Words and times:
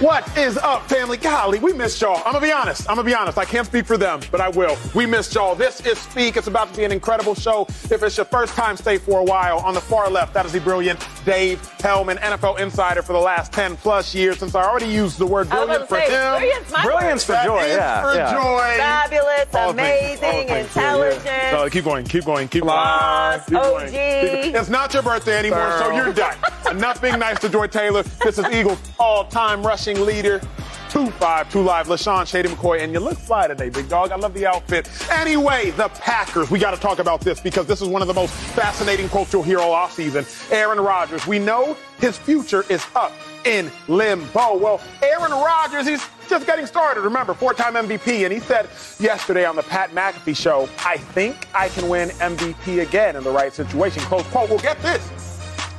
What 0.00 0.36
is 0.36 0.58
up, 0.58 0.86
family? 0.90 1.16
Golly, 1.16 1.58
we 1.58 1.72
missed 1.72 2.02
y'all. 2.02 2.18
I'm 2.26 2.32
gonna 2.34 2.40
be 2.40 2.52
honest. 2.52 2.82
I'm 2.82 2.96
gonna 2.96 3.06
be 3.06 3.14
honest. 3.14 3.38
I 3.38 3.46
can't 3.46 3.66
speak 3.66 3.86
for 3.86 3.96
them, 3.96 4.20
but 4.30 4.42
I 4.42 4.50
will. 4.50 4.76
We 4.94 5.06
missed 5.06 5.34
y'all. 5.34 5.54
This 5.54 5.80
is 5.86 5.98
Speak. 5.98 6.36
It's 6.36 6.48
about 6.48 6.70
to 6.70 6.76
be 6.76 6.84
an 6.84 6.92
incredible 6.92 7.34
show. 7.34 7.64
If 7.90 8.02
it's 8.02 8.14
your 8.18 8.26
first 8.26 8.54
time, 8.54 8.76
stay 8.76 8.98
for 8.98 9.20
a 9.20 9.24
while. 9.24 9.58
On 9.60 9.72
the 9.72 9.80
far 9.80 10.10
left, 10.10 10.34
that 10.34 10.44
is 10.44 10.52
the 10.52 10.60
brilliant 10.60 11.00
Dave 11.24 11.60
Helman, 11.80 12.18
NFL 12.18 12.60
insider 12.60 13.00
for 13.00 13.14
the 13.14 13.18
last 13.18 13.52
10 13.54 13.78
plus 13.78 14.14
years. 14.14 14.38
Since 14.38 14.54
I 14.54 14.64
already 14.64 14.86
used 14.86 15.16
the 15.18 15.24
word 15.26 15.48
brilliant 15.48 15.88
for 15.88 15.98
say, 15.98 16.10
him. 16.10 16.40
Brilliant's 16.40 16.72
my 16.72 16.82
Brilliance 16.84 17.24
for 17.24 17.40
joy, 17.42 17.64
yeah. 17.66 18.02
for 18.02 18.14
yeah. 18.14 18.32
joy. 18.32 18.76
Fabulous, 18.76 19.54
All 19.54 19.70
amazing, 19.70 20.24
all 20.24 20.42
yeah, 20.42 20.56
intelligent. 20.58 21.24
yeah. 21.24 21.50
No, 21.52 21.70
keep 21.70 21.84
going, 21.84 22.04
keep 22.04 22.26
going, 22.26 22.48
keep 22.48 22.64
Boss, 22.64 23.48
going. 23.48 23.62
Keep 23.62 23.72
going. 23.72 23.86
OG. 23.86 23.92
Keep 23.92 24.42
going. 24.42 24.56
It's 24.56 24.68
not 24.68 24.92
your 24.92 25.02
birthday 25.02 25.38
anymore, 25.38 25.72
so 25.78 25.84
Thorough. 25.84 25.96
you're 25.96 26.12
done. 26.12 26.36
Enough 26.70 27.00
being 27.00 27.18
nice 27.18 27.38
to 27.40 27.48
Joy 27.48 27.68
Taylor. 27.68 28.02
This 28.02 28.38
is 28.38 28.46
Eagles 28.46 28.78
all-time 28.98 29.64
rushing 29.64 30.00
leader. 30.04 30.40
2-5, 30.88 31.50
2 31.50 31.62
live, 31.62 31.86
LeSean 31.86 32.26
Shady 32.26 32.48
McCoy, 32.48 32.80
and 32.80 32.92
you 32.92 33.00
look 33.00 33.18
fly 33.18 33.46
today, 33.46 33.68
big 33.68 33.88
dog. 33.88 34.12
I 34.12 34.16
love 34.16 34.34
the 34.34 34.46
outfit. 34.46 34.88
Anyway, 35.10 35.70
the 35.72 35.88
Packers. 35.88 36.50
We 36.50 36.58
got 36.58 36.72
to 36.72 36.80
talk 36.80 36.98
about 36.98 37.20
this 37.20 37.40
because 37.40 37.66
this 37.66 37.82
is 37.82 37.88
one 37.88 38.02
of 38.02 38.08
the 38.08 38.14
most 38.14 38.32
fascinating 38.32 39.08
quotes 39.08 39.32
you'll 39.32 39.42
hear 39.42 39.58
all 39.58 39.74
offseason. 39.74 40.50
Aaron 40.50 40.80
Rodgers. 40.80 41.26
We 41.26 41.38
know 41.38 41.76
his 41.98 42.16
future 42.16 42.64
is 42.68 42.84
up 42.94 43.12
in 43.44 43.70
limbo. 43.88 44.56
Well, 44.56 44.80
Aaron 45.02 45.32
Rodgers, 45.32 45.86
he's 45.86 46.04
just 46.28 46.46
getting 46.46 46.66
started. 46.66 47.02
Remember, 47.02 47.34
four-time 47.34 47.74
MVP, 47.74 48.24
and 48.24 48.32
he 48.32 48.40
said 48.40 48.68
yesterday 48.98 49.44
on 49.44 49.54
the 49.54 49.62
Pat 49.62 49.90
McAfee 49.90 50.36
show, 50.36 50.68
"I 50.84 50.96
think 50.96 51.46
I 51.54 51.68
can 51.68 51.88
win 51.88 52.10
MVP 52.20 52.80
again 52.80 53.16
in 53.16 53.22
the 53.22 53.30
right 53.30 53.52
situation." 53.52 54.02
Close 54.04 54.24
quote. 54.28 54.50
We'll 54.50 54.58
get 54.58 54.80
this. 54.82 55.35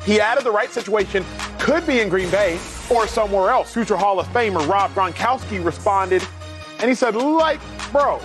He 0.07 0.21
added 0.21 0.45
the 0.45 0.51
right 0.51 0.71
situation 0.71 1.25
could 1.59 1.85
be 1.85 1.99
in 1.99 2.07
Green 2.07 2.31
Bay 2.31 2.57
or 2.89 3.07
somewhere 3.07 3.49
else. 3.49 3.73
Future 3.73 3.97
Hall 3.97 4.21
of 4.21 4.27
Famer 4.27 4.65
Rob 4.65 4.91
Gronkowski 4.93 5.63
responded, 5.63 6.25
and 6.79 6.87
he 6.87 6.95
said, 6.95 7.13
"Like, 7.13 7.59
bro, 7.91 8.21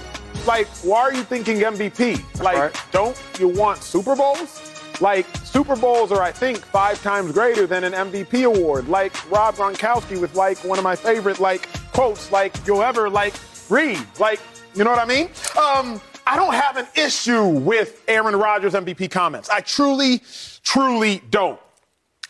like, 0.46 0.68
why 0.84 1.00
are 1.00 1.12
you 1.12 1.24
thinking 1.24 1.56
MVP? 1.58 2.22
Like, 2.40 2.56
right. 2.56 2.82
don't 2.92 3.20
you 3.40 3.48
want 3.48 3.82
Super 3.82 4.14
Bowls?" 4.14 4.60
Like, 5.00 5.26
Super 5.42 5.74
Bowls 5.74 6.12
are, 6.12 6.22
I 6.22 6.30
think, 6.30 6.58
five 6.58 7.02
times 7.02 7.32
greater 7.32 7.66
than 7.66 7.82
an 7.82 7.94
MVP 7.94 8.44
award. 8.44 8.88
Like, 8.88 9.12
Rob 9.28 9.56
Gronkowski 9.56 10.20
with, 10.20 10.36
like, 10.36 10.58
one 10.58 10.78
of 10.78 10.84
my 10.84 10.94
favorite, 10.94 11.40
like, 11.40 11.66
quotes, 11.92 12.30
like, 12.30 12.54
you'll 12.64 12.84
ever, 12.84 13.10
like, 13.10 13.34
read. 13.68 13.98
Like, 14.20 14.38
you 14.76 14.84
know 14.84 14.90
what 14.90 15.00
I 15.00 15.06
mean? 15.06 15.26
Um, 15.58 16.00
I 16.24 16.36
don't 16.36 16.54
have 16.54 16.76
an 16.76 16.86
issue 16.94 17.44
with 17.44 18.04
Aaron 18.06 18.36
Rodgers' 18.36 18.74
MVP 18.74 19.10
comments. 19.10 19.50
I 19.50 19.60
truly, 19.60 20.22
truly 20.62 21.20
don't. 21.30 21.58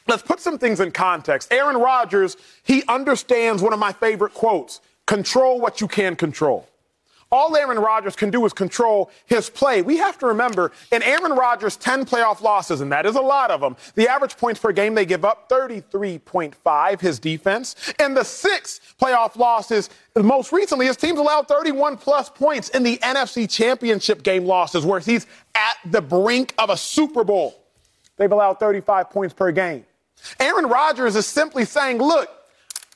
Let's 0.06 0.22
put 0.22 0.40
some 0.40 0.58
things 0.58 0.80
in 0.80 0.90
context. 0.90 1.52
Aaron 1.52 1.76
Rodgers, 1.76 2.36
he 2.62 2.82
understands 2.88 3.62
one 3.62 3.72
of 3.72 3.78
my 3.78 3.92
favorite 3.92 4.34
quotes 4.34 4.80
control 5.06 5.60
what 5.60 5.80
you 5.80 5.88
can 5.88 6.16
control. 6.16 6.68
All 7.32 7.56
Aaron 7.56 7.78
Rodgers 7.78 8.14
can 8.14 8.28
do 8.30 8.44
is 8.44 8.52
control 8.52 9.10
his 9.24 9.48
play. 9.48 9.80
We 9.80 9.96
have 9.96 10.18
to 10.18 10.26
remember 10.26 10.70
in 10.92 11.02
Aaron 11.02 11.32
Rodgers' 11.32 11.76
10 11.76 12.04
playoff 12.04 12.42
losses, 12.42 12.82
and 12.82 12.92
that 12.92 13.06
is 13.06 13.16
a 13.16 13.22
lot 13.22 13.50
of 13.50 13.62
them, 13.62 13.74
the 13.94 14.06
average 14.06 14.36
points 14.36 14.60
per 14.60 14.70
game 14.70 14.94
they 14.94 15.06
give 15.06 15.24
up 15.24 15.48
33.5, 15.48 17.00
his 17.00 17.18
defense. 17.18 17.74
In 17.98 18.12
the 18.12 18.22
six 18.22 18.80
playoff 19.00 19.36
losses, 19.36 19.88
most 20.14 20.52
recently, 20.52 20.84
his 20.84 20.98
team's 20.98 21.18
allowed 21.18 21.48
31 21.48 21.96
plus 21.96 22.28
points 22.28 22.68
in 22.68 22.82
the 22.82 22.98
NFC 22.98 23.48
Championship 23.48 24.22
game 24.22 24.44
losses, 24.44 24.84
where 24.84 25.00
he's 25.00 25.26
at 25.54 25.78
the 25.86 26.02
brink 26.02 26.52
of 26.58 26.68
a 26.68 26.76
Super 26.76 27.24
Bowl. 27.24 27.58
They've 28.18 28.30
allowed 28.30 28.60
35 28.60 29.08
points 29.08 29.32
per 29.32 29.50
game. 29.52 29.86
Aaron 30.38 30.66
Rodgers 30.66 31.16
is 31.16 31.26
simply 31.26 31.64
saying, 31.64 31.98
look, 31.98 32.28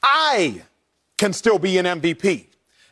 I 0.02 0.62
can 1.18 1.32
still 1.32 1.58
be 1.58 1.78
an 1.78 1.86
MVP. 1.86 2.46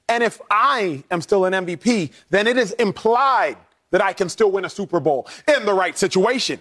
And 0.08 0.22
if 0.22 0.40
I 0.50 1.02
am 1.10 1.20
still 1.20 1.44
an 1.44 1.52
MVP, 1.52 2.12
then 2.30 2.46
it 2.46 2.56
is 2.56 2.72
implied 2.72 3.56
that 3.90 4.02
I 4.02 4.12
can 4.12 4.28
still 4.28 4.50
win 4.50 4.64
a 4.64 4.70
Super 4.70 5.00
Bowl 5.00 5.28
in 5.46 5.64
the 5.64 5.74
right 5.74 5.96
situation. 5.96 6.60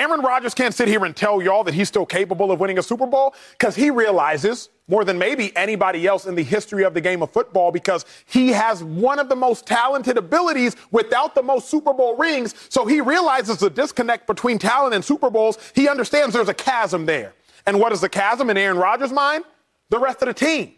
Aaron 0.00 0.22
Rodgers 0.22 0.54
can't 0.54 0.72
sit 0.72 0.88
here 0.88 1.04
and 1.04 1.14
tell 1.14 1.42
y'all 1.42 1.62
that 1.62 1.74
he's 1.74 1.86
still 1.86 2.06
capable 2.06 2.50
of 2.50 2.58
winning 2.58 2.78
a 2.78 2.82
Super 2.82 3.06
Bowl 3.06 3.34
because 3.50 3.76
he 3.76 3.90
realizes 3.90 4.70
more 4.88 5.04
than 5.04 5.18
maybe 5.18 5.54
anybody 5.54 6.06
else 6.06 6.24
in 6.24 6.34
the 6.34 6.42
history 6.42 6.84
of 6.84 6.94
the 6.94 7.02
game 7.02 7.22
of 7.22 7.30
football 7.30 7.70
because 7.70 8.06
he 8.24 8.48
has 8.48 8.82
one 8.82 9.18
of 9.18 9.28
the 9.28 9.36
most 9.36 9.66
talented 9.66 10.16
abilities 10.16 10.74
without 10.90 11.34
the 11.34 11.42
most 11.42 11.68
Super 11.68 11.92
Bowl 11.92 12.16
rings. 12.16 12.54
So 12.70 12.86
he 12.86 13.02
realizes 13.02 13.58
the 13.58 13.68
disconnect 13.68 14.26
between 14.26 14.58
talent 14.58 14.94
and 14.94 15.04
Super 15.04 15.28
Bowls. 15.28 15.58
He 15.74 15.86
understands 15.86 16.32
there's 16.34 16.48
a 16.48 16.54
chasm 16.54 17.04
there. 17.04 17.34
And 17.66 17.78
what 17.78 17.92
is 17.92 18.00
the 18.00 18.08
chasm 18.08 18.48
in 18.48 18.56
Aaron 18.56 18.78
Rodgers' 18.78 19.12
mind? 19.12 19.44
The 19.90 19.98
rest 19.98 20.22
of 20.22 20.28
the 20.28 20.34
team. 20.34 20.76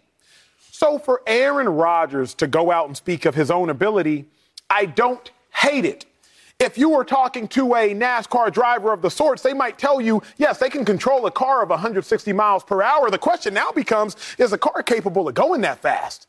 So 0.73 0.99
for 0.99 1.23
Aaron 1.29 1.69
Rodgers 1.69 2.35
to 2.35 2.49
go 2.49 2.73
out 2.73 2.89
and 2.89 2.97
speak 2.97 3.25
of 3.25 3.37
his 3.37 3.53
own 3.53 3.71
ability, 3.71 4.27
I 4.69 4.87
don't 4.87 5.31
hate 5.55 5.85
it. 5.85 6.07
If 6.63 6.79
you 6.79 6.91
were 6.91 7.03
talking 7.03 7.49
to 7.49 7.75
a 7.75 7.93
NASCAR 7.93 8.53
driver 8.53 8.93
of 8.93 9.03
the 9.03 9.11
sorts, 9.11 9.43
they 9.43 9.53
might 9.53 9.79
tell 9.79 10.01
you, 10.01 10.23
yes, 10.37 10.59
they 10.59 10.71
can 10.71 10.85
control 10.85 11.27
a 11.27 11.31
car 11.33 11.61
of 11.61 11.71
160 11.71 12.33
miles 12.33 12.63
per 12.63 12.81
hour. 12.83 13.11
The 13.11 13.19
question 13.19 13.53
now 13.53 13.73
becomes, 13.73 14.15
is 14.39 14.53
the 14.53 14.59
car 14.59 14.81
capable 14.85 15.27
of 15.27 15.35
going 15.35 15.63
that 15.63 15.83
fast? 15.83 16.29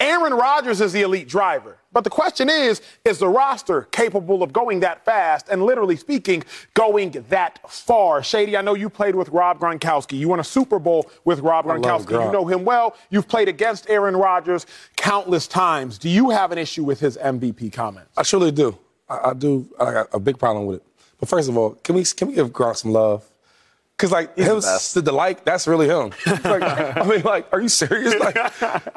Aaron 0.00 0.34
Rodgers 0.34 0.80
is 0.80 0.92
the 0.92 1.02
elite 1.02 1.28
driver. 1.28 1.78
But 1.92 2.02
the 2.02 2.10
question 2.10 2.50
is, 2.50 2.82
is 3.04 3.20
the 3.20 3.28
roster 3.28 3.82
capable 3.92 4.42
of 4.42 4.52
going 4.52 4.80
that 4.80 5.04
fast 5.04 5.46
and 5.48 5.62
literally 5.62 5.94
speaking, 5.94 6.42
going 6.74 7.12
that 7.28 7.60
far? 7.70 8.20
Shady, 8.24 8.56
I 8.56 8.62
know 8.62 8.74
you 8.74 8.90
played 8.90 9.14
with 9.14 9.28
Rob 9.28 9.60
Gronkowski. 9.60 10.18
You 10.18 10.28
won 10.28 10.40
a 10.40 10.44
Super 10.44 10.80
Bowl 10.80 11.08
with 11.24 11.38
Rob 11.38 11.66
Gronkowski. 11.66 12.10
You 12.26 12.32
know 12.32 12.46
him 12.46 12.64
well. 12.64 12.96
You've 13.10 13.28
played 13.28 13.46
against 13.46 13.88
Aaron 13.88 14.16
Rodgers 14.16 14.66
countless 14.96 15.46
times. 15.46 15.98
Do 15.98 16.08
you 16.08 16.30
have 16.30 16.50
an 16.50 16.58
issue 16.58 16.82
with 16.82 16.98
his 16.98 17.16
MVP 17.16 17.72
comments? 17.72 18.10
I 18.18 18.24
surely 18.24 18.50
do. 18.50 18.76
I, 19.08 19.30
I 19.30 19.34
do. 19.34 19.68
I 19.80 19.92
got 19.92 20.08
a 20.12 20.20
big 20.20 20.38
problem 20.38 20.66
with 20.66 20.76
it. 20.76 20.86
But 21.20 21.28
first 21.28 21.48
of 21.48 21.56
all, 21.56 21.70
can 21.84 21.94
we 21.94 22.04
can 22.04 22.28
we 22.28 22.34
give 22.34 22.50
Gronk 22.50 22.76
some 22.76 22.92
love? 22.92 23.28
Cause 23.98 24.10
like 24.10 24.36
him, 24.36 24.56
best. 24.56 24.94
the, 24.94 25.02
the 25.02 25.12
like, 25.12 25.44
that's 25.44 25.68
really 25.68 25.86
him. 25.86 26.10
Like, 26.26 26.62
I 26.96 27.04
mean, 27.06 27.22
like, 27.22 27.46
are 27.52 27.60
you 27.60 27.68
serious? 27.68 28.14
Like, 28.18 28.36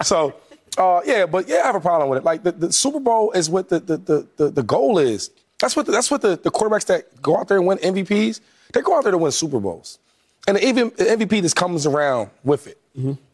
so, 0.03 0.33
uh, 0.79 1.01
yeah, 1.05 1.27
but 1.27 1.47
yeah, 1.47 1.61
I 1.63 1.67
have 1.67 1.75
a 1.75 1.79
problem 1.79 2.09
with 2.09 2.17
it. 2.19 2.25
Like 2.25 2.41
the, 2.41 2.51
the 2.53 2.73
Super 2.73 2.99
Bowl 2.99 3.31
is 3.33 3.47
what 3.49 3.69
the 3.69 3.79
the, 3.79 3.97
the, 3.97 4.27
the, 4.37 4.49
the 4.49 4.63
goal 4.63 4.97
is. 4.97 5.29
That's 5.59 5.75
what 5.75 5.85
the, 5.85 5.91
that's 5.91 6.09
what 6.09 6.21
the, 6.21 6.35
the 6.37 6.49
quarterbacks 6.49 6.87
that 6.87 7.21
go 7.21 7.37
out 7.37 7.47
there 7.47 7.57
and 7.57 7.67
win 7.67 7.77
MVPs. 7.77 8.39
They 8.73 8.81
go 8.81 8.97
out 8.97 9.03
there 9.03 9.11
to 9.11 9.17
win 9.17 9.31
Super 9.31 9.59
Bowls, 9.59 9.99
and 10.47 10.57
the 10.57 10.65
even 10.65 10.91
the 10.97 11.03
MVP 11.05 11.41
just 11.43 11.55
comes 11.55 11.85
around 11.85 12.31
with 12.43 12.65
it, 12.67 12.79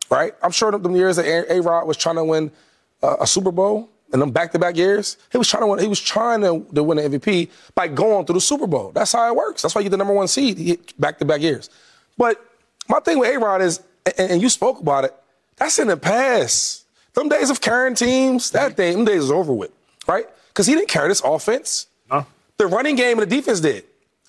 right? 0.10 0.34
I'm 0.44 0.52
sure 0.52 0.72
them 0.72 0.96
years 0.96 1.16
that 1.16 1.26
A 1.26 1.62
Rod 1.62 1.88
was 1.88 1.96
trying 1.96 2.18
to 2.18 2.24
win 2.26 2.52
uh, 3.02 3.16
a 3.22 3.28
Super 3.28 3.52
Bowl. 3.52 3.90
And 4.14 4.22
them 4.22 4.32
back-to-back 4.32 4.76
years, 4.76 5.18
he 5.32 5.38
was 5.38 5.48
trying 5.48 5.64
to 5.64 5.68
win. 5.68 5.80
He 5.80 5.88
was 5.88 6.00
trying 6.00 6.42
to, 6.42 6.66
to 6.74 6.84
win 6.84 6.98
the 6.98 7.18
MVP 7.18 7.50
by 7.76 7.88
going 7.88 8.26
through 8.26 8.34
the 8.36 8.42
Super 8.42 8.68
Bowl. 8.68 8.92
That's 8.92 9.14
how 9.14 9.28
it 9.28 9.36
works. 9.36 9.62
That's 9.62 9.74
why 9.74 9.82
you 9.82 9.86
get 9.86 9.92
the 9.92 9.98
number 9.98 10.14
one 10.14 10.28
seed 10.28 10.94
back-to-back 11.00 11.42
years. 11.42 11.70
But 12.18 12.46
my 12.90 13.00
thing 13.00 13.20
with 13.20 13.34
A 13.34 13.40
Rod 13.40 13.62
is, 13.62 13.82
and, 14.18 14.32
and 14.32 14.42
you 14.42 14.50
spoke 14.50 14.80
about 14.80 15.06
it, 15.06 15.16
that's 15.56 15.80
in 15.80 15.88
the 15.88 15.98
past. 15.98 16.86
Them 17.14 17.30
days 17.30 17.50
of 17.50 17.62
carrying 17.62 17.96
teams, 17.96 18.52
that 18.52 18.76
day, 18.76 18.92
them 18.94 19.06
days 19.06 19.24
is 19.24 19.32
over 19.32 19.54
with, 19.54 19.72
right? 20.08 20.26
Because 20.50 20.68
he 20.68 20.76
didn't 20.76 20.90
carry 20.90 21.08
this 21.08 21.22
offense. 21.24 21.88
Huh? 22.10 22.24
The 22.58 22.68
running 22.68 22.96
game 22.96 23.20
and 23.20 23.30
the 23.30 23.36
defense 23.36 23.60
did. 23.60 23.86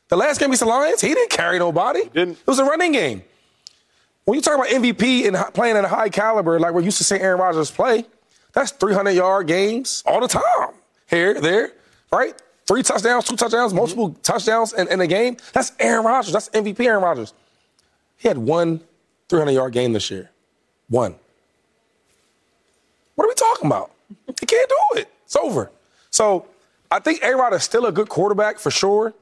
The 0.09 0.17
last 0.17 0.39
game 0.39 0.51
against 0.51 0.61
the 0.61 0.69
Lions, 0.69 1.01
he 1.01 1.09
didn't 1.09 1.31
carry 1.31 1.59
nobody. 1.59 2.05
didn't. 2.09 2.39
It 2.39 2.47
was 2.47 2.59
a 2.59 2.65
running 2.65 2.93
game. 2.93 3.23
When 4.25 4.37
you 4.37 4.43
talk 4.43 4.55
about 4.55 4.69
MVP 4.69 5.27
and 5.27 5.37
playing 5.55 5.77
at 5.77 5.85
a 5.85 5.89
high 5.89 6.09
caliber, 6.09 6.61
like 6.61 6.75
we're 6.75 6.83
used 6.83 6.99
to 6.99 7.05
seeing 7.05 7.21
Aaron 7.23 7.41
Rodgers 7.41 7.71
play, 7.71 8.05
that's 8.53 8.73
300 8.73 9.11
yard 9.13 9.47
games 9.47 10.03
all 10.07 10.21
the 10.21 10.29
time. 10.29 10.75
Here, 11.09 11.41
there, 11.41 11.73
right? 12.13 12.35
Three 12.67 12.83
touchdowns, 12.83 13.25
two 13.25 13.37
touchdowns, 13.37 13.73
mm-hmm. 13.73 13.79
multiple 13.79 14.11
touchdowns 14.23 14.73
in, 14.73 14.89
in 14.89 15.01
a 15.01 15.07
game. 15.07 15.37
That's 15.53 15.73
Aaron 15.79 16.05
Rodgers. 16.05 16.33
That's 16.33 16.49
MVP 16.51 16.81
Aaron 16.87 17.03
Rodgers. 17.03 17.35
He 18.17 18.29
had 18.29 18.39
one 18.39 18.81
300 19.29 19.53
yard 19.53 19.73
game 19.73 19.93
this 19.93 20.11
year. 20.11 20.31
One. 20.89 21.15
What 23.15 23.25
are 23.25 23.29
we 23.29 23.35
talking 23.35 23.67
about? 23.67 23.91
He 24.41 24.47
can't 24.47 24.69
do 24.69 25.01
it. 25.01 25.09
It's 25.25 25.37
over. 25.37 25.71
So 26.11 26.47
I 26.91 26.99
think 26.99 27.23
A 27.23 27.35
Rod 27.35 27.55
is 27.55 27.63
still 27.63 27.87
a 27.87 27.93
good 27.93 28.09
quarterback 28.09 28.59
for 28.59 28.71
sure. 28.71 29.15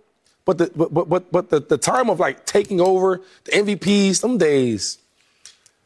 But 0.45 0.59
the 0.59 0.71
but 0.75 0.93
but 0.93 1.09
but, 1.09 1.33
but 1.33 1.51
the, 1.51 1.61
the 1.61 1.79
time 1.79 2.11
of 2.11 2.19
like 2.19 2.45
taking 2.45 2.81
over 2.81 3.21
the 3.45 3.53
MVPs, 3.53 4.17
some 4.17 4.39
days. 4.39 4.99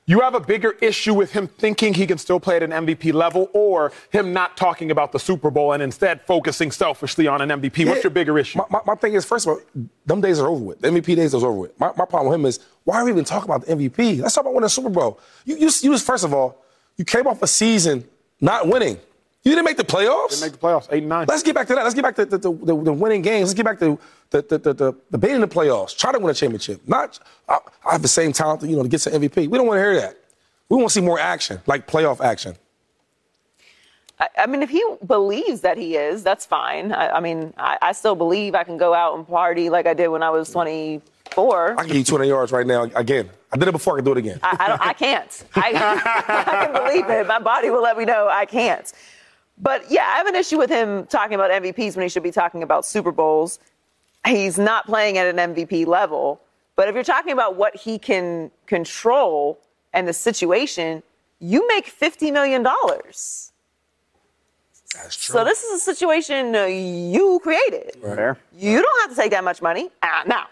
You 0.07 0.21
have 0.21 0.35
a 0.35 0.41
bigger 0.41 0.73
issue 0.83 1.15
with 1.15 1.33
him 1.33 1.47
thinking 1.47 1.95
he 1.95 2.07
can 2.07 2.19
still 2.19 2.39
play 2.39 2.57
at 2.57 2.63
an 2.63 2.73
MVP 2.73 3.15
level 3.15 3.49
or 3.55 3.91
him 4.11 4.35
not 4.35 4.55
talking 4.55 4.91
about 4.91 5.13
the 5.13 5.19
Super 5.19 5.51
Bowl 5.51 5.73
and 5.73 5.83
instead 5.83 6.21
focusing 6.27 6.71
selfishly 6.71 7.27
on 7.27 7.41
an 7.41 7.49
MVP. 7.49 7.87
What's 7.89 8.05
your 8.05 8.11
bigger 8.11 8.39
issue? 8.39 8.59
My, 8.59 8.65
my, 8.69 8.81
my 8.87 8.95
thing 8.97 9.15
is, 9.15 9.25
first 9.25 9.47
of 9.47 9.53
all, 9.53 9.87
them 10.05 10.21
days 10.21 10.39
are 10.39 10.49
over 10.49 10.63
with. 10.63 10.81
The 10.81 10.89
MVP 10.89 11.17
days 11.17 11.35
are 11.35 11.39
over 11.39 11.53
with. 11.53 11.81
My, 11.81 11.91
my 11.97 12.05
problem 12.05 12.29
with 12.31 12.41
him 12.41 12.45
is, 12.45 12.61
why 12.85 12.97
are 12.97 13.05
we 13.07 13.13
even 13.13 13.25
talking 13.25 13.51
about 13.51 13.65
the 13.65 13.75
MVP? 13.75 14.21
Let's 14.21 14.35
talk 14.35 14.43
about 14.43 14.53
winning 14.53 14.67
the 14.67 14.71
Super 14.71 14.91
Bowl. 14.91 15.19
You, 15.47 15.57
you, 15.57 15.71
you 15.81 15.99
first 15.99 16.25
of 16.25 16.35
all, 16.35 16.63
you 16.99 17.07
came 17.07 17.27
off 17.27 17.43
a 17.43 17.47
season 17.47 18.05
not 18.43 18.69
winning. 18.69 18.99
You 19.43 19.53
didn't 19.53 19.65
make 19.65 19.77
the 19.77 19.85
playoffs. 19.85 20.31
Didn't 20.31 20.43
make 20.43 20.53
the 20.53 20.59
playoffs, 20.59 20.89
eight 20.91 20.99
and 20.99 21.09
nine. 21.09 21.27
Let's 21.29 21.43
get 21.43 21.55
back 21.55 21.67
to 21.69 21.75
that. 21.75 21.83
Let's 21.83 21.95
get 21.95 22.03
back 22.03 22.17
to 22.17 22.25
the, 22.25 22.39
the, 22.39 22.53
the, 22.53 22.83
the 22.83 22.93
winning 22.93 23.21
games. 23.23 23.49
Let's 23.49 23.55
get 23.55 23.65
back 23.65 23.79
to 23.81 23.99
the, 24.35 24.43
the, 24.43 24.59
the, 24.59 24.75
the, 24.75 24.93
the 25.11 25.19
being 25.19 25.37
in 25.37 25.41
the 25.41 25.49
playoffs. 25.49 25.97
Try 25.97 26.13
to 26.13 26.19
win 26.19 26.31
a 26.31 26.35
championship. 26.35 26.81
Not, 26.87 27.21
I, 27.49 27.59
I 27.87 27.93
have 27.93 28.03
the 28.03 28.09
same 28.09 28.33
talent, 28.33 28.63
you 28.63 28.77
know, 28.77 28.83
to 28.83 28.89
get 28.89 29.01
to 29.03 29.11
MVP. 29.11 29.49
We 29.49 29.59
don't 29.59 29.67
want 29.67 29.79
to 29.79 29.83
hear 29.83 29.95
that. 29.97 30.17
We 30.69 30.77
want 30.77 30.89
to 30.89 30.95
see 30.95 31.01
more 31.01 31.21
action, 31.21 31.61
like 31.67 31.87
playoff 31.87 32.21
action. 32.21 32.57
I, 34.19 34.29
I 34.39 34.47
mean, 34.47 34.63
if 34.63 34.71
he 34.71 34.85
believes 35.07 35.61
that 35.61 35.79
he 35.79 35.97
is, 35.97 36.25
that's 36.25 36.47
fine. 36.47 36.93
I, 36.93 37.17
I 37.17 37.21
mean, 37.21 37.55
I, 37.57 37.79
I 37.81 37.93
still 37.93 38.17
believe 38.17 38.55
I 38.55 38.65
can 38.65 38.77
go 38.77 38.93
out 38.95 39.17
and 39.17 39.27
party 39.27 39.71
like 39.71 39.87
I 39.87 39.95
did 39.95 40.09
when 40.09 40.23
I 40.23 40.31
was 40.31 40.51
24. 40.51 41.79
I 41.79 41.85
can 41.85 41.97
you 41.97 42.05
200 42.05 42.25
yards 42.25 42.51
right 42.51 42.67
now 42.67 42.85
again. 42.95 43.31
I 43.53 43.57
did 43.57 43.69
it 43.69 43.73
before. 43.73 43.95
I 43.95 43.97
can 43.99 44.05
do 44.05 44.13
it 44.13 44.19
again. 44.19 44.41
I, 44.43 44.57
I, 44.59 44.69
don't, 44.69 44.81
I 44.81 44.93
can't. 44.95 45.45
I, 45.55 45.61
I 46.27 46.65
can 46.65 46.73
believe 46.73 47.09
it. 47.09 47.27
My 47.29 47.39
body 47.39 47.71
will 47.71 47.83
let 47.83 47.97
me 47.97 48.05
know 48.05 48.29
I 48.29 48.47
can't. 48.47 48.93
But 49.59 49.89
yeah, 49.91 50.03
I 50.03 50.17
have 50.17 50.27
an 50.27 50.35
issue 50.35 50.59
with 50.59 50.71
him 50.71 51.07
talking 51.07 51.35
about 51.35 51.53
MVPs 51.53 51.95
when 51.95 52.03
he 52.03 52.09
should 52.09 52.25
be 52.25 52.33
talking 52.33 52.65
about 52.65 52.85
Super 52.85 53.13
Bowls. 53.13 53.61
He's 54.27 54.59
not 54.59 54.87
playing 54.87 55.19
at 55.19 55.27
an 55.27 55.55
MVP 55.55 55.87
level. 55.87 56.41
But 56.77 56.89
if 56.89 56.95
you're 56.95 57.05
talking 57.05 57.33
about 57.33 57.57
what 57.57 57.77
he 57.77 57.99
can 57.99 58.51
control 58.67 59.59
and 59.93 60.09
the 60.09 60.13
situation, 60.13 61.03
you 61.39 61.67
make 61.69 61.87
$50 61.87 62.33
million. 62.33 62.63
That's 62.63 63.53
true. 65.17 65.33
So 65.33 65.45
this 65.45 65.63
is 65.63 65.81
a 65.81 65.85
situation 65.85 66.55
uh, 66.55 66.65
you 66.65 67.41
created. 67.43 67.97
Fair. 68.01 68.39
You 68.57 68.83
don't 68.83 69.01
have 69.03 69.11
to 69.11 69.17
take 69.17 69.31
that 69.33 69.45
much 69.45 69.63
money. 69.63 69.91
Uh, 70.03 70.23
now, 70.27 70.47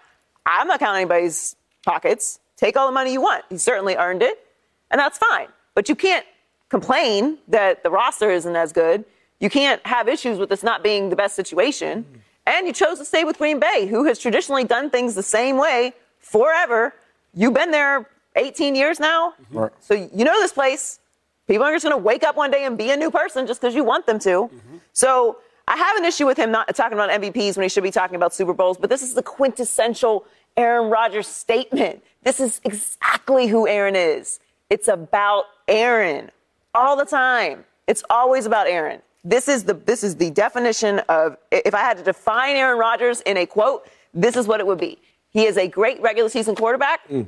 I'm 0.47 0.67
not 0.67 0.81
counting 0.81 1.03
anybody's 1.03 1.57
pockets. 1.85 2.39
Take 2.57 2.77
all 2.77 2.87
the 2.87 2.93
money 2.93 3.13
you 3.13 3.21
want. 3.21 3.45
You 3.51 3.59
certainly 3.59 3.97
earned 3.97 4.23
it, 4.23 4.47
and 4.91 4.99
that's 4.99 5.19
fine. 5.19 5.49
But 5.75 5.89
you 5.89 5.97
can't 5.97 6.27
complain 6.69 7.39
that 7.49 7.83
the 7.83 7.91
roster 7.91 8.31
isn't 8.31 8.55
as 8.55 8.73
good. 8.73 9.05
You 9.41 9.51
can't 9.51 9.85
have 9.87 10.09
issues 10.09 10.39
with 10.39 10.49
this 10.49 10.63
not 10.63 10.83
being 10.83 11.11
the 11.11 11.17
best 11.17 11.35
situation. 11.35 12.22
And 12.47 12.67
you 12.67 12.73
chose 12.73 12.99
to 12.99 13.05
stay 13.05 13.25
with 13.25 13.39
Green 13.39 13.61
Bay, 13.61 13.87
who 13.87 14.05
has 14.05 14.19
traditionally 14.19 14.65
done 14.65 14.91
things 14.91 15.15
the 15.15 15.23
same 15.23 15.57
way 15.57 15.95
forever. 16.19 16.95
You've 17.35 17.55
been 17.55 17.71
there 17.71 18.09
18 18.37 18.75
years 18.75 18.99
now. 18.99 19.31
Mm-hmm. 19.31 19.59
Right. 19.59 19.73
So 19.81 19.95
you 19.95 20.25
know 20.25 20.41
this 20.41 20.53
place. 20.53 20.99
People 21.47 21.65
aren't 21.65 21.75
just 21.75 21.85
going 21.85 21.97
to 21.97 22.03
wake 22.03 22.23
up 22.23 22.37
one 22.37 22.51
day 22.51 22.65
and 22.65 22.79
be 22.79 22.91
a 22.91 22.97
new 22.97 23.11
person 23.11 23.47
just 23.47 23.61
because 23.61 23.75
you 23.75 23.85
want 23.85 24.07
them 24.07 24.19
to. 24.21 24.29
Mm-hmm. 24.29 24.77
So 24.93 25.39
I 25.69 25.77
have 25.77 25.97
an 25.97 26.05
issue 26.05 26.27
with 26.27 26.37
him 26.37 26.51
not 26.51 26.75
talking 26.75 26.99
about 26.99 27.11
MVPs 27.11 27.57
when 27.57 27.63
he 27.63 27.69
should 27.69 27.83
be 27.83 27.91
talking 27.91 28.17
about 28.17 28.35
Super 28.35 28.53
Bowls, 28.53 28.79
but 28.79 28.91
this 28.91 29.03
is 29.03 29.15
the 29.15 29.23
quintessential 29.23 30.25
Aaron 30.57 30.91
Rodgers 30.91 31.27
statement. 31.27 32.03
This 32.23 32.41
is 32.41 32.61
exactly 32.65 33.47
who 33.47 33.67
Aaron 33.67 33.97
is. 33.97 34.41
It's 34.71 34.89
about 34.89 35.45
Aaron 35.69 36.31
all 36.75 36.97
the 36.97 37.05
time. 37.05 37.65
It's 37.87 38.03
always 38.11 38.47
about 38.47 38.67
Aaron. 38.67 39.03
This 39.25 39.49
is 39.49 39.65
the 39.65 39.75
this 39.75 40.03
is 40.03 40.17
the 40.17 40.31
definition 40.31 40.99
of 41.09 41.37
if 41.51 41.75
I 41.75 41.81
had 41.81 41.97
to 41.99 42.03
define 42.03 42.57
Aaron 42.57 42.79
Rodgers 42.79 43.21
in 43.21 43.37
a 43.37 43.47
quote, 43.47 43.87
this 44.13 44.37
is 44.37 44.47
what 44.47 44.61
it 44.61 44.67
would 44.67 44.79
be. 44.81 44.99
He 45.31 45.47
is 45.47 45.57
a 45.57 45.69
great 45.69 46.01
regular 46.03 46.29
season 46.29 46.55
quarterback, 46.55 47.09
mm. 47.09 47.27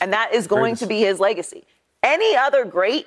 and 0.00 0.12
that 0.12 0.32
is 0.32 0.46
going 0.46 0.76
to 0.76 0.86
be 0.86 1.00
his 1.00 1.20
legacy. 1.20 1.64
Any 2.02 2.34
other 2.36 2.64
great 2.64 3.06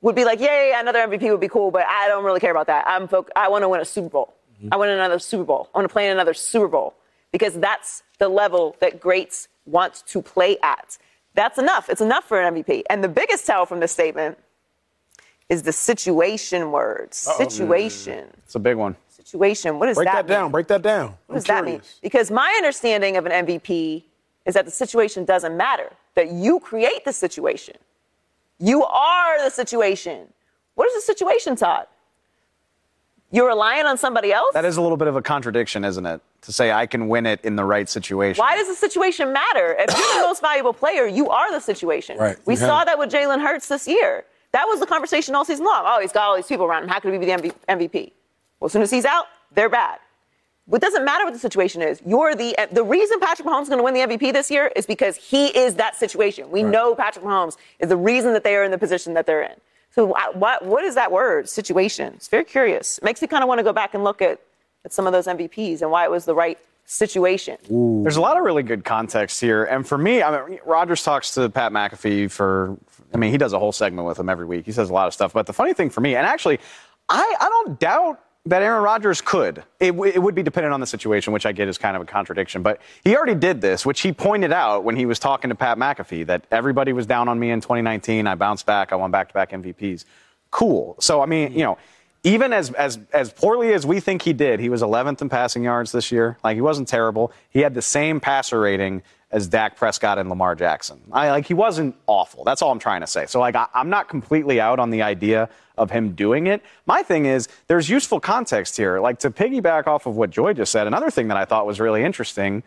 would 0.00 0.16
be 0.16 0.24
like, 0.24 0.40
yeah, 0.40 0.46
yeah, 0.46 0.68
yeah, 0.70 0.80
another 0.80 0.98
MVP 1.06 1.30
would 1.30 1.40
be 1.40 1.48
cool, 1.48 1.70
but 1.70 1.86
I 1.86 2.08
don't 2.08 2.24
really 2.24 2.40
care 2.40 2.50
about 2.50 2.66
that. 2.66 2.84
I'm 2.86 3.08
foc- 3.08 3.28
I 3.36 3.48
want 3.48 3.62
to 3.62 3.68
win 3.68 3.80
a 3.80 3.84
Super 3.84 4.08
Bowl. 4.08 4.34
Mm-hmm. 4.56 4.68
I 4.72 4.76
want 4.76 4.90
another 4.90 5.18
Super 5.18 5.44
Bowl. 5.44 5.70
I 5.74 5.78
want 5.78 5.88
to 5.88 5.92
play 5.92 6.06
in 6.06 6.12
another 6.12 6.34
Super 6.34 6.68
Bowl 6.68 6.94
because 7.30 7.54
that's 7.54 8.02
the 8.18 8.28
level 8.28 8.76
that 8.80 9.00
greats 9.00 9.48
want 9.64 10.02
to 10.06 10.20
play 10.20 10.58
at. 10.62 10.98
That's 11.34 11.58
enough. 11.58 11.88
It's 11.88 12.00
enough 12.00 12.24
for 12.24 12.40
an 12.40 12.54
MVP. 12.54 12.82
And 12.90 13.02
the 13.02 13.08
biggest 13.08 13.46
tell 13.46 13.64
from 13.64 13.80
this 13.80 13.92
statement 13.92 14.38
is 15.52 15.62
the 15.62 15.72
situation 15.72 16.72
word. 16.72 17.12
Situation. 17.12 18.26
It's 18.38 18.54
a 18.54 18.58
big 18.58 18.78
one. 18.78 18.96
Situation. 19.08 19.78
What 19.78 19.86
does 19.86 19.96
Break 19.96 20.06
that 20.06 20.24
mean? 20.24 20.28
down. 20.28 20.50
Break 20.50 20.66
that 20.68 20.80
down. 20.80 21.14
What 21.26 21.34
does 21.34 21.44
that 21.44 21.62
mean? 21.66 21.82
Because 22.00 22.30
my 22.30 22.50
understanding 22.56 23.18
of 23.18 23.26
an 23.26 23.46
MVP 23.46 24.02
is 24.46 24.54
that 24.54 24.64
the 24.64 24.70
situation 24.70 25.26
doesn't 25.26 25.54
matter, 25.54 25.92
that 26.14 26.30
you 26.32 26.58
create 26.58 27.04
the 27.04 27.12
situation. 27.12 27.76
You 28.58 28.82
are 28.84 29.44
the 29.44 29.50
situation. 29.50 30.28
What 30.74 30.88
is 30.88 30.94
the 30.94 31.02
situation, 31.02 31.54
Todd? 31.54 31.86
You're 33.30 33.48
relying 33.48 33.84
on 33.84 33.98
somebody 33.98 34.32
else? 34.32 34.54
That 34.54 34.64
is 34.64 34.78
a 34.78 34.82
little 34.82 34.96
bit 34.96 35.08
of 35.08 35.16
a 35.16 35.22
contradiction, 35.22 35.84
isn't 35.84 36.06
it? 36.06 36.22
To 36.42 36.52
say 36.52 36.72
I 36.72 36.86
can 36.86 37.08
win 37.08 37.26
it 37.26 37.40
in 37.44 37.56
the 37.56 37.64
right 37.64 37.88
situation. 37.88 38.40
Why 38.40 38.56
does 38.56 38.68
the 38.68 38.74
situation 38.74 39.34
matter? 39.34 39.76
If 39.78 39.96
you're 39.96 40.22
the 40.22 40.26
most 40.26 40.40
valuable 40.40 40.72
player, 40.72 41.06
you 41.06 41.28
are 41.28 41.52
the 41.52 41.60
situation. 41.60 42.16
Right. 42.16 42.38
We 42.46 42.54
You 42.54 42.60
saw 42.60 42.84
that 42.84 42.98
with 42.98 43.10
Jalen 43.10 43.42
Hurts 43.42 43.68
this 43.68 43.86
year. 43.86 44.24
That 44.52 44.66
was 44.66 44.80
the 44.80 44.86
conversation 44.86 45.34
all 45.34 45.44
season 45.44 45.64
long. 45.64 45.82
Oh, 45.86 46.00
he's 46.00 46.12
got 46.12 46.24
all 46.24 46.36
these 46.36 46.46
people 46.46 46.66
around 46.66 46.84
him. 46.84 46.88
How 46.90 47.00
could 47.00 47.12
he 47.12 47.18
be 47.18 47.26
the 47.26 47.32
MV- 47.32 47.54
MVP? 47.68 48.12
Well, 48.60 48.66
as 48.66 48.72
soon 48.72 48.82
as 48.82 48.90
he's 48.90 49.04
out, 49.04 49.26
they're 49.54 49.70
bad. 49.70 49.98
It 50.72 50.80
doesn't 50.80 51.04
matter 51.04 51.24
what 51.24 51.32
the 51.32 51.40
situation 51.40 51.82
is. 51.82 52.00
You're 52.06 52.34
the 52.34 52.56
eh, 52.56 52.66
the 52.70 52.84
reason 52.84 53.18
Patrick 53.18 53.48
Mahomes 53.48 53.62
is 53.62 53.68
going 53.68 53.78
to 53.78 53.84
win 53.84 53.94
the 53.94 54.00
MVP 54.00 54.32
this 54.32 54.50
year 54.50 54.70
is 54.76 54.86
because 54.86 55.16
he 55.16 55.46
is 55.48 55.74
that 55.74 55.96
situation. 55.96 56.50
We 56.50 56.62
know 56.62 56.94
Patrick 56.94 57.24
Mahomes 57.24 57.56
is 57.80 57.88
the 57.88 57.96
reason 57.96 58.32
that 58.34 58.44
they 58.44 58.54
are 58.54 58.62
in 58.62 58.70
the 58.70 58.78
position 58.78 59.14
that 59.14 59.26
they're 59.26 59.42
in. 59.42 59.54
So 59.90 60.06
what 60.06 60.64
what 60.64 60.84
is 60.84 60.94
that 60.94 61.10
word? 61.10 61.48
Situation. 61.48 62.14
It's 62.14 62.28
very 62.28 62.44
curious. 62.44 62.98
It 62.98 63.04
makes 63.04 63.20
me 63.20 63.28
kind 63.28 63.42
of 63.42 63.48
want 63.48 63.58
to 63.58 63.64
go 63.64 63.72
back 63.72 63.92
and 63.94 64.04
look 64.04 64.22
at 64.22 64.40
at 64.84 64.92
some 64.92 65.06
of 65.06 65.12
those 65.12 65.26
MVPs 65.26 65.82
and 65.82 65.90
why 65.90 66.04
it 66.04 66.10
was 66.10 66.24
the 66.24 66.34
right 66.34 66.58
situation. 66.84 67.56
There's 67.68 68.16
a 68.16 68.20
lot 68.20 68.36
of 68.36 68.44
really 68.44 68.62
good 68.62 68.84
context 68.84 69.40
here. 69.40 69.64
And 69.64 69.86
for 69.86 69.98
me, 69.98 70.22
I 70.22 70.46
mean, 70.46 70.58
Rodgers 70.66 71.02
talks 71.02 71.34
to 71.34 71.48
Pat 71.48 71.72
McAfee 71.72 72.30
for, 72.30 72.76
I 73.14 73.18
mean, 73.18 73.30
he 73.30 73.38
does 73.38 73.52
a 73.52 73.58
whole 73.58 73.72
segment 73.72 74.06
with 74.06 74.18
him 74.18 74.28
every 74.28 74.46
week. 74.46 74.66
He 74.66 74.72
says 74.72 74.90
a 74.90 74.92
lot 74.92 75.06
of 75.06 75.14
stuff. 75.14 75.32
But 75.32 75.46
the 75.46 75.52
funny 75.52 75.74
thing 75.74 75.90
for 75.90 76.00
me, 76.00 76.16
and 76.16 76.26
actually, 76.26 76.60
I, 77.08 77.34
I 77.40 77.48
don't 77.48 77.78
doubt 77.78 78.20
that 78.46 78.62
Aaron 78.62 78.82
Rodgers 78.82 79.20
could. 79.20 79.62
It, 79.78 79.92
w- 79.92 80.12
it 80.12 80.18
would 80.18 80.34
be 80.34 80.42
dependent 80.42 80.74
on 80.74 80.80
the 80.80 80.86
situation, 80.86 81.32
which 81.32 81.46
I 81.46 81.52
get 81.52 81.68
is 81.68 81.78
kind 81.78 81.94
of 81.94 82.02
a 82.02 82.04
contradiction. 82.04 82.62
But 82.62 82.80
he 83.04 83.16
already 83.16 83.36
did 83.36 83.60
this, 83.60 83.86
which 83.86 84.00
he 84.00 84.12
pointed 84.12 84.52
out 84.52 84.82
when 84.82 84.96
he 84.96 85.06
was 85.06 85.18
talking 85.18 85.50
to 85.50 85.54
Pat 85.54 85.78
McAfee 85.78 86.26
that 86.26 86.44
everybody 86.50 86.92
was 86.92 87.06
down 87.06 87.28
on 87.28 87.38
me 87.38 87.50
in 87.50 87.60
2019. 87.60 88.26
I 88.26 88.34
bounced 88.34 88.66
back. 88.66 88.92
I 88.92 88.96
won 88.96 89.10
back 89.10 89.28
to 89.28 89.34
back 89.34 89.50
MVPs. 89.52 90.04
Cool. 90.50 90.96
So, 90.98 91.22
I 91.22 91.26
mean, 91.26 91.52
you 91.52 91.60
know, 91.60 91.78
even 92.24 92.52
as, 92.52 92.72
as, 92.72 92.98
as 93.12 93.32
poorly 93.32 93.72
as 93.72 93.86
we 93.86 94.00
think 94.00 94.22
he 94.22 94.32
did, 94.32 94.60
he 94.60 94.68
was 94.68 94.82
11th 94.82 95.22
in 95.22 95.28
passing 95.28 95.62
yards 95.64 95.92
this 95.92 96.12
year. 96.12 96.38
Like, 96.42 96.56
he 96.56 96.60
wasn't 96.60 96.88
terrible. 96.88 97.32
He 97.50 97.60
had 97.60 97.74
the 97.74 97.82
same 97.82 98.20
passer 98.20 98.60
rating 98.60 99.02
as 99.32 99.48
Dak 99.48 99.76
Prescott 99.76 100.18
and 100.18 100.28
Lamar 100.28 100.54
Jackson. 100.54 101.00
I, 101.10 101.30
like, 101.30 101.46
he 101.46 101.54
wasn't 101.54 101.96
awful. 102.06 102.44
That's 102.44 102.62
all 102.62 102.70
I'm 102.70 102.78
trying 102.78 103.00
to 103.00 103.06
say. 103.06 103.26
So, 103.26 103.40
like, 103.40 103.56
I, 103.56 103.66
I'm 103.74 103.90
not 103.90 104.08
completely 104.08 104.60
out 104.60 104.78
on 104.78 104.90
the 104.90 105.02
idea 105.02 105.48
of 105.76 105.90
him 105.90 106.12
doing 106.12 106.46
it. 106.46 106.62
My 106.86 107.02
thing 107.02 107.24
is, 107.24 107.48
there's 107.66 107.88
useful 107.88 108.20
context 108.20 108.76
here. 108.76 109.00
Like, 109.00 109.18
to 109.20 109.30
piggyback 109.30 109.86
off 109.86 110.06
of 110.06 110.16
what 110.16 110.30
Joy 110.30 110.52
just 110.52 110.70
said, 110.70 110.86
another 110.86 111.10
thing 111.10 111.28
that 111.28 111.36
I 111.36 111.46
thought 111.46 111.66
was 111.66 111.80
really 111.80 112.04
interesting 112.04 112.62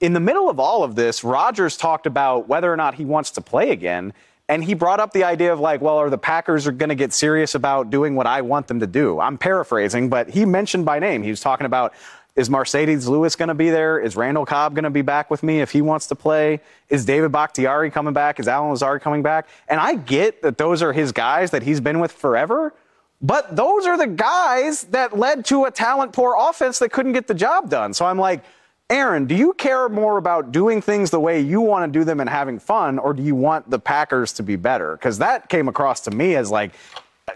in 0.00 0.12
the 0.12 0.20
middle 0.20 0.48
of 0.48 0.60
all 0.60 0.84
of 0.84 0.94
this, 0.94 1.24
Rodgers 1.24 1.76
talked 1.76 2.06
about 2.06 2.48
whether 2.48 2.72
or 2.72 2.76
not 2.76 2.94
he 2.94 3.04
wants 3.04 3.32
to 3.32 3.40
play 3.40 3.70
again. 3.70 4.12
And 4.50 4.64
he 4.64 4.72
brought 4.72 4.98
up 5.00 5.12
the 5.12 5.24
idea 5.24 5.52
of 5.52 5.60
like, 5.60 5.82
well, 5.82 5.98
are 5.98 6.08
the 6.08 6.16
Packers 6.16 6.66
are 6.66 6.72
going 6.72 6.88
to 6.88 6.94
get 6.94 7.12
serious 7.12 7.54
about 7.54 7.90
doing 7.90 8.14
what 8.14 8.26
I 8.26 8.40
want 8.40 8.66
them 8.68 8.80
to 8.80 8.86
do? 8.86 9.20
I'm 9.20 9.36
paraphrasing, 9.36 10.08
but 10.08 10.30
he 10.30 10.46
mentioned 10.46 10.86
by 10.86 11.00
name. 11.00 11.22
He 11.22 11.30
was 11.30 11.40
talking 11.40 11.66
about 11.66 11.92
is 12.38 12.48
Marcedes 12.48 13.08
Lewis 13.08 13.34
going 13.34 13.48
to 13.48 13.54
be 13.54 13.68
there? 13.68 13.98
Is 13.98 14.14
Randall 14.14 14.46
Cobb 14.46 14.74
going 14.74 14.84
to 14.84 14.90
be 14.90 15.02
back 15.02 15.28
with 15.28 15.42
me 15.42 15.60
if 15.60 15.72
he 15.72 15.82
wants 15.82 16.06
to 16.06 16.14
play? 16.14 16.60
Is 16.88 17.04
David 17.04 17.32
Bakhtiari 17.32 17.90
coming 17.90 18.14
back? 18.14 18.38
Is 18.38 18.46
Allen 18.46 18.70
Lazard 18.70 19.02
coming 19.02 19.22
back? 19.22 19.48
And 19.66 19.80
I 19.80 19.96
get 19.96 20.42
that 20.42 20.56
those 20.56 20.80
are 20.80 20.92
his 20.92 21.10
guys 21.10 21.50
that 21.50 21.64
he's 21.64 21.80
been 21.80 21.98
with 21.98 22.12
forever. 22.12 22.72
But 23.20 23.56
those 23.56 23.86
are 23.86 23.98
the 23.98 24.06
guys 24.06 24.84
that 24.84 25.18
led 25.18 25.44
to 25.46 25.64
a 25.64 25.72
talent 25.72 26.12
poor 26.12 26.36
offense 26.38 26.78
that 26.78 26.92
couldn't 26.92 27.14
get 27.14 27.26
the 27.26 27.34
job 27.34 27.68
done. 27.68 27.92
So 27.92 28.06
I'm 28.06 28.18
like, 28.18 28.44
Aaron, 28.88 29.26
do 29.26 29.34
you 29.34 29.52
care 29.54 29.88
more 29.88 30.16
about 30.16 30.52
doing 30.52 30.80
things 30.80 31.10
the 31.10 31.18
way 31.18 31.40
you 31.40 31.60
want 31.60 31.92
to 31.92 31.98
do 31.98 32.04
them 32.04 32.20
and 32.20 32.30
having 32.30 32.60
fun, 32.60 33.00
or 33.00 33.12
do 33.12 33.22
you 33.22 33.34
want 33.34 33.68
the 33.68 33.80
Packers 33.80 34.32
to 34.34 34.44
be 34.44 34.54
better? 34.54 34.92
Because 34.92 35.18
that 35.18 35.48
came 35.48 35.66
across 35.66 36.00
to 36.02 36.12
me 36.12 36.36
as 36.36 36.52
like, 36.52 36.70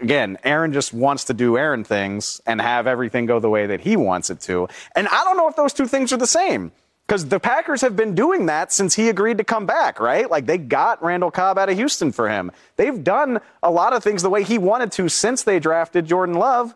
again, 0.01 0.37
Aaron 0.43 0.73
just 0.73 0.93
wants 0.93 1.25
to 1.25 1.33
do 1.33 1.57
Aaron 1.57 1.83
things 1.83 2.41
and 2.45 2.61
have 2.61 2.87
everything 2.87 3.25
go 3.25 3.39
the 3.39 3.49
way 3.49 3.67
that 3.67 3.81
he 3.81 3.95
wants 3.95 4.29
it 4.29 4.39
to. 4.41 4.67
And 4.95 5.07
I 5.07 5.23
don't 5.23 5.37
know 5.37 5.47
if 5.47 5.55
those 5.55 5.73
two 5.73 5.87
things 5.87 6.11
are 6.13 6.17
the 6.17 6.27
same. 6.27 6.71
Because 7.07 7.27
the 7.27 7.39
Packers 7.39 7.81
have 7.81 7.97
been 7.97 8.15
doing 8.15 8.45
that 8.45 8.71
since 8.71 8.95
he 8.95 9.09
agreed 9.09 9.37
to 9.37 9.43
come 9.43 9.65
back, 9.65 9.99
right? 9.99 10.29
Like 10.31 10.45
they 10.45 10.57
got 10.57 11.03
Randall 11.03 11.31
Cobb 11.31 11.57
out 11.57 11.69
of 11.69 11.75
Houston 11.75 12.13
for 12.13 12.29
him. 12.29 12.49
They've 12.77 13.03
done 13.03 13.41
a 13.61 13.69
lot 13.69 13.91
of 13.91 14.03
things 14.03 14.21
the 14.23 14.29
way 14.29 14.43
he 14.43 14.57
wanted 14.57 14.93
to 14.93 15.09
since 15.09 15.43
they 15.43 15.59
drafted 15.59 16.05
Jordan 16.05 16.35
Love. 16.35 16.73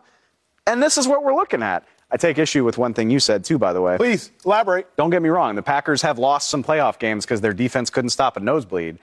And 0.66 0.82
this 0.82 0.98
is 0.98 1.08
what 1.08 1.24
we're 1.24 1.34
looking 1.34 1.62
at. 1.62 1.86
I 2.10 2.18
take 2.18 2.38
issue 2.38 2.64
with 2.64 2.76
one 2.76 2.94
thing 2.94 3.10
you 3.10 3.20
said, 3.20 3.44
too, 3.44 3.58
by 3.58 3.72
the 3.72 3.80
way. 3.80 3.96
Please 3.96 4.30
elaborate. 4.44 4.94
Don't 4.96 5.10
get 5.10 5.22
me 5.22 5.28
wrong. 5.30 5.54
The 5.56 5.62
Packers 5.62 6.02
have 6.02 6.18
lost 6.18 6.50
some 6.50 6.62
playoff 6.62 6.98
games 6.98 7.24
because 7.24 7.40
their 7.40 7.54
defense 7.54 7.90
couldn't 7.90 8.10
stop 8.10 8.36
a 8.36 8.40
nosebleed. 8.40 8.98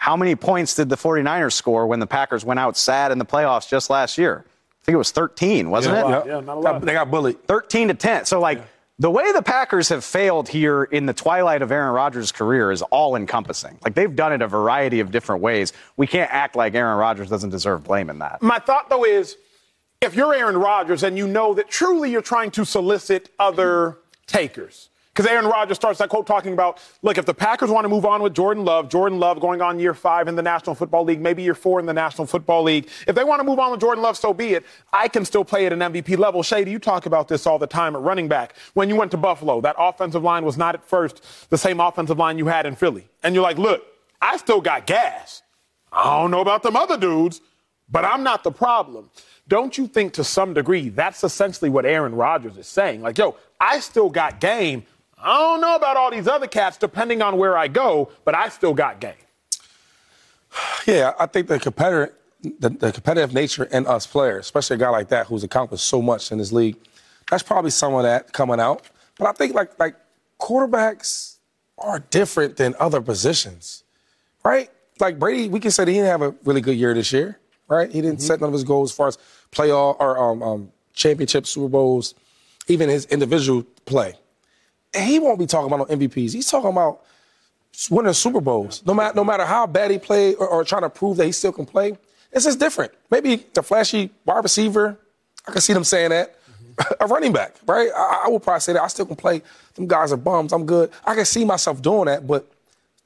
How 0.00 0.16
many 0.16 0.34
points 0.34 0.74
did 0.74 0.88
the 0.88 0.96
49ers 0.96 1.52
score 1.52 1.86
when 1.86 2.00
the 2.00 2.06
Packers 2.06 2.42
went 2.42 2.58
out 2.58 2.74
sad 2.74 3.12
in 3.12 3.18
the 3.18 3.26
playoffs 3.26 3.68
just 3.68 3.90
last 3.90 4.16
year? 4.16 4.46
I 4.46 4.84
think 4.86 4.94
it 4.94 4.98
was 4.98 5.10
13, 5.10 5.68
wasn't 5.68 5.98
it? 5.98 6.26
Yeah, 6.26 6.40
not 6.40 6.56
a 6.56 6.60
lot. 6.60 6.80
They 6.80 6.94
got 6.94 7.10
bullied. 7.10 7.46
13 7.46 7.88
to 7.88 7.94
10. 7.94 8.24
So, 8.24 8.40
like, 8.40 8.62
the 8.98 9.10
way 9.10 9.30
the 9.32 9.42
Packers 9.42 9.90
have 9.90 10.02
failed 10.02 10.48
here 10.48 10.84
in 10.84 11.04
the 11.04 11.12
twilight 11.12 11.60
of 11.60 11.70
Aaron 11.70 11.92
Rodgers' 11.92 12.32
career 12.32 12.72
is 12.72 12.80
all 12.80 13.14
encompassing. 13.14 13.78
Like, 13.84 13.94
they've 13.94 14.14
done 14.16 14.32
it 14.32 14.40
a 14.40 14.48
variety 14.48 15.00
of 15.00 15.10
different 15.10 15.42
ways. 15.42 15.74
We 15.98 16.06
can't 16.06 16.32
act 16.32 16.56
like 16.56 16.74
Aaron 16.74 16.96
Rodgers 16.96 17.28
doesn't 17.28 17.50
deserve 17.50 17.84
blame 17.84 18.08
in 18.08 18.20
that. 18.20 18.40
My 18.40 18.58
thought, 18.58 18.88
though, 18.88 19.04
is 19.04 19.36
if 20.00 20.14
you're 20.14 20.34
Aaron 20.34 20.56
Rodgers 20.56 21.02
and 21.02 21.18
you 21.18 21.28
know 21.28 21.52
that 21.54 21.68
truly 21.68 22.10
you're 22.10 22.22
trying 22.22 22.50
to 22.52 22.64
solicit 22.64 23.28
other 23.38 23.98
takers, 24.26 24.89
Because 25.20 25.32
Aaron 25.32 25.44
Rodgers 25.44 25.76
starts 25.76 25.98
that 25.98 26.08
quote 26.08 26.26
talking 26.26 26.54
about, 26.54 26.78
look, 27.02 27.18
if 27.18 27.26
the 27.26 27.34
Packers 27.34 27.68
want 27.68 27.84
to 27.84 27.90
move 27.90 28.06
on 28.06 28.22
with 28.22 28.32
Jordan 28.32 28.64
Love, 28.64 28.88
Jordan 28.88 29.18
Love 29.18 29.38
going 29.38 29.60
on 29.60 29.78
year 29.78 29.92
five 29.92 30.28
in 30.28 30.34
the 30.34 30.40
National 30.40 30.74
Football 30.74 31.04
League, 31.04 31.20
maybe 31.20 31.42
year 31.42 31.54
four 31.54 31.78
in 31.78 31.84
the 31.84 31.92
National 31.92 32.26
Football 32.26 32.62
League. 32.62 32.88
If 33.06 33.14
they 33.16 33.22
want 33.22 33.38
to 33.40 33.44
move 33.44 33.58
on 33.58 33.70
with 33.70 33.80
Jordan 33.80 34.02
Love, 34.02 34.16
so 34.16 34.32
be 34.32 34.54
it. 34.54 34.64
I 34.94 35.08
can 35.08 35.26
still 35.26 35.44
play 35.44 35.66
at 35.66 35.74
an 35.74 35.80
MVP 35.80 36.16
level. 36.16 36.42
Shady, 36.42 36.70
you 36.70 36.78
talk 36.78 37.04
about 37.04 37.28
this 37.28 37.46
all 37.46 37.58
the 37.58 37.66
time 37.66 37.94
at 37.94 38.00
running 38.00 38.28
back. 38.28 38.54
When 38.72 38.88
you 38.88 38.96
went 38.96 39.10
to 39.10 39.18
Buffalo, 39.18 39.60
that 39.60 39.76
offensive 39.78 40.22
line 40.22 40.46
was 40.46 40.56
not 40.56 40.74
at 40.74 40.82
first 40.86 41.50
the 41.50 41.58
same 41.58 41.80
offensive 41.80 42.16
line 42.16 42.38
you 42.38 42.46
had 42.46 42.64
in 42.64 42.74
Philly. 42.74 43.06
And 43.22 43.34
you're 43.34 43.44
like, 43.44 43.58
look, 43.58 43.84
I 44.22 44.38
still 44.38 44.62
got 44.62 44.86
gas. 44.86 45.42
I 45.92 46.18
don't 46.18 46.30
know 46.30 46.40
about 46.40 46.62
them 46.62 46.76
other 46.76 46.96
dudes, 46.96 47.42
but 47.90 48.06
I'm 48.06 48.22
not 48.22 48.42
the 48.42 48.52
problem. 48.52 49.10
Don't 49.48 49.76
you 49.76 49.86
think 49.86 50.14
to 50.14 50.24
some 50.24 50.54
degree 50.54 50.88
that's 50.88 51.24
essentially 51.24 51.68
what 51.68 51.84
Aaron 51.84 52.14
Rodgers 52.14 52.56
is 52.56 52.68
saying? 52.68 53.02
Like, 53.02 53.18
yo, 53.18 53.36
I 53.60 53.80
still 53.80 54.08
got 54.08 54.40
game. 54.40 54.84
I 55.22 55.38
don't 55.38 55.60
know 55.60 55.76
about 55.76 55.96
all 55.96 56.10
these 56.10 56.26
other 56.28 56.46
cats, 56.46 56.76
depending 56.76 57.20
on 57.22 57.36
where 57.36 57.56
I 57.56 57.68
go, 57.68 58.10
but 58.24 58.34
I 58.34 58.48
still 58.48 58.74
got 58.74 59.00
game. 59.00 59.12
Yeah, 60.86 61.12
I 61.18 61.26
think 61.26 61.46
the 61.48 61.58
competitor, 61.58 62.14
the, 62.42 62.70
the 62.70 62.92
competitive 62.92 63.32
nature 63.34 63.64
in 63.64 63.86
us 63.86 64.06
players, 64.06 64.46
especially 64.46 64.74
a 64.76 64.78
guy 64.78 64.88
like 64.88 65.08
that 65.08 65.26
who's 65.26 65.44
accomplished 65.44 65.84
so 65.84 66.02
much 66.02 66.32
in 66.32 66.38
this 66.38 66.52
league, 66.52 66.76
that's 67.30 67.42
probably 67.42 67.70
some 67.70 67.94
of 67.94 68.02
that 68.02 68.32
coming 68.32 68.58
out. 68.58 68.82
But 69.18 69.28
I 69.28 69.32
think 69.32 69.54
like 69.54 69.78
like 69.78 69.94
quarterbacks 70.40 71.36
are 71.78 72.00
different 72.10 72.56
than 72.56 72.74
other 72.80 73.00
positions, 73.00 73.84
right? 74.44 74.70
Like 74.98 75.18
Brady, 75.18 75.48
we 75.48 75.60
can 75.60 75.70
say 75.70 75.84
that 75.84 75.90
he 75.90 75.96
didn't 75.98 76.10
have 76.10 76.22
a 76.22 76.34
really 76.44 76.60
good 76.60 76.76
year 76.76 76.92
this 76.94 77.12
year, 77.12 77.38
right? 77.68 77.90
He 77.90 78.00
didn't 78.00 78.18
Mm-hmm. 78.18 78.26
set 78.26 78.40
none 78.40 78.48
of 78.48 78.54
his 78.54 78.64
goals 78.64 78.90
as 78.90 78.96
far 78.96 79.08
as 79.08 79.18
playoff 79.52 79.96
or 80.00 80.18
um, 80.18 80.42
um, 80.42 80.72
championship, 80.94 81.46
Super 81.46 81.68
Bowls, 81.68 82.14
even 82.68 82.88
his 82.88 83.04
individual 83.06 83.62
play. 83.84 84.14
He 84.96 85.18
won't 85.18 85.38
be 85.38 85.46
talking 85.46 85.72
about 85.72 85.88
no 85.88 85.96
MVPs. 85.96 86.32
He's 86.32 86.50
talking 86.50 86.70
about 86.70 87.02
winning 87.90 88.12
Super 88.12 88.40
Bowls. 88.40 88.82
No 88.84 88.94
matter 88.94 89.14
no 89.14 89.24
matter 89.24 89.44
how 89.44 89.66
bad 89.66 89.90
he 89.90 89.98
played 89.98 90.36
or, 90.38 90.48
or 90.48 90.64
trying 90.64 90.82
to 90.82 90.90
prove 90.90 91.16
that 91.18 91.26
he 91.26 91.32
still 91.32 91.52
can 91.52 91.66
play, 91.66 91.96
this 92.32 92.46
is 92.46 92.56
different. 92.56 92.92
Maybe 93.10 93.36
the 93.54 93.62
flashy 93.62 94.10
wide 94.24 94.42
receiver, 94.42 94.98
I 95.46 95.52
can 95.52 95.60
see 95.60 95.72
them 95.72 95.84
saying 95.84 96.10
that. 96.10 96.36
A 97.00 97.06
running 97.06 97.32
back, 97.32 97.56
right? 97.66 97.90
I, 97.94 98.22
I 98.26 98.28
would 98.30 98.42
probably 98.42 98.60
say 98.60 98.72
that 98.72 98.82
I 98.82 98.86
still 98.86 99.04
can 99.04 99.16
play. 99.16 99.42
Them 99.74 99.86
guys 99.86 100.12
are 100.12 100.16
bums. 100.16 100.52
I'm 100.52 100.64
good. 100.64 100.90
I 101.04 101.14
can 101.14 101.24
see 101.24 101.44
myself 101.44 101.82
doing 101.82 102.06
that, 102.06 102.26
but 102.26 102.50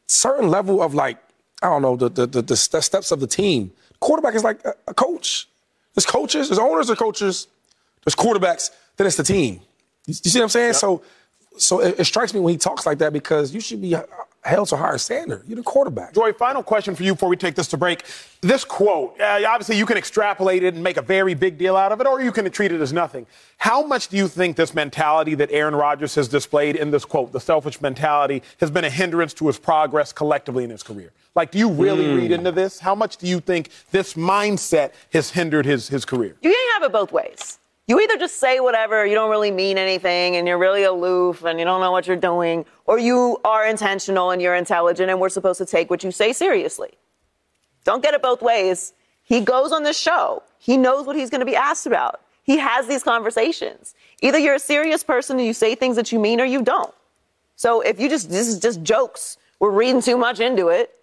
certain 0.06 0.48
level 0.48 0.80
of 0.80 0.94
like, 0.94 1.18
I 1.62 1.66
don't 1.68 1.82
know, 1.82 1.96
the 1.96 2.08
the, 2.08 2.26
the, 2.26 2.42
the 2.42 2.56
steps 2.56 3.10
of 3.10 3.20
the 3.20 3.26
team. 3.26 3.72
Quarterback 4.00 4.34
is 4.34 4.44
like 4.44 4.64
a, 4.64 4.74
a 4.88 4.94
coach. 4.94 5.48
There's 5.94 6.06
coaches, 6.06 6.48
there's 6.48 6.58
owners, 6.58 6.88
there's 6.88 6.98
coaches, 6.98 7.46
there's 8.04 8.14
quarterbacks, 8.14 8.70
then 8.96 9.06
it's 9.06 9.16
the 9.16 9.22
team. 9.22 9.60
You, 10.06 10.14
you 10.22 10.30
see 10.30 10.38
what 10.38 10.44
I'm 10.44 10.48
saying? 10.50 10.74
So 10.74 11.02
so 11.56 11.80
it, 11.80 12.00
it 12.00 12.04
strikes 12.04 12.34
me 12.34 12.40
when 12.40 12.52
he 12.52 12.58
talks 12.58 12.86
like 12.86 12.98
that 12.98 13.12
because 13.12 13.54
you 13.54 13.60
should 13.60 13.80
be 13.80 13.96
held 14.44 14.68
to 14.68 14.74
a 14.74 14.78
higher 14.78 14.98
standard. 14.98 15.42
You're 15.46 15.56
the 15.56 15.62
quarterback. 15.62 16.14
Joy, 16.14 16.32
final 16.32 16.62
question 16.62 16.94
for 16.94 17.02
you 17.02 17.14
before 17.14 17.28
we 17.28 17.36
take 17.36 17.54
this 17.54 17.68
to 17.68 17.76
break. 17.76 18.04
This 18.40 18.64
quote, 18.64 19.18
uh, 19.20 19.42
obviously, 19.46 19.76
you 19.76 19.86
can 19.86 19.96
extrapolate 19.96 20.62
it 20.62 20.74
and 20.74 20.82
make 20.82 20.96
a 20.96 21.02
very 21.02 21.34
big 21.34 21.56
deal 21.56 21.76
out 21.76 21.92
of 21.92 22.00
it, 22.00 22.06
or 22.06 22.20
you 22.20 22.30
can 22.30 22.50
treat 22.50 22.72
it 22.72 22.80
as 22.80 22.92
nothing. 22.92 23.26
How 23.56 23.86
much 23.86 24.08
do 24.08 24.16
you 24.16 24.28
think 24.28 24.56
this 24.56 24.74
mentality 24.74 25.34
that 25.36 25.50
Aaron 25.50 25.74
Rodgers 25.74 26.14
has 26.16 26.28
displayed 26.28 26.76
in 26.76 26.90
this 26.90 27.04
quote, 27.04 27.32
the 27.32 27.40
selfish 27.40 27.80
mentality, 27.80 28.42
has 28.60 28.70
been 28.70 28.84
a 28.84 28.90
hindrance 28.90 29.32
to 29.34 29.46
his 29.46 29.58
progress 29.58 30.12
collectively 30.12 30.64
in 30.64 30.70
his 30.70 30.82
career? 30.82 31.12
Like, 31.34 31.50
do 31.50 31.58
you 31.58 31.70
really 31.70 32.14
read 32.14 32.30
into 32.30 32.52
this? 32.52 32.78
How 32.78 32.94
much 32.94 33.16
do 33.16 33.26
you 33.26 33.40
think 33.40 33.70
this 33.90 34.14
mindset 34.14 34.92
has 35.12 35.30
hindered 35.30 35.64
his, 35.66 35.88
his 35.88 36.04
career? 36.04 36.36
You 36.42 36.50
can't 36.50 36.72
have 36.74 36.82
it 36.90 36.92
both 36.92 37.12
ways. 37.12 37.58
You 37.86 38.00
either 38.00 38.16
just 38.16 38.40
say 38.40 38.60
whatever, 38.60 39.04
you 39.04 39.14
don't 39.14 39.28
really 39.28 39.50
mean 39.50 39.76
anything, 39.76 40.36
and 40.36 40.48
you're 40.48 40.58
really 40.58 40.84
aloof 40.84 41.44
and 41.44 41.58
you 41.58 41.66
don't 41.66 41.80
know 41.80 41.92
what 41.92 42.06
you're 42.06 42.16
doing, 42.16 42.64
or 42.86 42.98
you 42.98 43.38
are 43.44 43.66
intentional 43.66 44.30
and 44.30 44.40
you're 44.40 44.54
intelligent 44.54 45.10
and 45.10 45.20
we're 45.20 45.28
supposed 45.28 45.58
to 45.58 45.66
take 45.66 45.90
what 45.90 46.02
you 46.02 46.10
say 46.10 46.32
seriously. 46.32 46.92
Don't 47.84 48.02
get 48.02 48.14
it 48.14 48.22
both 48.22 48.40
ways. 48.40 48.94
He 49.22 49.40
goes 49.40 49.70
on 49.70 49.82
this 49.82 49.98
show. 49.98 50.42
He 50.58 50.78
knows 50.78 51.06
what 51.06 51.16
he's 51.16 51.28
going 51.28 51.40
to 51.40 51.46
be 51.46 51.56
asked 51.56 51.86
about. 51.86 52.22
He 52.42 52.58
has 52.58 52.86
these 52.86 53.02
conversations. 53.02 53.94
Either 54.22 54.38
you're 54.38 54.54
a 54.54 54.58
serious 54.58 55.02
person 55.02 55.38
and 55.38 55.46
you 55.46 55.52
say 55.52 55.74
things 55.74 55.96
that 55.96 56.12
you 56.12 56.18
mean 56.18 56.40
or 56.40 56.44
you 56.44 56.62
don't. 56.62 56.94
So 57.56 57.80
if 57.82 58.00
you 58.00 58.08
just, 58.08 58.30
this 58.30 58.48
is 58.48 58.58
just 58.58 58.82
jokes, 58.82 59.38
we're 59.60 59.70
reading 59.70 60.00
too 60.00 60.16
much 60.16 60.40
into 60.40 60.68
it, 60.68 60.94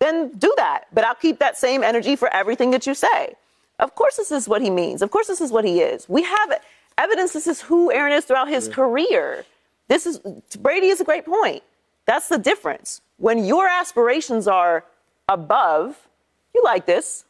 then 0.00 0.30
do 0.30 0.52
that. 0.56 0.86
But 0.92 1.04
I'll 1.04 1.14
keep 1.14 1.38
that 1.38 1.56
same 1.56 1.82
energy 1.82 2.16
for 2.16 2.32
everything 2.32 2.70
that 2.72 2.86
you 2.86 2.94
say. 2.94 3.34
Of 3.78 3.94
course, 3.94 4.16
this 4.16 4.32
is 4.32 4.48
what 4.48 4.62
he 4.62 4.70
means. 4.70 5.02
Of 5.02 5.10
course, 5.10 5.26
this 5.26 5.40
is 5.40 5.52
what 5.52 5.64
he 5.64 5.80
is. 5.80 6.08
We 6.08 6.22
have 6.22 6.60
evidence 6.96 7.32
this 7.32 7.46
is 7.46 7.60
who 7.60 7.92
Aaron 7.92 8.12
is 8.12 8.24
throughout 8.24 8.48
his 8.48 8.68
career. 8.68 9.44
This 9.88 10.06
is 10.06 10.18
Brady 10.58 10.88
is 10.88 11.00
a 11.00 11.04
great 11.04 11.26
point. 11.26 11.62
That's 12.06 12.28
the 12.28 12.38
difference. 12.38 13.00
When 13.18 13.44
your 13.44 13.66
aspirations 13.66 14.46
are 14.48 14.84
above, 15.28 16.08
you 16.54 16.62
like 16.64 16.86
this. 16.86 17.24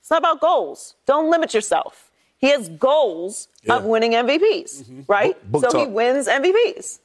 It's 0.00 0.10
not 0.10 0.18
about 0.18 0.40
goals. 0.40 0.96
Don't 1.06 1.30
limit 1.30 1.54
yourself. 1.54 2.10
He 2.38 2.50
has 2.50 2.68
goals 2.68 3.48
of 3.70 3.84
winning 3.84 4.12
MVPs, 4.12 4.82
mm-hmm. 4.82 5.00
right? 5.08 5.50
Book- 5.50 5.70
so 5.70 5.78
he 5.78 5.86
wins 5.86 6.28
MVPs. 6.28 6.98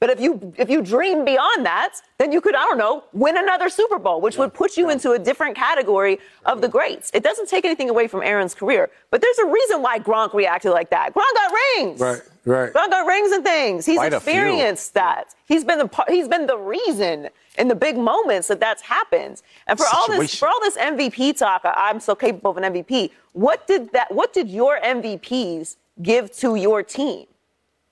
But 0.00 0.10
if 0.10 0.20
you 0.20 0.54
if 0.56 0.70
you 0.70 0.80
dream 0.80 1.24
beyond 1.24 1.66
that, 1.66 1.94
then 2.18 2.30
you 2.30 2.40
could 2.40 2.54
I 2.54 2.62
don't 2.64 2.78
know 2.78 3.04
win 3.12 3.36
another 3.36 3.68
Super 3.68 3.98
Bowl, 3.98 4.20
which 4.20 4.38
would 4.38 4.54
put 4.54 4.76
you 4.76 4.90
into 4.90 5.12
a 5.12 5.18
different 5.18 5.56
category 5.56 6.20
of 6.46 6.60
the 6.60 6.68
greats. 6.68 7.10
It 7.14 7.24
doesn't 7.24 7.48
take 7.48 7.64
anything 7.64 7.90
away 7.90 8.06
from 8.06 8.22
Aaron's 8.22 8.54
career, 8.54 8.90
but 9.10 9.20
there's 9.20 9.38
a 9.38 9.46
reason 9.46 9.82
why 9.82 9.98
Gronk 9.98 10.34
reacted 10.34 10.70
like 10.70 10.90
that. 10.90 11.14
Gronk 11.14 11.34
got 11.34 11.52
rings. 11.52 12.00
Right, 12.00 12.20
right. 12.44 12.72
Gronk 12.72 12.90
got 12.90 13.06
rings 13.06 13.32
and 13.32 13.42
things. 13.44 13.86
He's 13.86 13.96
Quite 13.96 14.12
experienced 14.12 14.94
that. 14.94 15.34
He's 15.46 15.64
been 15.64 15.78
the 15.78 16.04
he's 16.06 16.28
been 16.28 16.46
the 16.46 16.58
reason 16.58 17.28
in 17.58 17.66
the 17.66 17.74
big 17.74 17.98
moments 17.98 18.46
that 18.48 18.60
that's 18.60 18.82
happened. 18.82 19.42
And 19.66 19.76
for 19.76 19.86
all 19.92 20.06
this 20.06 20.38
for 20.38 20.46
all 20.46 20.60
this 20.60 20.76
MVP 20.76 21.36
talk, 21.38 21.62
I'm 21.64 21.98
so 21.98 22.14
capable 22.14 22.52
of 22.52 22.56
an 22.58 22.72
MVP. 22.72 23.10
What 23.32 23.66
did 23.66 23.90
that? 23.94 24.14
What 24.14 24.32
did 24.32 24.48
your 24.48 24.78
MVPs 24.78 25.74
give 26.00 26.30
to 26.36 26.54
your 26.54 26.84
team? 26.84 27.26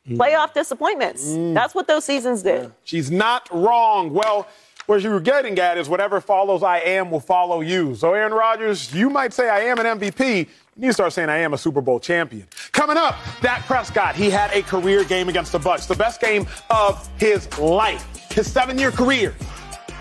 Mm. 0.08 0.16
Playoff 0.18 0.54
disappointments. 0.54 1.26
Mm. 1.26 1.54
That's 1.54 1.75
what 1.75 1.88
those 1.88 2.04
seasons 2.04 2.42
did. 2.42 2.72
She's 2.84 3.10
not 3.10 3.48
wrong. 3.52 4.12
Well, 4.12 4.46
what 4.86 5.02
you 5.02 5.10
were 5.10 5.20
getting 5.20 5.58
at 5.58 5.78
is 5.78 5.88
whatever 5.88 6.20
follows 6.20 6.62
I 6.62 6.78
am 6.78 7.10
will 7.10 7.20
follow 7.20 7.60
you. 7.60 7.96
So, 7.96 8.14
Aaron 8.14 8.32
Rodgers, 8.32 8.94
you 8.94 9.10
might 9.10 9.32
say 9.32 9.48
I 9.48 9.60
am 9.62 9.78
an 9.80 9.98
MVP. 9.98 10.38
You 10.38 10.46
need 10.76 10.88
to 10.88 10.92
start 10.92 11.12
saying 11.12 11.28
I 11.28 11.38
am 11.38 11.54
a 11.54 11.58
Super 11.58 11.80
Bowl 11.80 11.98
champion. 11.98 12.46
Coming 12.70 12.96
up, 12.96 13.16
Dak 13.40 13.64
Prescott. 13.64 14.14
He 14.14 14.30
had 14.30 14.52
a 14.52 14.62
career 14.62 15.02
game 15.02 15.28
against 15.28 15.50
the 15.50 15.58
Bucs, 15.58 15.88
the 15.88 15.96
best 15.96 16.20
game 16.20 16.46
of 16.70 17.08
his 17.18 17.58
life, 17.58 18.06
his 18.30 18.50
seven-year 18.50 18.92
career. 18.92 19.34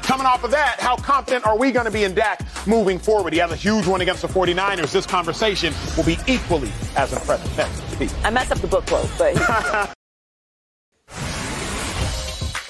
Coming 0.03 0.27
off 0.27 0.43
of 0.43 0.51
that, 0.51 0.79
how 0.79 0.97
confident 0.97 1.47
are 1.47 1.57
we 1.57 1.71
going 1.71 1.88
to 1.88 1.91
be 1.91 2.03
in 2.03 2.13
Dak 2.13 2.41
moving 2.67 3.00
forward? 3.00 3.33
He 3.33 3.39
has 3.39 3.51
a 3.51 3.55
huge 3.55 3.88
one 3.88 4.01
against 4.01 4.21
the 4.21 4.27
49ers. 4.27 4.91
This 4.91 5.07
conversation 5.07 5.74
will 5.97 6.03
be 6.03 6.19
equally 6.27 6.71
as 6.95 7.12
impressive. 7.12 7.57
Next. 7.57 8.24
I 8.24 8.29
messed 8.29 8.51
up 8.51 8.59
the 8.59 8.67
book 8.67 8.85
quote, 8.85 9.09
but 9.17 9.91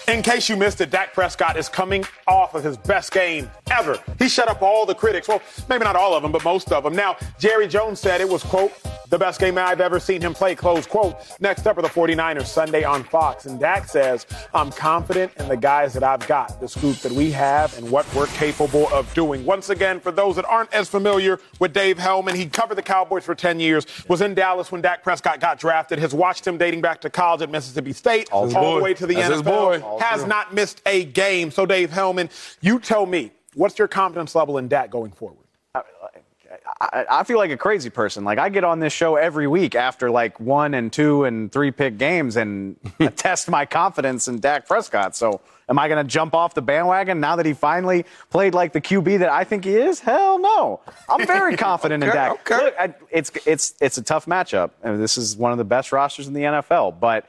In 0.07 0.21
case 0.21 0.49
you 0.49 0.55
missed 0.55 0.81
it, 0.81 0.91
Dak 0.91 1.13
Prescott 1.13 1.57
is 1.57 1.67
coming 1.67 2.05
off 2.27 2.53
of 2.53 2.63
his 2.63 2.77
best 2.77 3.11
game 3.11 3.49
ever. 3.71 3.97
He 4.19 4.29
shut 4.29 4.47
up 4.47 4.61
all 4.61 4.85
the 4.85 4.93
critics. 4.93 5.27
Well, 5.27 5.41
maybe 5.67 5.83
not 5.83 5.95
all 5.95 6.13
of 6.13 6.21
them, 6.21 6.31
but 6.31 6.43
most 6.43 6.71
of 6.71 6.83
them. 6.83 6.95
Now, 6.95 7.17
Jerry 7.39 7.67
Jones 7.67 7.99
said 7.99 8.21
it 8.21 8.29
was, 8.29 8.43
quote, 8.43 8.71
the 9.09 9.17
best 9.17 9.39
game 9.39 9.57
I've 9.57 9.81
ever 9.81 9.99
seen 9.99 10.21
him 10.21 10.33
play, 10.33 10.55
close 10.55 10.85
quote. 10.85 11.15
Next 11.39 11.65
up 11.65 11.77
are 11.77 11.81
the 11.81 11.87
49ers 11.87 12.45
Sunday 12.45 12.83
on 12.83 13.03
Fox. 13.03 13.45
And 13.45 13.59
Dak 13.59 13.87
says, 13.87 14.25
I'm 14.53 14.71
confident 14.71 15.31
in 15.37 15.47
the 15.47 15.57
guys 15.57 15.93
that 15.93 16.03
I've 16.03 16.25
got, 16.27 16.59
the 16.59 16.67
scoop 16.67 16.97
that 16.97 17.11
we 17.11 17.31
have, 17.31 17.75
and 17.77 17.89
what 17.89 18.11
we're 18.13 18.27
capable 18.27 18.87
of 18.89 19.11
doing. 19.13 19.45
Once 19.45 19.69
again, 19.69 19.99
for 19.99 20.11
those 20.11 20.35
that 20.35 20.45
aren't 20.45 20.73
as 20.73 20.89
familiar 20.89 21.39
with 21.59 21.73
Dave 21.73 21.97
Helman, 21.97 22.35
he 22.35 22.45
covered 22.47 22.75
the 22.75 22.83
Cowboys 22.83 23.23
for 23.23 23.35
10 23.35 23.59
years, 23.59 23.85
was 24.07 24.21
in 24.21 24.35
Dallas 24.35 24.71
when 24.71 24.81
Dak 24.81 25.03
Prescott 25.03 25.39
got 25.39 25.59
drafted, 25.59 25.99
has 25.99 26.13
watched 26.13 26.45
him 26.45 26.57
dating 26.57 26.81
back 26.81 27.01
to 27.01 27.09
college 27.09 27.41
at 27.41 27.49
Mississippi 27.49 27.93
State, 27.93 28.29
all, 28.31 28.45
his 28.45 28.53
the 28.53 28.79
way 28.81 28.93
to 28.93 29.05
the 29.05 29.15
That's 29.15 29.33
his 29.33 29.41
NFL 29.41 29.94
boy. 29.99 30.05
has 30.05 30.25
not 30.25 30.53
missed 30.53 30.81
a 30.85 31.05
game. 31.05 31.51
So, 31.51 31.65
Dave 31.65 31.91
Helman, 31.91 32.29
you 32.61 32.79
tell 32.79 33.05
me, 33.05 33.31
what's 33.53 33.77
your 33.79 33.87
confidence 33.87 34.35
level 34.35 34.57
in 34.57 34.67
Dak 34.67 34.89
going 34.89 35.11
forward? 35.11 35.39
I, 36.79 37.05
I 37.09 37.23
feel 37.23 37.37
like 37.37 37.51
a 37.51 37.57
crazy 37.57 37.89
person. 37.89 38.23
Like 38.23 38.37
I 38.37 38.49
get 38.49 38.63
on 38.63 38.79
this 38.79 38.93
show 38.93 39.15
every 39.15 39.47
week 39.47 39.75
after 39.75 40.09
like 40.09 40.39
one 40.39 40.73
and 40.73 40.91
two 40.91 41.23
and 41.25 41.51
three 41.51 41.71
pick 41.71 41.97
games 41.97 42.37
and 42.37 42.77
test 43.15 43.49
my 43.49 43.65
confidence 43.65 44.27
in 44.27 44.39
Dak 44.39 44.67
Prescott. 44.67 45.15
So 45.15 45.41
am 45.69 45.77
I 45.79 45.87
going 45.87 46.03
to 46.03 46.09
jump 46.09 46.33
off 46.33 46.53
the 46.53 46.61
bandwagon 46.61 47.19
now 47.19 47.35
that 47.35 47.45
he 47.45 47.53
finally 47.53 48.05
played 48.29 48.53
like 48.53 48.73
the 48.73 48.81
QB 48.81 49.19
that 49.19 49.29
I 49.29 49.43
think 49.43 49.65
he 49.65 49.75
is? 49.75 49.99
Hell 49.99 50.39
no. 50.39 50.81
I'm 51.09 51.25
very 51.27 51.55
confident 51.69 52.03
in 52.03 52.09
Okay, 52.09 52.17
Dak. 52.17 52.31
okay. 52.51 52.65
Look, 52.65 52.75
I, 52.79 52.93
it's 53.11 53.31
it's 53.45 53.73
it's 53.81 53.97
a 53.97 54.03
tough 54.03 54.25
matchup. 54.25 54.71
And 54.83 55.01
this 55.01 55.17
is 55.17 55.35
one 55.35 55.51
of 55.51 55.57
the 55.57 55.65
best 55.65 55.91
rosters 55.91 56.27
in 56.27 56.33
the 56.33 56.41
NFL, 56.43 56.99
but. 56.99 57.25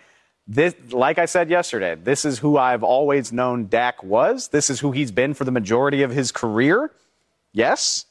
This, 0.48 0.74
like 0.90 1.18
I 1.18 1.26
said 1.26 1.50
yesterday, 1.50 1.96
this 1.96 2.24
is 2.24 2.38
who 2.38 2.56
I've 2.56 2.84
always 2.84 3.32
known 3.32 3.66
Dak 3.66 4.02
was. 4.04 4.48
This 4.48 4.70
is 4.70 4.78
who 4.80 4.92
he's 4.92 5.10
been 5.10 5.34
for 5.34 5.44
the 5.44 5.50
majority 5.50 6.02
of 6.02 6.12
his 6.12 6.30
career. 6.30 6.92
Yes, 7.52 8.06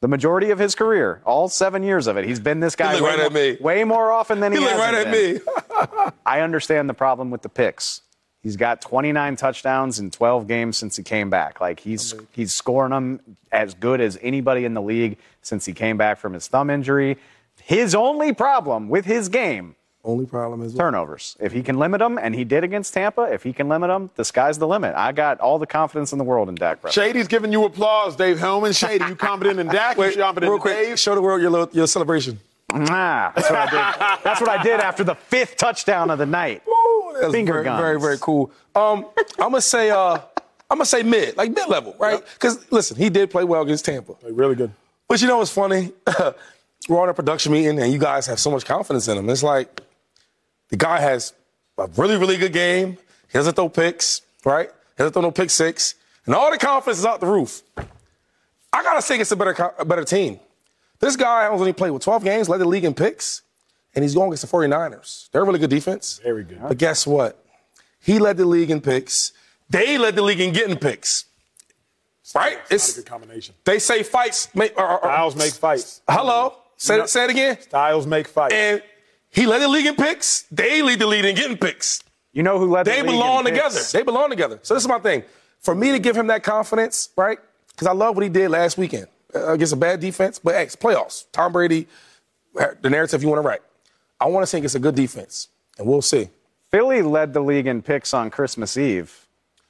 the 0.00 0.08
majority 0.08 0.50
of 0.50 0.58
his 0.58 0.74
career, 0.74 1.22
all 1.24 1.48
seven 1.48 1.82
years 1.82 2.06
of 2.06 2.16
it. 2.18 2.26
He's 2.26 2.40
been 2.40 2.60
this 2.60 2.76
guy 2.76 2.92
looked 2.92 3.04
way, 3.04 3.10
right 3.10 3.18
more, 3.18 3.26
at 3.26 3.32
me. 3.32 3.56
way 3.60 3.84
more 3.84 4.10
often 4.12 4.40
than 4.40 4.52
he, 4.52 4.58
He 4.58 4.64
right 4.66 4.92
at 4.94 5.10
been. 5.10 5.34
me. 5.34 5.40
I 6.26 6.40
understand 6.40 6.90
the 6.90 6.94
problem 6.94 7.30
with 7.30 7.40
the 7.42 7.48
picks. 7.48 8.02
He's 8.42 8.56
got 8.56 8.80
29 8.80 9.36
touchdowns 9.36 10.00
in 10.00 10.10
12 10.10 10.48
games 10.48 10.76
since 10.76 10.96
he 10.96 11.04
came 11.04 11.30
back. 11.30 11.60
Like 11.60 11.78
he's 11.80 12.12
he's 12.32 12.52
scoring 12.52 12.90
them 12.90 13.20
as 13.52 13.72
good 13.74 14.00
as 14.00 14.18
anybody 14.20 14.64
in 14.64 14.74
the 14.74 14.82
league 14.82 15.16
since 15.42 15.64
he 15.64 15.72
came 15.72 15.96
back 15.96 16.18
from 16.18 16.32
his 16.34 16.48
thumb 16.48 16.68
injury. 16.68 17.16
His 17.62 17.94
only 17.94 18.32
problem 18.34 18.88
with 18.88 19.04
his 19.04 19.28
game 19.28 19.76
Only 20.04 20.26
problem 20.26 20.62
is 20.62 20.74
turnovers. 20.74 21.36
If 21.38 21.52
he 21.52 21.62
can 21.62 21.78
limit 21.78 22.00
them, 22.00 22.18
and 22.18 22.34
he 22.34 22.42
did 22.42 22.64
against 22.64 22.92
Tampa, 22.92 23.22
if 23.22 23.44
he 23.44 23.52
can 23.52 23.68
limit 23.68 23.88
them, 23.88 24.10
the 24.16 24.24
sky's 24.24 24.58
the 24.58 24.66
limit. 24.66 24.96
I 24.96 25.12
got 25.12 25.38
all 25.38 25.60
the 25.60 25.66
confidence 25.66 26.10
in 26.10 26.18
the 26.18 26.24
world 26.24 26.48
in 26.48 26.56
Dak 26.56 26.80
Prescott. 26.80 27.04
Shady's 27.04 27.28
giving 27.28 27.52
you 27.52 27.64
applause, 27.64 28.16
Dave 28.16 28.40
Helman. 28.40 28.72
Shady, 28.72 29.04
you 29.04 29.14
confident 29.14 29.60
in 29.60 29.68
Dak? 29.68 29.96
Wait, 29.96 30.16
you 30.16 30.22
confident 30.22 30.48
real 30.50 30.56
in 30.56 30.60
quick, 30.60 30.74
Dave? 30.76 30.98
show 30.98 31.14
the 31.14 31.22
world 31.22 31.40
your 31.40 31.50
little, 31.50 31.68
your 31.72 31.86
celebration. 31.86 32.40
Ah, 32.72 33.32
that's 33.36 33.48
what 33.48 33.58
I 33.58 33.66
did. 33.70 34.24
That's 34.24 34.40
what 34.40 34.50
I 34.50 34.62
did 34.62 34.80
after 34.80 35.04
the 35.04 35.14
fifth 35.14 35.56
touchdown 35.56 36.10
of 36.10 36.18
the 36.18 36.26
night. 36.26 36.62
Ooh, 36.66 37.16
that's 37.20 37.32
Finger 37.32 37.52
very, 37.52 37.64
guns. 37.64 37.80
very, 37.80 38.00
very 38.00 38.18
cool. 38.18 38.50
Um, 38.74 39.06
I'm 39.38 39.50
gonna 39.50 39.60
say, 39.60 39.90
uh, 39.90 40.14
I'm 40.70 40.78
gonna 40.78 40.86
say 40.86 41.02
mid, 41.02 41.36
like 41.36 41.50
mid 41.52 41.68
level, 41.68 41.94
right? 42.00 42.22
Because 42.34 42.64
listen, 42.72 42.96
he 42.96 43.08
did 43.10 43.30
play 43.30 43.44
well 43.44 43.62
against 43.62 43.84
Tampa. 43.84 44.14
Really 44.28 44.54
good. 44.56 44.72
But 45.06 45.20
you 45.20 45.28
know 45.28 45.36
what's 45.38 45.50
funny? 45.52 45.92
We're 46.88 47.00
on 47.00 47.08
a 47.10 47.14
production 47.14 47.52
meeting, 47.52 47.78
and 47.78 47.92
you 47.92 47.98
guys 47.98 48.26
have 48.26 48.40
so 48.40 48.50
much 48.50 48.64
confidence 48.64 49.06
in 49.06 49.16
him. 49.18 49.28
It's 49.28 49.42
like 49.42 49.80
the 50.72 50.76
guy 50.78 50.98
has 50.98 51.32
a 51.78 51.86
really, 51.96 52.16
really 52.16 52.36
good 52.38 52.52
game. 52.52 52.96
He 53.30 53.38
doesn't 53.38 53.54
throw 53.54 53.68
picks, 53.68 54.22
right? 54.44 54.68
He 54.68 54.98
doesn't 54.98 55.12
throw 55.12 55.22
no 55.22 55.30
pick 55.30 55.50
six, 55.50 55.94
and 56.26 56.34
all 56.34 56.50
the 56.50 56.58
confidence 56.58 56.98
is 56.98 57.06
out 57.06 57.20
the 57.20 57.26
roof. 57.26 57.62
I 57.76 58.82
gotta 58.82 59.02
say, 59.02 59.18
it's 59.20 59.30
a 59.30 59.36
better, 59.36 59.72
a 59.78 59.84
better 59.84 60.04
team. 60.04 60.40
This 60.98 61.14
guy 61.16 61.42
has 61.44 61.60
only 61.60 61.72
played 61.72 61.90
with 61.90 62.02
12 62.02 62.24
games, 62.24 62.48
led 62.48 62.58
the 62.60 62.64
league 62.68 62.84
in 62.84 62.94
picks, 62.94 63.42
and 63.94 64.02
he's 64.02 64.14
going 64.14 64.28
against 64.28 64.42
the 64.50 64.56
49ers. 64.56 65.30
They're 65.30 65.42
a 65.42 65.44
really 65.44 65.58
good 65.58 65.70
defense. 65.70 66.20
Very 66.22 66.44
good. 66.44 66.60
But 66.66 66.78
guess 66.78 67.06
what? 67.06 67.44
He 68.00 68.18
led 68.18 68.36
the 68.38 68.46
league 68.46 68.70
in 68.70 68.80
picks. 68.80 69.32
They 69.68 69.98
led 69.98 70.16
the 70.16 70.22
league 70.22 70.40
in 70.40 70.52
getting 70.52 70.76
picks. 70.78 71.26
Right? 72.34 72.54
Not 72.56 72.70
a 72.70 72.74
It's 72.74 72.94
good 72.96 73.04
combination. 73.06 73.54
they 73.64 73.78
say 73.78 74.02
fights 74.02 74.48
make. 74.54 74.78
Or, 74.78 74.86
or- 74.90 74.98
Styles 75.00 75.36
make 75.36 75.52
fights. 75.52 76.00
Hello. 76.08 76.54
Say, 76.78 76.96
know- 76.96 77.04
it 77.04 77.08
say 77.10 77.24
it 77.24 77.30
again. 77.30 77.60
Styles 77.60 78.06
make 78.06 78.26
fights. 78.26 78.54
And 78.54 78.82
he 79.32 79.46
led 79.46 79.58
the 79.60 79.68
league 79.68 79.86
in 79.86 79.96
picks. 79.96 80.42
They 80.50 80.82
lead 80.82 80.98
the 81.00 81.06
league 81.06 81.24
in 81.24 81.34
getting 81.34 81.56
picks. 81.56 82.02
You 82.32 82.42
know 82.42 82.58
who 82.58 82.70
led 82.70 82.86
the 82.86 82.90
They 82.90 82.96
league 83.02 83.10
in 83.10 83.16
belong 83.16 83.44
picks? 83.44 83.56
together. 83.56 83.80
They 83.92 84.02
belong 84.04 84.30
together. 84.30 84.58
So 84.62 84.74
this 84.74 84.82
is 84.84 84.88
my 84.88 84.98
thing. 85.00 85.24
For 85.60 85.74
me 85.74 85.92
to 85.92 85.98
give 85.98 86.16
him 86.16 86.28
that 86.28 86.42
confidence, 86.42 87.10
right? 87.16 87.38
Because 87.70 87.86
I 87.86 87.92
love 87.92 88.14
what 88.16 88.22
he 88.22 88.28
did 88.28 88.50
last 88.50 88.76
weekend 88.78 89.06
uh, 89.34 89.52
against 89.52 89.72
a 89.72 89.76
bad 89.76 90.00
defense. 90.00 90.38
But 90.38 90.54
hey, 90.54 90.64
it's 90.64 90.76
playoffs. 90.76 91.24
Tom 91.32 91.52
Brady, 91.52 91.86
uh, 92.58 92.68
the 92.80 92.90
narrative 92.90 93.22
you 93.22 93.28
want 93.28 93.42
to 93.42 93.46
write. 93.48 93.60
I 94.20 94.26
want 94.26 94.46
to 94.46 94.50
think 94.50 94.64
it's 94.64 94.74
a 94.74 94.80
good 94.80 94.94
defense, 94.94 95.48
and 95.78 95.86
we'll 95.86 96.02
see. 96.02 96.28
Philly 96.70 97.02
led 97.02 97.32
the 97.32 97.40
league 97.40 97.66
in 97.66 97.82
picks 97.82 98.14
on 98.14 98.30
Christmas 98.30 98.76
Eve, 98.76 99.26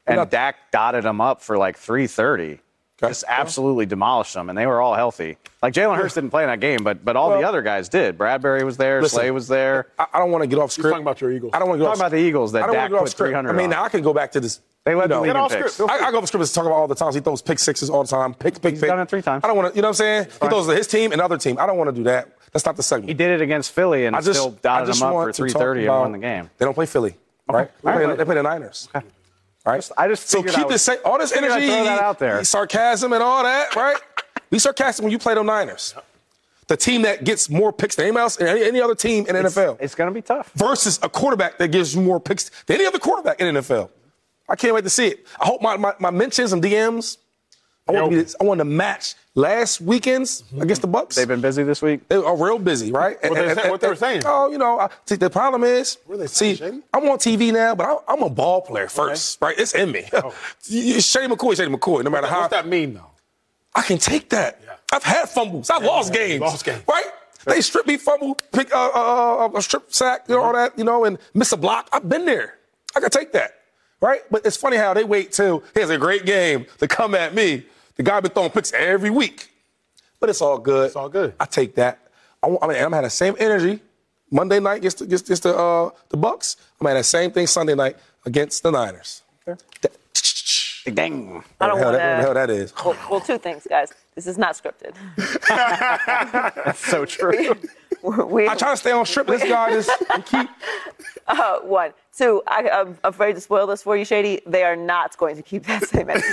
and 0.06 0.28
Dak 0.30 0.70
dotted 0.70 1.04
them 1.04 1.20
up 1.20 1.40
for 1.42 1.56
like 1.58 1.76
330. 1.76 2.60
Okay. 3.02 3.10
Just 3.10 3.24
absolutely 3.26 3.84
demolished 3.84 4.34
them, 4.34 4.48
and 4.48 4.56
they 4.56 4.64
were 4.64 4.80
all 4.80 4.94
healthy. 4.94 5.36
Like 5.60 5.74
Jalen 5.74 5.96
Hurts 5.96 6.14
didn't 6.14 6.30
play 6.30 6.44
in 6.44 6.48
that 6.48 6.60
game, 6.60 6.84
but 6.84 7.04
but 7.04 7.16
all 7.16 7.30
the 7.30 7.46
other 7.46 7.60
guys 7.60 7.88
did. 7.88 8.16
Bradbury 8.16 8.62
was 8.62 8.76
there, 8.76 9.02
Listen, 9.02 9.18
Slay 9.18 9.30
was 9.32 9.48
there. 9.48 9.88
I, 9.98 10.06
I 10.14 10.18
don't 10.20 10.30
want 10.30 10.42
to 10.42 10.46
get 10.46 10.60
off 10.60 10.70
script. 10.70 10.90
talking 10.90 11.02
about 11.02 11.20
your 11.20 11.32
Eagles. 11.32 11.50
I 11.52 11.58
don't 11.58 11.68
want 11.68 11.80
to 11.80 11.84
get 11.84 11.88
off 11.90 11.96
script. 11.96 12.12
Talking 12.12 12.16
about 12.16 12.22
the 12.22 12.28
Eagles 12.28 12.52
that 12.52 12.62
I 12.62 12.66
don't 12.66 12.76
Dak 12.76 12.90
get 12.90 12.96
off 12.98 13.04
put 13.06 13.14
300 13.14 13.50
I 13.50 13.52
mean, 13.52 13.64
on. 13.64 13.70
now 13.70 13.84
I 13.84 13.88
can 13.88 14.02
go 14.02 14.12
back 14.12 14.30
to 14.32 14.40
this. 14.40 14.60
They 14.84 14.94
led 14.94 15.04
you 15.04 15.08
the 15.08 15.14
know, 15.14 15.20
league 15.22 15.28
Get 15.30 15.36
in 15.36 15.42
off 15.42 15.50
picks. 15.52 15.74
script. 15.74 15.90
I, 15.90 16.06
I 16.06 16.10
go 16.12 16.18
off 16.18 16.26
script 16.28 16.42
and 16.42 16.54
talk 16.54 16.66
about 16.66 16.74
all 16.74 16.88
the 16.88 16.94
times 16.94 17.16
he 17.16 17.20
throws 17.20 17.42
pick 17.42 17.58
sixes 17.58 17.90
all 17.90 18.04
the 18.04 18.08
time. 18.08 18.34
Pick, 18.34 18.54
pick, 18.62 18.74
pick. 18.74 18.80
done 18.80 19.00
it 19.00 19.08
three 19.08 19.22
times. 19.22 19.42
I 19.42 19.48
don't 19.48 19.56
want 19.56 19.72
to. 19.72 19.76
You 19.76 19.82
know 19.82 19.88
what 19.88 19.90
I'm 19.90 19.94
saying? 19.94 20.24
He 20.24 20.30
fine. 20.30 20.50
throws 20.50 20.66
to 20.68 20.74
his 20.74 20.86
team 20.86 21.10
and 21.10 21.20
other 21.20 21.38
team. 21.38 21.58
I 21.58 21.66
don't 21.66 21.78
want 21.78 21.90
to 21.90 21.96
do 21.96 22.04
that. 22.04 22.28
That's 22.52 22.66
not 22.66 22.76
the 22.76 22.82
segment. 22.82 23.08
He 23.08 23.14
did 23.14 23.30
it 23.30 23.42
against 23.42 23.72
Philly 23.72 24.06
and 24.06 24.14
I 24.14 24.20
just, 24.20 24.38
still 24.38 24.56
I 24.64 24.84
just 24.84 25.00
them 25.00 25.08
up 25.08 25.14
for 25.14 25.32
330 25.32 25.86
and 25.86 25.88
won 25.88 26.12
the 26.12 26.18
game. 26.18 26.50
They 26.58 26.64
don't 26.64 26.74
play 26.74 26.86
Philly, 26.86 27.16
right? 27.48 27.70
They, 27.76 27.92
play, 27.92 28.04
right. 28.04 28.18
they 28.18 28.24
play 28.24 28.34
the 28.34 28.42
Niners. 28.42 28.88
Right? 29.64 29.88
I 29.96 30.08
just 30.08 30.28
so 30.28 30.42
keep 30.42 30.68
this 30.68 30.88
all 31.04 31.18
this 31.18 31.32
energy, 31.32 31.66
throw 31.66 31.84
that 31.84 32.02
out 32.02 32.18
there. 32.18 32.42
sarcasm 32.44 33.12
and 33.12 33.22
all 33.22 33.44
that, 33.44 33.76
right? 33.76 33.96
Be 34.50 34.58
sarcastic 34.58 35.02
when 35.02 35.12
you 35.12 35.18
play 35.18 35.34
them 35.34 35.46
Niners, 35.46 35.94
the 36.66 36.76
team 36.76 37.02
that 37.02 37.24
gets 37.24 37.48
more 37.48 37.72
picks 37.72 37.94
than 37.94 38.06
anybody 38.06 38.22
else, 38.22 38.40
any, 38.40 38.64
any 38.64 38.80
other 38.80 38.94
team 38.94 39.24
in 39.28 39.36
NFL, 39.36 39.78
It's 39.80 39.94
going 39.94 40.10
to 40.10 40.14
be 40.14 40.20
tough. 40.22 40.50
versus 40.56 40.98
a 41.02 41.08
quarterback 41.08 41.58
that 41.58 41.68
gives 41.68 41.94
you 41.94 42.02
more 42.02 42.18
picks 42.20 42.50
than 42.66 42.76
any 42.76 42.86
other 42.86 42.98
quarterback 42.98 43.40
in 43.40 43.54
NFL. 43.54 43.88
I 44.48 44.56
can't 44.56 44.74
wait 44.74 44.84
to 44.84 44.90
see 44.90 45.06
it. 45.08 45.26
I 45.40 45.46
hope 45.46 45.62
my, 45.62 45.76
my, 45.76 45.94
my 45.98 46.10
mentions 46.10 46.52
and 46.52 46.62
DMs. 46.62 47.16
I 47.88 47.92
want, 47.92 48.12
to 48.12 48.24
be, 48.24 48.30
I 48.40 48.44
want 48.44 48.58
to 48.58 48.64
match 48.64 49.16
last 49.34 49.80
weekend's 49.80 50.44
against 50.60 50.82
the 50.82 50.88
Bucs. 50.88 51.14
They've 51.14 51.26
been 51.26 51.40
busy 51.40 51.64
this 51.64 51.82
week. 51.82 52.06
They 52.08 52.14
are 52.14 52.36
real 52.36 52.58
busy, 52.60 52.92
right? 52.92 53.16
What 53.22 53.34
they 53.34 53.54
say- 53.54 53.70
what 53.70 53.80
they 53.80 53.88
were 53.88 53.96
saying? 53.96 54.22
Oh, 54.24 54.50
you 54.52 54.58
know, 54.58 54.78
I, 54.78 54.88
see, 55.04 55.16
the 55.16 55.28
problem 55.28 55.64
is, 55.64 55.98
What 56.06 56.20
are 56.20 56.28
saying, 56.28 56.56
see, 56.56 56.64
Shady? 56.64 56.82
I'm 56.94 57.08
on 57.08 57.18
TV 57.18 57.52
now, 57.52 57.74
but 57.74 57.86
I, 57.86 57.96
I'm 58.12 58.22
a 58.22 58.30
ball 58.30 58.60
player 58.62 58.88
first, 58.88 59.42
right? 59.42 59.58
It's 59.58 59.74
in 59.74 59.90
me. 59.90 60.08
You- 60.66 61.00
Shady 61.00 61.26
McCoy, 61.26 61.56
Shady 61.56 61.72
McCoy. 61.74 62.04
No 62.04 62.10
matter 62.10 62.28
how 62.28 62.42
What's 62.42 62.52
that 62.52 62.68
mean, 62.68 62.94
though? 62.94 63.10
I 63.74 63.82
can 63.82 63.98
take 63.98 64.28
that. 64.30 64.60
Yeah. 64.64 64.74
I've 64.92 65.02
had 65.02 65.28
fumbles. 65.28 65.68
I've 65.68 65.82
lost 65.82 66.14
yeah, 66.14 66.26
games. 66.26 66.40
lost 66.42 66.64
games. 66.64 66.82
Right? 66.88 67.06
They 67.46 67.60
strip 67.62 67.86
me, 67.88 67.96
fumble, 67.96 68.36
pick 68.52 68.72
uh, 68.72 68.90
uh, 68.94 69.46
uh, 69.46 69.56
a 69.56 69.62
strip 69.62 69.92
sack, 69.92 70.26
you 70.28 70.36
know, 70.36 70.42
all 70.42 70.52
that, 70.52 70.78
you 70.78 70.84
know, 70.84 71.04
and 71.04 71.18
miss 71.34 71.50
a 71.50 71.56
block. 71.56 71.88
I've 71.92 72.08
been 72.08 72.26
there. 72.26 72.58
I 72.94 73.00
can 73.00 73.10
take 73.10 73.32
that. 73.32 73.54
Right? 74.00 74.20
But 74.30 74.46
it's 74.46 74.56
funny 74.56 74.76
how 74.76 74.94
they 74.94 75.02
wait 75.04 75.32
till 75.32 75.64
he 75.74 75.80
has 75.80 75.90
a 75.90 75.98
great 75.98 76.24
game 76.26 76.66
to 76.78 76.86
come 76.86 77.14
at 77.16 77.34
me. 77.34 77.64
The 77.96 78.02
guy 78.02 78.20
been 78.20 78.30
throwing 78.32 78.50
picks 78.50 78.72
every 78.72 79.10
week. 79.10 79.50
But 80.20 80.30
it's 80.30 80.40
all 80.40 80.58
good. 80.58 80.86
It's 80.86 80.96
all 80.96 81.08
good. 81.08 81.34
I 81.40 81.44
take 81.46 81.74
that. 81.76 81.98
I, 82.42 82.46
want, 82.48 82.62
I 82.62 82.66
mean, 82.68 82.76
I'm 82.82 82.92
having 82.92 83.04
the 83.04 83.10
same 83.10 83.34
energy 83.38 83.80
Monday 84.30 84.60
night 84.60 84.76
against, 84.76 84.98
the- 84.98 85.04
against, 85.04 85.26
against 85.26 85.42
the, 85.42 85.56
uh, 85.56 85.90
the 86.08 86.16
Bucs. 86.16 86.56
I'm 86.80 86.86
having 86.86 87.00
the 87.00 87.04
same 87.04 87.30
thing 87.32 87.46
Sunday 87.46 87.74
night 87.74 87.96
against 88.24 88.62
the 88.62 88.70
Niners. 88.70 89.22
That- 89.46 89.58
Dang. 90.94 91.44
I 91.60 91.66
don't 91.68 91.78
Whatever 91.78 91.78
the 91.78 91.78
hell 91.78 91.92
that- 91.92 92.16
the 92.16 92.22
hell 92.22 92.34
that 92.34 92.50
is. 92.50 92.72
Well, 92.84 92.96
well, 93.10 93.20
two 93.20 93.38
things, 93.38 93.66
guys. 93.68 93.92
This 94.16 94.26
is 94.26 94.36
not 94.36 94.54
scripted. 94.60 94.94
That's 95.48 96.84
so 96.86 97.04
true. 97.04 97.54
We, 98.02 98.48
I 98.48 98.54
try 98.56 98.72
to 98.72 98.76
stay 98.76 98.90
on 98.90 99.06
strip. 99.06 99.28
This 99.28 99.44
guy 99.44 99.70
is 99.70 99.88
keep. 100.26 100.48
uh, 101.28 101.60
one. 101.60 101.92
Two, 102.16 102.42
I, 102.48 102.68
I'm 102.68 102.98
afraid 103.04 103.34
to 103.34 103.40
spoil 103.40 103.66
this 103.66 103.82
for 103.82 103.96
you, 103.96 104.04
Shady. 104.04 104.40
They 104.44 104.64
are 104.64 104.74
not 104.76 105.16
going 105.16 105.36
to 105.36 105.42
keep 105.42 105.64
that 105.66 105.84
same 105.84 106.10
energy. 106.10 106.26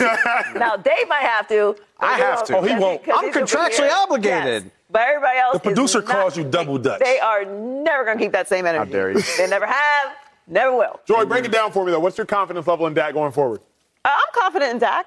now, 0.59 0.75
Dave 0.75 1.07
might 1.07 1.21
have 1.21 1.47
to. 1.49 1.75
I 1.99 2.17
have 2.17 2.43
to. 2.45 2.57
Oh, 2.57 2.61
he 2.61 2.75
won't. 2.75 3.03
because 3.03 3.21
I'm 3.23 3.31
contractually 3.31 3.91
obligated. 3.91 4.63
Yes. 4.63 4.73
But 4.89 5.01
everybody 5.03 5.37
else. 5.37 5.53
The 5.53 5.59
producer 5.59 5.99
is 5.99 6.07
not- 6.07 6.15
calls 6.15 6.37
you 6.37 6.43
double 6.43 6.77
dutch. 6.79 6.99
They 7.01 7.19
are 7.19 7.45
never 7.45 8.03
going 8.03 8.17
to 8.17 8.23
keep 8.23 8.31
that 8.31 8.47
same 8.47 8.65
energy. 8.65 8.91
How 8.91 8.91
dare 8.91 9.11
you. 9.11 9.21
They 9.37 9.47
never 9.47 9.67
have, 9.67 10.15
never 10.47 10.75
will. 10.75 10.99
Joy, 11.05 11.25
break 11.25 11.45
it 11.45 11.51
down 11.51 11.71
for 11.71 11.85
me, 11.85 11.91
though. 11.91 11.99
What's 11.99 12.17
your 12.17 12.25
confidence 12.25 12.65
level 12.65 12.87
in 12.87 12.93
Dak 12.95 13.13
going 13.13 13.31
forward? 13.31 13.61
Uh, 14.03 14.09
I'm 14.11 14.33
confident 14.33 14.71
in 14.71 14.79
Dak. 14.79 15.05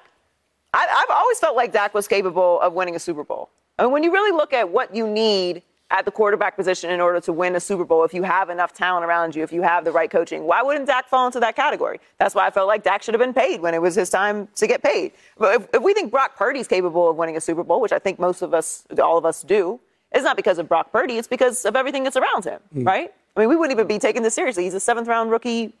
I, 0.73 0.87
I've 0.89 1.15
always 1.15 1.39
felt 1.39 1.55
like 1.55 1.73
Dak 1.73 1.93
was 1.93 2.07
capable 2.07 2.59
of 2.61 2.73
winning 2.73 2.95
a 2.95 2.99
Super 2.99 3.23
Bowl. 3.23 3.49
I 3.77 3.83
And 3.83 3.91
when 3.91 4.03
you 4.03 4.11
really 4.11 4.35
look 4.35 4.53
at 4.53 4.69
what 4.69 4.95
you 4.95 5.05
need 5.07 5.61
at 5.93 6.05
the 6.05 6.11
quarterback 6.11 6.57
position 6.57 6.89
in 6.89 6.99
order 6.99 7.21
to 7.21 7.31
win 7.31 7.55
a 7.55 7.59
Super 7.59 7.85
Bowl, 7.85 8.03
if 8.03 8.15
you 8.15 8.23
have 8.23 8.49
enough 8.49 8.73
talent 8.73 9.05
around 9.05 9.35
you, 9.35 9.43
if 9.43 9.53
you 9.53 9.61
have 9.61 9.85
the 9.85 9.91
right 9.91 10.09
coaching, 10.09 10.43
why 10.43 10.61
wouldn't 10.63 10.87
Dak 10.87 11.07
fall 11.07 11.27
into 11.27 11.39
that 11.39 11.55
category? 11.55 11.99
That's 12.17 12.33
why 12.33 12.47
I 12.47 12.49
felt 12.49 12.67
like 12.67 12.83
Dak 12.83 13.03
should 13.03 13.13
have 13.13 13.21
been 13.21 13.33
paid 13.33 13.61
when 13.61 13.75
it 13.75 13.81
was 13.81 13.93
his 13.93 14.09
time 14.09 14.47
to 14.55 14.65
get 14.65 14.81
paid. 14.81 15.11
But 15.37 15.61
if, 15.61 15.67
if 15.75 15.83
we 15.83 15.93
think 15.93 16.11
Brock 16.11 16.35
Purdy's 16.35 16.67
capable 16.67 17.09
of 17.09 17.15
winning 17.15 17.37
a 17.37 17.41
Super 17.41 17.63
Bowl, 17.63 17.79
which 17.79 17.91
I 17.91 17.99
think 17.99 18.17
most 18.17 18.41
of 18.41 18.55
us, 18.55 18.85
all 19.01 19.19
of 19.19 19.25
us 19.25 19.43
do, 19.43 19.79
it's 20.11 20.23
not 20.23 20.35
because 20.35 20.57
of 20.57 20.67
Brock 20.67 20.91
Purdy, 20.91 21.17
it's 21.19 21.27
because 21.27 21.63
of 21.63 21.75
everything 21.75 22.03
that's 22.03 22.17
around 22.17 22.43
him, 22.43 22.59
hmm. 22.73 22.83
right? 22.83 23.13
I 23.35 23.39
mean, 23.39 23.49
we 23.49 23.55
wouldn't 23.55 23.77
even 23.77 23.87
be 23.87 23.99
taking 23.99 24.23
this 24.23 24.33
seriously. 24.33 24.63
He's 24.63 24.73
a 24.73 24.79
seventh 24.79 25.07
round 25.07 25.29
rookie 25.29 25.73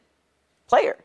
player. 0.67 0.97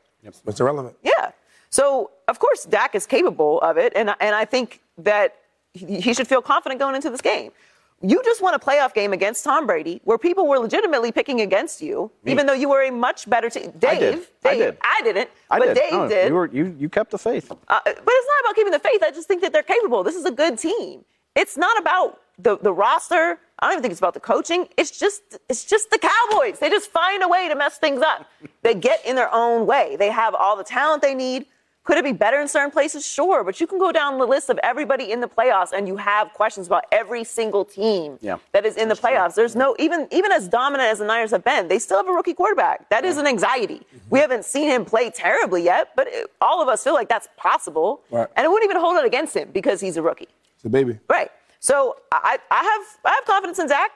It's 0.47 0.61
irrelevant. 0.61 0.97
Yeah. 1.03 1.33
So 1.71 2.11
of 2.29 2.39
course 2.39 2.65
Dak 2.65 2.95
is 2.95 3.07
capable 3.07 3.61
of 3.61 3.79
it, 3.79 3.93
and 3.97 4.15
and 4.21 4.35
I 4.35 4.45
think 4.45 4.81
that 4.99 5.37
he 5.73 6.13
should 6.13 6.27
feel 6.27 6.43
confident 6.43 6.79
going 6.81 6.95
into 6.95 7.11
this 7.11 7.21
game. 7.21 7.53
You 8.01 8.23
just 8.25 8.41
won 8.41 8.55
a 8.55 8.59
playoff 8.61 8.95
game 8.95 9.13
against 9.13 9.43
Tom 9.43 9.67
Brady, 9.67 10.01
where 10.05 10.19
people 10.19 10.47
were 10.47 10.59
legitimately 10.59 11.11
picking 11.11 11.41
against 11.41 11.83
you, 11.83 12.13
even 12.27 12.47
though 12.47 12.53
you 12.53 12.69
were 12.69 12.83
a 12.83 12.93
much 12.93 13.29
better 13.29 13.51
team. 13.51 13.73
Dave, 13.77 13.91
I 13.91 13.99
did. 13.99 14.15
Dave, 14.15 14.27
I 14.45 14.55
did. 14.57 14.77
I 14.83 15.01
didn't, 15.03 15.31
I 15.51 15.59
but 15.59 15.65
did. 15.67 15.75
Dave 15.77 15.93
No, 15.93 16.09
did. 16.09 16.29
You, 16.29 16.35
were, 16.35 16.47
you, 16.53 16.77
you 16.79 16.89
kept 16.89 17.11
the 17.11 17.19
faith. 17.19 17.51
Uh, 17.51 17.57
but 17.85 17.87
it's 17.87 18.29
not 18.29 18.41
about 18.45 18.55
keeping 18.55 18.71
the 18.71 18.79
faith. 18.79 19.03
I 19.03 19.11
just 19.11 19.27
think 19.27 19.43
that 19.43 19.53
they're 19.53 19.65
capable. 19.65 20.05
This 20.05 20.15
is 20.15 20.25
a 20.25 20.31
good 20.31 20.59
team. 20.59 21.05
It's 21.35 21.57
not 21.57 21.77
about 21.79 22.21
the, 22.39 22.57
the 22.59 22.73
roster. 22.73 23.41
I 23.59 23.67
don't 23.67 23.73
even 23.73 23.83
think 23.83 23.93
it's 23.93 24.01
about 24.01 24.15
the 24.15 24.21
coaching. 24.21 24.69
It's 24.77 24.97
just 24.97 25.39
it's 25.49 25.65
just 25.65 25.91
the 25.91 25.99
Cowboys. 25.99 26.61
They 26.61 26.71
just 26.71 26.91
find 26.91 27.23
a 27.25 27.29
way 27.29 27.49
to 27.49 27.57
mess 27.57 27.79
things 27.79 28.01
up. 28.01 28.27
they 28.63 28.75
get 28.75 29.05
in 29.05 29.17
their 29.17 29.33
own 29.33 29.67
way. 29.67 29.97
They 29.97 30.11
have 30.11 30.35
all 30.37 30.57
the 30.57 30.65
talent 30.65 31.03
they 31.03 31.15
need. 31.17 31.47
Could 31.89 31.97
it 31.97 32.05
be 32.05 32.13
better 32.13 32.39
in 32.39 32.49
certain 32.49 32.71
places? 32.71 33.07
Sure, 33.07 33.43
but 33.43 33.63
you 33.63 33.67
can 33.67 33.79
go 33.79 33.91
down 33.93 34.19
the 34.19 34.27
list 34.27 34.51
of 34.51 34.59
everybody 34.63 35.11
in 35.11 35.21
the 35.23 35.27
playoffs, 35.27 35.73
and 35.73 35.89
you 35.89 35.97
have 35.97 36.35
questions 36.35 36.67
about 36.67 36.85
every 36.93 37.25
single 37.25 37.65
team 37.65 38.19
Yeah. 38.21 38.37
that 38.53 38.67
is 38.67 38.77
in 38.77 38.91
the 38.91 38.95
playoffs. 38.95 39.35
There's 39.35 39.57
no 39.57 39.75
even 39.79 40.07
even 40.11 40.31
as 40.31 40.49
dominant 40.49 40.87
as 40.93 40.99
the 40.99 41.07
Niners 41.07 41.31
have 41.31 41.43
been, 41.45 41.69
they 41.69 41.79
still 41.79 41.97
have 41.97 42.07
a 42.07 42.13
rookie 42.13 42.35
quarterback. 42.35 42.91
That 42.91 43.07
is 43.07 43.17
an 43.17 43.27
anxiety. 43.27 43.77
Mm-hmm. 43.87 44.11
We 44.11 44.19
haven't 44.19 44.45
seen 44.45 44.69
him 44.69 44.85
play 44.85 45.09
terribly 45.09 45.63
yet, 45.65 45.93
but 45.97 46.09
it- 46.09 46.31
all 46.43 46.61
of 46.61 46.69
us 46.69 46.85
feel 46.85 46.93
like 46.93 47.09
that's 47.09 47.29
possible, 47.39 48.03
Right. 48.11 48.29
and 48.37 48.45
it 48.45 48.51
wouldn't 48.51 48.71
even 48.71 48.83
hold 48.83 48.99
it 48.99 49.07
against 49.07 49.35
him 49.35 49.49
because 49.51 49.81
he's 49.81 49.97
a 49.97 50.03
rookie. 50.03 50.29
It's 50.57 50.67
a 50.67 50.69
baby. 50.69 50.99
Right. 51.09 51.31
So 51.59 51.97
I, 52.13 52.39
I 52.51 52.63
have 52.71 52.85
I 53.11 53.15
have 53.15 53.25
confidence 53.25 53.59
in 53.59 53.67
Zach. 53.69 53.93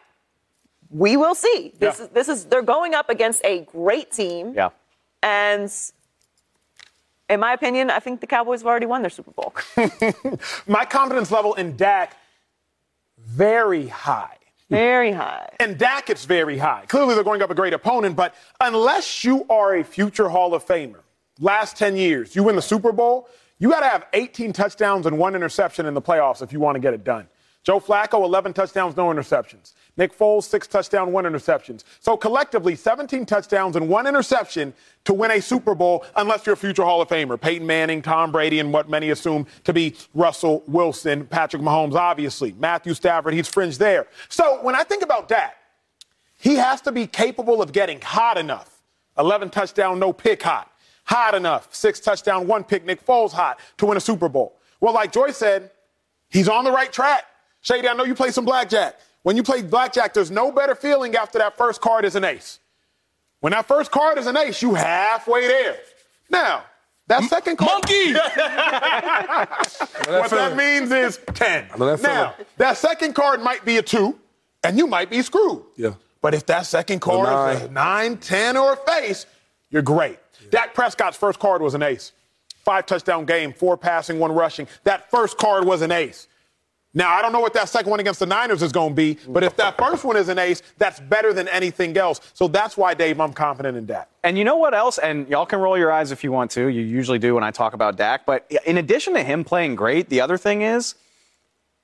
We 0.88 1.18
will 1.18 1.34
see. 1.34 1.74
This 1.78 1.98
Yeah. 1.98 2.04
is 2.06 2.10
this 2.10 2.28
is 2.30 2.46
they're 2.46 2.62
going 2.62 2.94
up 2.94 3.10
against 3.10 3.44
a 3.44 3.60
great 3.70 4.10
team. 4.12 4.54
Yeah. 4.56 4.70
And 5.22 5.70
in 7.32 7.40
my 7.40 7.52
opinion, 7.54 7.90
I 7.90 7.98
think 7.98 8.20
the 8.20 8.26
Cowboys 8.26 8.60
have 8.60 8.66
already 8.66 8.86
won 8.86 9.02
their 9.02 9.10
Super 9.10 9.30
Bowl. 9.30 9.54
My 10.66 10.84
confidence 10.84 11.30
level 11.30 11.54
in 11.54 11.76
Dak, 11.76 12.16
very 13.18 13.88
high. 13.88 14.36
Very 14.68 15.12
high. 15.12 15.48
And 15.60 15.78
Dak, 15.78 16.10
it's 16.10 16.24
very 16.24 16.58
high. 16.58 16.84
Clearly, 16.88 17.14
they're 17.14 17.24
going 17.24 17.42
up 17.42 17.50
a 17.50 17.54
great 17.54 17.72
opponent, 17.72 18.16
but 18.16 18.34
unless 18.60 19.24
you 19.24 19.46
are 19.50 19.76
a 19.76 19.84
future 19.84 20.28
Hall 20.28 20.54
of 20.54 20.64
Famer, 20.66 21.00
last 21.40 21.76
10 21.76 21.96
years, 21.96 22.36
you 22.36 22.42
win 22.42 22.56
the 22.56 22.62
Super 22.62 22.92
Bowl, 22.92 23.28
you 23.58 23.70
got 23.70 23.80
to 23.80 23.88
have 23.88 24.06
18 24.12 24.52
touchdowns 24.52 25.06
and 25.06 25.18
one 25.18 25.34
interception 25.34 25.86
in 25.86 25.94
the 25.94 26.02
playoffs 26.02 26.42
if 26.42 26.52
you 26.52 26.60
want 26.60 26.76
to 26.76 26.80
get 26.80 26.94
it 26.94 27.04
done. 27.04 27.28
Joe 27.64 27.78
Flacco, 27.78 28.24
11 28.24 28.54
touchdowns, 28.54 28.96
no 28.96 29.06
interceptions. 29.06 29.74
Nick 29.96 30.16
Foles, 30.16 30.44
six 30.44 30.66
touchdowns, 30.66 31.12
one 31.12 31.24
interceptions. 31.24 31.84
So 32.00 32.16
collectively, 32.16 32.74
17 32.74 33.24
touchdowns 33.24 33.76
and 33.76 33.88
one 33.88 34.06
interception 34.06 34.74
to 35.04 35.12
win 35.12 35.30
a 35.30 35.40
Super 35.40 35.74
Bowl, 35.74 36.04
unless 36.16 36.44
you're 36.44 36.54
a 36.54 36.56
future 36.56 36.82
Hall 36.82 37.00
of 37.00 37.08
Famer. 37.08 37.40
Peyton 37.40 37.66
Manning, 37.66 38.02
Tom 38.02 38.32
Brady, 38.32 38.58
and 38.58 38.72
what 38.72 38.88
many 38.88 39.10
assume 39.10 39.46
to 39.64 39.72
be 39.72 39.94
Russell 40.14 40.64
Wilson, 40.66 41.26
Patrick 41.26 41.62
Mahomes, 41.62 41.94
obviously. 41.94 42.52
Matthew 42.58 42.94
Stafford, 42.94 43.34
he's 43.34 43.46
fringe 43.46 43.78
there. 43.78 44.06
So 44.28 44.60
when 44.62 44.74
I 44.74 44.82
think 44.82 45.02
about 45.02 45.28
that, 45.28 45.54
he 46.38 46.56
has 46.56 46.80
to 46.80 46.90
be 46.90 47.06
capable 47.06 47.62
of 47.62 47.70
getting 47.70 48.00
hot 48.00 48.38
enough. 48.38 48.82
11 49.18 49.50
touchdown, 49.50 50.00
no 50.00 50.12
pick 50.12 50.42
hot. 50.42 50.68
Hot 51.04 51.34
enough. 51.34 51.72
Six 51.72 52.00
touchdown, 52.00 52.48
one 52.48 52.64
pick. 52.64 52.84
Nick 52.84 53.04
Foles 53.04 53.30
hot 53.30 53.60
to 53.76 53.86
win 53.86 53.96
a 53.96 54.00
Super 54.00 54.28
Bowl. 54.28 54.58
Well, 54.80 54.94
like 54.94 55.12
Joy 55.12 55.30
said, 55.30 55.70
he's 56.28 56.48
on 56.48 56.64
the 56.64 56.72
right 56.72 56.92
track. 56.92 57.24
Shady, 57.62 57.88
I 57.88 57.94
know 57.94 58.04
you 58.04 58.14
play 58.14 58.30
some 58.30 58.44
blackjack. 58.44 58.98
When 59.22 59.36
you 59.36 59.42
play 59.42 59.62
blackjack, 59.62 60.14
there's 60.14 60.30
no 60.30 60.52
better 60.52 60.74
feeling 60.74 61.14
after 61.14 61.38
that 61.38 61.56
first 61.56 61.80
card 61.80 62.04
is 62.04 62.16
an 62.16 62.24
ace. 62.24 62.58
When 63.40 63.52
that 63.52 63.66
first 63.66 63.90
card 63.90 64.18
is 64.18 64.26
an 64.26 64.36
ace, 64.36 64.60
you 64.60 64.74
halfway 64.74 65.46
there. 65.46 65.76
Now, 66.28 66.64
that 67.06 67.22
second 67.24 67.56
card. 67.56 67.70
Monkey! 67.70 68.12
what 70.10 70.30
that 70.30 70.56
means 70.56 70.90
is 70.90 71.18
10. 71.34 71.68
that 71.78 72.00
now, 72.02 72.34
that 72.56 72.76
second 72.76 73.14
card 73.14 73.40
might 73.40 73.64
be 73.64 73.76
a 73.78 73.82
two, 73.82 74.18
and 74.64 74.76
you 74.76 74.86
might 74.86 75.10
be 75.10 75.22
screwed. 75.22 75.62
Yeah. 75.76 75.94
But 76.20 76.34
if 76.34 76.46
that 76.46 76.66
second 76.66 77.00
card 77.00 77.56
is 77.56 77.62
a 77.62 77.68
nine. 77.70 78.16
10, 78.16 78.56
or 78.56 78.74
a 78.74 78.76
face, 78.76 79.26
you're 79.70 79.82
great. 79.82 80.18
Dak 80.50 80.74
Prescott's 80.74 81.16
first 81.16 81.38
card 81.38 81.62
was 81.62 81.74
an 81.74 81.82
ace. 81.82 82.12
Five 82.64 82.86
touchdown 82.86 83.24
game, 83.24 83.52
four 83.52 83.76
passing, 83.76 84.18
one 84.18 84.32
rushing. 84.32 84.68
That 84.84 85.10
first 85.10 85.36
card 85.36 85.64
was 85.64 85.82
an 85.82 85.90
ace. 85.90 86.28
Now, 86.94 87.14
I 87.14 87.22
don't 87.22 87.32
know 87.32 87.40
what 87.40 87.54
that 87.54 87.70
second 87.70 87.90
one 87.90 88.00
against 88.00 88.20
the 88.20 88.26
Niners 88.26 88.62
is 88.62 88.70
going 88.70 88.90
to 88.90 88.94
be, 88.94 89.18
but 89.26 89.42
if 89.42 89.56
that 89.56 89.78
first 89.78 90.04
one 90.04 90.16
is 90.16 90.28
an 90.28 90.38
ace, 90.38 90.62
that's 90.76 91.00
better 91.00 91.32
than 91.32 91.48
anything 91.48 91.96
else. 91.96 92.20
So 92.34 92.48
that's 92.48 92.76
why, 92.76 92.92
Dave, 92.92 93.18
I'm 93.18 93.32
confident 93.32 93.78
in 93.78 93.86
Dak. 93.86 94.10
And 94.22 94.36
you 94.36 94.44
know 94.44 94.56
what 94.56 94.74
else? 94.74 94.98
And 94.98 95.26
y'all 95.28 95.46
can 95.46 95.58
roll 95.58 95.78
your 95.78 95.90
eyes 95.90 96.12
if 96.12 96.22
you 96.22 96.32
want 96.32 96.50
to. 96.52 96.68
You 96.68 96.82
usually 96.82 97.18
do 97.18 97.34
when 97.34 97.44
I 97.44 97.50
talk 97.50 97.72
about 97.72 97.96
Dak. 97.96 98.26
But 98.26 98.50
in 98.66 98.76
addition 98.76 99.14
to 99.14 99.22
him 99.22 99.42
playing 99.42 99.74
great, 99.74 100.10
the 100.10 100.20
other 100.20 100.36
thing 100.36 100.60
is 100.60 100.94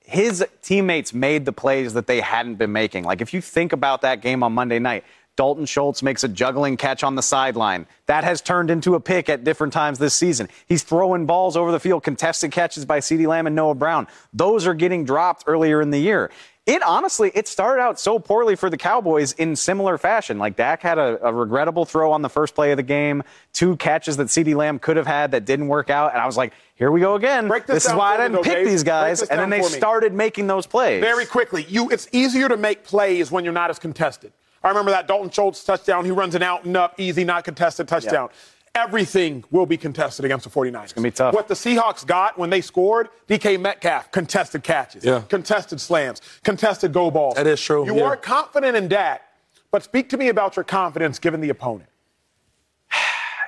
his 0.08 0.44
teammates 0.62 1.12
made 1.12 1.44
the 1.44 1.52
plays 1.52 1.94
that 1.94 2.06
they 2.06 2.20
hadn't 2.20 2.56
been 2.56 2.72
making. 2.72 3.04
Like 3.04 3.20
if 3.20 3.32
you 3.32 3.40
think 3.40 3.72
about 3.72 4.02
that 4.02 4.20
game 4.20 4.42
on 4.42 4.52
Monday 4.52 4.78
night, 4.78 5.04
Dalton 5.38 5.66
Schultz 5.66 6.02
makes 6.02 6.24
a 6.24 6.28
juggling 6.28 6.76
catch 6.76 7.04
on 7.04 7.14
the 7.14 7.22
sideline. 7.22 7.86
That 8.06 8.24
has 8.24 8.40
turned 8.40 8.72
into 8.72 8.96
a 8.96 9.00
pick 9.00 9.28
at 9.28 9.44
different 9.44 9.72
times 9.72 10.00
this 10.00 10.12
season. 10.12 10.48
He's 10.66 10.82
throwing 10.82 11.26
balls 11.26 11.56
over 11.56 11.70
the 11.70 11.78
field, 11.78 12.02
contested 12.02 12.50
catches 12.50 12.84
by 12.84 12.98
CeeDee 12.98 13.28
Lamb 13.28 13.46
and 13.46 13.54
Noah 13.54 13.76
Brown. 13.76 14.08
Those 14.32 14.66
are 14.66 14.74
getting 14.74 15.04
dropped 15.04 15.44
earlier 15.46 15.80
in 15.80 15.92
the 15.92 16.00
year. 16.00 16.32
It 16.66 16.82
honestly, 16.82 17.30
it 17.36 17.46
started 17.46 17.80
out 17.80 18.00
so 18.00 18.18
poorly 18.18 18.56
for 18.56 18.68
the 18.68 18.76
Cowboys 18.76 19.30
in 19.34 19.54
similar 19.54 19.96
fashion. 19.96 20.38
Like 20.38 20.56
Dak 20.56 20.82
had 20.82 20.98
a, 20.98 21.24
a 21.28 21.32
regrettable 21.32 21.84
throw 21.84 22.10
on 22.10 22.22
the 22.22 22.28
first 22.28 22.56
play 22.56 22.72
of 22.72 22.76
the 22.76 22.82
game, 22.82 23.22
two 23.52 23.76
catches 23.76 24.16
that 24.16 24.26
CeeDee 24.26 24.56
Lamb 24.56 24.80
could 24.80 24.96
have 24.96 25.06
had 25.06 25.30
that 25.30 25.44
didn't 25.44 25.68
work 25.68 25.88
out, 25.88 26.14
and 26.14 26.20
I 26.20 26.26
was 26.26 26.36
like, 26.36 26.52
here 26.74 26.90
we 26.90 26.98
go 27.00 27.14
again. 27.14 27.46
Break 27.46 27.66
this 27.66 27.84
this 27.84 27.86
is 27.86 27.96
why 27.96 28.16
I 28.16 28.28
didn't 28.28 28.42
pick 28.42 28.66
these 28.66 28.82
guys, 28.82 29.22
and 29.22 29.38
then 29.38 29.50
they 29.50 29.62
started 29.62 30.12
making 30.12 30.48
those 30.48 30.66
plays. 30.66 31.00
Very 31.00 31.26
quickly, 31.26 31.64
you 31.68 31.90
it's 31.90 32.08
easier 32.10 32.48
to 32.48 32.56
make 32.56 32.82
plays 32.82 33.30
when 33.30 33.44
you're 33.44 33.52
not 33.52 33.70
as 33.70 33.78
contested. 33.78 34.32
I 34.62 34.68
remember 34.68 34.90
that 34.90 35.06
Dalton 35.06 35.30
Schultz 35.30 35.62
touchdown. 35.64 36.04
He 36.04 36.10
runs 36.10 36.34
an 36.34 36.42
out 36.42 36.64
and 36.64 36.76
up, 36.76 36.98
easy, 36.98 37.24
not 37.24 37.44
contested 37.44 37.86
touchdown. 37.88 38.28
Everything 38.74 39.42
will 39.50 39.66
be 39.66 39.76
contested 39.76 40.24
against 40.24 40.44
the 40.44 40.50
49ers. 40.50 40.84
It's 40.84 40.92
gonna 40.92 41.06
be 41.06 41.10
tough. 41.10 41.34
What 41.34 41.48
the 41.48 41.54
Seahawks 41.54 42.06
got 42.06 42.38
when 42.38 42.50
they 42.50 42.60
scored, 42.60 43.08
DK 43.28 43.58
Metcalf, 43.60 44.10
contested 44.12 44.62
catches, 44.62 45.04
Yeah. 45.04 45.22
contested 45.28 45.80
slams, 45.80 46.20
contested 46.44 46.92
go 46.92 47.10
balls. 47.10 47.34
That 47.34 47.46
is 47.46 47.60
true, 47.60 47.86
You 47.86 47.96
yeah. 47.96 48.04
are 48.04 48.16
confident 48.16 48.76
in 48.76 48.88
Dak, 48.88 49.22
but 49.70 49.82
speak 49.82 50.08
to 50.10 50.16
me 50.16 50.28
about 50.28 50.54
your 50.56 50.64
confidence 50.64 51.18
given 51.18 51.40
the 51.40 51.48
opponent. 51.50 51.88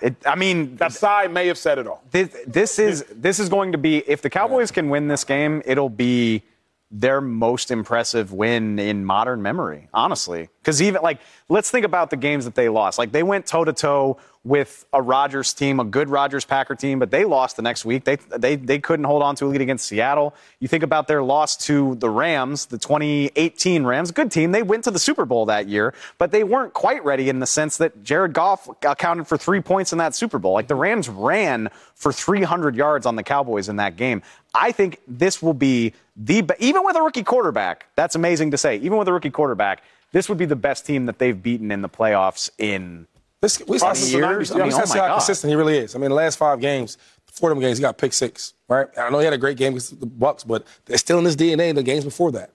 It, 0.03 0.17
I 0.27 0.35
mean, 0.35 0.77
That 0.77 0.95
side 0.95 1.31
may 1.31 1.47
have 1.49 1.59
said 1.59 1.79
it 1.79 1.87
all. 1.87 2.03
this, 2.11 2.35
this 2.47 2.79
is 2.79 3.05
this 3.15 3.39
is 3.39 3.51
going 3.51 3.73
to 3.73 3.79
be 3.79 3.99
if 4.11 4.23
the 4.23 4.31
Cowboys 4.31 4.71
can 4.71 4.89
win 4.89 5.09
this 5.09 5.25
game, 5.25 5.61
it'll 5.67 5.91
be 5.91 6.43
their 6.91 7.21
most 7.21 7.71
impressive 7.71 8.33
win 8.33 8.79
in 8.79 9.05
modern 9.05 9.43
memory, 9.43 9.89
honestly. 9.95 10.49
Because 10.61 10.83
even 10.83 11.03
like, 11.03 11.21
let's 11.51 11.71
think 11.71 11.85
about 11.85 12.09
the 12.09 12.17
games 12.17 12.47
that 12.47 12.55
they 12.55 12.69
lost. 12.71 12.99
Like 12.99 13.13
they 13.13 13.25
went 13.25 13.45
toe 13.45 13.65
to 13.65 13.73
toe 13.73 14.17
with 14.43 14.87
a 14.95 15.03
Rodgers 15.03 15.53
team, 15.53 15.81
a 15.81 15.85
good 15.85 16.09
Rodgers 16.09 16.47
Packer 16.47 16.75
team, 16.75 16.99
but 16.99 17.11
they 17.11 17.27
lost 17.27 17.57
the 17.57 17.63
next 17.63 17.85
week. 17.85 18.05
They 18.05 18.17
they 18.17 18.57
they 18.57 18.79
couldn't 18.79 19.05
hold 19.05 19.23
on 19.23 19.35
to 19.37 19.45
a 19.45 19.49
lead 19.49 19.61
against 19.61 19.87
Seattle. 19.87 20.35
You 20.61 20.69
think 20.69 20.83
about 20.83 21.09
their 21.09 21.23
loss 21.23 21.59
to 21.67 21.97
the 21.97 22.09
Rams, 22.09 22.67
the 22.67 22.79
2018 22.79 23.85
Rams, 23.85 24.13
good 24.13 24.31
team. 24.31 24.53
They 24.53 24.63
went 24.63 24.85
to 24.85 24.91
the 24.91 24.99
Super 24.99 25.27
Bowl 25.27 25.45
that 25.47 25.69
year, 25.69 25.93
but 26.17 26.31
they 26.31 26.43
weren't 26.43 26.73
quite 26.73 27.05
ready 27.05 27.29
in 27.29 27.41
the 27.41 27.47
sense 27.47 27.77
that 27.79 28.03
Jared 28.03 28.33
Goff 28.33 28.67
accounted 28.83 29.27
for 29.27 29.37
three 29.37 29.61
points 29.61 29.93
in 29.93 29.99
that 29.99 30.15
Super 30.15 30.39
Bowl. 30.39 30.55
Like 30.55 30.69
the 30.69 30.75
Rams 30.75 31.09
ran 31.11 31.69
for 31.95 32.13
300 32.13 32.77
yards 32.77 33.05
on 33.05 33.17
the 33.17 33.23
Cowboys 33.23 33.69
in 33.69 33.77
that 33.77 33.97
game. 33.97 34.23
I 34.55 34.73
think 34.73 35.01
this 35.07 35.43
will 35.43 35.55
be 35.55 35.93
the 36.17 36.45
even 36.59 36.85
with 36.85 36.97
a 36.97 37.03
rookie 37.03 37.25
quarterback. 37.25 37.87
That's 37.95 38.15
amazing 38.15 38.53
to 38.53 38.59
say. 38.59 38.77
Even 38.77 38.97
with 38.97 39.09
a 39.09 39.13
rookie 39.13 39.31
quarterback, 39.31 39.83
this 40.13 40.29
would 40.29 40.39
be 40.39 40.45
the 40.47 40.57
best 40.57 40.87
team 40.87 41.07
that 41.07 41.19
they've 41.19 41.41
beaten 41.41 41.71
in 41.71 41.83
the 41.83 41.89
playoffs 41.89 42.51
in 42.59 43.07
This, 43.41 43.63
we 43.67 43.79
saw 43.79 43.93
Since 43.93 44.13
the 44.13 44.19
years. 44.19 44.51
I 44.53 44.57
mean, 44.57 44.71
yeah. 44.71 44.77
that's 44.79 44.91
Oh, 44.91 44.95
my 44.95 45.01
how 45.01 45.09
God. 45.09 45.15
consistent 45.17 45.51
he 45.51 45.55
really 45.57 45.79
is. 45.79 45.95
I 45.95 45.99
mean, 45.99 46.11
the 46.11 46.15
last 46.17 46.37
five 46.37 46.61
games, 46.61 46.99
four 47.27 47.51
of 47.51 47.57
them 47.57 47.63
games, 47.63 47.79
he 47.79 47.83
got 47.83 47.97
pick 47.97 48.13
six, 48.13 48.55
right? 48.69 48.87
I 48.99 49.09
know 49.11 49.19
he 49.19 49.25
had 49.25 49.33
a 49.35 49.39
great 49.39 49.57
game 49.57 49.73
against 49.73 49.99
the 50.01 50.07
Bucs, 50.07 50.47
but 50.47 50.67
they're 50.85 50.99
still 50.99 51.19
in 51.19 51.25
his 51.25 51.37
DNA 51.37 51.69
in 51.71 51.77
the 51.77 51.83
games 51.83 52.05
before 52.05 52.33
that. 52.33 52.51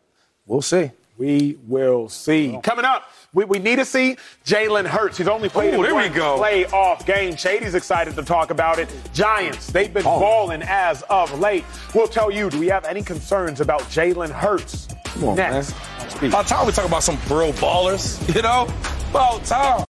We'll 0.45 0.61
see. 0.61 0.91
We 1.17 1.57
will 1.65 2.09
see. 2.09 2.59
Coming 2.61 2.83
up, 2.83 3.09
we, 3.33 3.45
we 3.45 3.57
need 3.57 3.77
to 3.77 3.85
see 3.85 4.17
Jalen 4.45 4.85
Hurts. 4.85 5.17
He's 5.17 5.29
only 5.29 5.47
played 5.47 5.73
Ooh, 5.73 5.77
in 5.77 5.83
there 5.83 5.95
we 5.95 6.01
one 6.03 6.13
go. 6.13 6.37
playoff 6.37 7.05
game. 7.05 7.37
Shady's 7.37 7.73
excited 7.73 8.15
to 8.17 8.21
talk 8.23 8.49
about 8.51 8.79
it. 8.79 8.89
Giants, 9.13 9.67
they've 9.71 9.93
been 9.93 10.05
Oh. 10.05 10.19
balling 10.19 10.61
as 10.61 11.03
of 11.03 11.39
late. 11.39 11.63
We'll 11.95 12.07
tell 12.09 12.29
you, 12.29 12.49
do 12.49 12.59
we 12.59 12.67
have 12.67 12.83
any 12.83 13.01
concerns 13.01 13.61
about 13.61 13.81
Jalen 13.83 14.29
Hurts? 14.29 14.89
Come 15.05 15.29
on, 15.29 15.35
Next. 15.37 15.71
man. 15.71 15.79
About 16.21 16.47
time 16.47 16.65
we 16.65 16.71
talk 16.71 16.85
about 16.85 17.03
some 17.03 17.17
real 17.29 17.51
ballers, 17.53 18.17
you 18.35 18.41
know? 18.41 18.67
About 19.09 19.43
time. 19.43 19.85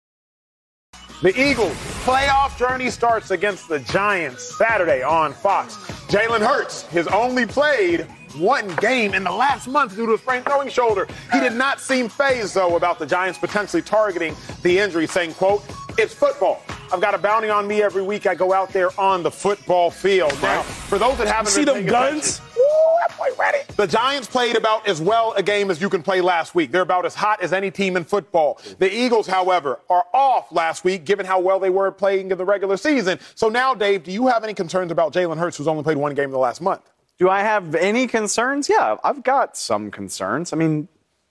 The 1.22 1.40
Eagles' 1.40 1.74
playoff 2.04 2.58
journey 2.58 2.90
starts 2.90 3.32
against 3.32 3.70
the 3.70 3.80
Giants 3.80 4.58
Saturday 4.58 5.02
on 5.02 5.34
Fox. 5.34 5.76
Jalen 6.08 6.46
Hurts 6.46 6.82
has 6.88 7.08
only 7.08 7.46
played 7.46 8.02
one 8.38 8.68
game 8.78 9.14
in 9.14 9.24
the 9.24 9.32
last 9.32 9.68
month 9.68 9.96
due 9.96 10.06
to 10.08 10.14
a 10.14 10.18
sprained 10.18 10.46
throwing 10.46 10.68
shoulder. 10.68 11.08
He 11.32 11.40
did 11.40 11.54
not 11.54 11.80
seem 11.80 12.10
fazed, 12.10 12.56
though, 12.56 12.76
about 12.76 13.00
the 13.00 13.06
Giants 13.06 13.40
potentially 13.40 13.82
targeting 13.82 14.36
the 14.62 14.80
injury, 14.80 15.08
saying, 15.08 15.34
quote, 15.36 15.64
it's 15.97 16.13
football. 16.13 16.62
I've 16.93 17.01
got 17.01 17.13
a 17.15 17.17
bounty 17.17 17.49
on 17.49 17.67
me 17.67 17.81
every 17.81 18.01
week. 18.03 18.27
I 18.27 18.36
go 18.36 18.53
out 18.53 18.69
there 18.69 18.89
on 18.99 19.23
the 19.23 19.31
football 19.31 19.89
field. 19.89 20.31
Now, 20.41 20.62
for 20.62 20.97
those 20.99 21.17
that 21.17 21.27
haven't 21.27 21.51
See 21.51 21.65
been 21.65 21.77
them 21.77 21.86
guns? 21.88 22.38
attention- 22.39 22.45
Woo, 22.55 22.97
that 23.08 23.17
boy 23.17 23.29
ready. 23.39 23.60
The 23.75 23.88
Giants 23.88 24.27
played 24.27 24.55
about 24.55 24.88
as 24.88 25.01
well 25.01 25.34
a 25.34 25.43
game 25.43 25.71
as 25.71 25.81
you 25.81 25.89
can 25.89 26.03
play 26.03 26.21
last 26.21 26.53
week. 26.55 26.71
They're 26.71 26.81
about 26.81 27.05
as 27.05 27.15
hot 27.15 27.41
as 27.41 27.53
any 27.53 27.71
team 27.71 27.97
in 27.97 28.03
football. 28.03 28.60
The 28.79 28.93
Eagles, 28.93 29.27
however, 29.27 29.79
are 29.89 30.05
off 30.13 30.51
last 30.51 30.84
week, 30.84 31.05
given 31.05 31.25
how 31.25 31.39
well 31.39 31.60
they 31.60 31.69
were 31.69 31.91
playing 31.91 32.31
in 32.31 32.38
the 32.38 32.45
regular 32.45 32.77
season. 32.77 33.19
So 33.34 33.49
now, 33.49 33.73
Dave, 33.73 34.03
do 34.03 34.12
you 34.12 34.27
have 34.27 34.43
any 34.43 34.53
concerns 34.53 34.91
about 34.91 35.12
Jalen 35.13 35.38
Hurts, 35.38 35.58
who's 35.58 35.67
only 35.67 35.84
played 35.84 35.97
one 35.97 36.13
game 36.13 36.25
in 36.25 36.31
the 36.31 36.38
last 36.39 36.62
month? 36.62 36.81
Do 37.17 37.29
I 37.29 37.41
have 37.41 37.73
any 37.75 38.08
concerns? 38.08 38.69
Yeah, 38.69 38.97
I've 39.03 39.23
got 39.23 39.58
some 39.58 39.89
concerns. 39.89 40.51
I 40.53 40.58
mean, 40.58 40.88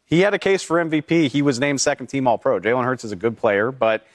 he 0.07 0.21
had 0.21 0.35
a 0.35 0.39
case 0.39 0.63
for 0.63 0.79
MVP. 0.83 1.29
He 1.29 1.43
was 1.43 1.61
named 1.61 1.81
second 1.81 2.07
team 2.09 2.27
All 2.27 2.39
Pro. 2.39 2.59
Jalen 2.61 2.85
Hurts 2.85 3.05
is 3.05 3.13
a 3.13 3.17
good 3.17 3.37
player, 3.37 3.71
but 3.71 4.07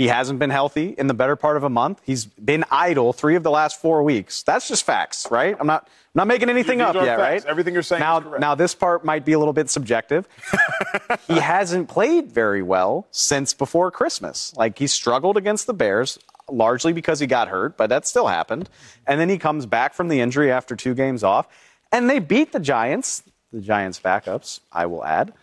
he 0.00 0.08
hasn't 0.08 0.38
been 0.38 0.48
healthy 0.48 0.94
in 0.96 1.08
the 1.08 1.12
better 1.12 1.36
part 1.36 1.58
of 1.58 1.62
a 1.62 1.68
month. 1.68 2.00
He's 2.06 2.24
been 2.24 2.64
idle 2.70 3.12
three 3.12 3.36
of 3.36 3.42
the 3.42 3.50
last 3.50 3.78
four 3.78 4.02
weeks. 4.02 4.42
That's 4.42 4.66
just 4.66 4.82
facts, 4.82 5.30
right? 5.30 5.54
I'm 5.60 5.66
not 5.66 5.82
I'm 5.82 6.20
not 6.20 6.26
making 6.26 6.48
anything 6.48 6.78
These 6.78 6.86
up 6.86 6.94
yet, 6.94 7.18
facts. 7.18 7.20
right? 7.20 7.44
Everything 7.44 7.74
you're 7.74 7.82
saying 7.82 8.00
now, 8.00 8.16
is 8.16 8.24
correct. 8.24 8.40
Now 8.40 8.54
this 8.54 8.74
part 8.74 9.04
might 9.04 9.26
be 9.26 9.34
a 9.34 9.38
little 9.38 9.52
bit 9.52 9.68
subjective. 9.68 10.26
he 11.28 11.34
hasn't 11.34 11.90
played 11.90 12.32
very 12.32 12.62
well 12.62 13.08
since 13.10 13.52
before 13.52 13.90
Christmas. 13.90 14.56
Like 14.56 14.78
he 14.78 14.86
struggled 14.86 15.36
against 15.36 15.66
the 15.66 15.74
Bears 15.74 16.18
largely 16.48 16.94
because 16.94 17.20
he 17.20 17.26
got 17.26 17.48
hurt, 17.48 17.76
but 17.76 17.90
that 17.90 18.06
still 18.06 18.26
happened. 18.26 18.70
And 19.06 19.20
then 19.20 19.28
he 19.28 19.36
comes 19.36 19.66
back 19.66 19.92
from 19.92 20.08
the 20.08 20.22
injury 20.22 20.50
after 20.50 20.74
two 20.74 20.94
games 20.94 21.22
off, 21.22 21.46
and 21.92 22.08
they 22.08 22.20
beat 22.20 22.52
the 22.52 22.60
Giants, 22.60 23.22
the 23.52 23.60
Giants 23.60 24.00
backups, 24.00 24.60
I 24.72 24.86
will 24.86 25.04
add. 25.04 25.34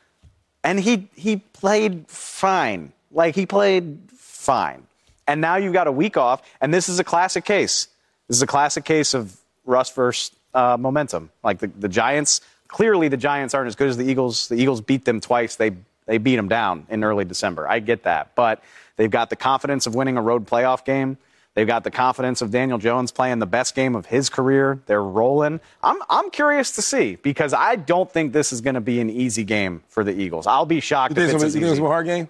And 0.64 0.80
he 0.80 1.10
he 1.14 1.38
played 1.38 2.08
fine. 2.08 2.94
Like 3.12 3.36
he 3.36 3.46
played 3.46 4.08
fine. 4.48 4.84
And 5.28 5.42
now 5.42 5.58
you've 5.58 5.74
got 5.74 5.88
a 5.88 5.92
week 5.92 6.16
off, 6.16 6.42
and 6.62 6.74
this 6.74 6.88
is 6.88 7.00
a 7.00 7.04
classic 7.04 7.44
case. 7.44 7.88
This 8.30 8.38
is 8.38 8.42
a 8.42 8.48
classic 8.48 8.86
case 8.86 9.14
of 9.14 9.38
Russ 9.66 9.92
versus 9.92 10.32
uh, 10.54 10.78
momentum. 10.80 11.30
Like 11.44 11.60
the, 11.60 11.68
the 11.68 11.90
Giants, 11.90 12.40
clearly 12.70 13.10
the 13.10 13.18
Giants 13.18 13.54
aren't 13.54 13.68
as 13.68 13.76
good 13.76 13.90
as 13.90 13.98
the 13.98 14.06
Eagles. 14.10 14.48
The 14.48 14.56
Eagles 14.56 14.80
beat 14.82 15.04
them 15.04 15.20
twice. 15.20 15.58
They 15.58 15.72
they 16.06 16.18
beat 16.18 16.38
them 16.38 16.48
down 16.48 16.88
in 16.90 17.04
early 17.04 17.26
December. 17.26 17.68
I 17.68 17.80
get 17.80 18.04
that, 18.04 18.34
but 18.36 18.64
they've 18.96 19.12
got 19.12 19.30
the 19.30 19.36
confidence 19.36 19.86
of 19.86 19.96
winning 19.96 20.16
a 20.18 20.22
road 20.22 20.48
playoff 20.48 20.86
game. 20.86 21.18
They've 21.54 21.68
got 21.68 21.84
the 21.84 21.92
confidence 21.92 22.42
of 22.44 22.52
Daniel 22.52 22.78
Jones 22.78 23.12
playing 23.12 23.40
the 23.40 23.48
best 23.48 23.76
game 23.76 23.96
of 23.96 24.06
his 24.06 24.30
career. 24.30 24.80
They're 24.86 25.04
rolling. 25.04 25.60
I'm, 25.82 25.98
I'm 26.08 26.30
curious 26.30 26.72
to 26.74 26.84
see 26.84 27.16
because 27.16 27.52
I 27.52 27.76
don't 27.76 28.10
think 28.10 28.32
this 28.32 28.54
is 28.54 28.62
going 28.62 28.76
to 28.76 28.82
be 28.82 29.02
an 29.02 29.10
easy 29.10 29.44
game 29.44 29.82
for 29.90 30.04
the 30.04 30.14
Eagles. 30.14 30.46
I'll 30.46 30.68
be 30.68 30.80
shocked 30.80 31.18
You 31.18 31.24
if 31.24 31.34
it's 31.34 31.44
it's 31.44 31.56
be 31.56 31.62
easy. 31.66 31.82
a 31.82 31.86
hard 31.88 32.06
game? 32.06 32.30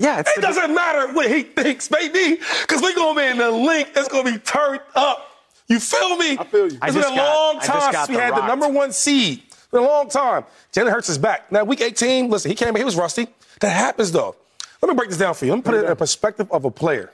Yeah, 0.00 0.20
it's 0.20 0.36
It 0.36 0.40
doesn't 0.40 0.74
matter 0.74 1.12
what 1.12 1.30
he 1.30 1.42
thinks, 1.42 1.86
baby, 1.88 2.40
because 2.62 2.80
we're 2.82 2.94
gonna 2.94 3.20
be 3.20 3.26
in 3.26 3.36
the 3.38 3.50
Linc. 3.50 3.90
It's 3.94 4.08
gonna 4.08 4.32
be 4.32 4.38
turned 4.38 4.80
up. 4.94 5.26
You 5.68 5.78
feel 5.78 6.16
me? 6.16 6.38
I 6.38 6.44
feel 6.44 6.60
you. 6.68 6.78
It's 6.82 6.82
I 6.82 6.90
been 6.90 6.98
a 7.00 7.02
got- 7.16 7.16
long 7.54 7.60
time 7.60 7.92
since 7.92 8.08
we 8.08 8.14
the 8.16 8.20
had 8.22 8.34
the 8.34 8.46
number 8.46 8.66
one 8.68 8.92
seed. 8.92 9.42
It's 9.46 9.66
been 9.70 9.82
a 9.82 9.86
long 9.86 10.08
time. 10.08 10.44
Jalen 10.72 10.90
Hurts 10.90 11.10
is 11.10 11.18
back. 11.18 11.52
Now, 11.52 11.62
week 11.64 11.80
18, 11.82 12.28
listen, 12.30 12.50
he 12.50 12.54
came, 12.56 12.74
he 12.74 12.82
was 12.82 12.96
rusty. 12.96 13.28
That 13.60 13.68
happens, 13.70 14.10
though. 14.10 14.34
Let 14.82 14.88
me 14.88 14.94
break 14.96 15.10
this 15.10 15.18
down 15.18 15.34
for 15.34 15.44
you. 15.44 15.52
Let 15.52 15.58
me 15.58 15.62
put 15.62 15.74
it 15.74 15.80
in 15.82 15.86
the 15.86 15.94
perspective 15.96 16.50
of 16.50 16.64
a 16.64 16.70
player. 16.70 17.12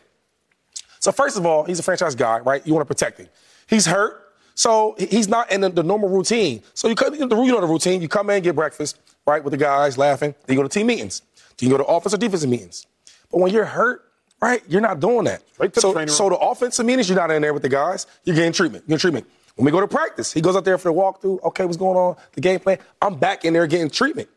So, 1.00 1.10
first 1.12 1.36
of 1.36 1.44
all, 1.44 1.64
he's 1.64 1.80
a 1.80 1.82
franchise 1.82 2.14
guy, 2.14 2.38
right? 2.38 2.64
You 2.66 2.72
want 2.72 2.88
to 2.88 2.94
protect 2.94 3.18
him. 3.18 3.28
He's 3.66 3.84
hurt, 3.84 4.22
so 4.54 4.94
he's 4.98 5.28
not 5.28 5.50
in 5.50 5.60
the, 5.60 5.68
the 5.68 5.82
normal 5.82 6.08
routine. 6.08 6.62
So, 6.72 6.88
you, 6.88 6.94
come, 6.94 7.14
you 7.14 7.26
know 7.26 7.60
the 7.60 7.66
routine. 7.66 8.00
You 8.00 8.08
come 8.08 8.30
in, 8.30 8.42
get 8.44 8.54
breakfast, 8.54 8.98
right, 9.26 9.42
with 9.42 9.50
the 9.50 9.56
guys, 9.58 9.98
laughing. 9.98 10.34
Then 10.46 10.56
you 10.56 10.62
go 10.62 10.66
to 10.66 10.72
team 10.72 10.86
meetings. 10.86 11.22
You 11.60 11.70
go 11.70 11.78
to 11.78 11.84
offensive 11.84 12.18
or 12.18 12.20
defensive 12.20 12.50
meetings. 12.50 12.86
But 13.30 13.38
when 13.38 13.52
you're 13.52 13.64
hurt, 13.64 14.04
right, 14.40 14.62
you're 14.68 14.80
not 14.80 15.00
doing 15.00 15.24
that. 15.24 15.42
Right 15.58 15.72
the 15.72 15.80
so, 15.80 15.92
training 15.92 16.14
so 16.14 16.28
the 16.28 16.36
offensive 16.36 16.84
meetings, 16.84 17.08
you're 17.08 17.18
not 17.18 17.30
in 17.30 17.42
there 17.42 17.54
with 17.54 17.62
the 17.62 17.68
guys. 17.68 18.06
You're 18.24 18.36
getting 18.36 18.52
treatment. 18.52 18.84
You're 18.86 18.96
getting 18.96 19.10
treatment. 19.10 19.26
When 19.56 19.64
we 19.64 19.70
go 19.72 19.80
to 19.80 19.88
practice, 19.88 20.32
he 20.32 20.42
goes 20.42 20.54
out 20.54 20.64
there 20.64 20.76
for 20.76 20.92
the 20.92 20.94
walkthrough. 20.94 21.42
Okay, 21.44 21.64
what's 21.64 21.78
going 21.78 21.96
on? 21.96 22.16
The 22.32 22.42
game 22.42 22.60
plan. 22.60 22.78
I'm 23.00 23.14
back 23.14 23.44
in 23.44 23.54
there 23.54 23.66
getting 23.66 23.88
treatment. 23.88 24.28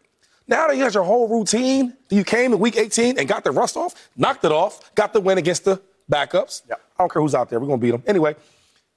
Now 0.47 0.67
that 0.67 0.77
you 0.77 0.83
got 0.83 0.93
your 0.93 1.03
whole 1.03 1.27
routine, 1.27 1.95
you 2.09 2.23
came 2.23 2.53
in 2.53 2.59
week 2.59 2.77
18 2.77 3.19
and 3.19 3.27
got 3.27 3.43
the 3.43 3.51
rust 3.51 3.77
off, 3.77 4.09
knocked 4.15 4.45
it 4.45 4.51
off, 4.51 4.95
got 4.95 5.13
the 5.13 5.19
win 5.19 5.37
against 5.37 5.65
the 5.65 5.81
backups. 6.09 6.63
Yep. 6.69 6.81
I 6.97 7.03
don't 7.03 7.11
care 7.11 7.21
who's 7.21 7.35
out 7.35 7.49
there. 7.49 7.59
We're 7.59 7.67
going 7.67 7.79
to 7.79 7.85
beat 7.85 7.91
them. 7.91 8.03
Anyway, 8.07 8.35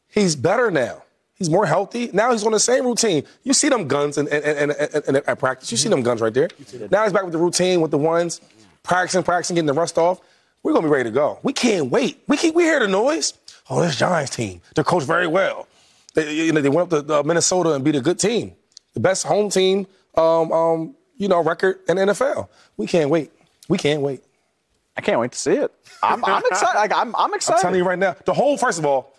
he's 0.08 0.34
better 0.34 0.70
now. 0.70 1.02
He's 1.42 1.50
more 1.50 1.66
healthy. 1.66 2.08
Now 2.12 2.30
he's 2.30 2.44
on 2.46 2.52
the 2.52 2.60
same 2.60 2.86
routine. 2.86 3.24
You 3.42 3.52
see 3.52 3.68
them 3.68 3.88
guns 3.88 4.16
and 4.16 4.28
at 4.28 5.38
practice. 5.40 5.72
You 5.72 5.76
see 5.76 5.88
them 5.88 6.02
guns 6.02 6.20
right 6.20 6.32
there. 6.32 6.48
Now 6.88 7.02
he's 7.02 7.12
back 7.12 7.24
with 7.24 7.32
the 7.32 7.38
routine, 7.38 7.80
with 7.80 7.90
the 7.90 7.98
ones, 7.98 8.40
practicing, 8.84 9.24
practicing, 9.24 9.56
getting 9.56 9.66
the 9.66 9.72
rust 9.72 9.98
off. 9.98 10.20
We're 10.62 10.70
going 10.70 10.84
to 10.84 10.88
be 10.88 10.92
ready 10.92 11.10
to 11.10 11.12
go. 11.12 11.40
We 11.42 11.52
can't 11.52 11.90
wait. 11.90 12.22
We, 12.28 12.36
keep, 12.36 12.54
we 12.54 12.62
hear 12.62 12.78
the 12.78 12.86
noise. 12.86 13.34
Oh, 13.68 13.82
this 13.82 13.96
Giants 13.96 14.36
team. 14.36 14.60
They're 14.76 14.84
coached 14.84 15.08
very 15.08 15.26
well. 15.26 15.66
They, 16.14 16.32
you 16.32 16.52
know, 16.52 16.60
they 16.60 16.68
went 16.68 16.92
up 16.92 17.04
to 17.08 17.18
uh, 17.18 17.22
Minnesota 17.24 17.72
and 17.72 17.84
beat 17.84 17.96
a 17.96 18.00
good 18.00 18.20
team. 18.20 18.54
The 18.94 19.00
best 19.00 19.26
home 19.26 19.50
team, 19.50 19.88
um, 20.14 20.52
um, 20.52 20.94
you 21.16 21.26
know, 21.26 21.42
record 21.42 21.80
in 21.88 21.96
the 21.96 22.04
NFL. 22.04 22.50
We 22.76 22.86
can't 22.86 23.10
wait. 23.10 23.32
We 23.68 23.78
can't 23.78 24.00
wait. 24.00 24.22
I 24.96 25.00
can't 25.00 25.18
wait 25.18 25.32
to 25.32 25.38
see 25.40 25.54
it. 25.54 25.72
I'm, 26.04 26.24
I'm 26.24 26.44
excited. 26.48 26.78
Like, 26.78 26.92
I'm, 26.92 27.16
I'm 27.16 27.34
excited. 27.34 27.56
I'm 27.56 27.62
telling 27.62 27.78
you 27.78 27.84
right 27.84 27.98
now, 27.98 28.14
the 28.24 28.34
whole 28.34 28.56
first 28.56 28.78
of 28.78 28.86
all, 28.86 29.11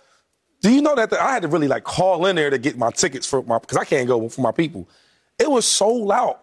do 0.63 0.71
you 0.71 0.82
know 0.82 0.95
that 0.95 1.10
the, 1.10 1.21
I 1.21 1.34
had 1.34 1.41
to 1.41 1.49
really 1.49 1.67
like 1.67 1.84
call 1.84 2.26
in 2.26 2.38
there 2.38 2.49
to 2.49 2.58
get 2.58 2.78
my 2.78 2.89
tickets 2.89 3.28
for 3.28 3.43
my 3.43 3.60
because 3.60 3.78
I 3.78 3.84
can't 3.84 4.08
go 4.08 4.30
for 4.30 4.39
my 4.39 4.54
people. 4.54 4.88
It 5.38 5.52
was 5.52 5.67
sold 5.67 6.10
out. 6.10 6.39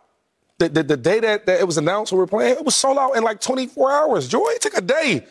The, 0.59 0.68
the, 0.68 0.83
the 0.83 0.96
day 0.98 1.20
that, 1.20 1.46
that 1.46 1.59
it 1.59 1.64
was 1.66 1.78
announced 1.78 2.12
we 2.12 2.18
were 2.18 2.26
playing, 2.26 2.52
it 2.52 2.64
was 2.64 2.76
sold 2.76 2.98
out 2.98 3.16
in 3.16 3.24
like 3.24 3.40
24 3.40 3.90
hours. 3.90 4.28
Joy, 4.28 4.44
it 4.48 4.61
took 4.61 4.76
a 4.76 4.83
day. 4.83 5.26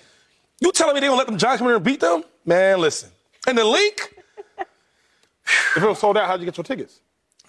You 0.60 0.72
telling 0.72 0.96
me 0.96 1.02
they 1.02 1.06
gonna 1.06 1.20
let 1.20 1.28
them 1.28 1.38
Giants 1.38 1.60
come 1.60 1.68
in 1.68 1.76
and 1.76 1.84
beat 1.84 2.00
them? 2.00 2.24
Man, 2.46 2.80
listen. 2.80 3.12
And 3.48 3.58
the 3.58 3.64
leak. 3.64 4.16
If 5.76 5.82
it 5.84 5.88
was 5.88 5.98
sold 5.98 6.16
out, 6.16 6.28
how'd 6.28 6.40
you 6.40 6.46
get 6.46 6.58
your 6.58 6.64
tickets? 6.64 7.00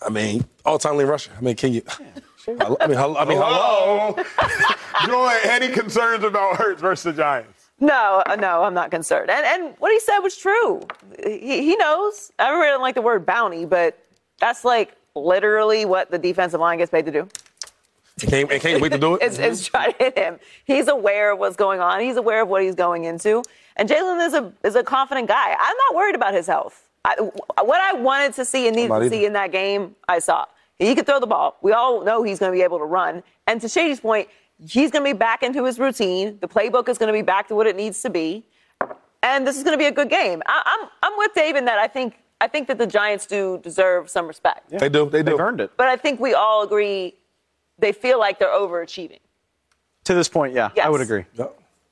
I 0.00 0.08
mean, 0.08 0.44
all 0.64 0.78
time 0.78 0.96
Lee 0.96 1.04
Russia. 1.04 1.30
I 1.36 1.40
mean, 1.42 1.54
can 1.54 1.74
you? 1.74 1.82
I 2.48 2.86
mean, 2.86 2.96
hello. 2.96 3.16
I 3.16 3.24
mean, 3.26 3.38
hello. 3.38 4.16
Joy, 5.06 5.34
any 5.44 5.68
concerns 5.68 6.24
about 6.24 6.56
Hurts 6.56 6.80
versus 6.80 7.04
the 7.04 7.12
Giants? 7.12 7.59
No, 7.80 8.22
uh, 8.26 8.36
no, 8.36 8.62
I'm 8.62 8.74
not 8.74 8.90
concerned. 8.90 9.30
And 9.30 9.44
and 9.46 9.74
what 9.78 9.90
he 9.90 10.00
said 10.00 10.18
was 10.18 10.36
true. 10.36 10.82
He, 11.24 11.62
he 11.62 11.76
knows. 11.76 12.30
I 12.38 12.50
really 12.50 12.68
don't 12.68 12.82
like 12.82 12.94
the 12.94 13.02
word 13.02 13.24
bounty, 13.24 13.64
but 13.64 13.98
that's 14.38 14.64
like 14.64 14.94
literally 15.14 15.86
what 15.86 16.10
the 16.10 16.18
defensive 16.18 16.60
line 16.60 16.78
gets 16.78 16.90
paid 16.90 17.06
to 17.06 17.12
do. 17.12 17.28
And 18.22 18.30
can't, 18.30 18.50
can't 18.62 18.82
wait 18.82 18.92
to 18.92 18.98
do 18.98 19.14
it. 19.14 19.22
It's, 19.24 19.38
it's 19.38 19.64
trying 19.66 19.92
to 19.92 19.98
hit 19.98 20.18
him. 20.18 20.38
He's 20.64 20.88
aware 20.88 21.32
of 21.32 21.38
what's 21.38 21.56
going 21.56 21.80
on. 21.80 22.00
He's 22.00 22.16
aware 22.16 22.42
of 22.42 22.48
what 22.48 22.62
he's 22.62 22.74
going 22.74 23.04
into. 23.04 23.42
And 23.76 23.88
Jalen 23.88 24.26
is 24.26 24.34
a 24.34 24.52
is 24.62 24.76
a 24.76 24.82
confident 24.84 25.28
guy. 25.28 25.56
I'm 25.58 25.76
not 25.88 25.94
worried 25.94 26.14
about 26.14 26.34
his 26.34 26.46
health. 26.46 26.88
I, 27.04 27.14
what 27.18 27.80
I 27.80 27.94
wanted 27.94 28.34
to 28.34 28.44
see 28.44 28.66
and 28.66 28.76
needed 28.76 28.90
to 28.90 29.08
see 29.08 29.24
in 29.24 29.32
that 29.32 29.52
game, 29.52 29.96
I 30.06 30.18
saw. 30.18 30.44
He 30.78 30.94
could 30.94 31.06
throw 31.06 31.20
the 31.20 31.26
ball. 31.26 31.56
We 31.62 31.72
all 31.72 32.04
know 32.04 32.22
he's 32.22 32.38
going 32.38 32.52
to 32.52 32.56
be 32.56 32.62
able 32.62 32.78
to 32.78 32.84
run. 32.84 33.22
And 33.46 33.60
to 33.60 33.68
Shady's 33.68 34.00
point, 34.00 34.28
he's 34.66 34.90
going 34.90 35.04
to 35.04 35.12
be 35.14 35.16
back 35.18 35.42
into 35.42 35.64
his 35.64 35.78
routine. 35.78 36.38
The 36.40 36.48
playbook 36.48 36.88
is 36.88 36.98
going 36.98 37.08
to 37.08 37.12
be 37.12 37.22
back 37.22 37.48
to 37.48 37.54
what 37.54 37.66
it 37.66 37.76
needs 37.76 38.02
to 38.02 38.10
be. 38.10 38.44
And 39.22 39.46
this 39.46 39.56
is 39.56 39.62
going 39.64 39.74
to 39.74 39.78
be 39.78 39.86
a 39.86 39.92
good 39.92 40.08
game. 40.08 40.42
I, 40.46 40.62
I'm 40.64 40.88
I'm 41.02 41.18
with 41.18 41.34
Dave 41.34 41.56
in 41.56 41.66
that 41.66 41.78
I 41.78 41.86
think 41.88 42.14
I 42.40 42.48
think 42.48 42.68
that 42.68 42.78
the 42.78 42.86
Giants 42.86 43.26
do 43.26 43.58
deserve 43.62 44.08
some 44.08 44.26
respect. 44.26 44.70
They 44.70 44.88
do. 44.88 45.08
They 45.10 45.22
do. 45.22 45.30
They've 45.32 45.40
earned 45.40 45.60
it. 45.60 45.72
But 45.76 45.88
I 45.88 45.96
think 45.96 46.20
we 46.20 46.32
all 46.32 46.62
agree 46.62 47.14
they 47.78 47.92
feel 47.92 48.18
like 48.18 48.38
they're 48.38 48.48
overachieving. 48.48 49.18
To 50.04 50.14
this 50.14 50.28
point, 50.28 50.54
yeah, 50.54 50.70
Yes. 50.74 50.86
I 50.86 50.88
would 50.88 51.02
agree. 51.02 51.26
Yeah. 51.34 51.46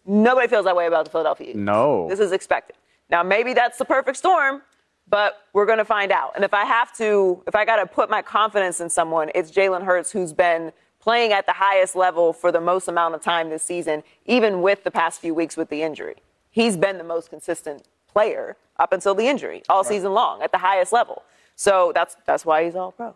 Nobody 0.07 0.49
feels 0.49 0.65
that 0.65 0.75
way 0.75 0.87
about 0.87 1.05
the 1.05 1.11
Philadelphia 1.11 1.49
Eagles. 1.51 1.63
No. 1.65 2.09
This 2.09 2.19
is 2.21 2.33
expected. 2.33 2.77
Now, 3.11 3.23
maybe 3.23 3.53
that's 3.53 3.77
the 3.77 3.85
perfect 3.85 4.17
storm, 4.17 4.63
but 5.07 5.35
we're 5.53 5.67
going 5.67 5.79
to 5.79 5.85
find 5.85 6.11
out. 6.11 6.33
And 6.35 6.45
if 6.45 6.55
I 6.55 6.65
have 6.65 6.97
to, 6.97 7.43
if 7.47 7.55
I 7.55 7.67
got 7.67 7.77
to 7.77 7.87
put 7.87 8.09
my 8.09 8.23
confidence 8.23 8.81
in 8.81 8.89
someone, 8.89 9.31
it's 9.35 9.51
Jalen 9.51 9.83
Hurts, 9.85 10.11
who's 10.11 10.33
been 10.33 10.73
playing 11.01 11.33
at 11.33 11.47
the 11.47 11.53
highest 11.53 11.95
level 11.97 12.33
for 12.33 12.51
the 12.53 12.61
most 12.61 12.89
amount 12.89 13.15
of 13.15 13.23
time 13.23 13.51
this 13.51 13.63
season, 13.63 14.03
even 14.27 14.63
with 14.63 14.85
the 14.85 14.91
past 14.91 15.21
few 15.21 15.35
weeks 15.35 15.57
with 15.57 15.69
the 15.71 15.83
injury. 15.83 16.17
He's 16.51 16.77
been 16.77 16.99
the 16.99 17.05
most 17.05 17.31
consistent 17.31 17.85
player 18.13 18.57
up 18.79 18.93
until 18.93 19.15
the 19.15 19.27
injury, 19.27 19.63
all 19.69 19.85
season 19.85 20.13
long, 20.13 20.43
at 20.43 20.53
the 20.53 20.59
highest 20.59 20.93
level. 20.93 21.23
So 21.57 21.93
that's 21.95 22.17
that's 22.27 22.45
why 22.45 22.65
he's 22.65 22.75
all 22.77 22.93
pro. 22.93 23.15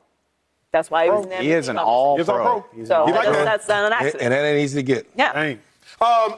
That's 0.72 0.90
why 0.90 1.04
he 1.04 1.10
was 1.10 1.26
in 1.26 1.42
He 1.42 1.52
is 1.52 1.68
an 1.68 1.76
conversation. 1.76 1.78
all 1.78 2.16
He's 2.18 2.28
all 2.28 2.36
pro. 2.36 2.60
pro. 2.60 2.78
He's 2.78 2.88
So 2.88 3.06
You 3.06 3.12
like 3.12 3.24
that's, 3.24 3.36
that? 3.36 3.44
that's 3.44 3.68
not 3.68 3.84
an 3.86 3.92
accident. 3.92 4.22
and 4.22 4.32
that 4.32 4.44
ain't 4.44 4.58
easy 4.64 4.78
to 4.78 4.82
get. 4.82 5.06
yeah. 5.16 5.32
Dang. 5.32 5.52
Um, 5.56 5.60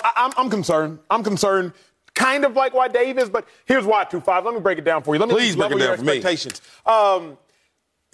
I, 0.02 0.12
I'm, 0.16 0.32
I'm 0.36 0.50
concerned. 0.50 0.98
I'm 1.10 1.22
concerned. 1.22 1.72
Kind 2.14 2.44
of 2.44 2.54
like 2.54 2.74
why 2.74 2.88
Dave 2.88 3.18
is, 3.18 3.28
but 3.28 3.46
here's 3.64 3.84
why. 3.84 4.04
Two 4.04 4.20
five. 4.20 4.44
Let 4.44 4.54
me 4.54 4.60
break 4.60 4.78
it 4.78 4.84
down 4.84 5.02
for 5.02 5.14
you. 5.14 5.18
Let 5.20 5.28
me 5.28 5.34
Please 5.34 5.56
break 5.56 5.70
level 5.70 5.78
it 5.78 5.80
your 5.84 5.88
down 5.96 5.98
for 5.98 6.04
me. 6.04 6.16
expectations. 6.16 6.60
Um, 6.86 7.38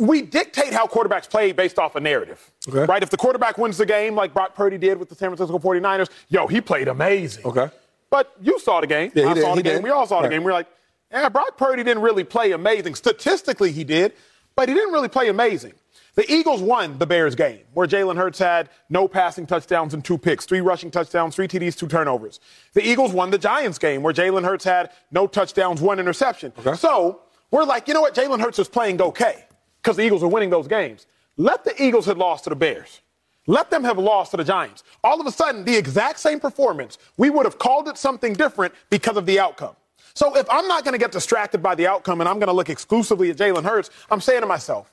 we 0.01 0.23
dictate 0.23 0.73
how 0.73 0.87
quarterbacks 0.87 1.29
play 1.29 1.53
based 1.53 1.79
off 1.79 1.95
a 1.95 2.01
narrative. 2.01 2.51
Okay. 2.69 2.85
Right? 2.85 3.03
If 3.03 3.11
the 3.11 3.17
quarterback 3.17 3.59
wins 3.59 3.77
the 3.79 3.87
game, 3.87 4.15
like 4.15 4.33
Brock 4.33 4.55
Purdy 4.55 4.79
did 4.79 4.99
with 4.99 5.09
the 5.09 5.15
San 5.15 5.29
Francisco 5.35 5.59
49ers, 5.59 6.09
yo, 6.29 6.47
he 6.47 6.61
played 6.61 6.89
amazing. 6.89 7.45
Okay. 7.45 7.69
But 8.09 8.33
you 8.41 8.59
saw 8.59 8.81
the 8.81 8.87
game. 8.87 9.13
Yeah, 9.15 9.29
I 9.29 9.35
did. 9.35 9.43
saw 9.43 9.51
the 9.55 9.57
He 9.59 9.63
game. 9.63 9.75
did. 9.75 9.85
We 9.85 9.91
all 9.91 10.07
saw 10.07 10.23
the 10.23 10.29
game. 10.29 10.43
We 10.43 10.51
are 10.51 10.55
like, 10.55 10.67
yeah, 11.13 11.29
Brock 11.29 11.57
Purdy 11.57 11.85
didn't 11.85 12.03
really 12.03 12.25
play 12.25 12.53
amazing. 12.53 12.95
Statistically, 12.95 13.73
he 13.73 13.85
did, 13.85 14.15
but 14.57 14.69
he 14.69 14.75
didn't 14.75 14.93
really 14.93 15.09
play 15.09 15.29
amazing. 15.29 15.75
The 16.17 16.31
Eagles 16.33 16.61
won 16.61 16.99
the 16.99 17.07
Bears 17.07 17.35
game, 17.37 17.61
where 17.73 17.87
Jalen 17.87 18.17
Hurts 18.17 18.39
had 18.39 18.69
no 18.89 19.07
passing 19.07 19.47
touchdowns 19.47 19.95
and 19.95 20.05
two 20.05 20.19
picks, 20.19 20.45
three 20.45 20.61
rushing 20.61 20.91
touchdowns, 20.91 21.37
three 21.37 21.47
TDs, 21.47 21.77
two 21.79 21.87
turnovers. 21.87 22.41
The 22.75 22.85
Eagles 22.87 23.13
won 23.13 23.31
the 23.31 23.39
Giants 23.39 23.79
game, 23.79 24.03
where 24.03 24.13
Jalen 24.13 24.45
Hurts 24.45 24.65
had 24.65 24.91
no 25.13 25.27
touchdowns, 25.29 25.81
one 25.81 26.01
interception. 26.01 26.53
Okay. 26.59 26.75
So 26.75 27.21
we're 27.53 27.65
like, 27.65 27.87
you 27.87 27.95
know 27.95 28.01
what? 28.01 28.15
Jalen 28.15 28.41
Hurts 28.41 28.59
is 28.59 28.69
playing 28.69 29.01
okay 29.01 29.45
because 29.83 29.97
the 29.97 30.05
Eagles 30.05 30.23
are 30.23 30.29
winning 30.29 30.51
those 30.51 30.69
games. 30.69 31.07
Let 31.37 31.65
the 31.65 31.81
Eagles 31.83 32.07
have 32.07 32.19
lost 32.19 32.45
to 32.45 32.51
the 32.51 32.57
Bears. 32.57 33.01
Let 33.47 33.71
them 33.71 33.83
have 33.85 33.99
lost 33.99 34.33
to 34.33 34.37
the 34.37 34.45
Giants. 34.45 34.85
All 35.03 35.21
of 35.21 35.27
a 35.27 35.33
sudden, 35.33 35.65
the 35.65 35.77
exact 35.77 36.21
same 36.21 36.39
performance, 36.39 36.99
we 37.17 37.31
would 37.31 37.47
have 37.47 37.59
called 37.59 37.89
it 37.89 37.97
something 37.97 38.35
different 38.35 38.75
because 38.91 39.17
of 39.17 39.27
the 39.27 39.41
outcome. 39.41 39.75
So 40.15 40.37
if 40.37 40.47
I'm 40.51 40.69
not 40.69 40.85
going 40.85 40.93
to 40.93 40.99
get 40.99 41.13
distracted 41.13 41.63
by 41.63 41.75
the 41.75 41.87
outcome 41.87 42.21
and 42.21 42.29
I'm 42.29 42.39
going 42.39 42.49
to 42.49 42.53
look 42.53 42.69
exclusively 42.69 43.31
at 43.31 43.37
Jalen 43.37 43.65
Hurts, 43.65 43.91
I'm 44.11 44.21
saying 44.21 44.43
to 44.43 44.47
myself, 44.47 44.93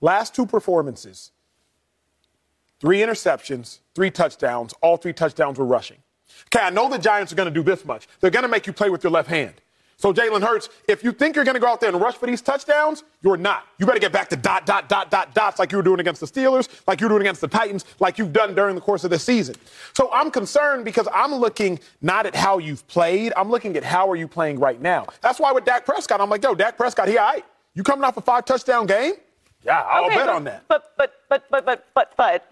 last 0.00 0.34
two 0.34 0.44
performances, 0.44 1.32
three 2.80 2.98
interceptions, 2.98 3.78
three 3.94 4.10
touchdowns, 4.10 4.74
all 4.82 4.96
three 4.96 5.12
touchdowns 5.12 5.58
were 5.58 5.64
rushing. 5.64 5.98
Okay, 6.54 6.64
I 6.64 6.70
know 6.70 6.88
the 6.90 6.98
Giants 6.98 7.32
are 7.32 7.36
going 7.36 7.52
to 7.52 7.54
do 7.54 7.62
this 7.62 7.84
much. 7.84 8.06
They're 8.20 8.30
going 8.30 8.42
to 8.42 8.48
make 8.48 8.66
you 8.66 8.72
play 8.72 8.90
with 8.90 9.02
your 9.02 9.12
left 9.12 9.28
hand. 9.28 9.54
So, 9.98 10.12
Jalen 10.12 10.42
Hurts, 10.42 10.68
if 10.88 11.02
you 11.02 11.10
think 11.10 11.36
you're 11.36 11.44
going 11.44 11.54
to 11.54 11.60
go 11.60 11.68
out 11.68 11.80
there 11.80 11.88
and 11.88 11.98
rush 12.00 12.16
for 12.16 12.26
these 12.26 12.42
touchdowns, 12.42 13.02
you're 13.22 13.38
not. 13.38 13.66
You 13.78 13.86
better 13.86 13.98
get 13.98 14.12
back 14.12 14.28
to 14.28 14.36
dot, 14.36 14.66
dot, 14.66 14.90
dot, 14.90 15.10
dot, 15.10 15.34
dots 15.34 15.58
like 15.58 15.72
you 15.72 15.78
were 15.78 15.82
doing 15.82 16.00
against 16.00 16.20
the 16.20 16.26
Steelers, 16.26 16.68
like 16.86 17.00
you 17.00 17.06
were 17.06 17.10
doing 17.10 17.22
against 17.22 17.40
the 17.40 17.48
Titans, 17.48 17.86
like 17.98 18.18
you've 18.18 18.32
done 18.32 18.54
during 18.54 18.74
the 18.74 18.80
course 18.80 19.04
of 19.04 19.10
this 19.10 19.24
season. 19.24 19.54
So, 19.94 20.10
I'm 20.12 20.30
concerned 20.30 20.84
because 20.84 21.08
I'm 21.14 21.34
looking 21.34 21.80
not 22.02 22.26
at 22.26 22.36
how 22.36 22.58
you've 22.58 22.86
played, 22.88 23.32
I'm 23.36 23.50
looking 23.50 23.76
at 23.76 23.84
how 23.84 24.10
are 24.10 24.16
you 24.16 24.28
playing 24.28 24.58
right 24.58 24.80
now. 24.80 25.06
That's 25.22 25.40
why 25.40 25.52
with 25.52 25.64
Dak 25.64 25.86
Prescott, 25.86 26.20
I'm 26.20 26.28
like, 26.28 26.42
yo, 26.42 26.54
Dak 26.54 26.76
Prescott, 26.76 27.08
he 27.08 27.16
all 27.16 27.32
right. 27.32 27.44
You 27.74 27.82
coming 27.82 28.04
off 28.04 28.16
a 28.16 28.22
five 28.22 28.44
touchdown 28.44 28.86
game? 28.86 29.14
Yeah, 29.64 29.80
I'll 29.80 30.08
bet 30.08 30.28
on 30.28 30.44
that. 30.44 30.64
But 30.68 30.92
but 30.96 31.12
but 31.28 31.44
but 31.50 31.66
but 31.66 31.86
but 31.94 32.12
but 32.16 32.46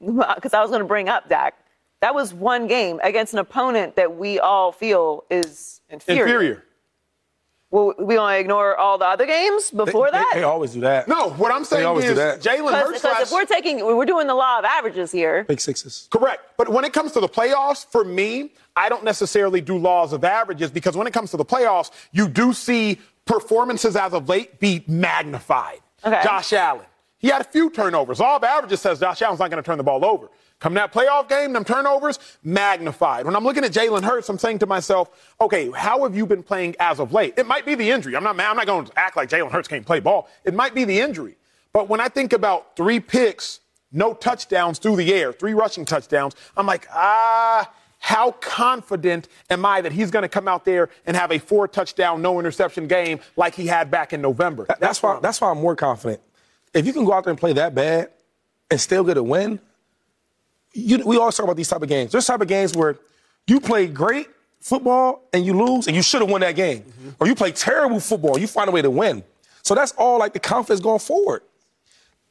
because 0.36 0.54
I 0.54 0.60
was 0.60 0.70
going 0.70 0.80
to 0.80 0.88
bring 0.88 1.08
up 1.08 1.28
Dak. 1.28 1.54
That 2.00 2.14
was 2.14 2.32
one 2.32 2.66
game 2.68 3.00
against 3.02 3.32
an 3.32 3.40
opponent 3.40 3.96
that 3.96 4.16
we 4.16 4.38
all 4.38 4.70
feel 4.72 5.24
is 5.30 5.80
inferior. 5.90 6.22
Inferior. 6.22 6.64
Well, 7.70 7.92
we 7.98 8.16
want 8.16 8.34
to 8.34 8.40
ignore 8.40 8.76
all 8.76 8.96
the 8.96 9.04
other 9.04 9.26
games 9.26 9.70
before 9.70 10.06
They- 10.06 10.18
that. 10.18 10.30
They, 10.34 10.42
always 10.42 10.72
do 10.72 10.80
that. 10.80 11.06
No, 11.06 11.30
what 11.30 11.52
I'm 11.52 11.64
saying 11.64 11.84
always 11.84 12.06
is. 12.06 12.18
Jalen 12.18 12.72
Hurts. 12.72 13.02
because 13.02 13.22
if 13.28 13.32
we're 13.32 13.44
taking, 13.44 13.84
we're 13.84 14.06
doing 14.06 14.26
the 14.26 14.34
law 14.34 14.58
of 14.58 14.64
averages 14.64 15.12
here. 15.12 15.44
Big 15.44 15.60
sixes. 15.60 16.08
Correct. 16.10 16.40
But 16.56 16.70
when 16.70 16.84
it 16.84 16.94
comes 16.94 17.12
to 17.12 17.20
the 17.20 17.28
playoffs, 17.28 17.84
for 17.84 18.04
me, 18.04 18.52
I 18.74 18.88
don't 18.88 19.04
necessarily 19.04 19.60
do 19.60 19.76
laws 19.76 20.14
of 20.14 20.24
averages 20.24 20.70
because 20.70 20.96
when 20.96 21.06
it 21.06 21.12
comes 21.12 21.30
to 21.32 21.36
the 21.36 21.44
playoffs, 21.44 21.90
you 22.10 22.26
do 22.26 22.54
see 22.54 22.98
performances 23.26 23.96
as 23.96 24.14
of 24.14 24.30
late 24.30 24.58
be 24.60 24.82
magnified. 24.86 25.80
Okay. 26.04 26.22
Josh 26.24 26.52
Allen. 26.54 26.86
He 27.18 27.28
had 27.28 27.40
a 27.40 27.44
few 27.44 27.68
turnovers. 27.68 28.20
Law 28.20 28.36
of 28.36 28.44
averages 28.44 28.80
says 28.80 29.00
Josh 29.00 29.20
Allen's 29.20 29.40
not 29.40 29.50
going 29.50 29.62
to 29.62 29.66
turn 29.66 29.76
the 29.76 29.84
ball 29.84 30.04
over. 30.04 30.28
Come 30.60 30.74
that 30.74 30.92
playoff 30.92 31.28
game, 31.28 31.52
them 31.52 31.64
turnovers 31.64 32.18
magnified. 32.42 33.24
When 33.24 33.36
I'm 33.36 33.44
looking 33.44 33.64
at 33.64 33.70
Jalen 33.72 34.02
Hurts, 34.02 34.28
I'm 34.28 34.38
saying 34.38 34.58
to 34.60 34.66
myself, 34.66 35.10
okay, 35.40 35.70
how 35.70 36.02
have 36.02 36.16
you 36.16 36.26
been 36.26 36.42
playing 36.42 36.74
as 36.80 36.98
of 36.98 37.12
late? 37.12 37.34
It 37.36 37.46
might 37.46 37.64
be 37.64 37.76
the 37.76 37.88
injury. 37.90 38.16
I'm 38.16 38.24
not, 38.24 38.38
I'm 38.40 38.56
not 38.56 38.66
going 38.66 38.86
to 38.86 38.98
act 38.98 39.16
like 39.16 39.28
Jalen 39.28 39.52
Hurts 39.52 39.68
can't 39.68 39.86
play 39.86 40.00
ball. 40.00 40.28
It 40.44 40.54
might 40.54 40.74
be 40.74 40.84
the 40.84 40.98
injury. 40.98 41.36
But 41.72 41.88
when 41.88 42.00
I 42.00 42.08
think 42.08 42.32
about 42.32 42.74
three 42.76 42.98
picks, 42.98 43.60
no 43.92 44.14
touchdowns 44.14 44.78
through 44.80 44.96
the 44.96 45.14
air, 45.14 45.32
three 45.32 45.54
rushing 45.54 45.84
touchdowns, 45.84 46.34
I'm 46.56 46.66
like, 46.66 46.88
ah, 46.92 47.70
how 48.00 48.32
confident 48.32 49.28
am 49.50 49.64
I 49.64 49.80
that 49.82 49.92
he's 49.92 50.10
going 50.10 50.22
to 50.24 50.28
come 50.28 50.48
out 50.48 50.64
there 50.64 50.88
and 51.06 51.16
have 51.16 51.30
a 51.30 51.38
four 51.38 51.68
touchdown, 51.68 52.20
no 52.20 52.38
interception 52.40 52.88
game 52.88 53.20
like 53.36 53.54
he 53.54 53.66
had 53.68 53.90
back 53.92 54.12
in 54.12 54.20
November? 54.20 54.64
That- 54.64 54.80
That's 54.80 55.02
why. 55.02 55.20
That's 55.20 55.40
why 55.40 55.50
I'm 55.50 55.58
more 55.58 55.76
confident. 55.76 56.20
If 56.74 56.84
you 56.84 56.92
can 56.92 57.04
go 57.04 57.12
out 57.12 57.24
there 57.24 57.30
and 57.30 57.38
play 57.38 57.52
that 57.54 57.74
bad 57.76 58.10
and 58.70 58.80
still 58.80 59.04
get 59.04 59.16
a 59.16 59.22
win, 59.22 59.60
you, 60.72 60.98
we 61.04 61.16
always 61.16 61.34
talk 61.36 61.44
about 61.44 61.56
these 61.56 61.68
type 61.68 61.82
of 61.82 61.88
games. 61.88 62.12
There's 62.12 62.26
type 62.26 62.40
of 62.40 62.48
games 62.48 62.74
where 62.74 62.98
you 63.46 63.60
play 63.60 63.86
great 63.86 64.28
football 64.60 65.22
and 65.32 65.44
you 65.44 65.54
lose 65.54 65.86
and 65.86 65.96
you 65.96 66.02
should 66.02 66.20
have 66.20 66.30
won 66.30 66.40
that 66.42 66.56
game, 66.56 66.84
or 67.20 67.26
you 67.26 67.34
play 67.34 67.52
terrible 67.52 68.00
football 68.00 68.38
you 68.38 68.46
find 68.46 68.68
a 68.68 68.72
way 68.72 68.82
to 68.82 68.90
win. 68.90 69.22
So 69.62 69.74
that's 69.74 69.92
all 69.92 70.18
like 70.18 70.32
the 70.32 70.40
confidence 70.40 70.80
going 70.80 70.98
forward. 70.98 71.42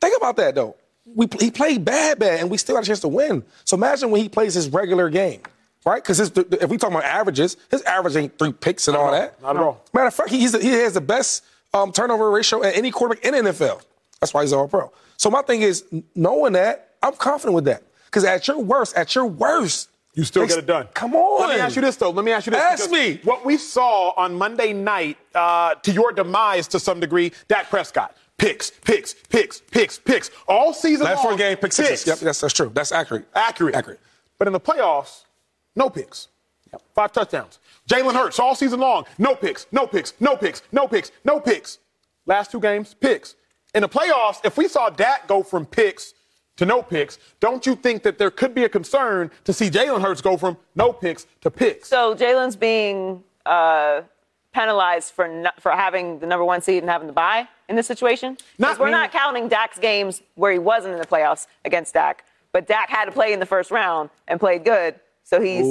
Think 0.02 0.15
about 0.17 0.36
that 0.38 0.56
though. 0.56 0.76
We 1.15 1.28
he 1.39 1.52
played 1.52 1.86
bad, 1.86 2.19
bad, 2.19 2.41
and 2.41 2.50
we 2.50 2.58
still 2.58 2.76
had 2.76 2.84
a 2.84 2.88
chance 2.88 3.00
to 3.02 3.08
win. 3.08 3.43
So 3.63 3.78
imagine 3.78 4.12
when 4.12 4.21
he 4.21 4.30
plays 4.30 4.54
his 4.54 4.69
regular 4.69 5.10
game, 5.10 5.41
right? 5.86 6.04
Because 6.04 6.19
if 6.19 6.69
we 6.69 6.78
talk 6.78 6.91
about 6.91 7.06
averages, 7.06 7.56
his 7.71 7.82
average 7.84 8.15
ain't 8.15 8.38
three 8.38 8.52
picks 8.52 8.88
and 8.88 8.97
all 8.97 9.12
that. 9.12 9.41
Not 9.41 9.56
at 9.56 9.63
all. 9.63 9.84
Matter 9.93 10.08
of 10.08 10.13
fact, 10.13 10.30
he, 10.30 10.39
he 10.39 10.45
has 10.47 10.93
the 10.93 11.02
best 11.02 11.45
um, 11.73 11.91
turnover 11.91 12.30
ratio 12.30 12.62
at 12.63 12.76
any 12.76 12.91
quarterback 12.91 13.23
in 13.23 13.34
the 13.45 13.52
NFL. 13.52 13.82
That's 14.19 14.34
why 14.34 14.41
he's 14.41 14.52
all 14.52 14.67
pro. 14.67 14.91
So 15.15 15.30
my 15.30 15.41
thing 15.41 15.62
is, 15.62 15.86
knowing 16.13 16.54
that, 16.54 16.95
I'm 17.02 17.13
confident 17.13 17.56
with 17.56 17.65
that. 17.65 17.84
Because 18.08 18.24
at 18.24 18.48
your 18.48 18.58
worst, 18.60 18.96
at 18.96 19.13
your 19.15 19.26
worst, 19.26 19.89
You 20.15 20.24
still 20.24 20.43
ex- 20.43 20.56
get 20.56 20.63
it 20.63 20.67
done. 20.67 20.88
Come 20.93 21.15
on. 21.15 21.48
Let 21.48 21.56
me 21.56 21.62
ask 21.62 21.76
you 21.76 21.82
this, 21.82 21.96
though. 21.96 22.10
Let 22.10 22.26
me 22.26 22.32
ask 22.32 22.46
you 22.48 22.52
this. 22.52 22.62
Ask 22.62 22.89
me. 22.89 23.20
What 23.24 23.46
we 23.46 23.58
saw 23.58 24.13
on 24.17 24.34
Monday 24.36 24.74
night, 24.74 25.17
uh, 25.36 25.76
to 25.76 25.91
your 25.91 26.12
demise 26.12 26.67
to 26.70 26.80
some 26.80 27.00
degree, 27.00 27.32
Dak 27.48 27.70
Prescott. 27.70 28.15
Picks, 28.38 28.70
picks, 28.70 29.13
picks, 29.30 29.62
picks, 29.62 29.98
picks. 30.00 30.30
All 30.48 30.74
season 30.74 31.06
Last 31.06 31.17
long. 31.17 31.26
four 31.30 31.38
game, 31.38 31.58
pick 31.58 31.74
sixes. 31.74 32.06
Yep, 32.06 32.20
that's, 32.20 32.41
that's 32.41 32.54
true. 32.54 32.72
That's 32.74 32.91
accurate. 32.91 33.26
Accurate. 33.34 33.76
Accurate. 33.76 34.00
But 34.38 34.48
in 34.48 34.54
the 34.54 34.60
playoffs, 34.60 35.24
no 35.76 35.89
picks. 35.89 36.28
Five 36.93 37.12
touchdowns. 37.13 37.60
Jalen 37.89 38.13
Hurts 38.13 38.39
all 38.39 38.54
season 38.54 38.80
long, 38.80 39.06
no 39.17 39.34
picks, 39.34 39.65
no 39.72 39.88
picks, 39.88 40.13
no 40.20 40.36
picks, 40.36 40.62
no 40.72 40.88
picks, 40.88 41.12
no 41.24 41.39
picks. 41.39 41.80
Last 42.26 42.52
two 42.52 42.60
games, 42.60 42.93
picks. 42.93 43.36
In 43.74 43.82
the 43.82 43.89
playoffs, 43.89 44.39
if 44.43 44.58
we 44.58 44.67
saw 44.67 44.89
Dak 44.89 45.28
go 45.28 45.41
from 45.41 45.65
picks 45.65 46.13
to 46.58 46.65
no 46.65 46.82
picks, 46.82 47.17
don't 47.39 47.65
you 47.65 47.76
think 47.76 48.04
that 48.04 48.17
there 48.17 48.30
could 48.32 48.54
be 48.54 48.63
a 48.65 48.70
concern 48.70 49.32
to 49.46 49.54
see 49.54 49.70
Jalen 49.70 50.02
Hurts 50.02 50.22
go 50.22 50.38
from 50.38 50.58
no 50.76 50.91
picks 50.91 51.26
to 51.41 51.50
picks? 51.52 51.88
So 51.88 52.15
Jalen's 52.15 52.56
being 52.56 53.24
uh, 53.46 54.02
penalized 54.54 55.13
for 55.13 55.28
no, 55.28 55.50
for 55.60 55.72
having 55.72 56.20
the 56.20 56.26
number 56.28 56.43
one 56.43 56.62
seed 56.62 56.84
and 56.84 56.89
having 56.89 57.08
to 57.08 57.13
buy 57.13 57.48
in 57.70 57.76
this 57.76 57.88
situation. 57.88 58.36
'Cause 58.36 58.46
Not 58.58 58.80
we're 58.80 58.88
me. 58.88 58.91
not 58.93 59.12
counting 59.12 59.48
Dak's 59.48 59.80
games 59.80 60.22
where 60.36 60.52
he 60.52 60.60
wasn't 60.60 60.93
in 60.93 61.00
the 61.00 61.06
playoffs 61.06 61.48
against 61.65 61.93
Dak, 61.93 62.26
but 62.52 62.65
Dak 62.67 62.89
had 62.89 63.06
to 63.06 63.12
play 63.12 63.34
in 63.34 63.39
the 63.39 63.46
first 63.46 63.72
round 63.72 64.10
and 64.28 64.39
played 64.39 64.63
good. 64.65 64.96
So 65.24 65.41
he's 65.41 65.65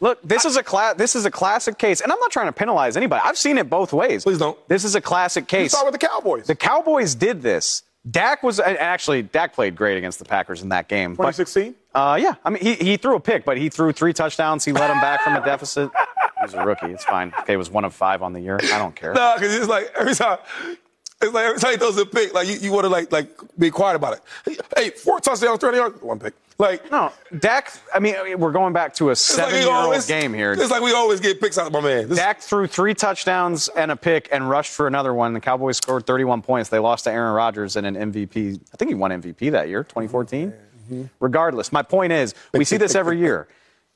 Look, 0.00 0.20
this 0.22 0.44
is 0.44 0.56
a 0.58 0.62
cla- 0.62 0.94
this 0.96 1.16
is 1.16 1.24
a 1.24 1.30
classic 1.30 1.78
case, 1.78 2.02
and 2.02 2.12
I'm 2.12 2.18
not 2.20 2.30
trying 2.30 2.46
to 2.46 2.52
penalize 2.52 2.96
anybody. 2.98 3.22
I've 3.24 3.38
seen 3.38 3.56
it 3.56 3.70
both 3.70 3.92
ways. 3.94 4.24
Please 4.24 4.36
don't. 4.38 4.56
This 4.68 4.84
is 4.84 4.94
a 4.94 5.00
classic 5.00 5.50
You 5.50 5.58
case. 5.58 5.72
saw 5.72 5.82
with 5.84 5.92
the 5.98 6.06
Cowboys. 6.06 6.46
The 6.46 6.54
Cowboys 6.54 7.14
did 7.14 7.40
this. 7.40 7.82
Dak 8.10 8.42
was 8.42 8.60
actually 8.60 9.22
Dak 9.22 9.52
played 9.54 9.74
great 9.74 9.98
against 9.98 10.18
the 10.18 10.24
Packers 10.24 10.62
in 10.62 10.68
that 10.70 10.88
game. 10.88 11.14
but- 11.14 11.24
2016? 11.24 11.74
Uh, 11.94 12.18
yeah, 12.20 12.34
I 12.44 12.50
mean 12.50 12.62
he, 12.62 12.74
he 12.74 12.96
threw 12.98 13.16
a 13.16 13.20
pick, 13.20 13.44
but 13.46 13.56
he 13.56 13.68
threw 13.70 13.90
three 13.90 14.12
touchdowns. 14.12 14.64
He 14.64 14.72
led 14.72 14.90
him 14.90 15.00
back 15.00 15.22
from 15.22 15.34
a 15.34 15.42
deficit. 15.44 15.90
He 16.38 16.42
was 16.42 16.52
a 16.52 16.62
rookie. 16.64 16.86
It's 16.92 17.04
fine. 17.04 17.32
Okay, 17.40 17.54
it 17.54 17.56
was 17.56 17.70
one 17.70 17.84
of 17.86 17.94
five 17.94 18.22
on 18.22 18.34
the 18.34 18.40
year. 18.40 18.58
I 18.62 18.78
don't 18.78 18.94
care. 18.94 19.14
Nah, 19.14 19.34
because 19.34 19.54
it's 19.54 19.66
like 19.68 19.90
every 19.98 20.14
time, 20.14 20.36
it's 21.22 21.32
like 21.32 21.44
every 21.46 21.58
time 21.60 21.70
he 21.72 21.76
throws 21.78 21.96
a 21.98 22.06
pick, 22.06 22.34
like 22.34 22.48
you, 22.48 22.54
you 22.56 22.72
want 22.72 22.84
to 22.84 22.88
like 22.88 23.10
like 23.12 23.28
be 23.58 23.70
quiet 23.70 23.96
about 23.96 24.18
it. 24.46 24.60
Hey, 24.76 24.90
four 24.90 25.20
touchdowns, 25.20 25.60
30 25.60 25.76
yards, 25.76 26.02
one 26.02 26.18
pick. 26.18 26.34
Like, 26.58 26.90
No, 26.90 27.12
Dak. 27.38 27.70
I 27.94 27.98
mean, 27.98 28.14
we're 28.38 28.52
going 28.52 28.72
back 28.72 28.94
to 28.94 29.08
a 29.08 29.10
like 29.10 29.16
seven-year-old 29.18 29.74
always- 29.74 30.06
game 30.06 30.32
here. 30.32 30.52
It's 30.52 30.70
like 30.70 30.82
we 30.82 30.92
always 30.92 31.20
get 31.20 31.38
picks 31.40 31.58
out 31.58 31.66
of 31.66 31.72
my 31.72 31.80
man. 31.82 32.08
This, 32.08 32.18
Dak 32.18 32.40
threw 32.40 32.66
three 32.66 32.94
touchdowns 32.94 33.68
and 33.68 33.90
a 33.90 33.96
pick 33.96 34.28
and 34.32 34.48
rushed 34.48 34.72
for 34.72 34.86
another 34.86 35.12
one. 35.12 35.34
The 35.34 35.40
Cowboys 35.40 35.76
scored 35.76 36.06
31 36.06 36.40
points. 36.42 36.70
They 36.70 36.78
lost 36.78 37.04
to 37.04 37.12
Aaron 37.12 37.34
Rodgers 37.34 37.76
in 37.76 37.84
an 37.84 37.94
MVP. 37.94 38.58
I 38.72 38.76
think 38.78 38.88
he 38.88 38.94
won 38.94 39.10
MVP 39.10 39.52
that 39.52 39.68
year, 39.68 39.84
2014. 39.84 40.50
Mm-hmm. 40.50 41.02
Regardless, 41.20 41.72
my 41.72 41.82
point 41.82 42.12
is, 42.12 42.34
we 42.54 42.64
see 42.64 42.78
this 42.78 42.94
every 42.94 43.18
year. 43.18 43.48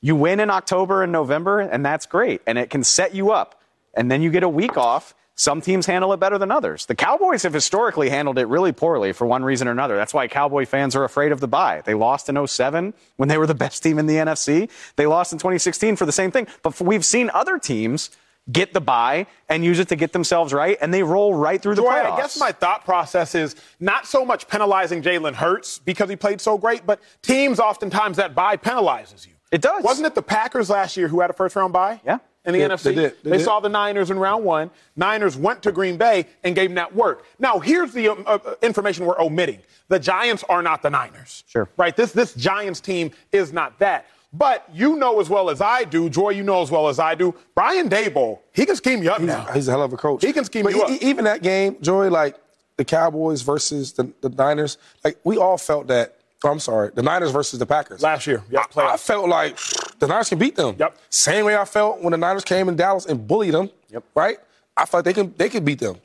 You 0.02 0.16
win 0.16 0.40
in 0.40 0.50
October 0.50 1.02
and 1.02 1.12
November, 1.12 1.60
and 1.60 1.84
that's 1.84 2.04
great, 2.06 2.42
and 2.46 2.58
it 2.58 2.68
can 2.68 2.84
set 2.84 3.14
you 3.14 3.30
up. 3.30 3.60
And 3.94 4.10
then 4.10 4.22
you 4.22 4.30
get 4.30 4.42
a 4.42 4.48
week 4.48 4.76
off. 4.76 5.14
Some 5.40 5.62
teams 5.62 5.86
handle 5.86 6.12
it 6.12 6.20
better 6.20 6.36
than 6.36 6.50
others. 6.50 6.84
The 6.84 6.94
Cowboys 6.94 7.44
have 7.44 7.54
historically 7.54 8.10
handled 8.10 8.36
it 8.36 8.46
really 8.46 8.72
poorly 8.72 9.12
for 9.12 9.26
one 9.26 9.42
reason 9.42 9.68
or 9.68 9.70
another. 9.70 9.96
That's 9.96 10.12
why 10.12 10.28
Cowboy 10.28 10.66
fans 10.66 10.94
are 10.94 11.02
afraid 11.02 11.32
of 11.32 11.40
the 11.40 11.48
bye. 11.48 11.80
They 11.82 11.94
lost 11.94 12.28
in 12.28 12.46
07 12.46 12.92
when 13.16 13.30
they 13.30 13.38
were 13.38 13.46
the 13.46 13.54
best 13.54 13.82
team 13.82 13.98
in 13.98 14.04
the 14.04 14.16
NFC. 14.16 14.68
They 14.96 15.06
lost 15.06 15.32
in 15.32 15.38
2016 15.38 15.96
for 15.96 16.04
the 16.04 16.12
same 16.12 16.30
thing. 16.30 16.46
But 16.62 16.78
we've 16.78 17.06
seen 17.06 17.30
other 17.32 17.58
teams 17.58 18.10
get 18.52 18.74
the 18.74 18.82
bye 18.82 19.26
and 19.48 19.64
use 19.64 19.78
it 19.78 19.88
to 19.88 19.96
get 19.96 20.12
themselves 20.12 20.52
right, 20.52 20.76
and 20.78 20.92
they 20.92 21.02
roll 21.02 21.32
right 21.32 21.62
through 21.62 21.76
the 21.76 21.80
Joy, 21.80 21.88
playoffs. 21.88 22.12
I 22.12 22.16
guess 22.18 22.38
my 22.38 22.52
thought 22.52 22.84
process 22.84 23.34
is 23.34 23.56
not 23.80 24.06
so 24.06 24.26
much 24.26 24.46
penalizing 24.46 25.00
Jalen 25.00 25.32
Hurts 25.32 25.78
because 25.78 26.10
he 26.10 26.16
played 26.16 26.42
so 26.42 26.58
great, 26.58 26.84
but 26.84 27.00
teams 27.22 27.58
oftentimes 27.58 28.18
that 28.18 28.34
bye 28.34 28.58
penalizes 28.58 29.26
you. 29.26 29.32
It 29.50 29.62
does. 29.62 29.82
Wasn't 29.82 30.06
it 30.06 30.14
the 30.14 30.22
Packers 30.22 30.68
last 30.68 30.98
year 30.98 31.08
who 31.08 31.20
had 31.20 31.30
a 31.30 31.32
first 31.32 31.56
round 31.56 31.72
bye? 31.72 32.02
Yeah. 32.04 32.18
In 32.46 32.52
the 32.54 32.60
They- 32.60 32.64
NFC, 32.68 32.82
they 32.84 32.94
did. 32.94 33.14
They 33.22 33.30
did. 33.36 33.44
saw 33.44 33.60
the 33.60 33.68
Niners 33.68 34.10
in 34.10 34.18
round 34.18 34.44
one. 34.44 34.70
Niners 34.96 35.36
went 35.36 35.62
to 35.64 35.72
Green 35.72 35.96
Bay 35.98 36.26
and 36.42 36.54
gave 36.54 36.70
them 36.70 36.76
that 36.76 36.94
work. 36.94 37.24
Now, 37.38 37.58
here's 37.58 37.92
the 37.92 38.08
um, 38.08 38.24
uh, 38.26 38.38
uh, 38.44 38.54
information 38.62 39.04
we're 39.04 39.20
omitting: 39.20 39.58
the 39.88 39.98
Giants 39.98 40.42
are 40.48 40.62
not 40.62 40.80
the 40.82 40.88
Niners. 40.90 41.44
Sure. 41.46 41.68
Right. 41.76 41.94
This 41.94 42.12
this 42.12 42.32
Giants 42.34 42.80
team 42.80 43.10
is 43.32 43.52
not 43.52 43.78
that. 43.80 44.06
But 44.32 44.64
you 44.72 44.96
know 44.96 45.20
as 45.20 45.28
well 45.28 45.50
as 45.50 45.60
I 45.60 45.84
do, 45.84 46.08
Joy. 46.08 46.30
You 46.30 46.42
know 46.44 46.62
as 46.62 46.70
well 46.70 46.88
as 46.88 46.98
I 46.98 47.14
do. 47.14 47.34
Brian 47.54 47.90
Daboll, 47.90 48.38
he 48.54 48.64
can 48.64 48.76
scheme 48.76 49.02
you 49.02 49.10
up 49.10 49.20
now. 49.20 49.44
he's 49.52 49.66
a 49.68 49.72
hell 49.72 49.82
of 49.82 49.92
a 49.92 49.96
coach. 49.96 50.24
He 50.24 50.32
can 50.32 50.44
scheme 50.44 50.62
but 50.62 50.72
you 50.72 50.82
up. 50.82 50.90
e- 50.90 50.98
even 51.02 51.24
that 51.24 51.42
game, 51.42 51.76
Joy, 51.82 52.08
like 52.10 52.36
the 52.76 52.84
Cowboys 52.84 53.42
versus 53.42 53.92
the, 53.92 54.10
the 54.22 54.28
Niners, 54.30 54.78
like 55.04 55.18
we 55.24 55.36
all 55.36 55.58
felt 55.58 55.88
that. 55.88 56.16
Oh, 56.42 56.48
I'm 56.50 56.58
sorry, 56.60 56.90
the 56.94 57.02
Niners 57.02 57.32
versus 57.32 57.58
the 57.58 57.66
Packers 57.66 58.00
Last 58.02 58.26
year, 58.26 58.42
yep, 58.50 58.74
I, 58.74 58.94
I 58.94 58.96
felt 58.96 59.28
like 59.28 59.58
the 60.00 60.08
Niners 60.08 60.28
can 60.28 60.38
beat 60.38 60.56
them. 60.56 60.74
Yep. 60.78 60.96
Same 61.10 61.44
way 61.44 61.56
I 61.56 61.64
felt 61.64 62.00
when 62.02 62.10
the 62.12 62.16
Niners 62.18 62.44
came 62.44 62.68
in 62.68 62.76
Dallas 62.76 63.06
and 63.06 63.26
bullied 63.26 63.54
them. 63.54 63.70
Yep. 63.90 64.04
Right. 64.14 64.38
I 64.76 64.86
felt 64.86 65.04
they 65.04 65.12
can 65.12 65.32
they 65.36 65.48
could 65.48 65.64
beat 65.64 65.78
them. 65.78 65.96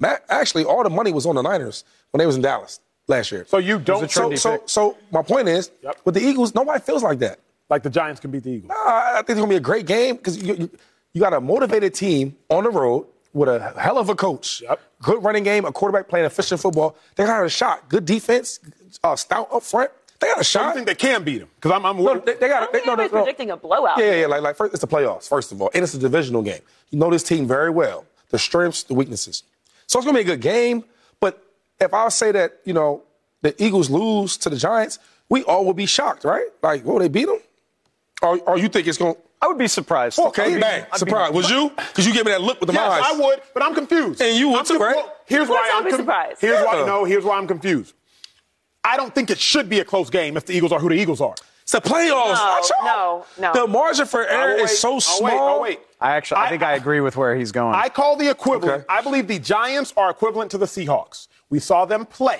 Matt, 0.00 0.24
actually, 0.28 0.64
all 0.64 0.82
the 0.82 0.90
money 0.90 1.12
was 1.12 1.26
on 1.26 1.34
the 1.34 1.42
Niners 1.42 1.84
when 2.10 2.18
they 2.18 2.26
was 2.26 2.36
in 2.36 2.42
Dallas 2.42 2.80
last 3.08 3.30
year. 3.30 3.44
So 3.48 3.58
you 3.58 3.78
don't 3.78 4.10
so, 4.10 4.34
so, 4.34 4.62
so 4.66 4.96
my 5.12 5.22
point 5.22 5.48
is, 5.48 5.70
Yep. 5.82 5.98
with 6.04 6.14
the 6.14 6.20
Eagles, 6.22 6.54
nobody 6.54 6.80
feels 6.80 7.02
like 7.02 7.18
that. 7.20 7.38
like 7.68 7.82
the 7.82 7.90
Giants 7.90 8.20
can 8.20 8.30
beat 8.30 8.42
the 8.44 8.50
Eagles. 8.50 8.72
I 8.74 9.10
I 9.12 9.16
think 9.18 9.30
it's 9.30 9.38
gonna 9.40 9.48
be 9.48 9.56
a 9.56 9.60
great 9.60 9.86
game 9.86 10.16
because 10.16 10.42
you, 10.42 10.54
you, 10.54 10.70
you 11.14 11.20
got 11.20 11.32
a 11.34 11.40
motivated 11.40 11.94
team 11.94 12.36
on 12.48 12.64
the 12.64 12.70
road 12.70 13.06
with 13.32 13.48
a 13.48 13.72
hell 13.78 13.96
of 13.98 14.08
a 14.10 14.14
coach, 14.14 14.60
Yep. 14.62 14.80
good 15.00 15.24
running 15.24 15.42
game, 15.42 15.64
a 15.64 15.72
quarterback 15.72 16.06
playing 16.08 16.26
efficient 16.26 16.60
football. 16.60 16.96
They 17.16 17.24
got 17.24 17.44
a 17.44 17.48
shot. 17.48 17.88
Good 17.88 18.04
defense, 18.04 18.60
uh, 19.02 19.16
stout 19.16 19.48
up 19.52 19.62
front. 19.62 19.90
They 20.22 20.28
got 20.28 20.36
a 20.36 20.40
I 20.40 20.42
shot. 20.42 20.74
think 20.74 20.86
they 20.86 20.94
can 20.94 21.22
beat 21.24 21.38
them? 21.38 21.48
because 21.56 21.72
I'm. 21.72 21.84
I'm 21.84 21.96
no, 22.02 22.18
they, 22.18 22.34
they 22.34 22.48
got. 22.48 22.62
I 22.62 22.66
They, 22.66 22.72
think 22.72 22.86
no, 22.86 22.94
no, 22.94 23.02
no. 23.02 23.08
predicting 23.10 23.50
a 23.50 23.56
blowout. 23.56 23.98
Yeah, 23.98 24.04
yeah, 24.12 24.20
yeah. 24.22 24.26
Like, 24.28 24.40
like 24.42 24.56
first, 24.56 24.72
it's 24.72 24.80
the 24.80 24.86
playoffs, 24.86 25.28
first 25.28 25.52
of 25.52 25.60
all, 25.60 25.70
and 25.74 25.82
it's 25.82 25.92
a 25.94 25.98
divisional 25.98 26.42
game. 26.42 26.60
You 26.90 26.98
know 26.98 27.10
this 27.10 27.22
team 27.22 27.46
very 27.46 27.68
well, 27.70 28.06
the 28.30 28.38
strengths, 28.38 28.84
the 28.84 28.94
weaknesses. 28.94 29.42
So 29.86 29.98
it's 29.98 30.06
gonna 30.06 30.16
be 30.16 30.22
a 30.22 30.24
good 30.24 30.40
game. 30.40 30.84
But 31.20 31.42
if 31.80 31.92
I 31.92 32.08
say 32.08 32.32
that, 32.32 32.60
you 32.64 32.72
know, 32.72 33.02
the 33.42 33.60
Eagles 33.62 33.90
lose 33.90 34.36
to 34.38 34.48
the 34.48 34.56
Giants, 34.56 34.98
we 35.28 35.42
all 35.44 35.64
will 35.64 35.74
be 35.74 35.86
shocked, 35.86 36.24
right? 36.24 36.46
Like, 36.62 36.84
will 36.84 36.98
they 37.00 37.08
beat 37.08 37.26
them? 37.26 37.40
Or, 38.22 38.38
or 38.40 38.58
you 38.58 38.68
think 38.68 38.86
it's 38.86 38.98
gonna? 38.98 39.14
I 39.40 39.48
would 39.48 39.58
be 39.58 39.66
surprised. 39.66 40.20
Okay, 40.20 40.54
be- 40.54 40.60
bang, 40.60 40.86
I'd 40.92 41.04
be- 41.04 41.12
Was 41.12 41.50
you? 41.50 41.70
Because 41.74 42.06
you 42.06 42.12
gave 42.14 42.24
me 42.24 42.30
that 42.30 42.42
look 42.42 42.60
with 42.60 42.68
the 42.68 42.74
Yes, 42.74 42.92
eyes. 42.92 43.02
I 43.04 43.18
would, 43.18 43.40
but 43.52 43.64
I'm 43.64 43.74
confused. 43.74 44.22
And 44.22 44.38
you 44.38 44.50
would 44.50 44.60
I'm 44.60 44.64
too, 44.66 44.78
right? 44.78 44.94
well, 44.94 45.12
here's 45.26 45.48
why 45.48 45.68
I'd 45.74 45.78
I'm 45.78 45.84
be 45.84 45.90
con- 45.90 45.98
surprised. 45.98 46.40
Here's 46.40 46.64
why 46.64 46.84
no. 46.86 47.04
Here's 47.04 47.24
why 47.24 47.36
I'm 47.38 47.48
confused. 47.48 47.94
I 48.84 48.96
don't 48.96 49.14
think 49.14 49.30
it 49.30 49.38
should 49.38 49.68
be 49.68 49.80
a 49.80 49.84
close 49.84 50.10
game 50.10 50.36
if 50.36 50.46
the 50.46 50.54
Eagles 50.54 50.72
are 50.72 50.80
who 50.80 50.88
the 50.88 50.94
Eagles 50.96 51.20
are. 51.20 51.34
It's 51.62 51.72
the 51.72 51.80
playoffs. 51.80 52.70
No, 52.82 52.84
no, 52.84 53.24
no. 53.38 53.52
The 53.52 53.66
margin 53.68 54.06
for 54.06 54.26
error 54.26 54.54
is 54.56 54.62
wait. 54.62 54.70
so 54.70 54.98
small. 54.98 55.22
wait, 55.22 55.34
oh, 55.38 55.62
wait. 55.62 55.80
I 56.00 56.16
actually, 56.16 56.38
I, 56.40 56.48
think 56.48 56.62
I, 56.64 56.74
agree 56.74 57.00
with 57.00 57.16
where 57.16 57.36
he's 57.36 57.52
going. 57.52 57.76
I 57.76 57.88
call 57.88 58.16
the 58.16 58.28
equivalent. 58.28 58.82
Okay. 58.82 58.84
I 58.88 59.00
believe 59.00 59.28
the 59.28 59.38
Giants 59.38 59.94
are 59.96 60.10
equivalent 60.10 60.50
to 60.50 60.58
the 60.58 60.66
Seahawks. 60.66 61.28
We 61.48 61.60
saw 61.60 61.84
them 61.84 62.04
play. 62.06 62.36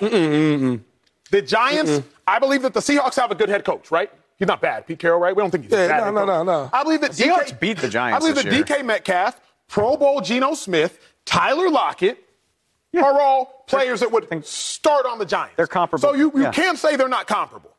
The 1.31 1.41
Giants, 1.41 2.05
I 2.27 2.39
believe 2.39 2.61
that 2.63 2.73
the 2.73 2.81
Seahawks 2.81 3.15
have 3.15 3.31
a 3.31 3.35
good 3.35 3.49
head 3.49 3.63
coach, 3.63 3.89
right? 3.89 4.11
He's 4.37 4.47
not 4.47 4.61
bad. 4.61 4.85
Pete 4.85 4.99
Carroll, 4.99 5.19
right? 5.19 5.33
We 5.35 5.41
don't 5.41 5.51
think 5.51 5.63
he's 5.63 5.71
Yeah, 5.71 5.87
bad 5.87 5.99
no, 5.99 6.03
head 6.05 6.13
no, 6.13 6.19
coach. 6.19 6.27
no, 6.27 6.43
no. 6.43 6.69
I 6.73 6.83
believe 6.83 7.01
that 7.01 7.13
The 7.13 7.23
Seahawks 7.23 7.51
DK, 7.53 7.59
beat 7.59 7.77
the 7.77 7.87
Giants 7.89 8.15
I 8.17 8.19
believe 8.19 8.35
this 8.35 8.43
that 8.43 8.53
year. 8.53 8.63
DK 8.63 8.85
Metcalf, 8.85 9.39
Pro 9.69 9.95
Bowl 9.95 10.19
Geno 10.19 10.53
Smith, 10.53 10.99
Tyler 11.25 11.69
Lockett 11.69 12.17
are 12.99 13.19
all 13.19 13.63
players 13.67 13.99
that 14.01 14.11
would 14.11 14.45
start 14.45 15.05
on 15.05 15.19
the 15.19 15.25
Giants. 15.25 15.55
They're 15.57 15.67
comparable. 15.67 16.01
So 16.01 16.13
you, 16.13 16.31
you 16.35 16.43
Yeah. 16.43 16.51
can't 16.51 16.77
say 16.77 16.95
they're 16.95 17.07
not 17.07 17.27
comparable. 17.27 17.71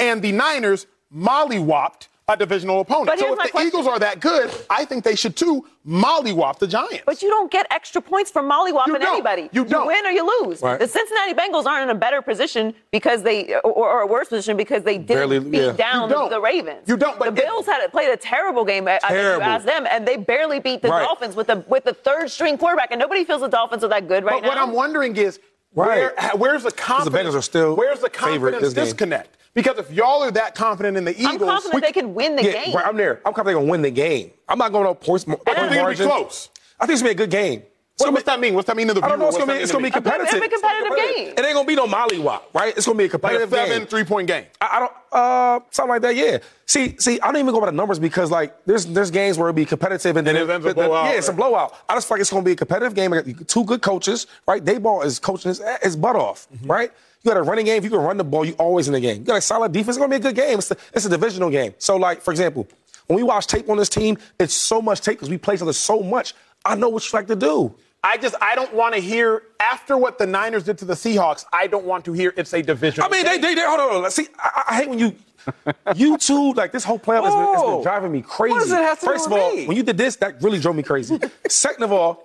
And 0.00 0.22
the 0.22 0.32
Niners 0.32 0.86
mollywopped 1.14 2.08
a 2.34 2.38
divisional 2.38 2.80
opponent. 2.80 3.06
But 3.06 3.18
so 3.18 3.32
if 3.32 3.38
the 3.42 3.48
question. 3.50 3.68
Eagles 3.68 3.86
are 3.86 3.98
that 3.98 4.20
good, 4.20 4.50
I 4.70 4.84
think 4.84 5.04
they 5.04 5.14
should 5.16 5.36
too 5.36 5.66
mollywop 5.86 6.58
the 6.58 6.66
Giants. 6.66 7.02
But 7.04 7.22
you 7.22 7.28
don't 7.28 7.50
get 7.50 7.66
extra 7.70 8.00
points 8.00 8.30
from 8.30 8.46
You 8.46 8.52
mollywopping 8.52 9.00
anybody. 9.02 9.48
You 9.52 9.64
don't. 9.64 9.86
win 9.86 10.06
or 10.06 10.10
you 10.10 10.24
lose. 10.42 10.62
Right. 10.62 10.78
The 10.78 10.86
Cincinnati 10.88 11.34
Bengals 11.34 11.66
aren't 11.66 11.90
in 11.90 11.96
a 11.96 11.98
better 11.98 12.22
position 12.22 12.74
because 12.90 13.22
they, 13.22 13.54
or, 13.64 13.72
or 13.72 14.00
a 14.02 14.06
worse 14.06 14.28
position 14.28 14.56
because 14.56 14.82
they 14.84 14.98
didn't 14.98 15.08
Barely- 15.08 15.38
beat 15.40 15.58
yeah. 15.58 15.72
down 15.72 16.08
the 16.08 16.40
Ravens. 16.40 16.88
You 16.88 16.96
don't, 16.96 17.18
but 17.18 17.34
the 17.34 17.42
it- 17.42 17.46
Bills 17.46 17.66
had 17.66 17.86
played 17.90 18.10
a 18.10 18.16
terrible 18.16 18.64
game. 18.64 18.86
Uh, 18.88 18.98
I 19.02 19.08
think 19.08 19.22
you 19.22 19.40
asked 19.42 19.66
them, 19.66 19.86
and 19.90 20.06
they 20.06 20.16
barely 20.16 20.60
beat 20.60 20.82
the 20.82 20.88
Right. 20.88 21.02
Dolphins 21.04 21.34
with 21.36 21.46
the 21.48 21.64
with 21.68 21.84
the 21.84 21.94
third 21.94 22.30
string 22.30 22.56
quarterback, 22.58 22.90
and 22.90 22.98
nobody 23.00 23.24
feels 23.24 23.40
the 23.40 23.48
Dolphins 23.48 23.82
are 23.84 23.88
that 23.88 24.08
good 24.08 24.24
right 24.24 24.42
But 24.42 24.48
what. 24.48 24.58
I'm 24.58 24.72
wondering 24.72 25.16
is, 25.16 25.40
Right. 25.74 26.12
where, 26.16 26.30
where's 26.36 26.62
the 26.64 26.70
confidence? 26.70 27.12
The 27.12 27.30
Bengals 27.30 27.38
are 27.38 27.42
still 27.42 27.74
where's 27.76 28.00
the 28.00 28.10
favorite 28.10 28.52
confidence 28.52 28.74
this 28.74 28.92
game. 28.92 29.08
Because 29.54 29.78
if 29.78 29.90
y'all 29.90 30.22
are 30.22 30.30
that 30.30 30.54
confident 30.54 30.96
in 30.96 31.04
the 31.04 31.12
Eagles, 31.12 31.34
I'm 31.34 31.38
confident 31.40 31.74
we- 31.74 31.80
they 31.82 31.92
could 31.92 32.06
win 32.06 32.36
the 32.36 32.44
Yeah, 32.44 32.64
game. 32.64 32.74
right, 32.74 32.86
I'm 32.86 32.96
there. 32.96 33.16
I'm 33.26 33.34
confident 33.34 33.46
they're 33.46 33.54
gonna 33.54 33.70
win 33.70 33.82
the 33.82 33.90
game. 33.90 34.30
I'm 34.48 34.58
not 34.58 34.72
going 34.72 34.86
to 34.86 34.94
point 34.94 35.24
I 35.28 35.34
think 35.54 35.72
it'll 35.72 35.88
be 35.90 35.94
close. 35.96 36.48
I 36.80 36.86
think 36.86 36.94
it's 36.94 37.02
gonna 37.02 37.10
be 37.14 37.22
a 37.22 37.26
good 37.26 37.30
game. 37.30 37.62
What, 37.98 38.06
So 38.06 38.10
what's 38.10 38.24
that 38.24 38.40
mean? 38.40 38.54
What's 38.54 38.66
that 38.66 38.76
mean 38.76 38.88
to 38.88 38.94
the 38.94 39.04
I 39.04 39.08
don't 39.10 39.18
know. 39.18 39.28
It's 39.28 39.36
gonna 39.36 39.52
be. 39.52 39.58
What's 39.58 39.64
It's 39.64 39.72
that 39.72 39.78
gonna 39.78 39.82
be 39.82 39.90
mean 39.90 39.92
to 39.92 40.00
me? 40.00 40.10
competitive. 40.30 40.40
Be 40.40 40.46
a 40.46 40.58
competitive 40.60 40.96
game. 40.96 41.34
It 41.36 41.44
ain't 41.44 41.54
gonna 41.54 41.66
be 41.66 41.74
no 41.76 41.86
mollywop, 41.86 42.40
right? 42.54 42.74
It's 42.76 42.86
gonna 42.86 42.98
be 42.98 43.04
a 43.04 43.08
competitive 43.08 43.52
Like 43.52 43.60
a 43.60 43.66
competitive 43.66 43.68
seven, 43.72 43.82
game. 43.82 43.86
three 43.88 44.04
point 44.04 44.26
game. 44.28 44.44
I, 44.60 44.68
I 44.72 44.78
don't 44.80 44.92
uh 45.12 45.60
something 45.70 45.90
like 45.90 46.02
that. 46.02 46.16
Yeah. 46.16 46.38
See, 46.66 46.96
see, 46.98 47.20
I 47.20 47.26
don't 47.26 47.36
even 47.36 47.52
go 47.52 47.60
by 47.60 47.66
the 47.66 47.72
numbers 47.72 47.98
because 47.98 48.30
like 48.30 48.56
there's 48.64 48.86
there's 48.86 49.10
games 49.10 49.36
where 49.36 49.48
it'll 49.48 49.56
be 49.56 49.66
competitive 49.66 50.16
and 50.16 50.26
then 50.26 50.36
And 50.36 50.48
it 50.50 50.52
ends 50.54 50.64
a 50.66 50.72
blowout, 50.74 51.04
yeah, 51.04 51.12
it's 51.18 51.28
a 51.28 51.32
blowout. 51.34 51.74
I 51.88 51.94
just 51.94 52.08
feel 52.08 52.14
like 52.16 52.22
it's 52.22 52.30
gonna 52.30 52.42
be 52.44 52.52
a 52.52 52.56
competitive 52.56 52.94
game. 52.94 53.12
I 53.12 53.20
got 53.20 53.46
Two 53.48 53.64
good 53.64 53.82
coaches, 53.82 54.26
right? 54.48 54.64
Daboll 54.64 55.04
is 55.04 55.18
coaching 55.18 55.50
his, 55.50 55.60
his 55.82 55.94
butt 55.96 56.16
off, 56.16 56.48
Mm-hmm. 56.54 56.70
right? 56.70 56.90
You 57.22 57.28
got 57.30 57.36
a 57.36 57.42
running 57.42 57.66
game. 57.66 57.76
If 57.78 57.84
you 57.84 57.90
can 57.90 58.00
run 58.00 58.16
the 58.16 58.24
ball, 58.24 58.44
you 58.44 58.54
always 58.54 58.88
in 58.88 58.94
the 58.94 59.00
game. 59.00 59.18
You 59.18 59.24
got 59.24 59.36
a 59.36 59.40
solid 59.42 59.70
defense. 59.70 59.96
It's 59.96 59.98
gonna 59.98 60.08
be 60.10 60.16
a 60.16 60.18
good 60.18 60.34
game. 60.34 60.58
It's, 60.58 60.68
the, 60.68 60.78
it's 60.94 61.04
a 61.04 61.08
divisional 61.10 61.50
game. 61.50 61.74
So 61.78 61.96
like 61.96 62.22
for 62.22 62.30
example, 62.32 62.66
when 63.06 63.16
we 63.18 63.22
watch 63.22 63.46
tape 63.46 63.68
on 63.68 63.76
this 63.76 63.88
team, 63.90 64.16
it's 64.40 64.54
so 64.54 64.80
much 64.80 65.02
tape 65.02 65.18
because 65.18 65.28
we 65.28 65.36
play 65.36 65.54
each 65.56 65.62
other 65.62 65.72
so 65.74 66.00
much. 66.00 66.34
I 66.64 66.74
know 66.74 66.88
what 66.88 67.04
you 67.04 67.16
like 67.16 67.26
to 67.28 67.36
do. 67.36 67.74
I 68.04 68.16
just 68.16 68.34
I 68.40 68.54
don't 68.56 68.74
want 68.74 68.94
to 68.94 69.00
hear 69.00 69.44
after 69.60 69.96
what 69.96 70.18
the 70.18 70.26
Niners 70.26 70.64
did 70.64 70.78
to 70.78 70.84
the 70.84 70.94
Seahawks. 70.94 71.44
I 71.52 71.68
don't 71.68 71.84
want 71.84 72.04
to 72.06 72.12
hear 72.12 72.34
it's 72.36 72.52
a 72.52 72.60
division. 72.62 73.04
I 73.04 73.08
mean, 73.08 73.24
they, 73.24 73.38
they, 73.38 73.54
they 73.54 73.64
hold 73.64 73.80
on, 73.80 73.90
hold 73.90 74.04
on. 74.04 74.10
See, 74.10 74.26
I, 74.38 74.62
I 74.70 74.76
hate 74.76 74.88
when 74.88 74.98
you, 74.98 75.14
you 75.94 76.18
two, 76.18 76.52
like 76.54 76.72
this 76.72 76.82
whole 76.82 76.98
playoff 76.98 77.24
has 77.24 77.34
been, 77.34 77.54
has 77.54 77.62
been 77.62 77.82
driving 77.82 78.12
me 78.12 78.22
crazy. 78.22 78.54
What 78.54 78.60
does 78.60 78.72
it 78.72 78.76
have 78.76 78.98
to 79.00 79.06
do 79.06 79.12
First 79.12 79.30
with 79.30 79.38
of 79.38 79.44
all, 79.44 79.56
me? 79.56 79.66
when 79.66 79.76
you 79.76 79.84
did 79.84 79.96
this, 79.96 80.16
that 80.16 80.42
really 80.42 80.58
drove 80.58 80.74
me 80.74 80.82
crazy. 80.82 81.18
Second 81.48 81.84
of 81.84 81.92
all, 81.92 82.24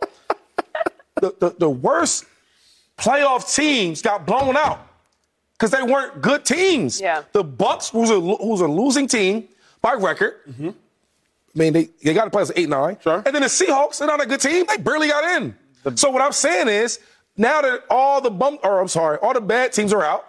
the, 1.21 1.35
the, 1.39 1.55
the 1.59 1.69
worst 1.69 2.25
playoff 2.97 3.53
teams 3.55 4.01
got 4.01 4.25
blown 4.25 4.57
out 4.57 4.87
because 5.53 5.69
they 5.69 5.83
weren't 5.83 6.21
good 6.23 6.43
teams. 6.43 6.99
Yeah. 6.99 7.23
The 7.33 7.43
Bucs, 7.43 7.91
who's 7.91 8.09
a, 8.09 8.19
who's 8.19 8.61
a 8.61 8.67
losing 8.67 9.07
team 9.07 9.47
by 9.81 9.93
record. 9.93 10.41
Mm-hmm. 10.49 10.69
I 11.57 11.59
mean, 11.59 11.73
they, 11.73 11.89
they 12.03 12.13
got 12.13 12.25
to 12.25 12.29
play 12.29 12.43
as 12.43 12.51
8 12.55 12.69
9. 12.69 12.79
Mm-hmm. 12.79 13.01
Sure. 13.01 13.23
And 13.25 13.33
then 13.33 13.41
the 13.41 13.47
Seahawks, 13.47 13.97
they're 13.97 14.07
not 14.07 14.21
a 14.21 14.27
good 14.27 14.39
team. 14.39 14.65
They 14.67 14.77
barely 14.77 15.07
got 15.07 15.23
in. 15.41 15.55
so 15.95 16.11
what 16.11 16.21
I'm 16.21 16.31
saying 16.31 16.67
is, 16.67 16.99
now 17.35 17.61
that 17.61 17.83
all 17.89 18.21
the 18.21 18.29
bum, 18.29 18.59
or 18.63 18.79
I'm 18.79 18.87
sorry, 18.87 19.17
all 19.17 19.33
the 19.33 19.41
bad 19.41 19.73
teams 19.73 19.91
are 19.91 20.03
out, 20.03 20.26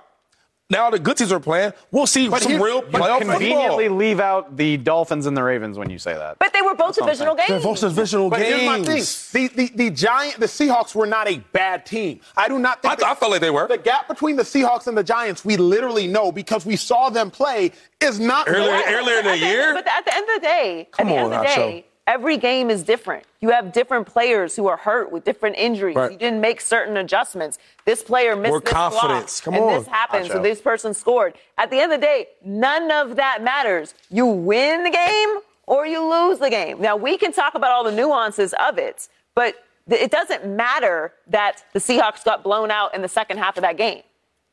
now 0.71 0.91
the 0.91 0.99
good 0.99 1.17
teams 1.17 1.33
are 1.33 1.41
playing, 1.41 1.73
we'll 1.91 2.07
see 2.07 2.29
But 2.29 2.43
some 2.43 2.53
here- 2.53 2.63
real 2.65 2.83
but 2.83 3.01
playoff 3.01 3.19
Conveniently 3.21 3.85
football. 3.85 3.97
leave 3.97 4.21
out 4.21 4.57
the 4.57 4.77
Dolphins 4.77 5.27
and 5.27 5.37
the 5.37 5.43
Ravens 5.43 5.79
when 5.79 5.89
you 5.89 5.99
say 5.99 6.13
that. 6.15 6.39
but 6.39 6.53
they 6.53 6.61
were 6.63 6.75
both 6.75 6.97
what 6.97 7.03
I'm 7.03 7.07
divisional 7.07 7.35
They're 7.37 7.47
games. 7.49 7.63
both 7.65 7.81
divisional 7.81 8.29
But 8.31 8.41
here's 8.41 8.65
my 8.67 8.81
games. 8.81 9.17
thing: 9.17 9.49
the, 9.55 9.67
the 9.69 9.73
the 9.85 9.91
Giant, 9.91 10.39
the 10.41 10.47
Seahawks 10.47 10.95
were 10.95 11.07
not 11.07 11.27
a 11.29 11.39
bad 11.53 11.87
team. 11.87 12.21
I 12.37 12.49
do 12.49 12.59
not 12.59 12.83
think. 12.83 12.93
I 12.93 12.97
th- 12.97 13.07
I 13.11 13.15
felt 13.15 13.33
like 13.33 13.41
they 13.41 13.51
were. 13.51 13.67
The 13.67 13.79
gap 13.79 14.09
between 14.09 14.37
the 14.37 14.43
Seahawks 14.43 14.87
and 14.87 14.97
the 14.99 15.05
Giants, 15.05 15.45
we 15.45 15.57
literally 15.57 16.07
know 16.07 16.31
because 16.33 16.67
we 16.67 16.77
saw 16.77 17.09
them 17.11 17.31
play, 17.31 17.73
is 18.01 18.21
not 18.21 18.49
Earlier- 18.49 18.83
earlier 18.87 19.19
in 19.21 19.25
the 19.25 19.31
At 19.33 19.39
year? 19.39 19.73
But 19.75 19.87
at 19.87 20.05
the 20.05 20.15
end 20.15 20.29
of 20.29 20.35
the 20.35 20.41
day, 20.47 20.89
Come 20.93 21.09
at 21.09 21.11
the 21.11 21.17
on, 21.19 21.25
end 21.25 21.35
of 21.35 21.41
the 21.41 21.47
Nacho. 21.49 21.55
day, 21.57 21.87
every 22.09 22.39
game 22.39 22.71
is 22.71 22.83
different. 22.83 23.25
You 23.41 23.51
have 23.51 23.73
different 23.73 24.07
players 24.07 24.57
who 24.57 24.67
are 24.67 24.79
hurt 24.79 25.13
with 25.13 25.25
different 25.25 25.57
injuries. 25.57 25.95
Right. 25.95 26.11
You 26.11 26.19
didn't 26.19 26.41
make 26.41 26.61
certain 26.61 26.97
adjustments. 26.97 27.59
This 27.85 28.03
player 28.03 28.35
missed 28.35 28.51
More 28.51 28.61
this 28.61 28.73
confidence. 28.73 29.41
block, 29.41 29.45
Come 29.45 29.55
and 29.55 29.65
on, 29.65 29.79
this 29.79 29.87
happened, 29.87 30.27
so 30.27 30.39
Nacho. 30.39 30.43
this 30.43 30.61
person 30.61 30.95
scored. 30.95 31.35
At 31.59 31.71
the 31.71 31.79
end 31.79 31.93
of 31.93 32.01
the 32.01 32.07
day, 32.07 32.27
none 32.45 32.91
of 32.91 33.17
that 33.17 33.45
matters. 33.45 33.95
You 34.11 34.27
win 34.27 34.83
the 34.83 34.91
game 34.91 35.39
or 35.67 35.87
you 35.87 36.03
lose 36.03 36.39
the 36.39 36.51
game. 36.51 36.81
Now 36.81 36.97
we 36.97 37.19
can 37.19 37.33
talk 37.33 37.55
about 37.55 37.71
all 37.71 37.85
the 37.85 37.93
nuances 37.93 38.55
of 38.67 38.79
it, 38.79 39.09
but 39.35 39.55
it 39.91 40.11
doesn't 40.11 40.47
matter 40.47 41.13
that 41.29 41.63
the 41.75 41.79
Seahawks 41.79 42.25
got 42.25 42.43
blown 42.43 42.71
out 42.71 42.95
in 42.95 43.03
the 43.03 43.09
second 43.09 43.37
half 43.39 43.57
of 43.59 43.63
that 43.63 43.77
game. 43.77 44.03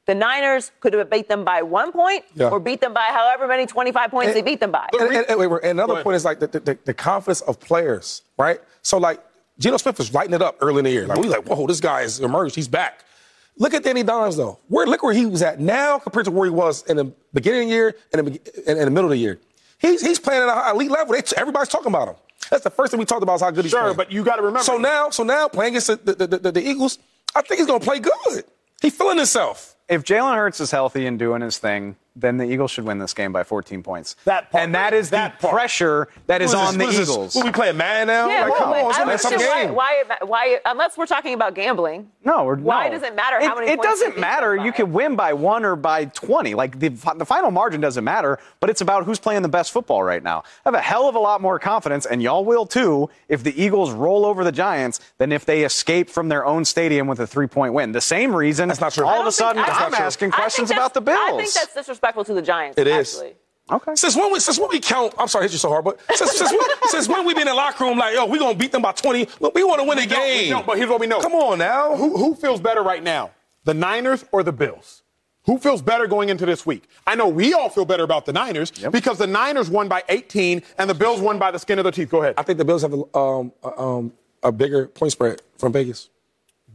The 0.05 0.13
Niners 0.15 0.71
could 0.81 0.93
have 0.93 1.09
beat 1.09 1.27
them 1.27 1.43
by 1.43 1.63
one 1.63 1.91
point 1.91 2.25
Yeah. 2.35 2.49
or 2.49 2.59
beat 2.59 2.79
them 2.81 2.93
by 2.93 3.07
however 3.11 3.47
many 3.47 3.65
25 3.65 4.11
points 4.11 4.33
they 4.33 4.41
beat 4.43 4.59
them 4.59 4.71
by. 4.71 4.87
And, 4.99 5.11
and- 5.15 5.25
and 5.29 5.39
wait, 5.39 5.47
wait, 5.47 5.63
another 5.63 6.03
point 6.03 6.15
is 6.15 6.23
like 6.25 6.39
the, 6.39 6.47
the, 6.47 6.77
the 6.85 6.93
confidence 6.93 7.41
of 7.41 7.59
players, 7.59 8.21
right? 8.37 8.59
So 8.83 8.97
like 8.99 9.19
Geno 9.57 9.77
Smith 9.77 9.97
was 9.97 10.13
lighting 10.13 10.33
it 10.35 10.41
up 10.41 10.57
early 10.61 10.79
in 10.79 10.85
the 10.85 10.91
year. 10.91 11.07
Like 11.07 11.17
we 11.19 11.27
like, 11.27 11.47
whoa, 11.47 11.65
this 11.65 11.79
guy 11.79 12.01
has 12.01 12.19
emerged. 12.19 12.55
He's 12.55 12.67
back. 12.67 13.03
Look 13.57 13.73
at 13.73 13.83
Danny 13.83 14.03
Dimes 14.03 14.35
though. 14.37 14.59
Where 14.67 14.85
look 14.85 15.01
where 15.01 15.13
he 15.13 15.25
was 15.25 15.41
at 15.41 15.59
now 15.59 15.97
compared 15.97 16.25
to 16.25 16.31
where 16.31 16.45
he 16.45 16.51
was 16.51 16.83
in 16.83 16.97
the 16.97 17.05
beginning 17.33 17.61
of 17.63 17.67
the 17.69 17.73
year 17.73 17.95
and 18.13 18.27
the, 18.27 18.31
be- 18.31 18.41
in 18.69 18.77
the 18.79 18.91
middle 18.91 19.05
of 19.05 19.11
the 19.11 19.17
year. 19.17 19.39
He's 19.79 20.01
he's 20.05 20.19
playing 20.19 20.41
at 20.43 20.49
an 20.49 20.75
elite 20.75 20.91
level. 20.91 21.13
They, 21.15 21.21
everybody's 21.37 21.69
talking 21.69 21.87
about 21.87 22.09
him. 22.09 22.15
That's 22.51 22.63
the 22.63 22.69
first 22.69 22.91
thing 22.91 22.99
we 22.99 23.05
talked 23.05 23.23
about 23.23 23.35
is 23.35 23.41
how 23.41 23.49
good 23.51 23.63
he's 23.65 23.71
Sure, 23.71 23.81
playing. 23.81 23.97
but 23.97 24.11
you 24.11 24.23
got 24.23 24.35
to 24.35 24.41
remember. 24.43 24.63
So 24.63 24.77
now, 24.77 25.09
so 25.09 25.23
now 25.23 25.47
playing 25.47 25.71
against 25.73 25.87
the, 25.87 25.95
the, 25.95 26.27
the, 26.27 26.37
the, 26.37 26.51
the 26.51 26.67
Eagles, 26.69 26.99
I 27.33 27.41
think 27.41 27.57
he's 27.59 27.65
gonna 27.67 27.79
play 27.79 27.99
good. 27.99 28.43
He's 28.81 28.95
feeling 28.95 29.17
himself. 29.17 29.74
If 29.87 30.03
Jalen 30.03 30.35
Hurts 30.35 30.59
is 30.59 30.71
healthy 30.71 31.05
and 31.05 31.17
doing 31.19 31.41
his 31.41 31.57
thing, 31.57 31.95
then 32.17 32.37
the 32.37 32.45
Eagles 32.45 32.71
should 32.71 32.85
win 32.85 32.97
this 32.97 33.13
game 33.13 33.33
by 33.33 33.43
14 33.43 33.83
points. 33.83 34.15
That 34.23 34.49
part. 34.49 34.63
and 34.63 34.73
that 34.73 34.93
is 34.93 35.09
That 35.09 35.33
the 35.37 35.47
part. 35.47 35.53
pressure 35.53 36.07
that 36.27 36.41
is 36.41 36.51
What 36.55 36.67
on 36.69 36.77
the 36.77 36.85
this? 36.85 36.87
What 36.87 36.93
is 36.93 36.97
this? 37.07 37.09
Eagles. 37.09 37.35
What, 37.35 37.57
we 37.59 37.67
a 37.67 37.73
man 37.73 38.07
now? 38.07 38.29
Yeah, 38.29 38.43
like, 38.43 38.51
well, 38.51 38.59
come 38.61 38.69
but 38.69 38.83
on, 38.85 38.89
it's 38.89 38.95
I 38.97 39.01
gonna 39.01 39.05
be 39.05 39.11
don't 39.11 39.19
some 39.19 39.33
understand 39.33 39.75
why, 39.75 40.03
why, 40.07 40.17
why, 40.25 40.59
unless 40.65 40.97
we're 40.97 41.07
talking 41.07 41.33
about 41.33 41.55
gambling. 41.55 42.09
No, 42.23 42.45
we're, 42.45 42.55
Why 42.55 42.85
no. 42.87 42.93
does 42.93 43.03
it 43.03 43.15
matter 43.17 43.45
how 43.45 43.51
It- 43.57 43.59
many 43.59 43.71
It 43.73 43.77
points 43.79 43.99
doesn't 43.99 44.17
matter. 44.17 44.55
You 44.55 44.71
by? 44.71 44.77
can 44.77 44.93
win 44.93 45.17
by 45.17 45.33
one 45.33 45.65
or 45.65 45.75
by 45.75 46.05
20. 46.05 46.53
Like 46.55 46.79
the, 46.79 46.87
the 46.87 47.25
final 47.25 47.51
margin 47.51 47.81
doesn't 47.81 48.03
matter, 48.05 48.39
but 48.61 48.69
it's 48.69 48.79
about 48.79 49.03
who's 49.03 49.19
playing 49.19 49.41
the 49.41 49.49
best 49.49 49.73
football 49.73 50.01
right 50.01 50.23
now. 50.23 50.39
I 50.65 50.69
have 50.69 50.73
a 50.73 50.79
hell 50.81 51.09
of 51.09 51.15
a 51.15 51.19
lot 51.19 51.41
more 51.41 51.59
confidence, 51.59 52.05
and 52.05 52.23
y'all 52.23 52.45
will 52.45 52.65
too, 52.65 53.09
if 53.27 53.43
the 53.43 53.61
Eagles 53.61 53.91
roll 53.91 54.25
over 54.25 54.45
the 54.45 54.53
Giants 54.53 55.01
than 55.17 55.33
if 55.33 55.43
they 55.43 55.65
escape 55.65 56.09
from 56.09 56.29
their 56.29 56.45
own 56.45 56.63
stadium 56.63 57.07
with 57.07 57.19
a 57.19 57.27
three 57.27 57.47
point 57.47 57.73
win. 57.73 57.91
The 57.91 57.99
same 57.99 58.33
reason. 58.33 58.69
That's 58.69 58.79
not 58.79 58.93
true. 58.93 59.05
All 59.05 59.19
of 59.19 59.27
a 59.27 59.33
sudden, 59.33 59.61
think- 59.61 59.74
I 59.74 59.74
I'm 59.77 59.91
don't- 59.91 60.01
asking 60.01 60.31
I 60.33 60.35
questions 60.37 60.71
about 60.71 60.93
the 60.93 61.01
Bills. 61.01 61.19
I 61.21 61.37
think 61.37 61.53
that's 61.53 61.73
disrespectful 61.73 62.23
to 62.25 62.33
the 62.33 62.41
Giants. 62.41 62.77
It 62.77 62.87
is. 62.87 63.15
actually. 63.15 63.35
okay. 63.71 63.95
Since 63.95 64.15
when 64.15 64.31
we 64.31 64.39
since 64.39 64.59
when 64.59 64.69
we 64.69 64.79
count, 64.79 65.13
I'm 65.17 65.27
sorry, 65.27 65.43
I 65.43 65.45
hit 65.47 65.53
you 65.53 65.57
so 65.59 65.69
hard, 65.69 65.85
but 65.85 65.99
since, 66.15 66.31
since, 66.31 66.51
when, 66.51 66.61
since 66.89 67.07
when 67.07 67.25
we 67.25 67.33
been 67.33 67.41
in 67.43 67.47
the 67.47 67.53
locker 67.53 67.83
room 67.83 67.97
like, 67.97 68.13
yo, 68.15 68.25
we 68.25 68.39
gonna 68.39 68.57
beat 68.57 68.71
them 68.71 68.81
by 68.81 68.91
20? 68.91 69.27
Look, 69.39 69.55
we 69.55 69.63
want 69.63 69.81
to 69.81 69.87
win 69.87 69.97
a 69.99 70.05
don't, 70.05 70.19
we 70.19 70.33
game. 70.33 70.49
don't, 70.51 70.65
but 70.65 70.77
here's 70.77 70.89
what 70.89 70.99
we 70.99 71.07
know. 71.07 71.19
Come 71.21 71.33
on 71.33 71.57
now. 71.59 71.95
Who, 71.95 72.17
who 72.17 72.35
feels 72.35 72.59
better 72.59 72.81
right 72.83 73.03
now, 73.03 73.31
the 73.63 73.73
Niners 73.73 74.25
or 74.31 74.43
the 74.43 74.53
Bills? 74.53 75.01
Who 75.45 75.59
feels 75.59 75.79
better 75.83 76.07
going 76.07 76.29
into 76.29 76.43
this 76.47 76.65
week? 76.65 76.87
I 77.05 77.13
know 77.13 77.27
we 77.27 77.53
all 77.53 77.69
feel 77.69 77.85
better 77.85 78.03
about 78.03 78.25
the 78.25 78.33
Niners 78.33 78.71
because 78.71 79.19
the 79.19 79.27
Niners 79.27 79.69
won 79.69 79.87
by 79.87 80.03
18 80.09 80.63
and 80.79 80.89
the 80.89 80.95
Bills 80.95 81.21
won 81.21 81.37
by 81.37 81.51
the 81.51 81.59
skin 81.59 81.77
of 81.77 81.83
their 81.83 81.91
teeth. 81.91 82.09
Go 82.09 82.23
ahead. 82.23 82.33
I 82.35 82.41
think 82.41 82.57
the 82.57 82.65
Bills 82.65 82.81
have 82.81 82.93
a, 82.93 83.15
um, 83.17 83.51
a, 83.63 83.79
um, 83.79 84.13
a 84.41 84.51
bigger 84.51 84.87
point 84.87 85.11
spread 85.11 85.43
from 85.59 85.71
Vegas. 85.71 86.09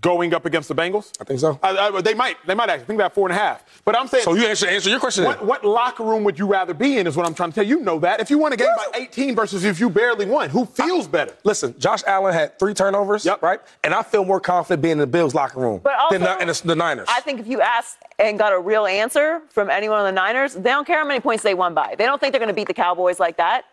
Going 0.01 0.32
up 0.32 0.46
against 0.46 0.68
the 0.68 0.74
Bengals? 0.74 1.12
I 1.20 1.24
think 1.24 1.40
so. 1.40 1.59
I, 1.62 1.76
I, 1.76 2.01
they 2.01 2.14
might. 2.14 2.36
They 2.46 2.55
might 2.55 2.70
actually 2.70 2.86
think 2.86 2.98
about 2.98 3.12
four 3.12 3.28
and 3.28 3.36
a 3.36 3.40
half. 3.40 3.64
But 3.84 3.98
I'm 3.98 4.07
saying. 4.09 4.24
So 4.24 4.34
you 4.34 4.46
answer 4.46 4.66
answer 4.66 4.88
your 4.88 4.98
question. 5.01 5.24
what, 5.24 5.38
then. 5.40 5.46
what 5.48 5.64
locker 5.64 6.05
room 6.05 6.24
would 6.24 6.38
you 6.38 6.46
rather 6.46 6.72
be 6.72 6.96
in? 6.98 7.07
Is 7.07 7.16
what 7.16 7.26
I'm 7.26 7.34
trying 7.34 7.51
to 7.51 7.55
tell 7.57 7.64
you. 7.64 7.78
You 7.78 7.84
know 7.84 7.98
that. 8.01 8.18
If 8.20 8.30
you 8.30 8.38
won 8.38 8.53
a 8.53 8.57
game 8.57 8.68
by 8.76 8.86
18 8.98 9.34
versus 9.36 9.64
if 9.64 9.78
you 9.78 9.90
barely 9.90 10.26
won, 10.26 10.48
who 10.51 10.64
feels 10.64 11.07
better? 11.07 11.34
Listen, 11.44 11.74
Josh 11.78 12.03
Allen 12.07 12.32
had 12.32 12.59
three 12.59 12.74
turnovers, 12.74 13.24
Yep. 13.24 13.42
right? 13.42 13.61
And 13.84 13.92
I 13.94 14.03
feel 14.03 14.24
more 14.24 14.40
confident 14.40 14.82
being 14.82 14.92
in 14.92 14.98
the 14.98 15.07
Bills 15.07 15.34
locker 15.34 15.61
room 15.61 15.80
But 15.84 15.94
also, 15.98 16.14
than 16.14 16.22
the, 16.22 16.30
and 16.38 16.51
the, 16.51 16.66
the 16.66 16.74
Niners. 16.76 17.07
I 17.11 17.20
think 17.20 17.38
if 17.40 17.46
you 17.46 17.61
asked 17.61 17.98
and 18.18 18.38
got 18.38 18.53
a 18.53 18.59
real 18.59 18.86
answer 18.86 19.42
from 19.51 19.70
anyone 19.70 19.98
on 19.98 20.05
the 20.07 20.12
Niners, 20.12 20.55
they 20.55 20.70
don't 20.70 20.86
care 20.86 20.98
how 20.98 21.07
many 21.07 21.20
points 21.20 21.42
they 21.42 21.55
won 21.55 21.74
by. 21.74 21.94
They 21.96 22.07
don't 22.07 22.20
think 22.20 22.32
they're 22.32 22.40
going 22.40 22.48
to 22.48 22.55
beat 22.55 22.68
the 22.68 22.74
Cowboys 22.74 23.20
like 23.20 23.36
that. 23.36 23.64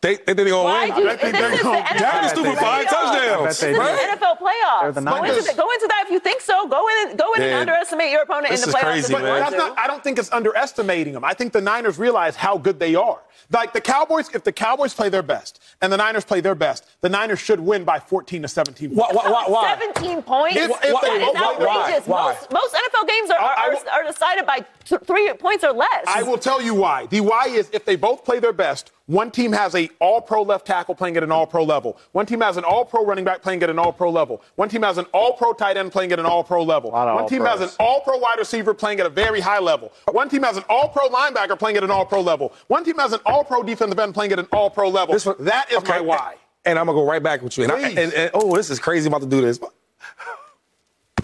They, 0.00 0.16
they 0.16 0.16
think 0.16 0.36
they're 0.36 0.48
gonna 0.48 0.64
Why 0.64 0.86
win. 0.90 0.96
do 0.96 1.04
bet 1.04 1.20
they, 1.20 1.32
they're 1.32 1.62
gonna- 1.62 1.80
NFL 1.82 1.98
Dak 1.98 2.24
is 2.24 2.30
stupid 2.32 2.58
five 2.58 2.84
touchdowns. 2.88 3.58
This 3.58 3.62
I 3.62 3.66
is 3.68 3.78
bet 3.78 3.90
the 3.90 3.96
they 3.96 4.16
do. 4.16 4.24
NFL 4.26 4.38
playoffs. 4.38 4.80
They're 4.82 4.92
the 4.92 5.00
go, 5.02 5.22
into 5.24 5.42
the, 5.42 5.54
go 5.56 5.70
into 5.72 5.86
that 5.88 6.02
if 6.06 6.10
you 6.10 6.20
think 6.20 6.40
so. 6.40 6.66
Go 6.68 6.86
in, 6.88 7.16
go 7.16 7.32
in 7.34 7.42
and 7.42 7.52
underestimate 7.54 8.10
your 8.10 8.22
opponent 8.22 8.48
this 8.50 8.64
in 8.64 8.70
the 8.70 8.76
is 8.76 8.82
playoffs. 8.82 8.90
crazy, 8.90 9.12
if 9.14 9.18
you 9.20 9.24
man. 9.24 9.40
That's 9.40 9.56
not, 9.56 9.78
I 9.78 9.86
don't 9.86 10.02
think 10.02 10.18
it's 10.18 10.32
underestimating 10.32 11.12
them. 11.12 11.24
I 11.24 11.34
think 11.34 11.52
the 11.52 11.60
Niners 11.60 11.98
realize 11.98 12.36
how 12.36 12.58
good 12.58 12.78
they 12.80 12.94
are. 12.94 13.20
Like 13.50 13.72
the 13.72 13.80
Cowboys, 13.80 14.28
if 14.34 14.44
the 14.44 14.52
Cowboys 14.52 14.92
play 14.92 15.08
their 15.08 15.22
best 15.22 15.60
and 15.80 15.90
the 15.92 15.96
Niners 15.96 16.24
play 16.24 16.40
their 16.42 16.54
best, 16.54 16.84
the 17.00 17.08
Niners 17.08 17.38
should 17.38 17.60
win 17.60 17.84
by 17.84 17.98
14 17.98 18.42
to 18.42 18.48
17. 18.48 18.90
Why? 18.90 19.08
Why? 19.12 19.30
Why? 19.30 19.44
why? 19.48 19.78
17 19.94 20.22
points. 20.22 20.56
If- 20.56 20.70
if 20.70 20.80
that 20.80 21.00
they- 21.02 21.08
is 21.24 21.34
why- 21.34 21.56
why? 21.58 21.80
outrageous. 21.84 22.06
Why? 22.06 22.24
Most, 22.34 22.52
most 22.52 22.74
NFL 22.74 23.08
games 23.08 23.30
are, 23.30 23.40
I- 23.40 23.54
I 23.54 23.68
are, 23.68 24.00
are 24.00 24.04
decided 24.12 24.44
by 24.46 24.64
th- 24.88 25.02
three 25.02 25.32
points 25.34 25.64
or 25.64 25.72
less. 25.72 26.04
I 26.06 26.22
will 26.22 26.38
tell 26.38 26.62
you 26.62 26.74
why. 26.74 27.06
The 27.06 27.20
why 27.20 27.46
is 27.48 27.68
if 27.72 27.84
they 27.84 27.96
both 27.96 28.24
play 28.24 28.38
their 28.38 28.52
best, 28.52 28.92
one 29.06 29.30
team 29.30 29.52
has 29.52 29.74
a 29.74 29.88
all-pro 30.00 30.42
left 30.42 30.66
tackle 30.66 30.94
playing 30.94 31.16
at 31.16 31.22
an 31.22 31.32
all-pro 31.32 31.64
level. 31.64 31.98
One 32.12 32.26
team 32.26 32.40
has 32.40 32.56
an 32.56 32.64
all-pro 32.64 33.04
running 33.04 33.24
back 33.24 33.42
playing 33.42 33.62
at 33.62 33.70
an 33.70 33.78
all-pro 33.78 34.10
level. 34.10 34.42
One 34.56 34.68
team 34.68 34.82
has 34.82 34.98
an 34.98 35.06
all-pro 35.14 35.52
tight 35.54 35.76
end 35.76 35.92
playing 35.92 36.12
at 36.12 36.18
an 36.18 36.26
all-pro 36.26 36.62
level. 36.62 36.90
One 36.90 37.26
team 37.28 37.44
has 37.44 37.60
an 37.60 37.68
all-pros. 37.78 37.80
all-pro 37.80 38.18
wide 38.18 38.38
receiver 38.38 38.74
playing 38.74 39.00
at 39.00 39.06
a 39.06 39.10
very 39.10 39.40
high 39.40 39.60
level. 39.60 39.92
One 40.10 40.28
team 40.28 40.42
has 40.42 40.56
an 40.56 40.64
all-pro 40.68 41.08
linebacker 41.08 41.58
playing 41.58 41.76
at 41.78 41.84
an 41.84 41.90
all-pro 41.90 42.20
level. 42.20 42.52
One 42.66 42.84
team 42.84 42.98
has 42.98 43.12
an 43.12 43.20
all-pro 43.24 43.62
defensive 43.62 43.98
end 43.98 44.14
playing 44.14 44.32
at 44.32 44.38
an 44.38 44.48
all-pro 44.52 44.88
level. 44.88 45.14
This 45.14 45.26
one- 45.26 45.36
that 45.40 45.70
is 45.70 45.78
okay, 45.78 45.98
my 45.98 46.00
why. 46.00 46.34
And 46.64 46.78
I'm 46.78 46.86
gonna 46.86 46.98
go 46.98 47.06
right 47.06 47.22
back 47.22 47.40
with 47.40 47.56
you. 47.56 47.64
And, 47.64 47.72
I, 47.72 47.80
Please. 47.80 47.96
and, 47.98 48.12
and 48.12 48.30
oh, 48.34 48.54
this 48.56 48.68
is 48.68 48.78
crazy. 48.78 49.06
I'm 49.06 49.14
about 49.14 49.22
to 49.22 49.28
do 49.30 49.40
this. 49.40 49.58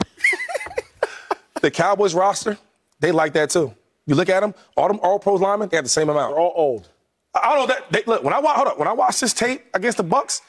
the 1.61 1.71
Cowboys 1.71 2.15
roster, 2.15 2.57
they 3.05 3.13
like 3.13 3.35
that 3.35 3.51
too. 3.51 3.75
You 4.07 4.15
look 4.15 4.31
at 4.31 4.41
them, 4.41 4.55
all 4.77 4.89
them 4.89 4.99
all 5.03 5.19
pros 5.19 5.41
linemen, 5.41 5.69
they 5.69 5.77
have 5.77 5.85
the 5.85 5.91
same 5.91 6.09
amount. 6.09 6.33
They're 6.33 6.41
all 6.41 6.53
old. 6.55 6.89
I 7.35 7.51
don't 7.51 7.69
know 7.69 7.75
that. 7.75 7.93
They, 7.93 8.03
look, 8.07 8.23
when 8.23 8.33
I 8.33 8.39
watch, 8.39 8.57
hold 8.57 8.69
up, 8.69 8.79
when 8.79 8.89
I 8.89 8.93
watched 8.93 9.21
this 9.21 9.35
tape 9.35 9.63
against 9.75 9.99
the 9.99 10.05
Bucs, 10.05 10.41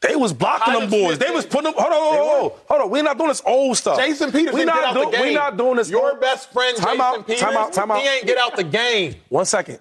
they 0.00 0.16
was 0.16 0.32
blocking 0.32 0.74
them 0.74 0.88
boys. 0.88 1.18
They 1.18 1.30
was 1.30 1.44
putting 1.44 1.72
them. 1.72 1.74
Hold 1.76 1.92
on, 1.92 2.00
hold 2.00 2.52
on, 2.52 2.58
hold 2.68 2.82
on. 2.82 2.90
We're 2.90 3.02
not 3.02 3.18
doing 3.18 3.28
this 3.28 3.42
old 3.44 3.76
stuff. 3.76 3.98
Jason 3.98 4.32
Peterson 4.32 4.54
we 4.54 4.60
get 4.60 4.66
not 4.66 4.84
out 4.84 4.94
the 4.94 5.04
do- 5.04 5.10
game. 5.10 5.22
We 5.22 5.34
not 5.34 5.56
doing 5.58 5.76
this. 5.76 5.90
Your 5.90 6.12
old- 6.12 6.20
best 6.20 6.52
friend, 6.52 6.76
Time 6.76 6.96
Jason 6.96 7.00
out, 7.00 7.26
Peterson, 7.26 7.48
time 7.48 7.56
out, 7.56 7.72
time 7.72 7.90
out. 7.90 8.00
he 8.00 8.08
ain't 8.08 8.26
get 8.26 8.38
out 8.38 8.56
the 8.56 8.64
game. 8.64 9.16
One 9.28 9.44
second. 9.44 9.78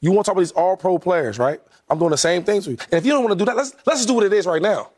You 0.00 0.12
want 0.12 0.24
to 0.24 0.30
talk 0.30 0.34
about 0.34 0.42
these 0.42 0.52
all 0.52 0.76
pro 0.76 0.98
players, 0.98 1.38
right? 1.38 1.60
I'm 1.88 1.98
doing 1.98 2.10
the 2.10 2.16
same 2.16 2.44
things 2.44 2.66
with 2.66 2.80
you. 2.80 2.86
And 2.90 2.98
if 2.98 3.06
you 3.06 3.12
don't 3.12 3.24
want 3.24 3.38
to 3.38 3.42
do 3.42 3.46
that, 3.46 3.56
let's 3.56 3.74
let's 3.86 4.00
just 4.00 4.08
do 4.08 4.14
what 4.14 4.24
it 4.24 4.32
is 4.32 4.46
right 4.46 4.62
now. 4.62 4.90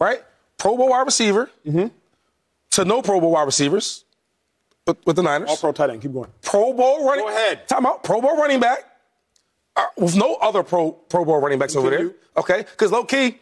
Right? 0.00 0.22
Pro 0.58 0.76
Bowl 0.76 0.90
wide 0.90 1.06
receiver 1.06 1.50
mm-hmm. 1.66 1.86
to 2.70 2.84
no 2.84 3.02
Pro 3.02 3.20
Bowl 3.20 3.32
wide 3.32 3.44
receivers 3.44 4.04
with, 4.88 5.06
with 5.06 5.16
the 5.16 5.22
Niners. 5.22 5.50
All 5.50 5.56
pro 5.56 5.70
tight 5.72 5.90
end. 5.90 6.02
Keep 6.02 6.14
going. 6.14 6.30
Pro 6.42 6.72
Bowl 6.72 7.06
running. 7.06 7.24
Go 7.24 7.28
ahead. 7.30 7.68
Time 7.68 7.86
out. 7.86 8.02
Pro 8.02 8.20
Bowl 8.20 8.36
running 8.36 8.58
back 8.58 8.84
uh, 9.76 9.84
with 9.96 10.16
no 10.16 10.34
other 10.36 10.62
Pro 10.64 10.90
Pro 10.92 11.24
Bowl 11.24 11.40
running 11.40 11.58
backs 11.58 11.76
over 11.76 11.90
there. 11.90 12.10
Okay, 12.36 12.58
because 12.58 12.90
low 12.90 13.04
key, 13.04 13.38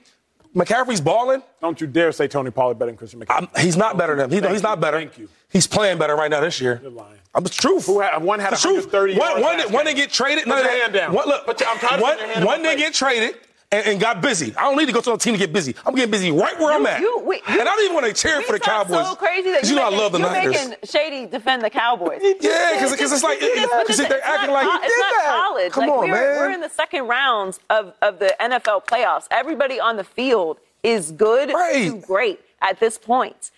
McCaffrey's 0.55 1.01
balling. 1.01 1.43
Don't 1.61 1.81
you 1.81 1.87
dare 1.87 2.13
say 2.13 2.29
Tony 2.29 2.51
Pollard 2.51 2.79
better 2.79 2.91
than 2.91 2.97
Christian 2.99 3.21
McCaffrey. 3.21 3.49
I'm, 3.55 3.63
he's 3.65 3.77
not 3.77 3.97
better 3.97 4.17
than 4.17 4.27
him. 4.27 4.31
He, 4.31 4.41
Thank 4.41 4.53
he's 4.53 4.63
not 4.63 4.81
better. 4.81 4.99
Thank 4.99 5.19
you. 5.19 5.29
He's 5.49 5.67
playing 5.67 5.99
better 5.99 6.17
right 6.17 6.31
now 6.31 6.41
this 6.41 6.61
year. 6.61 6.81
You're 6.83 6.91
lying. 6.91 7.19
I'm 7.35 7.43
the 7.45 7.51
truth. 7.51 7.87
Who 7.87 8.01
had- 8.01 8.23
one 8.23 8.41
had 8.41 8.55
The 8.55 8.57
truth. 8.57 8.87
130 8.93 9.19
One, 9.19 9.29
yards 9.29 9.43
one, 9.45 9.57
last 9.59 9.65
one 9.73 9.85
game. 9.85 9.95
didn't 9.95 9.97
get 10.07 10.13
traded. 10.13 10.45
Put 10.45 10.49
none 10.51 10.59
of 10.61 10.65
your 10.65 10.81
hand 10.81 10.93
down. 10.95 11.13
One, 11.13 11.29
look, 11.29 11.45
Put 11.45 11.61
your- 11.61 11.69
I'm 11.69 11.79
tired 11.79 11.95
of 11.97 12.01
one, 12.01 12.13
putting 12.15 12.27
your 12.29 12.35
hand 12.35 12.47
one 12.47 12.63
my 12.63 12.69
didn't 12.71 12.79
get 12.81 12.95
traded 12.95 13.35
and, 13.77 13.87
and 13.87 14.01
got 14.01 14.21
busy. 14.21 14.55
I 14.57 14.63
don't 14.63 14.77
need 14.77 14.87
to 14.87 14.93
go 14.93 15.01
to 15.01 15.13
a 15.13 15.19
team 15.19 15.35
to 15.35 15.39
get 15.39 15.53
busy. 15.53 15.75
I'm 15.85 15.95
getting 15.95 16.11
busy 16.11 16.31
right 16.33 16.59
where 16.59 16.73
I'm 16.73 16.83
You- 16.83 16.87
at. 16.89 17.01
you- 17.01 17.33
and 17.49 17.61
I 17.61 17.65
don't 17.65 17.85
even 17.85 17.95
want 17.95 18.07
to 18.07 18.13
cheer 18.13 18.43
for 18.43 18.53
the 18.53 18.61
Cowboys. 18.61 19.07
so 19.07 19.15
crazy 19.15 19.51
that 19.53 19.65
you 19.65 19.71
you 19.71 19.77
know 19.77 19.85
I 19.87 19.91
love 19.91 20.13
the 20.13 20.19
you're 20.19 20.31
Niners. 20.31 20.55
making 20.55 20.75
Shady 20.85 21.27
defend 21.27 21.63
the 21.63 21.71
Cowboys. 21.71 22.21
Yeah, 22.41 22.79
'cause- 22.81 22.97
'cause 22.97 23.13
it's 23.13 23.23
like- 23.23 23.43
It's- 23.43 23.57
it's- 23.65 23.81
because 23.83 24.01
it's 24.01 24.09
they're 24.09 24.19
not 24.19 24.29
acting 24.29 24.51
like 24.53 24.67
it's 24.83 24.99
not 24.99 25.25
college. 25.25 25.73
Come 25.73 25.81
like 25.89 25.91
on, 25.93 26.11
we're, 26.11 26.15
man. 26.15 26.37
we're 26.39 26.51
in 26.53 26.61
the 26.61 26.71
second 26.71 27.07
rounds 27.07 27.61
of, 27.71 27.93
of 28.03 28.19
the 28.19 28.35
NFL 28.41 28.81
playoffs. 28.87 29.27
Everybody 29.31 29.79
on 29.81 29.97
the 29.97 30.05
field 30.05 30.59
is 30.83 31.11
good 31.13 31.53
Right. 31.53 31.91
to 31.91 31.97
great 31.99 32.41
at 32.63 32.81
this 32.81 32.97
point. 32.99 33.51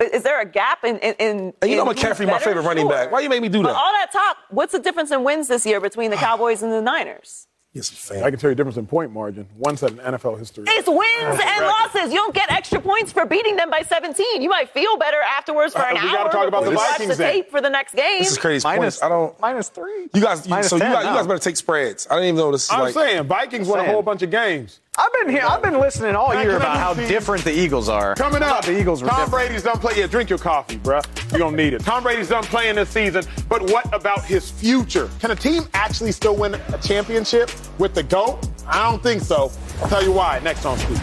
Is 0.00 0.22
there 0.22 0.40
a 0.40 0.46
gap 0.46 0.84
in 0.84 0.98
in? 1.00 1.14
in 1.18 1.52
And 1.60 1.70
you 1.70 1.76
know 1.76 1.84
McCaffrey, 1.84 2.26
my 2.26 2.38
favorite 2.38 2.62
running 2.62 2.84
Sure. 2.86 2.92
back. 2.92 3.12
Why 3.12 3.20
you 3.20 3.28
make 3.28 3.42
me 3.42 3.48
do 3.50 3.62
But 3.62 3.72
that? 3.72 3.76
all 3.76 3.92
that 3.92 4.10
talk. 4.10 4.38
What's 4.48 4.72
the 4.72 4.78
difference 4.78 5.10
in 5.10 5.22
wins 5.22 5.48
this 5.48 5.66
year 5.66 5.80
between 5.80 6.10
the 6.10 6.16
Cowboys 6.26 6.62
and 6.62 6.72
the 6.72 6.80
Niners? 6.80 7.46
Yes, 7.76 8.10
I 8.10 8.30
can 8.30 8.38
tell 8.38 8.48
you 8.50 8.54
the 8.54 8.56
difference 8.56 8.76
in 8.78 8.86
point 8.86 9.12
margin. 9.12 9.46
One 9.58 9.76
set 9.76 9.90
in 9.92 9.98
NFL 9.98 10.38
history. 10.38 10.64
It's 10.66 10.88
wins 10.88 11.40
and 11.44 11.66
losses. 11.66 12.10
You 12.12 12.16
don't 12.18 12.34
get 12.34 12.50
extra 12.50 12.80
points 12.80 13.12
for 13.12 13.26
beating 13.26 13.56
them 13.56 13.68
by 13.70 13.82
17. 13.82 14.40
You 14.40 14.48
might 14.48 14.70
feel 14.70 14.96
better 14.96 15.20
afterwards 15.20 15.74
for 15.74 15.80
Uh, 15.82 15.90
an 15.90 15.94
we 15.94 16.00
hour. 16.00 16.16
gotta 16.16 16.30
talk 16.30 16.48
about 16.48 16.64
the 16.64 16.70
you 16.70 16.76
watch 16.76 16.90
Vikings 16.98 17.18
the 17.18 17.24
tape 17.24 17.50
for 17.50 17.60
the 17.60 17.68
next 17.70 17.94
game. 17.94 18.20
This 18.20 18.32
is 18.32 18.38
crazy. 18.38 18.66
Minus. 18.66 19.02
I 19.02 19.08
don't. 19.08 19.38
minus 19.40 19.68
three. 19.68 20.08
You 20.14 20.22
guys, 20.22 20.46
you, 20.46 20.50
Minus 20.50 20.70
so 20.70 20.76
you 20.76 20.82
10 20.82 20.92
guys, 20.92 21.04
you 21.04 21.10
guys 21.14 21.26
better 21.26 21.38
take 21.38 21.56
spreads. 21.56 22.06
I 22.10 22.14
didn't 22.14 22.24
even 22.28 22.36
know 22.36 22.50
this 22.52 22.64
is 22.64 22.70
I'm 22.70 22.80
like. 22.80 22.94
saying 22.94 23.24
Vikings 23.24 23.68
won 23.68 23.80
a 23.80 23.84
whole 23.84 24.02
bunch 24.02 24.22
of 24.22 24.30
games. 24.30 24.80
I've 24.98 25.12
been 25.12 25.28
here. 25.28 25.42
I've 25.46 25.62
been 25.62 25.78
listening 25.78 26.14
all 26.16 26.32
year 26.34 26.44
can 26.44 26.56
about 26.56 26.78
how 26.78 26.94
move 26.94 27.08
different 27.08 27.44
the 27.44 27.52
Eagles 27.52 27.88
are. 27.88 28.14
Coming 28.14 28.42
up, 28.42 28.64
the 28.64 28.78
Eagles 28.78 29.02
were 29.02 29.08
Tom 29.08 29.26
different. 29.26 29.48
Brady's 29.48 29.62
done 29.62 29.78
playing. 29.78 29.98
Yeah, 29.98 30.06
drink 30.06 30.30
your 30.30 30.38
coffee, 30.38 30.78
bruh. 30.78 31.04
You 31.32 31.38
don't 31.38 31.54
need 31.54 31.74
it. 31.74 31.82
Tom 31.82 32.02
Brady's 32.02 32.28
done 32.28 32.44
playing 32.44 32.76
this 32.76 32.88
season, 32.88 33.24
but 33.48 33.62
what 33.70 33.92
about 33.94 34.24
his 34.24 34.50
future? 34.50 35.10
Can 35.20 35.30
a 35.32 35.36
team 35.36 35.64
actually 35.74 36.12
still 36.12 36.34
win 36.34 36.54
a 36.54 36.78
championship 36.78 37.50
with 37.78 37.94
the 37.94 38.02
GOAT? 38.02 38.48
I 38.66 38.90
don't 38.90 39.02
think 39.02 39.22
so. 39.22 39.52
I'll 39.82 39.88
tell 39.88 40.02
you 40.02 40.12
why 40.12 40.40
next 40.42 40.64
on 40.64 40.78
Scoop. 40.78 40.98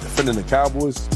defending 0.00 0.36
the 0.36 0.42
Cowboys. 0.42 1.08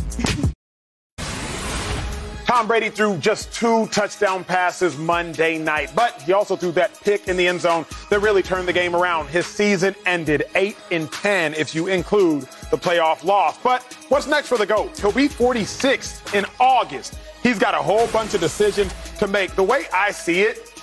Tom 2.54 2.68
Brady 2.68 2.88
threw 2.88 3.16
just 3.16 3.52
two 3.52 3.88
touchdown 3.88 4.44
passes 4.44 4.96
Monday 4.96 5.58
night, 5.58 5.90
but 5.92 6.22
he 6.22 6.32
also 6.32 6.54
threw 6.54 6.70
that 6.70 6.96
pick 7.00 7.26
in 7.26 7.36
the 7.36 7.48
end 7.48 7.60
zone 7.60 7.84
that 8.10 8.20
really 8.20 8.44
turned 8.44 8.68
the 8.68 8.72
game 8.72 8.94
around. 8.94 9.26
His 9.26 9.44
season 9.44 9.92
ended 10.06 10.44
8 10.54 10.76
in 10.90 11.08
10 11.08 11.54
if 11.54 11.74
you 11.74 11.88
include 11.88 12.42
the 12.70 12.76
playoff 12.76 13.24
loss. 13.24 13.58
But 13.58 13.82
what's 14.08 14.28
next 14.28 14.46
for 14.46 14.56
the 14.56 14.66
GOAT? 14.66 14.96
He'll 15.00 15.10
be 15.10 15.26
46 15.26 16.32
in 16.32 16.46
August. 16.60 17.18
He's 17.42 17.58
got 17.58 17.74
a 17.74 17.78
whole 17.78 18.06
bunch 18.12 18.34
of 18.34 18.40
decisions 18.40 18.94
to 19.18 19.26
make. 19.26 19.56
The 19.56 19.64
way 19.64 19.86
I 19.92 20.12
see 20.12 20.42
it, 20.42 20.73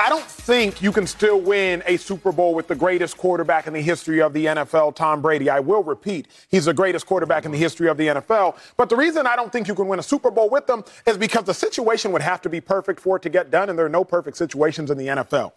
I 0.00 0.08
don't 0.08 0.24
think 0.24 0.80
you 0.80 0.92
can 0.92 1.06
still 1.06 1.38
win 1.38 1.82
a 1.84 1.98
Super 1.98 2.32
Bowl 2.32 2.54
with 2.54 2.68
the 2.68 2.74
greatest 2.74 3.18
quarterback 3.18 3.66
in 3.66 3.74
the 3.74 3.82
history 3.82 4.22
of 4.22 4.32
the 4.32 4.46
NFL, 4.46 4.96
Tom 4.96 5.20
Brady. 5.20 5.50
I 5.50 5.60
will 5.60 5.82
repeat, 5.82 6.28
he's 6.48 6.64
the 6.64 6.72
greatest 6.72 7.04
quarterback 7.04 7.44
in 7.44 7.52
the 7.52 7.58
history 7.58 7.86
of 7.86 7.98
the 7.98 8.06
NFL. 8.06 8.56
But 8.78 8.88
the 8.88 8.96
reason 8.96 9.26
I 9.26 9.36
don't 9.36 9.52
think 9.52 9.68
you 9.68 9.74
can 9.74 9.88
win 9.88 9.98
a 9.98 10.02
Super 10.02 10.30
Bowl 10.30 10.48
with 10.48 10.66
them 10.66 10.84
is 11.06 11.18
because 11.18 11.44
the 11.44 11.52
situation 11.52 12.12
would 12.12 12.22
have 12.22 12.40
to 12.40 12.48
be 12.48 12.62
perfect 12.62 12.98
for 12.98 13.16
it 13.16 13.22
to 13.24 13.28
get 13.28 13.50
done, 13.50 13.68
and 13.68 13.78
there 13.78 13.84
are 13.84 13.90
no 13.90 14.02
perfect 14.02 14.38
situations 14.38 14.90
in 14.90 14.96
the 14.96 15.08
NFL. 15.08 15.52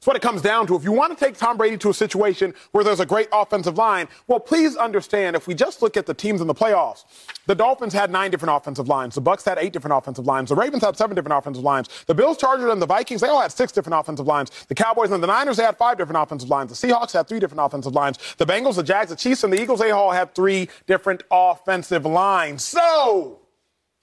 That's 0.00 0.06
what 0.06 0.16
it 0.16 0.22
comes 0.22 0.40
down 0.40 0.66
to. 0.68 0.76
If 0.76 0.82
you 0.82 0.92
want 0.92 1.16
to 1.16 1.22
take 1.22 1.36
Tom 1.36 1.58
Brady 1.58 1.76
to 1.76 1.90
a 1.90 1.92
situation 1.92 2.54
where 2.72 2.82
there's 2.82 3.00
a 3.00 3.04
great 3.06 3.28
offensive 3.34 3.76
line, 3.76 4.08
well, 4.28 4.40
please 4.40 4.74
understand 4.74 5.36
if 5.36 5.46
we 5.46 5.52
just 5.52 5.82
look 5.82 5.94
at 5.94 6.06
the 6.06 6.14
teams 6.14 6.40
in 6.40 6.46
the 6.46 6.54
playoffs, 6.54 7.04
the 7.44 7.54
Dolphins 7.54 7.92
had 7.92 8.10
nine 8.10 8.30
different 8.30 8.56
offensive 8.56 8.88
lines. 8.88 9.14
The 9.14 9.20
Bucs 9.20 9.44
had 9.44 9.58
eight 9.58 9.74
different 9.74 9.94
offensive 9.94 10.24
lines. 10.24 10.48
The 10.48 10.54
Ravens 10.54 10.82
had 10.82 10.96
seven 10.96 11.14
different 11.14 11.36
offensive 11.36 11.64
lines. 11.64 11.90
The 12.06 12.14
Bills, 12.14 12.38
Chargers, 12.38 12.72
and 12.72 12.80
the 12.80 12.86
Vikings, 12.86 13.20
they 13.20 13.28
all 13.28 13.42
had 13.42 13.52
six 13.52 13.72
different 13.72 14.00
offensive 14.00 14.26
lines. 14.26 14.50
The 14.68 14.74
Cowboys 14.74 15.10
and 15.10 15.22
the 15.22 15.26
Niners, 15.26 15.58
they 15.58 15.64
had 15.64 15.76
five 15.76 15.98
different 15.98 16.22
offensive 16.22 16.48
lines. 16.48 16.80
The 16.80 16.88
Seahawks 16.88 17.12
had 17.12 17.28
three 17.28 17.38
different 17.38 17.60
offensive 17.62 17.92
lines. 17.92 18.18
The 18.38 18.46
Bengals, 18.46 18.76
the 18.76 18.82
Jags, 18.82 19.10
the 19.10 19.16
Chiefs, 19.16 19.44
and 19.44 19.52
the 19.52 19.60
Eagles, 19.60 19.80
they 19.80 19.90
all 19.90 20.12
had 20.12 20.34
three 20.34 20.70
different 20.86 21.24
offensive 21.30 22.06
lines. 22.06 22.64
So, 22.64 23.40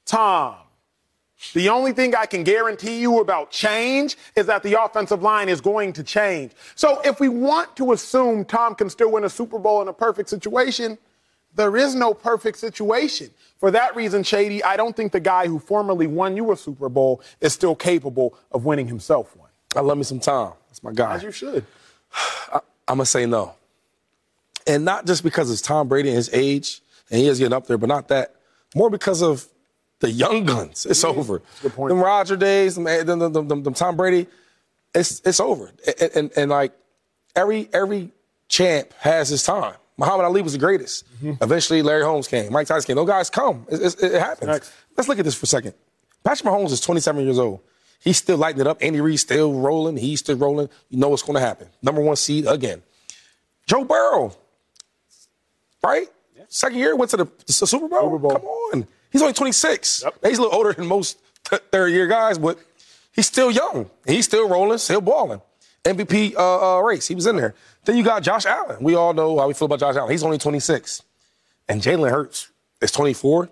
Tom, 0.06 0.58
the 1.54 1.70
only 1.70 1.94
thing 1.94 2.16
I 2.16 2.26
can 2.26 2.44
guarantee 2.44 3.00
you 3.00 3.20
about 3.20 3.52
change 3.52 4.18
is 4.36 4.48
that 4.48 4.64
the 4.64 4.82
offensive 4.82 5.22
line 5.22 5.50
is 5.50 5.62
going 5.62 5.94
to 5.94 6.04
change. 6.04 6.52
So 6.76 7.00
if 7.02 7.20
we 7.20 7.30
want 7.30 7.76
to 7.78 7.92
assume 7.92 8.46
Tom 8.46 8.76
can 8.76 8.90
still 8.90 9.12
win 9.12 9.24
a 9.24 9.30
Super 9.30 9.60
Bowl 9.60 9.82
in 9.82 9.88
a 9.88 9.94
perfect 9.94 10.30
situation, 10.30 10.98
there 11.56 11.76
is 11.78 11.96
no 11.96 12.14
perfect 12.14 12.58
situation. 12.58 13.30
For 13.60 13.72
that 13.72 13.96
reason, 13.96 14.24
Shady, 14.24 14.64
I 14.64 14.78
don't 14.78 14.96
think 14.96 15.12
the 15.12 15.20
guy 15.20 15.48
who 15.48 15.60
formerly 15.60 16.08
won 16.08 16.36
you 16.38 16.52
a 16.52 16.58
Super 16.58 16.90
Bowl 16.90 17.22
is 17.42 17.54
still 17.54 17.76
capable 17.76 18.38
of 18.52 18.66
winning 18.66 18.88
himself 18.88 19.36
one. 19.36 19.50
I 19.76 19.82
love 19.82 19.98
me 19.98 20.04
some 20.04 20.20
Tom. 20.20 20.54
That's 20.70 20.84
my 20.84 20.92
guy. 20.92 21.16
As 21.16 21.24
you 21.24 21.32
should. 21.32 21.66
I'm 22.54 22.62
gonna 22.88 23.06
say 23.06 23.26
no, 23.26 23.56
and 24.66 24.86
not 24.86 25.06
just 25.06 25.22
because 25.24 25.52
it's 25.52 25.62
Tom 25.62 25.90
Brady 25.90 26.10
and 26.10 26.16
his 26.16 26.30
age, 26.32 26.82
and 27.12 27.20
he 27.20 27.28
is 27.28 27.38
getting 27.38 27.54
up 27.54 27.68
there, 27.68 27.78
but 27.78 27.90
not 27.90 28.08
that. 28.08 28.36
More 28.76 28.90
because 28.90 29.22
of 29.22 29.46
the 30.00 30.12
young 30.12 30.46
guns. 30.46 30.86
It's 30.86 31.04
over. 31.04 31.42
good 31.62 31.74
point. 31.74 31.90
Them 31.90 32.00
Roger 32.00 32.36
days, 32.36 32.78
eh, 32.78 33.04
them, 33.04 33.20
them, 33.20 33.34
them, 33.34 33.48
them, 33.48 33.64
them 33.64 33.74
Tom 33.74 33.96
Brady, 33.96 34.28
it's 34.94 35.22
it's 35.22 35.40
over. 35.40 35.72
And, 36.00 36.12
and, 36.16 36.32
and 36.36 36.52
like 36.52 36.74
every 37.36 37.70
every 37.74 38.12
champ 38.48 38.94
has 39.00 39.30
his 39.30 39.44
time. 39.44 39.76
Muhammad 39.98 40.26
Ali 40.26 40.42
was 40.44 40.54
the 40.54 40.60
greatest. 40.60 41.06
Mm-hmm. 41.16 41.44
Eventually, 41.44 41.82
Larry 41.82 42.04
Holmes 42.04 42.28
came. 42.28 42.52
Mike 42.54 42.68
Tyson 42.68 42.86
came. 42.86 42.96
Those 42.96 43.08
guys 43.08 43.30
come. 43.32 43.66
It, 43.70 43.82
it, 43.82 44.04
it 44.04 44.20
happens. 44.20 44.48
Next. 44.48 44.72
Let's 44.96 45.10
look 45.10 45.18
at 45.18 45.26
this 45.26 45.34
for 45.34 45.46
a 45.46 45.48
second. 45.48 45.74
Patrick 46.24 46.52
Mahomes 46.52 46.72
is 46.72 46.82
27 46.82 47.24
years 47.24 47.40
old. 47.40 47.62
He's 48.00 48.18
still 48.18 48.38
lighting 48.38 48.62
it 48.62 48.68
up. 48.68 48.78
Andy 48.82 49.02
Reid's 49.02 49.22
still 49.22 49.54
rolling. 49.54 49.98
He's 49.98 50.20
still 50.20 50.38
rolling. 50.38 50.70
You 50.90 51.00
know 51.00 51.10
what's 51.10 51.24
going 51.24 51.34
to 51.34 51.40
happen. 51.40 51.70
Number 51.82 52.02
one 52.02 52.16
seed 52.16 52.46
again. 52.46 52.84
Joe 53.66 53.84
Burrow, 53.84 54.36
right? 55.84 56.08
Second 56.48 56.78
year 56.78 56.96
went 56.96 57.12
to 57.12 57.18
the, 57.18 57.26
the 57.46 57.54
Super 57.54 57.88
Bowl. 57.88 58.04
Super 58.04 58.18
Bowl. 58.18 58.32
Come 58.32 58.46
on, 58.46 58.88
he's 59.12 59.22
only 59.22 59.34
26. 59.34 60.04
Yep. 60.04 60.16
He's 60.24 60.38
a 60.38 60.42
little 60.42 60.56
older 60.56 60.74
than 60.74 60.88
most 60.88 61.18
th- 61.46 61.62
third 61.72 61.90
year 61.92 62.08
guys, 62.08 62.38
but 62.38 62.58
he's 63.14 63.28
still 63.28 63.52
young. 63.52 63.90
He's 64.06 64.26
still 64.26 64.48
rolling, 64.48 64.78
still 64.78 65.02
balling. 65.02 65.42
MVP 65.84 66.36
uh, 66.36 66.78
uh, 66.78 66.82
race. 66.82 67.08
He 67.08 67.16
was 67.16 67.26
in 67.28 67.38
there. 67.38 67.56
Then 67.86 67.96
you 67.98 68.04
got 68.04 68.22
Josh 68.22 68.46
Allen. 68.46 68.78
We 68.82 68.96
all 68.96 69.14
know 69.14 69.40
how 69.40 69.48
we 69.48 69.54
feel 69.54 69.68
about 69.68 69.80
Josh 69.80 69.96
Allen. 69.96 70.12
He's 70.12 70.24
only 70.24 70.38
26. 70.38 71.02
And 71.70 71.82
Jalen 71.82 72.12
Hurts 72.12 72.50
is 72.82 72.92
24. 72.92 73.50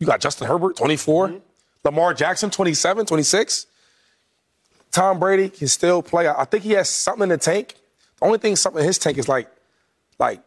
You 0.00 0.06
got 0.06 0.20
Justin 0.20 0.48
Herbert, 0.48 0.76
24. 0.76 1.28
Mm-hmm. 1.28 1.38
Lamar 1.84 2.14
Jackson, 2.14 2.50
27, 2.50 3.06
26. 3.06 3.66
Tom 4.90 5.20
Brady 5.20 5.48
can 5.48 5.68
still 5.68 6.02
play. 6.02 6.26
I 6.28 6.44
think 6.44 6.64
he 6.64 6.72
has 6.72 6.88
something 6.88 7.24
in 7.24 7.28
the 7.28 7.38
tank. 7.38 7.76
The 8.18 8.26
only 8.26 8.38
thing 8.38 8.56
something 8.56 8.80
in 8.80 8.86
his 8.86 8.98
tank 8.98 9.18
is 9.18 9.28
like, 9.28 9.48
like 10.18 10.40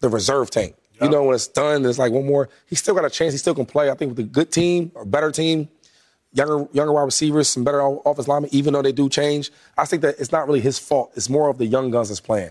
the 0.00 0.08
reserve 0.08 0.50
tank. 0.50 0.74
You 1.00 1.08
know, 1.08 1.24
when 1.24 1.34
it's 1.34 1.46
done, 1.46 1.82
there's 1.82 1.98
like 1.98 2.12
one 2.12 2.26
more. 2.26 2.48
He 2.66 2.76
still 2.76 2.94
got 2.94 3.04
a 3.04 3.10
chance. 3.10 3.32
He 3.32 3.38
still 3.38 3.54
can 3.54 3.66
play. 3.66 3.90
I 3.90 3.94
think 3.94 4.10
with 4.10 4.18
a 4.18 4.28
good 4.28 4.52
team, 4.52 4.92
a 4.96 5.06
better 5.06 5.30
team, 5.30 5.68
younger 6.32 6.68
younger 6.72 6.92
wide 6.92 7.04
receivers, 7.04 7.48
some 7.48 7.64
better 7.64 7.80
offensive 7.80 8.28
linemen, 8.28 8.50
even 8.52 8.74
though 8.74 8.82
they 8.82 8.92
do 8.92 9.08
change. 9.08 9.50
I 9.78 9.86
think 9.86 10.02
that 10.02 10.16
it's 10.18 10.32
not 10.32 10.46
really 10.46 10.60
his 10.60 10.78
fault. 10.78 11.12
It's 11.14 11.30
more 11.30 11.48
of 11.48 11.58
the 11.58 11.66
young 11.66 11.90
guns 11.90 12.08
that's 12.08 12.20
playing. 12.20 12.50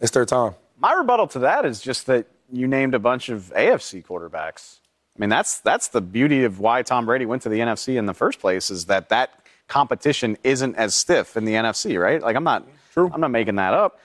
It's 0.00 0.10
their 0.10 0.24
time. 0.24 0.54
My 0.78 0.92
rebuttal 0.92 1.26
to 1.28 1.38
that 1.40 1.64
is 1.64 1.80
just 1.80 2.06
that 2.06 2.26
you 2.50 2.66
named 2.66 2.94
a 2.94 2.98
bunch 2.98 3.28
of 3.28 3.52
AFC 3.54 4.04
quarterbacks. 4.04 4.78
I 5.16 5.20
mean, 5.20 5.30
that's 5.30 5.60
that's 5.60 5.88
the 5.88 6.00
beauty 6.00 6.44
of 6.44 6.60
why 6.60 6.82
Tom 6.82 7.06
Brady 7.06 7.26
went 7.26 7.42
to 7.42 7.48
the 7.48 7.60
NFC 7.60 7.96
in 7.96 8.06
the 8.06 8.14
first 8.14 8.40
place 8.40 8.70
is 8.70 8.86
that 8.86 9.10
that 9.10 9.30
competition 9.68 10.36
isn't 10.42 10.76
as 10.76 10.94
stiff 10.94 11.36
in 11.36 11.44
the 11.44 11.52
NFC, 11.52 12.00
right? 12.00 12.22
Like 12.22 12.36
I'm 12.36 12.44
not 12.44 12.66
True. 12.92 13.10
I'm 13.12 13.20
not 13.20 13.30
making 13.30 13.56
that 13.56 13.72
up. 13.72 13.98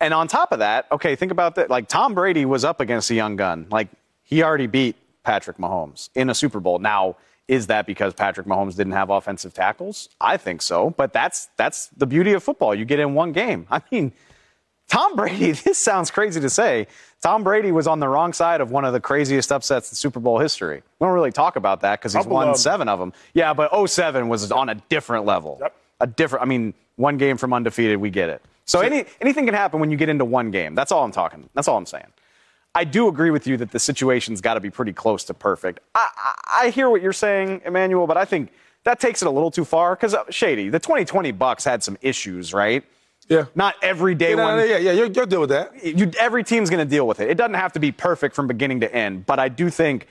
And 0.00 0.12
on 0.12 0.28
top 0.28 0.52
of 0.52 0.58
that, 0.58 0.86
okay, 0.92 1.16
think 1.16 1.32
about 1.32 1.54
that. 1.54 1.70
Like 1.70 1.88
Tom 1.88 2.14
Brady 2.14 2.44
was 2.44 2.64
up 2.64 2.80
against 2.80 3.10
a 3.10 3.14
young 3.14 3.36
gun. 3.36 3.66
Like 3.70 3.88
he 4.22 4.42
already 4.42 4.66
beat 4.66 4.96
Patrick 5.24 5.56
Mahomes 5.58 6.10
in 6.14 6.30
a 6.30 6.34
Super 6.34 6.60
Bowl. 6.60 6.78
Now, 6.78 7.16
is 7.48 7.68
that 7.68 7.86
because 7.86 8.12
Patrick 8.12 8.46
Mahomes 8.46 8.76
didn't 8.76 8.92
have 8.92 9.08
offensive 9.08 9.54
tackles? 9.54 10.08
I 10.20 10.36
think 10.36 10.62
so. 10.62 10.90
But 10.90 11.12
that's 11.12 11.48
that's 11.56 11.88
the 11.96 12.06
beauty 12.06 12.32
of 12.32 12.42
football. 12.42 12.74
You 12.74 12.84
get 12.84 13.00
in 13.00 13.14
one 13.14 13.32
game. 13.32 13.66
I 13.70 13.80
mean, 13.90 14.12
Tom 14.88 15.16
Brady, 15.16 15.52
this 15.64 15.78
sounds 15.78 16.10
crazy 16.10 16.40
to 16.40 16.50
say. 16.50 16.86
Tom 17.22 17.42
Brady 17.42 17.72
was 17.72 17.86
on 17.86 17.98
the 17.98 18.08
wrong 18.08 18.32
side 18.32 18.60
of 18.60 18.70
one 18.70 18.84
of 18.84 18.92
the 18.92 19.00
craziest 19.00 19.50
upsets 19.50 19.90
in 19.90 19.96
Super 19.96 20.20
Bowl 20.20 20.38
history. 20.38 20.82
We 20.98 21.06
don't 21.06 21.14
really 21.14 21.32
talk 21.32 21.56
about 21.56 21.80
that 21.80 22.00
because 22.00 22.12
he's 22.12 22.22
Couple 22.22 22.34
won 22.34 22.48
of 22.48 22.56
seven 22.56 22.88
of 22.88 22.98
them. 22.98 23.12
Yeah, 23.32 23.54
but 23.54 23.88
07 23.88 24.28
was 24.28 24.52
on 24.52 24.68
a 24.68 24.74
different 24.74 25.24
level. 25.24 25.58
Yep. 25.60 25.76
A 26.00 26.06
different, 26.06 26.42
I 26.42 26.46
mean, 26.46 26.74
one 26.96 27.16
game 27.16 27.36
from 27.36 27.52
undefeated, 27.52 27.98
we 27.98 28.10
get 28.10 28.28
it. 28.28 28.42
So 28.66 28.80
any, 28.80 29.04
anything 29.20 29.46
can 29.46 29.54
happen 29.54 29.80
when 29.80 29.90
you 29.90 29.96
get 29.96 30.08
into 30.08 30.24
one 30.24 30.50
game. 30.50 30.74
That's 30.74 30.90
all 30.92 31.04
I'm 31.04 31.12
talking. 31.12 31.48
That's 31.54 31.68
all 31.68 31.76
I'm 31.76 31.86
saying. 31.86 32.06
I 32.74 32.84
do 32.84 33.08
agree 33.08 33.30
with 33.30 33.46
you 33.46 33.56
that 33.58 33.70
the 33.70 33.78
situation's 33.78 34.40
got 34.40 34.54
to 34.54 34.60
be 34.60 34.70
pretty 34.70 34.92
close 34.92 35.24
to 35.24 35.34
perfect. 35.34 35.80
I, 35.94 36.08
I, 36.16 36.64
I 36.66 36.70
hear 36.70 36.90
what 36.90 37.00
you're 37.00 37.12
saying, 37.14 37.62
Emmanuel, 37.64 38.06
but 38.06 38.16
I 38.16 38.24
think 38.26 38.50
that 38.84 39.00
takes 39.00 39.22
it 39.22 39.28
a 39.28 39.30
little 39.30 39.50
too 39.50 39.64
far 39.64 39.94
because 39.96 40.14
uh, 40.14 40.24
Shady, 40.30 40.68
the 40.68 40.78
2020 40.78 41.32
Bucs 41.32 41.64
had 41.64 41.82
some 41.82 41.96
issues, 42.02 42.52
right? 42.52 42.84
Yeah. 43.28 43.46
Not 43.54 43.76
every 43.82 44.14
day 44.14 44.30
Yeah, 44.30 44.44
one. 44.44 44.56
no, 44.56 44.58
no, 44.58 44.64
yeah, 44.64 44.76
yeah, 44.78 44.92
you'll, 44.92 45.10
you'll 45.10 45.26
deal 45.26 45.40
with 45.40 45.50
that. 45.50 45.72
You, 45.84 46.10
every 46.18 46.44
team's 46.44 46.68
going 46.68 46.84
to 46.86 46.90
deal 46.90 47.06
with 47.06 47.18
it. 47.20 47.30
It 47.30 47.36
doesn't 47.36 47.54
have 47.54 47.72
to 47.72 47.80
be 47.80 47.92
perfect 47.92 48.34
from 48.34 48.46
beginning 48.46 48.80
to 48.80 48.94
end, 48.94 49.26
but 49.26 49.38
I 49.38 49.48
do 49.48 49.70
think 49.70 50.06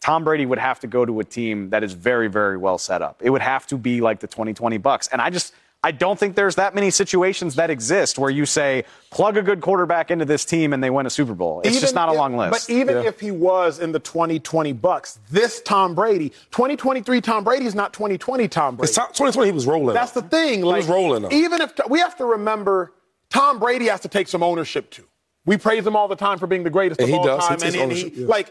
Tom 0.00 0.24
Brady 0.24 0.46
would 0.46 0.58
have 0.58 0.80
to 0.80 0.86
go 0.86 1.04
to 1.04 1.20
a 1.20 1.24
team 1.24 1.70
that 1.70 1.84
is 1.84 1.92
very, 1.92 2.28
very 2.28 2.56
well 2.56 2.78
set 2.78 3.02
up. 3.02 3.20
It 3.22 3.30
would 3.30 3.42
have 3.42 3.66
to 3.68 3.76
be 3.76 4.00
like 4.00 4.20
the 4.20 4.26
2020 4.26 4.78
Bucs, 4.78 5.08
and 5.12 5.20
I 5.20 5.30
just 5.30 5.52
I 5.86 5.92
don't 5.92 6.18
think 6.18 6.34
there's 6.34 6.56
that 6.56 6.74
many 6.74 6.90
situations 6.90 7.54
that 7.54 7.70
exist 7.70 8.18
where 8.18 8.28
you 8.28 8.44
say 8.44 8.82
plug 9.12 9.36
a 9.36 9.42
good 9.42 9.60
quarterback 9.60 10.10
into 10.10 10.24
this 10.24 10.44
team 10.44 10.72
and 10.72 10.82
they 10.82 10.90
win 10.90 11.06
a 11.06 11.10
Super 11.10 11.32
Bowl. 11.32 11.60
It's 11.62 11.80
just 11.80 11.94
not 11.94 12.08
a 12.08 12.12
long 12.12 12.36
list. 12.36 12.50
But 12.66 12.74
even 12.74 12.96
Yeah. 12.96 13.02
if 13.08 13.20
he 13.20 13.30
was 13.30 13.78
in 13.78 13.92
the 13.92 14.00
2020 14.00 14.74
Bucs, 14.74 15.18
this 15.30 15.60
Tom 15.62 15.94
Brady, 15.94 16.30
2023 16.50 17.20
Tom 17.20 17.44
Brady 17.44 17.66
is 17.66 17.76
not 17.76 17.92
2020 17.92 18.48
Tom 18.48 18.74
Brady. 18.74 18.88
It's 18.88 18.96
top, 18.96 19.10
2020, 19.10 19.46
he 19.48 19.52
was 19.52 19.64
rolling. 19.64 19.94
That's 19.94 20.10
the 20.10 20.22
thing. 20.22 20.58
He 20.58 20.64
Like, 20.64 20.78
was 20.78 20.88
rolling, 20.88 21.22
though. 21.22 21.30
Even 21.30 21.60
if 21.60 21.72
we 21.88 22.00
have 22.00 22.16
to 22.16 22.24
remember, 22.24 22.92
Tom 23.30 23.60
Brady 23.60 23.86
has 23.86 24.00
to 24.00 24.08
take 24.08 24.26
some 24.26 24.42
ownership 24.42 24.90
too. 24.90 25.04
We 25.44 25.56
praise 25.56 25.86
him 25.86 25.94
all 25.94 26.08
the 26.08 26.16
time 26.16 26.40
for 26.40 26.48
being 26.48 26.64
the 26.64 26.70
greatest 26.70 27.00
And 27.00 27.04
of 27.08 27.10
he 27.12 27.16
all 27.16 27.24
does. 27.24 27.44
He 27.44 27.48
time, 27.48 27.58
takes 27.58 27.74
and, 27.74 27.82
and 27.84 27.92
he 27.92 28.08
yeah. 28.22 28.26
like 28.26 28.48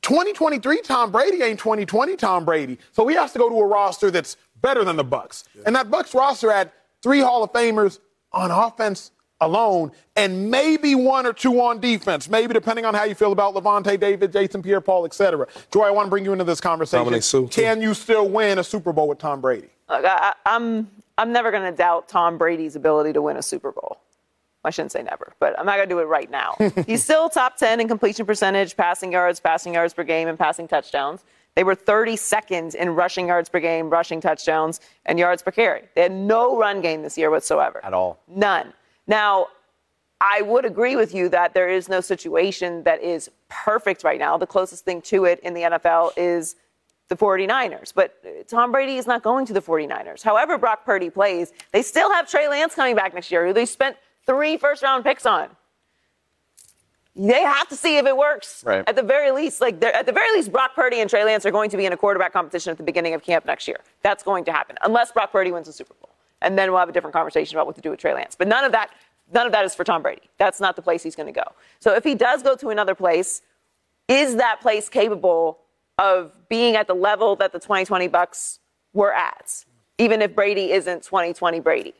2023 0.00 0.80
Tom 0.80 1.12
Brady 1.12 1.42
ain't 1.42 1.58
2020 1.58 2.16
Tom 2.16 2.46
Brady. 2.46 2.78
So 2.92 3.06
he 3.06 3.16
has 3.16 3.32
to 3.34 3.38
go 3.38 3.50
to 3.50 3.54
a 3.56 3.66
roster 3.66 4.10
that's 4.10 4.38
better 4.64 4.82
than 4.82 4.96
the 4.96 5.04
Bucs. 5.04 5.44
And 5.66 5.76
that 5.76 5.90
Bucs 5.90 6.14
roster 6.14 6.50
had 6.50 6.72
three 7.02 7.20
Hall 7.20 7.44
of 7.44 7.52
Famers 7.52 8.00
on 8.32 8.50
offense 8.50 9.12
alone, 9.40 9.92
and 10.16 10.50
maybe 10.50 10.94
one 10.94 11.26
or 11.26 11.32
two 11.34 11.60
on 11.60 11.78
defense, 11.78 12.30
maybe 12.30 12.54
depending 12.54 12.84
on 12.86 12.94
how 12.94 13.04
you 13.04 13.14
feel 13.14 13.30
about 13.32 13.54
Lavonte 13.54 14.00
David, 14.00 14.32
Jason 14.32 14.62
Pierre-Paul, 14.62 15.04
etc. 15.04 15.46
Joy, 15.70 15.82
I 15.82 15.90
want 15.90 16.06
to 16.06 16.10
bring 16.10 16.24
you 16.24 16.32
into 16.32 16.44
this 16.44 16.60
conversation. 16.62 17.20
Sue. 17.20 17.48
Can 17.48 17.82
you 17.82 17.92
still 17.92 18.26
win 18.28 18.58
a 18.58 18.64
Super 18.64 18.92
Bowl 18.92 19.06
with 19.06 19.18
Tom 19.18 19.40
Brady? 19.42 19.68
Look, 19.90 20.04
I, 20.04 20.32
I- 20.46 20.54
I'm 20.56 20.90
I'm 21.18 21.30
never 21.30 21.50
going 21.52 21.62
to 21.70 21.76
doubt 21.76 22.08
Tom 22.08 22.38
Brady's 22.38 22.74
ability 22.74 23.12
to 23.12 23.22
win 23.22 23.36
a 23.36 23.42
Super 23.42 23.70
Bowl. 23.70 23.98
I 24.64 24.70
shouldn't 24.70 24.92
say 24.92 25.02
never, 25.02 25.34
but 25.40 25.56
I'm 25.58 25.66
not 25.66 25.76
going 25.76 25.88
to 25.88 25.94
do 25.94 25.98
it 26.00 26.04
right 26.06 26.30
now. 26.30 26.56
He's 26.86 27.04
still 27.04 27.28
top 27.28 27.56
10 27.58 27.80
in 27.80 27.86
completion 27.86 28.24
percentage, 28.24 28.76
passing 28.76 29.12
yards, 29.12 29.38
passing 29.40 29.74
yards 29.74 29.92
per 29.94 30.02
game, 30.04 30.26
and 30.26 30.38
passing 30.38 30.66
touchdowns. 30.66 31.22
They 31.54 31.64
were 31.64 31.76
32nd 31.76 32.74
in 32.74 32.90
rushing 32.90 33.28
yards 33.28 33.48
per 33.48 33.60
game, 33.60 33.88
rushing 33.88 34.20
touchdowns, 34.20 34.80
and 35.06 35.18
yards 35.18 35.42
per 35.42 35.52
carry. 35.52 35.82
They 35.94 36.02
had 36.02 36.12
no 36.12 36.58
run 36.58 36.80
game 36.80 37.02
this 37.02 37.16
year 37.16 37.30
whatsoever. 37.30 37.80
At 37.84 37.94
all. 37.94 38.18
None. 38.28 38.72
Now, 39.06 39.48
I 40.20 40.42
would 40.42 40.64
agree 40.64 40.96
with 40.96 41.14
you 41.14 41.28
that 41.28 41.54
there 41.54 41.68
is 41.68 41.88
no 41.88 42.00
situation 42.00 42.82
that 42.84 43.02
is 43.02 43.30
perfect 43.48 44.04
right 44.04 44.18
now. 44.18 44.36
The 44.36 44.46
closest 44.46 44.84
thing 44.84 45.02
to 45.02 45.26
it 45.26 45.38
in 45.40 45.54
the 45.54 45.62
NFL 45.62 46.12
is 46.16 46.56
the 47.08 47.16
49ers. 47.16 47.92
But 47.94 48.48
Tom 48.48 48.72
Brady 48.72 48.96
is 48.96 49.06
not 49.06 49.22
going 49.22 49.46
to 49.46 49.52
the 49.52 49.62
49ers. 49.62 50.22
However, 50.22 50.56
Brock 50.58 50.84
Purdy 50.84 51.10
plays, 51.10 51.52
they 51.72 51.82
still 51.82 52.10
have 52.12 52.28
Trey 52.28 52.48
Lance 52.48 52.74
coming 52.74 52.96
back 52.96 53.14
next 53.14 53.30
year, 53.30 53.46
who 53.46 53.52
they 53.52 53.66
spent 53.66 53.96
three 54.26 54.56
first 54.56 54.82
round 54.82 55.04
picks 55.04 55.26
on. 55.26 55.48
They 57.16 57.42
have 57.42 57.68
to 57.68 57.76
see 57.76 57.96
if 57.96 58.06
it 58.06 58.16
works. 58.16 58.64
Right. 58.66 58.82
At 58.88 58.96
the 58.96 59.02
very 59.02 59.30
least, 59.30 59.60
like 59.60 59.78
they're- 59.78 59.92
at 59.92 60.04
the 60.06 60.12
very 60.12 60.32
least, 60.34 60.50
Brock 60.50 60.74
Purdy 60.74 61.00
and 61.00 61.08
Trey 61.08 61.24
Lance 61.24 61.46
are 61.46 61.52
going 61.52 61.70
to 61.70 61.76
be 61.76 61.86
in 61.86 61.92
a 61.92 61.96
quarterback 61.96 62.32
competition 62.32 62.72
at 62.72 62.76
the 62.76 62.82
beginning 62.82 63.14
of 63.14 63.22
camp 63.22 63.44
next 63.44 63.68
year. 63.68 63.78
That's 64.02 64.22
going 64.24 64.44
to 64.46 64.52
happen, 64.52 64.76
unless 64.82 65.12
Brock 65.12 65.30
Purdy 65.30 65.52
wins 65.52 65.66
the 65.68 65.72
Super 65.72 65.94
Bowl, 66.00 66.10
and 66.42 66.58
then 66.58 66.70
we'll 66.70 66.80
have 66.80 66.88
a 66.88 66.92
different 66.92 67.14
conversation 67.14 67.56
about 67.56 67.66
what 67.66 67.76
to 67.76 67.80
do 67.82 67.90
with 67.90 68.00
Trey 68.00 68.14
Lance. 68.14 68.34
But 68.34 68.48
none 68.48 68.64
of 68.64 68.72
that, 68.72 68.90
none 69.32 69.46
of 69.46 69.52
that 69.52 69.64
is 69.64 69.74
for 69.76 69.84
Tom 69.84 70.02
Brady. 70.02 70.22
That's 70.38 70.60
not 70.60 70.74
the 70.74 70.82
place 70.82 71.04
he's 71.04 71.14
going 71.14 71.32
to 71.32 71.40
go. 71.40 71.52
So 71.78 71.94
if 71.94 72.02
he 72.02 72.16
does 72.16 72.42
go 72.42 72.56
to 72.56 72.70
another 72.70 72.96
place, 72.96 73.42
is 74.08 74.34
that 74.36 74.60
place 74.60 74.88
capable 74.88 75.60
of 75.98 76.32
being 76.48 76.74
at 76.74 76.88
the 76.88 76.94
level 76.94 77.36
that 77.36 77.52
the 77.52 77.60
2020 77.60 78.08
Bucs 78.08 78.58
were 78.92 79.14
at, 79.14 79.64
even 79.98 80.20
if 80.20 80.34
Brady 80.34 80.72
isn't 80.72 81.04
2020 81.04 81.60
Brady? 81.60 81.94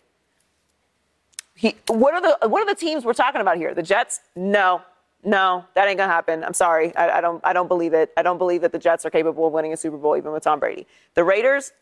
He, 1.55 1.77
what 1.87 2.15
are 2.15 2.21
the 2.21 2.49
what 2.49 2.62
are 2.62 2.67
the 2.67 2.75
teams 2.79 3.05
we're 3.05 3.12
talking 3.12 3.41
about 3.41 3.57
here? 3.59 3.75
The 3.75 3.83
Jets? 3.83 4.21
No, 4.35 4.83
no, 5.25 5.64
that 5.75 5.89
ain't 5.89 5.99
gonna 5.99 6.12
happen. 6.12 6.45
I'm 6.45 6.55
sorry, 6.55 6.95
I, 6.97 7.18
I 7.18 7.20
don't 7.20 7.41
I 7.45 7.53
don't 7.53 7.68
believe 7.68 7.95
it. 7.95 8.12
I 8.16 8.22
don't 8.22 8.39
believe 8.39 8.61
that 8.62 8.72
the 8.72 8.79
Jets 8.79 9.05
are 9.07 9.11
capable 9.11 9.47
of 9.47 9.53
winning 9.53 9.72
a 9.72 9.77
Super 9.77 9.97
Bowl 9.97 10.16
even 10.16 10.33
with 10.33 10.43
Tom 10.43 10.61
Brady. 10.61 10.87
The 11.14 11.25
Raiders? 11.25 11.72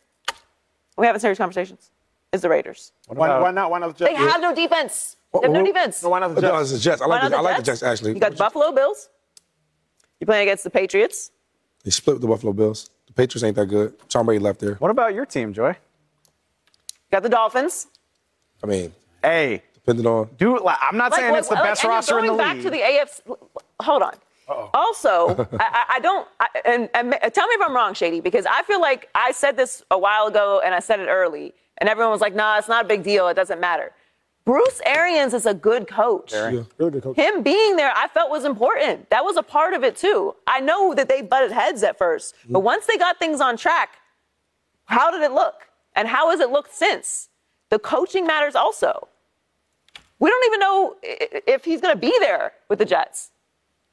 We 0.96 1.06
having 1.06 1.20
serious 1.20 1.38
conversations. 1.38 1.90
Is 2.32 2.40
the 2.42 2.48
Raiders? 2.48 2.92
Why, 3.08 3.38
why 3.40 3.50
not? 3.50 3.70
Why 3.70 3.78
not 3.78 3.96
the 3.96 4.04
Jets? 4.04 4.10
They 4.18 4.24
have 4.24 4.40
no 4.40 4.54
defense. 4.54 5.16
They 5.34 5.40
have 5.42 5.50
no 5.52 5.64
defense. 5.64 6.02
No, 6.02 6.08
why 6.10 6.20
not 6.20 6.34
the 6.34 6.40
No, 6.40 6.48
Jets? 6.52 6.62
it's 6.62 6.72
the 6.72 6.78
Jets. 6.78 7.02
I 7.02 7.06
like, 7.06 7.22
not 7.22 7.30
the, 7.30 7.36
I 7.36 7.38
the 7.40 7.42
like 7.44 7.56
the 7.58 7.62
Jets, 7.62 7.82
actually. 7.82 8.12
You 8.14 8.20
got 8.20 8.32
the 8.32 8.38
Buffalo 8.38 8.72
Bills. 8.72 9.08
You're 10.20 10.26
playing 10.26 10.42
against 10.48 10.64
the 10.64 10.70
Patriots. 10.70 11.30
They 11.84 11.90
split 11.90 12.14
with 12.16 12.22
the 12.22 12.28
Buffalo 12.28 12.52
Bills. 12.52 12.90
The 13.06 13.12
Patriots 13.12 13.42
ain't 13.44 13.56
that 13.56 13.66
good. 13.66 13.94
Tom 14.08 14.26
Brady 14.26 14.38
left 14.42 14.60
there. 14.60 14.74
what 14.76 14.90
about 14.90 15.14
your 15.14 15.26
team, 15.26 15.52
Joy? 15.52 15.70
You 15.70 15.74
got 17.10 17.22
the 17.22 17.28
Dolphins. 17.28 17.88
I 18.62 18.66
mean, 18.66 18.92
Hey, 19.22 19.62
depending 19.84 20.06
on. 20.06 20.30
do 20.38 20.58
like, 20.58 20.78
I'm 20.80 20.96
not 20.96 21.14
saying 21.14 21.30
what- 21.30 21.38
it's 21.40 21.48
the 21.48 21.54
like, 21.54 21.64
best 21.64 21.82
and 21.84 21.88
you're 21.88 21.94
roster 21.96 22.18
in 22.18 22.22
the 22.26 22.28
going 22.28 22.38
back 22.38 22.54
league. 22.56 22.64
to 22.64 22.70
the 22.70 22.78
AFC. 22.78 23.20
Hold 23.80 24.02
on. 24.02 24.14
Also, 24.74 25.28
I, 25.52 25.56
I- 25.60 25.84
I 25.96 26.00
don't. 26.00 26.28
I, 26.40 26.46
and, 26.64 26.88
and 26.94 27.12
tell 27.32 27.46
me 27.46 27.54
if 27.54 27.62
I'm 27.62 27.74
wrong, 27.74 27.94
Shady, 27.94 28.20
because 28.20 28.44
I 28.46 28.62
feel 28.62 28.80
like 28.80 29.08
I 29.14 29.32
said 29.32 29.56
this 29.56 29.82
a 29.90 29.98
while 29.98 30.26
ago 30.26 30.60
and 30.64 30.74
I 30.74 30.80
said 30.80 31.00
it 31.00 31.06
early, 31.06 31.54
and 31.78 31.88
everyone 31.88 32.12
was 32.12 32.20
like, 32.20 32.34
"Nah, 32.34 32.58
it's 32.58 32.68
not 32.68 32.84
a 32.84 32.88
big 32.88 33.02
deal. 33.02 33.28
It 33.28 33.34
doesn't 33.34 33.60
matter." 33.60 33.92
Bruce 34.44 34.80
Arians 34.84 35.34
is 35.34 35.46
a 35.46 35.54
good 35.54 35.86
coach. 35.86 36.32
Yeah, 36.32 36.64
Really 36.76 36.90
good 36.90 37.02
coach. 37.04 37.16
Him 37.16 37.42
being 37.44 37.76
there, 37.76 37.92
I 37.96 38.08
felt 38.08 38.28
was 38.28 38.44
important. 38.44 39.08
That 39.10 39.24
was 39.24 39.36
a 39.36 39.42
part 39.42 39.72
of 39.72 39.84
it 39.84 39.94
too. 39.96 40.34
I 40.48 40.58
know 40.58 40.94
that 40.94 41.08
they 41.08 41.22
butted 41.22 41.52
heads 41.52 41.84
at 41.84 41.96
first, 41.96 42.34
mm-hmm. 42.34 42.54
but 42.54 42.60
once 42.60 42.86
they 42.86 42.96
got 42.96 43.20
things 43.20 43.40
on 43.40 43.56
track, 43.56 43.90
how 44.86 45.12
did 45.12 45.22
it 45.22 45.30
look? 45.32 45.68
And 45.94 46.08
how 46.08 46.30
has 46.30 46.40
it 46.40 46.50
looked 46.50 46.74
since? 46.74 47.28
The 47.70 47.78
coaching 47.78 48.26
matters 48.26 48.54
also. 48.56 49.06
We 50.22 50.30
don't 50.30 50.46
even 50.46 50.60
know 50.60 50.96
if 51.02 51.64
he's 51.64 51.80
going 51.80 51.96
to 51.96 52.00
be 52.00 52.16
there 52.20 52.52
with 52.68 52.78
the 52.78 52.84
Jets. 52.84 53.32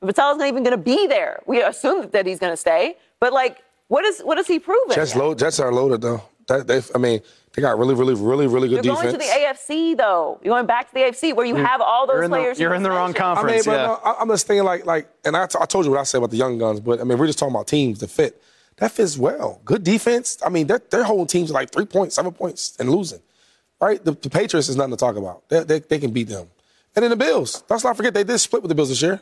Vitello's 0.04 0.38
not 0.38 0.48
even 0.48 0.62
going 0.62 0.78
to 0.78 0.84
be 0.84 1.08
there. 1.08 1.42
We 1.48 1.60
assume 1.64 2.08
that 2.12 2.28
he's 2.28 2.38
going 2.38 2.54
to 2.54 2.58
stay, 2.58 2.98
but 3.20 3.34
like, 3.34 3.64
what 3.88 4.06
is 4.06 4.22
what 4.22 4.38
has 4.38 4.46
he 4.46 4.60
proven? 4.60 4.94
Jets, 4.94 5.16
yet? 5.16 5.20
load, 5.20 5.40
Jets 5.40 5.60
are 5.60 5.74
loaded, 5.74 6.02
though. 6.02 6.22
That, 6.48 6.68
they, 6.68 6.84
I 6.94 7.00
mean, 7.00 7.22
they 7.54 7.64
got 7.64 7.80
really, 7.80 7.96
really, 7.96 8.14
really, 8.14 8.46
really 8.46 8.68
good 8.68 8.86
You're 8.86 8.96
defense. 8.96 9.14
going 9.14 9.14
to 9.14 9.18
the 9.18 9.74
AFC 9.74 9.98
though. 9.98 10.40
You're 10.44 10.54
going 10.54 10.68
back 10.68 10.90
to 10.90 10.94
the 10.94 11.00
AFC 11.00 11.36
where 11.36 11.48
you 11.48 11.56
mm. 11.56 11.66
have 11.66 11.82
all 11.82 12.06
those 12.06 12.18
you're 12.18 12.24
in 12.24 12.32
the- 12.32 12.38
players. 12.38 12.60
you're 12.60 12.76
in 12.76 12.84
the 12.84 12.92
wrong 12.92 13.08
mentioned. 13.08 13.24
I 13.24 13.28
mean, 13.28 13.36
conference. 13.36 13.66
but 13.66 13.72
yeah. 13.72 13.88
no, 13.88 14.00
I, 14.06 14.22
I'm 14.22 14.28
just 14.28 14.46
thinking 14.46 14.66
like, 14.66 14.86
like, 14.86 15.10
and 15.26 15.36
I, 15.36 15.48
t- 15.48 15.58
I 15.60 15.66
told 15.66 15.86
you 15.86 15.92
what 15.92 16.00
I 16.00 16.04
said 16.04 16.20
about 16.20 16.30
the 16.30 16.38
young 16.38 16.60
guns, 16.60 16.80
but 16.80 17.02
I 17.02 17.06
mean, 17.06 17.18
we're 17.18 17.26
just 17.26 17.40
talking 17.40 17.56
about 17.56 17.66
teams 17.66 18.00
that 18.02 18.12
fit. 18.12 18.40
That 18.78 18.92
fits 18.92 19.18
well. 19.18 19.62
Good 19.66 19.84
defense. 19.84 20.38
I 20.46 20.50
mean, 20.50 20.68
they're, 20.68 20.82
they're 20.92 21.04
holding 21.04 21.26
teams 21.26 21.50
like 21.50 21.72
three 21.72 21.86
points, 21.86 22.16
seven 22.16 22.32
points, 22.34 22.78
and 22.80 22.92
losing. 22.92 23.20
Right? 23.82 24.04
The, 24.04 24.12
the 24.12 24.30
Patriots 24.30 24.68
is 24.70 24.76
nothing 24.76 24.92
to 24.92 24.98
talk 24.98 25.16
about. 25.16 25.48
They, 25.50 25.64
they, 25.64 25.80
they 25.80 26.00
can 26.00 26.12
beat 26.12 26.28
them. 26.28 26.48
And 26.96 27.04
then 27.04 27.10
the 27.10 27.16
Bills. 27.16 27.64
Let's 27.70 27.84
not 27.84 27.96
forget 27.96 28.14
they 28.14 28.24
did 28.24 28.38
split 28.40 28.62
with 28.62 28.70
the 28.70 28.76
Bills 28.76 28.90
this 28.90 29.02
year. 29.02 29.22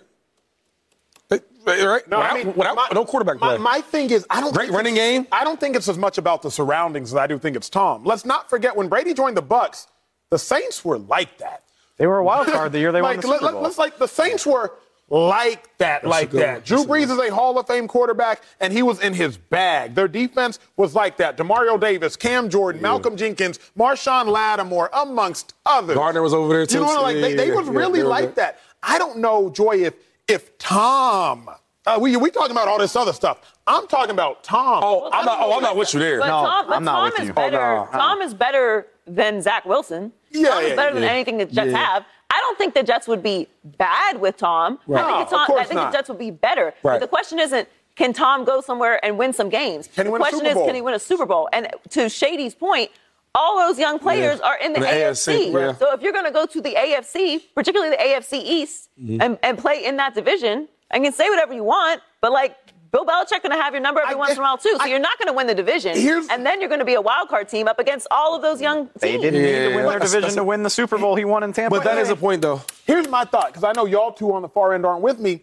They, 1.68 1.86
right? 1.86 2.08
No, 2.08 2.20
without, 2.20 2.32
I 2.32 2.36
mean, 2.36 2.56
without- 2.56 2.76
my- 2.78 2.88
no 2.94 3.04
quarterback 3.04 3.42
my, 3.42 3.48
play. 3.50 3.58
My 3.58 3.82
thing 3.82 4.10
is, 4.10 4.26
I 4.30 4.40
don't 4.40 4.54
Great 4.54 4.68
think 4.68 4.78
running 4.78 4.96
game. 4.96 5.28
I 5.34 5.44
don't 5.44 5.60
think 5.60 5.76
it's 5.76 5.90
as 5.90 5.98
much 5.98 6.18
about 6.18 6.42
the 6.42 6.50
surroundings 6.50 7.12
as 7.12 7.18
I 7.18 7.28
do 7.28 7.38
think 7.38 7.58
it's 7.58 7.70
Tom. 7.70 8.06
Let's 8.06 8.26
not 8.26 8.50
forget 8.50 8.76
when 8.76 8.88
Brady 8.88 9.14
joined 9.14 9.36
the 9.36 9.44
Bucs, 9.44 9.88
the 10.30 10.40
Saints 10.40 10.86
were 10.86 10.98
like 10.98 11.38
that. 11.40 11.64
They 11.98 12.08
were 12.08 12.20
a 12.20 12.24
wild 12.24 12.48
card 12.48 12.72
the 12.72 12.80
year 12.80 12.94
they 12.94 13.02
like, 13.02 13.22
won 13.22 13.32
the 13.32 13.40
Super 13.40 13.52
Bowl. 13.52 13.62
Let's 13.62 13.78
like 13.78 13.98
the 13.98 14.08
Saints 14.08 14.46
were 14.46 14.72
like 15.10 15.78
that, 15.78 16.06
like 16.06 16.32
that. 16.32 16.66
Drew 16.66 16.84
Brees 16.84 17.04
is 17.04 17.18
a 17.18 17.34
Hall 17.34 17.58
of 17.58 17.68
Fame 17.68 17.88
quarterback, 17.88 18.42
and 18.60 18.74
he 18.74 18.84
was 18.84 19.00
in 19.00 19.14
his 19.14 19.38
bag. 19.38 19.96
Their 19.96 20.08
defense 20.08 20.60
was 20.76 20.96
like 20.96 21.18
that. 21.18 21.38
Demario 21.38 21.80
Davis, 21.80 22.16
Cam 22.16 22.50
Jordan, 22.50 22.82
Malcolm 22.82 23.16
Jenkins, 23.16 23.60
Marshon 23.78 24.28
Lattimore, 24.28 24.90
amongst 24.94 25.54
others. 25.66 25.96
Gardner 25.96 26.22
was 26.22 26.34
over 26.34 26.54
there, 26.54 26.66
too. 26.66 26.80
You 26.80 26.86
know, 26.86 27.02
like 27.02 27.16
they, 27.16 27.36
they 27.36 27.52
was 27.52 27.68
yeah, 27.68 27.74
really 27.74 28.00
they 28.02 28.06
like 28.08 28.26
good. 28.26 28.36
that. 28.36 28.60
I 28.84 28.98
don't 28.98 29.20
know, 29.20 29.50
Joy, 29.50 29.78
if 29.86 29.94
if 30.28 30.58
Tom. 30.58 31.50
Uh, 31.86 31.98
we 32.02 32.18
we 32.18 32.30
talking 32.30 32.52
about 32.52 32.68
all 32.68 32.78
this 32.78 32.98
other 32.98 33.14
stuff. 33.14 33.40
I'm 33.66 33.88
talking 33.88 34.12
about 34.12 34.44
Tom. 34.44 34.82
Oh, 34.84 35.10
I'm 35.14 35.26
not, 35.26 35.40
oh, 35.42 35.56
I'm 35.56 35.62
not 35.62 35.78
with 35.78 35.94
you 35.94 36.02
there. 36.02 36.20
But 36.20 36.28
No, 36.28 36.46
Tom, 36.46 36.68
but 36.68 36.76
I'm 36.76 36.84
not 36.84 36.96
Tom 36.96 37.04
with 37.06 37.20
is 37.22 37.28
you. 37.28 37.34
better. 37.34 37.62
Oh, 37.62 37.86
no. 37.86 37.92
Tom 37.92 38.22
is 38.22 38.34
better 38.34 38.88
than 39.06 39.42
Zach 39.42 39.66
Wilson. 39.66 40.12
Yeah, 40.32 40.50
Tom 40.50 40.64
is 40.64 40.70
yeah, 40.72 40.76
better 40.76 40.94
than 40.94 41.04
yeah. 41.04 41.10
anything 41.10 41.38
the 41.38 41.46
Jets 41.46 41.72
Yeah. 41.72 41.78
have. 41.78 42.06
I 42.30 42.40
don't 42.42 42.58
think 42.58 42.74
the 42.74 42.84
Jets 42.84 43.08
would 43.08 43.24
be 43.24 43.48
bad 43.64 44.20
with 44.20 44.38
Tom. 44.38 44.80
Right. 44.88 45.02
I 45.02 45.06
think, 45.06 45.16
No, 45.18 45.22
it's 45.24 45.34
of 45.34 45.48
Tom, 45.48 45.58
I 45.60 45.64
think 45.64 45.80
the 45.80 45.90
Jets 45.92 46.10
would 46.10 46.20
be 46.20 46.32
better. 46.32 46.74
Right. 46.84 46.94
But 46.96 47.00
the 47.00 47.08
question 47.08 47.40
isn't 47.40 47.68
can 47.96 48.14
Tom 48.14 48.44
go 48.46 48.62
somewhere 48.62 49.04
and 49.04 49.18
win 49.18 49.34
some 49.34 49.50
games. 49.50 49.88
Can 49.88 50.06
he 50.06 50.08
the 50.08 50.12
win 50.12 50.22
a 50.22 50.24
question 50.24 50.40
Super 50.40 50.50
is 50.50 50.54
Bowl? 50.56 50.66
can 50.68 50.76
he 50.76 50.82
win 50.82 50.94
a 50.94 51.00
Super 51.00 51.26
Bowl? 51.26 51.50
And 51.52 51.68
to 51.92 52.10
Shady's 52.10 52.54
point, 52.54 52.92
all 53.34 53.58
those 53.58 53.80
young 53.80 53.98
players 53.98 54.40
Yeah. 54.40 54.48
are 54.48 54.58
in 54.60 54.74
the, 54.74 54.82
the 54.82 54.86
AFC. 54.86 55.52
AFC, 55.52 55.54
yeah. 55.54 55.74
So 55.76 55.94
if 55.94 56.02
you're 56.02 56.14
going 56.14 56.26
to 56.26 56.32
go 56.32 56.46
to 56.46 56.62
the 56.62 56.76
AFC, 56.76 57.42
particularly 57.56 57.92
the 57.96 58.02
AFC 58.04 58.34
East, 58.44 58.90
Mm-hmm. 59.02 59.22
and, 59.22 59.38
and 59.44 59.58
play 59.58 59.86
in 59.86 59.98
that 59.98 60.14
division, 60.16 60.68
I 60.92 61.00
can 61.00 61.12
say 61.14 61.30
whatever 61.30 61.54
you 61.54 61.64
want, 61.64 62.02
but 62.22 62.32
like 62.32 62.56
Bill 62.98 63.06
Belichick 63.06 63.44
going 63.44 63.56
to 63.56 63.62
have 63.62 63.74
your 63.74 63.82
number 63.82 64.02
every 64.02 64.16
I 64.16 64.18
once 64.18 64.32
in 64.32 64.40
a 64.40 64.42
while 64.42 64.58
too. 64.58 64.72
So 64.72 64.78
I- 64.82 64.88
you're 64.88 65.00
not 65.00 65.18
going 65.20 65.28
to 65.28 65.34
win 65.34 65.48
the 65.48 65.54
division, 65.56 65.96
and 66.32 66.46
then 66.46 66.60
you're 66.60 66.70
going 66.70 66.80
to 66.80 66.86
be 66.86 66.96
a 66.96 67.02
wild 67.02 67.30
card 67.30 67.48
team 67.48 67.68
up 67.68 67.80
against 67.80 68.08
all 68.10 68.36
of 68.36 68.42
those 68.42 68.60
young 68.62 68.88
teams. 68.88 69.00
they 69.02 69.18
didn't 69.18 69.42
need 69.42 69.52
to 69.52 69.70
Yeah, 69.70 69.76
win 69.76 69.86
their 69.86 70.00
division 70.00 70.36
to 70.36 70.44
win 70.44 70.64
the 70.64 70.70
Super 70.70 70.98
Bowl 70.98 71.16
he 71.16 71.26
won 71.26 71.44
in 71.44 71.54
Tampa. 71.54 71.76
But 71.76 71.84
that 71.84 71.98
is 72.00 72.10
a 72.10 72.16
point, 72.16 72.42
though. 72.42 72.62
Here's 72.86 73.08
my 73.08 73.24
thought, 73.26 73.48
because 73.48 73.64
I 73.64 73.72
know 73.74 73.86
y'all 73.86 74.12
two 74.12 74.34
on 74.34 74.42
the 74.42 74.50
far 74.50 74.74
end 74.74 74.86
aren't 74.86 75.02
with 75.02 75.20
me. 75.20 75.42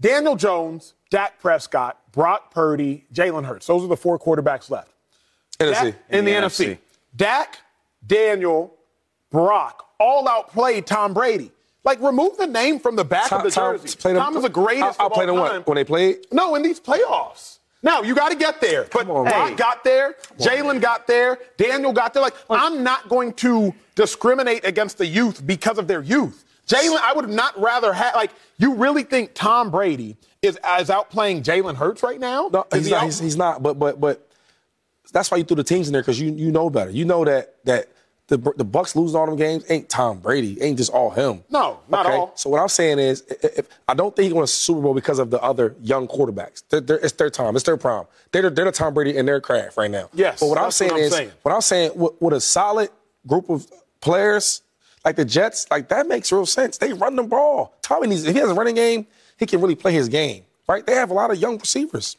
Daniel 0.00 0.36
Jones, 0.36 0.94
Dak 1.10 1.40
Prescott, 1.40 1.98
Brock 2.12 2.52
Purdy, 2.52 3.04
Jalen 3.12 3.44
Hurts. 3.44 3.66
Those 3.66 3.82
are 3.82 3.88
the 3.88 3.96
four 3.96 4.18
quarterbacks 4.18 4.70
left. 4.70 4.92
NFC. 5.58 5.72
Dak, 5.72 5.94
in 6.10 6.24
the, 6.24 6.32
the 6.32 6.38
NFC. 6.38 6.66
NFC. 6.66 6.78
Dak, 7.16 7.58
Daniel, 8.06 8.74
Brock 9.30 9.84
all 9.98 10.28
outplayed 10.28 10.86
Tom 10.86 11.12
Brady. 11.12 11.50
Like, 11.84 12.00
remove 12.02 12.36
the 12.36 12.46
name 12.46 12.78
from 12.80 12.96
the 12.96 13.04
back 13.04 13.30
of 13.32 13.42
the 13.42 13.50
jersey. 13.50 13.96
played 13.98 14.16
them- 14.16 14.22
Tom 14.22 14.36
is 14.36 14.42
the 14.42 14.48
greatest. 14.48 15.00
I, 15.00 15.04
I 15.04 15.06
of 15.06 15.12
all 15.12 15.16
played 15.16 15.28
them 15.28 15.36
time. 15.36 15.44
what? 15.56 15.66
When 15.68 15.76
they 15.76 15.84
played? 15.84 16.26
No, 16.32 16.54
in 16.54 16.62
these 16.62 16.80
playoffs. 16.80 17.58
Now 17.82 18.02
you 18.02 18.14
got 18.14 18.30
to 18.30 18.36
get 18.36 18.60
there. 18.60 18.82
But 18.84 19.00
Come 19.06 19.10
on, 19.12 19.24
Brock 19.26 19.48
man. 19.48 19.56
got 19.56 19.84
there, 19.84 20.16
Jalen 20.38 20.80
got 20.80 21.06
there, 21.06 21.38
Daniel 21.56 21.92
got 21.92 22.12
there. 22.12 22.22
Like 22.22 22.34
I'm 22.50 22.82
not 22.82 23.08
going 23.08 23.32
to 23.34 23.72
discriminate 23.94 24.64
against 24.64 24.98
the 24.98 25.06
youth 25.06 25.46
because 25.46 25.78
of 25.78 25.86
their 25.86 26.02
youth. 26.02 26.44
Jalen, 26.66 26.98
I 27.00 27.12
would 27.14 27.28
not 27.30 27.58
rather 27.58 27.92
have 27.92 28.16
like. 28.16 28.32
You 28.58 28.74
really 28.74 29.04
think 29.04 29.30
Tom 29.32 29.70
Brady 29.70 30.16
is 30.42 30.56
is 30.56 30.88
outplaying 30.88 31.44
Jalen 31.44 31.76
Hurts 31.76 32.02
right 32.02 32.18
now? 32.18 32.50
No, 32.52 32.66
he's 32.74 32.86
he 32.86 32.90
not, 32.90 33.02
out- 33.02 33.04
he's, 33.04 33.18
he's 33.20 33.36
not. 33.36 33.62
But 33.62 33.78
but 33.78 34.00
but 34.00 34.28
that's 35.12 35.30
why 35.30 35.36
you 35.38 35.44
threw 35.44 35.54
the 35.56 35.62
teams 35.64 35.86
in 35.86 35.92
there 35.92 36.02
because 36.02 36.20
you 36.20 36.32
you 36.32 36.50
know 36.50 36.68
better. 36.70 36.90
You 36.90 37.04
know 37.04 37.24
that 37.24 37.54
that 37.64 37.88
the 38.28 38.36
the 38.56 38.64
Bucs 38.64 38.94
losing 38.94 39.16
all 39.18 39.26
them 39.26 39.36
games 39.36 39.64
ain't 39.68 39.88
Tom 39.88 40.18
Brady. 40.20 40.60
Ain't 40.62 40.76
just 40.78 40.92
all 40.92 41.10
him. 41.10 41.42
No, 41.50 41.80
not 41.88 42.06
all. 42.06 42.32
So 42.36 42.48
what 42.50 42.60
I'm 42.60 42.68
saying 42.68 42.98
is, 42.98 43.24
i- 43.30 43.34
if, 43.58 43.68
I 43.88 43.94
don't 43.94 44.14
think 44.14 44.28
he 44.28 44.32
won 44.32 44.44
a 44.44 44.46
Super 44.46 44.80
Bowl 44.80 44.94
because 44.94 45.18
of 45.18 45.30
the 45.30 45.42
other 45.42 45.74
young 45.82 46.06
quarterbacks. 46.06 46.62
They're, 46.68 46.80
they're, 46.80 46.98
it's 46.98 47.12
their 47.14 47.30
time. 47.30 47.56
It's 47.56 47.64
their 47.64 47.76
prime. 47.76 48.04
They're, 48.32 48.50
they're 48.50 48.66
the 48.66 48.72
Tom 48.72 48.94
Brady 48.94 49.16
in 49.16 49.26
their 49.26 49.40
craft 49.40 49.76
right 49.78 49.90
now. 49.90 50.10
Yes, 50.12 50.40
But 50.40 50.48
what 50.50 50.58
I'm 50.58 50.70
saying 50.70 50.92
what 50.92 50.98
I'm 51.00 51.04
is, 51.04 51.12
saying. 51.12 51.30
what 51.42 51.54
I'm 51.54 51.60
saying, 51.62 51.92
with, 51.96 52.12
with 52.20 52.34
a 52.34 52.40
solid 52.40 52.90
group 53.26 53.48
of 53.50 53.66
players 54.00 54.62
like 55.04 55.16
the 55.16 55.24
Jets, 55.24 55.66
like 55.70 55.88
that 55.88 56.06
makes 56.06 56.30
real 56.30 56.46
sense. 56.46 56.78
They 56.78 56.92
run 56.92 57.16
the 57.16 57.22
ball. 57.22 57.74
Tommy 57.82 58.08
needs 58.08 58.24
if 58.24 58.34
he 58.34 58.40
has 58.40 58.50
a 58.50 58.54
running 58.54 58.74
game, 58.74 59.06
he 59.38 59.46
can 59.46 59.60
really 59.60 59.74
play 59.74 59.92
his 59.92 60.08
game. 60.08 60.42
Right? 60.68 60.84
They 60.84 60.94
have 60.94 61.10
a 61.10 61.14
lot 61.14 61.30
of 61.30 61.38
young 61.38 61.56
receivers 61.58 62.16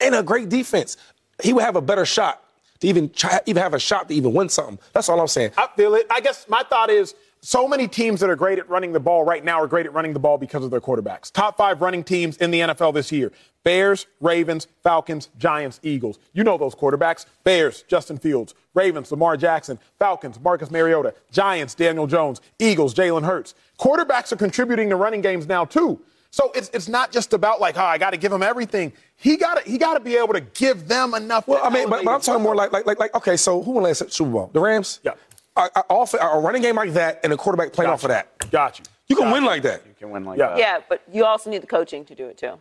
and 0.00 0.14
a 0.16 0.24
great 0.24 0.48
defense. 0.48 0.96
He 1.40 1.52
would 1.52 1.62
have 1.62 1.76
a 1.76 1.80
better 1.80 2.04
shot 2.04 2.42
to 2.82 2.88
even 2.88 3.08
try, 3.10 3.40
even 3.46 3.62
have 3.62 3.74
a 3.74 3.78
shot 3.78 4.08
to 4.08 4.14
even 4.14 4.34
win 4.34 4.48
something. 4.48 4.78
That's 4.92 5.08
all 5.08 5.18
I'm 5.20 5.28
saying. 5.28 5.52
I 5.56 5.68
feel 5.76 5.94
it. 5.94 6.06
I 6.10 6.20
guess 6.20 6.46
my 6.48 6.62
thought 6.62 6.90
is 6.90 7.14
so 7.40 7.66
many 7.66 7.88
teams 7.88 8.20
that 8.20 8.30
are 8.30 8.36
great 8.36 8.58
at 8.58 8.68
running 8.68 8.92
the 8.92 9.00
ball 9.00 9.24
right 9.24 9.44
now 9.44 9.60
are 9.60 9.66
great 9.66 9.86
at 9.86 9.92
running 9.92 10.12
the 10.12 10.20
ball 10.20 10.38
because 10.38 10.64
of 10.64 10.70
their 10.70 10.80
quarterbacks. 10.80 11.32
Top 11.32 11.56
five 11.56 11.80
running 11.80 12.04
teams 12.04 12.36
in 12.36 12.50
the 12.50 12.60
NFL 12.60 12.94
this 12.94 13.10
year 13.10 13.32
Bears, 13.64 14.06
Ravens, 14.20 14.66
Falcons, 14.82 15.30
Giants, 15.38 15.80
Eagles. 15.82 16.18
You 16.32 16.44
know 16.44 16.58
those 16.58 16.74
quarterbacks 16.74 17.26
Bears, 17.44 17.82
Justin 17.88 18.18
Fields, 18.18 18.54
Ravens, 18.74 19.10
Lamar 19.10 19.36
Jackson, 19.36 19.78
Falcons, 19.98 20.38
Marcus 20.40 20.70
Mariota, 20.70 21.14
Giants, 21.30 21.74
Daniel 21.74 22.06
Jones, 22.06 22.40
Eagles, 22.58 22.94
Jalen 22.94 23.24
Hurts. 23.24 23.54
Quarterbacks 23.78 24.32
are 24.32 24.36
contributing 24.36 24.90
to 24.90 24.96
running 24.96 25.20
games 25.20 25.46
now, 25.46 25.64
too. 25.64 26.00
So 26.34 26.50
it's, 26.54 26.70
it's 26.72 26.88
not 26.88 27.12
just 27.12 27.34
about 27.34 27.60
like, 27.60 27.76
oh, 27.76 27.84
I 27.84 27.98
got 27.98 28.10
to 28.10 28.16
give 28.16 28.32
him 28.32 28.42
everything. 28.42 28.94
He 29.16 29.36
got 29.36 29.62
to 29.62 29.70
he 29.70 29.76
got 29.76 29.94
to 29.94 30.00
be 30.00 30.16
able 30.16 30.32
to 30.32 30.40
give 30.40 30.88
them 30.88 31.12
enough. 31.12 31.46
Well, 31.46 31.60
I 31.62 31.68
mean, 31.68 31.90
but, 31.90 32.02
but 32.04 32.10
I'm 32.10 32.20
talking 32.22 32.42
more 32.42 32.56
like, 32.56 32.72
like, 32.72 32.86
like, 32.86 32.98
like, 32.98 33.14
okay, 33.14 33.36
so 33.36 33.62
who 33.62 33.72
won 33.72 33.84
last 33.84 34.10
Super 34.10 34.30
Bowl? 34.30 34.50
The 34.52 34.58
Rams? 34.60 35.00
Yeah. 35.04 35.12
A, 35.58 35.68
a, 35.76 35.80
off, 35.90 36.14
a 36.14 36.38
running 36.40 36.62
game 36.62 36.76
like 36.76 36.94
that 36.94 37.20
and 37.22 37.34
a 37.34 37.36
quarterback 37.36 37.74
playing 37.74 37.90
off 37.90 38.02
of 38.04 38.08
that. 38.08 38.50
Got 38.50 38.78
you. 38.78 38.86
You 39.08 39.16
can 39.16 39.26
Got 39.26 39.32
win 39.34 39.42
you. 39.42 39.48
like 39.50 39.62
that. 39.64 39.82
You 39.86 39.92
can 39.98 40.10
win 40.10 40.24
like 40.24 40.38
Yeah. 40.38 40.48
that. 40.48 40.58
Yeah, 40.58 40.80
but 40.88 41.02
you 41.12 41.26
also 41.26 41.50
need 41.50 41.62
the 41.62 41.66
coaching 41.66 42.06
to 42.06 42.14
do 42.14 42.26
it 42.28 42.38
too. 42.38 42.54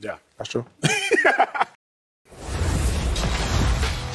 Yeah. 0.00 0.16
That's 0.36 0.50
true. 0.50 0.66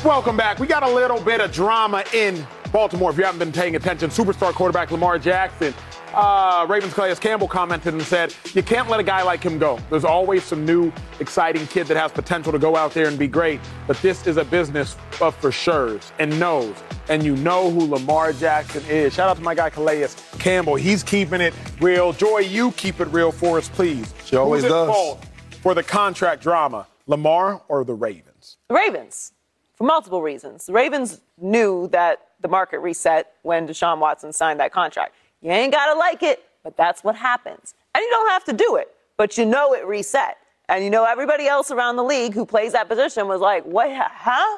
Welcome 0.03 0.35
back. 0.37 0.59
We 0.59 0.67
got 0.67 0.83
a 0.83 0.89
little 0.89 1.19
bit 1.21 1.39
of 1.41 1.51
drama 1.53 2.03
in 2.13 2.45
Baltimore. 2.73 3.09
If 3.11 3.17
you 3.17 3.23
haven't 3.23 3.39
been 3.39 3.51
paying 3.53 3.75
attention, 3.77 4.09
superstar 4.09 4.53
quarterback 4.53 4.91
Lamar 4.91 5.17
Jackson, 5.17 5.73
uh, 6.13 6.65
Ravens 6.69 6.93
Calais 6.93 7.15
Campbell 7.15 7.47
commented 7.47 7.93
and 7.93 8.03
said, 8.03 8.33
"You 8.53 8.63
can't 8.63 8.89
let 8.89 8.99
a 8.99 9.03
guy 9.03 9.23
like 9.23 9.43
him 9.43 9.57
go. 9.57 9.79
There's 9.89 10.05
always 10.05 10.43
some 10.43 10.65
new, 10.65 10.91
exciting 11.19 11.67
kid 11.67 11.87
that 11.87 11.97
has 11.97 12.11
potential 12.11 12.51
to 12.51 12.59
go 12.59 12.75
out 12.75 12.93
there 12.93 13.07
and 13.07 13.17
be 13.17 13.27
great. 13.27 13.59
But 13.87 13.97
this 14.01 14.25
is 14.27 14.37
a 14.37 14.43
business 14.45 14.95
of 15.21 15.35
for 15.35 15.51
sure's 15.51 16.11
and 16.19 16.39
knows, 16.39 16.75
and 17.09 17.23
you 17.23 17.35
know 17.37 17.69
who 17.69 17.85
Lamar 17.85 18.33
Jackson 18.33 18.83
is. 18.89 19.13
Shout 19.13 19.29
out 19.29 19.37
to 19.37 19.43
my 19.43 19.55
guy 19.55 19.69
Calais 19.69 20.07
Campbell. 20.39 20.75
He's 20.75 21.03
keeping 21.03 21.41
it 21.41 21.53
real. 21.81 22.13
Joy, 22.13 22.39
you 22.39 22.71
keep 22.71 22.99
it 22.99 23.07
real 23.09 23.31
for 23.31 23.57
us, 23.57 23.69
please. 23.69 24.13
She 24.25 24.35
always 24.35 24.63
Who's 24.63 24.71
does. 24.71 24.89
fault 24.89 25.25
for 25.61 25.73
the 25.73 25.83
contract 25.83 26.41
drama, 26.41 26.87
Lamar 27.07 27.61
or 27.67 27.83
the 27.83 27.93
Ravens? 27.93 28.57
The 28.69 28.75
Ravens, 28.75 29.33
for 29.75 29.83
multiple 29.85 30.21
reasons. 30.21 30.65
The 30.65 30.73
Ravens 30.73 31.21
knew 31.39 31.87
that 31.89 32.21
the 32.41 32.47
market 32.47 32.79
reset 32.79 33.33
when 33.41 33.67
Deshaun 33.67 33.99
Watson 33.99 34.31
signed 34.31 34.59
that 34.59 34.71
contract. 34.71 35.15
You 35.47 35.53
ain't 35.53 35.71
got 35.71 35.93
to 35.93 35.97
like 35.97 36.23
it, 36.23 36.43
but 36.61 36.75
that's 36.75 37.05
what 37.05 37.15
happens. 37.15 37.73
And 37.95 38.01
you 38.01 38.09
don't 38.09 38.29
have 38.31 38.43
to 38.45 38.53
do 38.53 38.75
it, 38.75 38.93
but 39.15 39.37
you 39.37 39.45
know 39.45 39.73
it 39.73 39.87
reset. 39.87 40.35
And 40.67 40.83
you 40.83 40.89
know 40.89 41.05
everybody 41.05 41.47
else 41.47 41.71
around 41.71 41.95
the 41.95 42.03
league 42.03 42.33
who 42.33 42.45
plays 42.45 42.73
that 42.73 42.89
position 42.89 43.29
was 43.29 43.39
like, 43.39 43.63
what, 43.63 43.89
huh? 43.89 44.57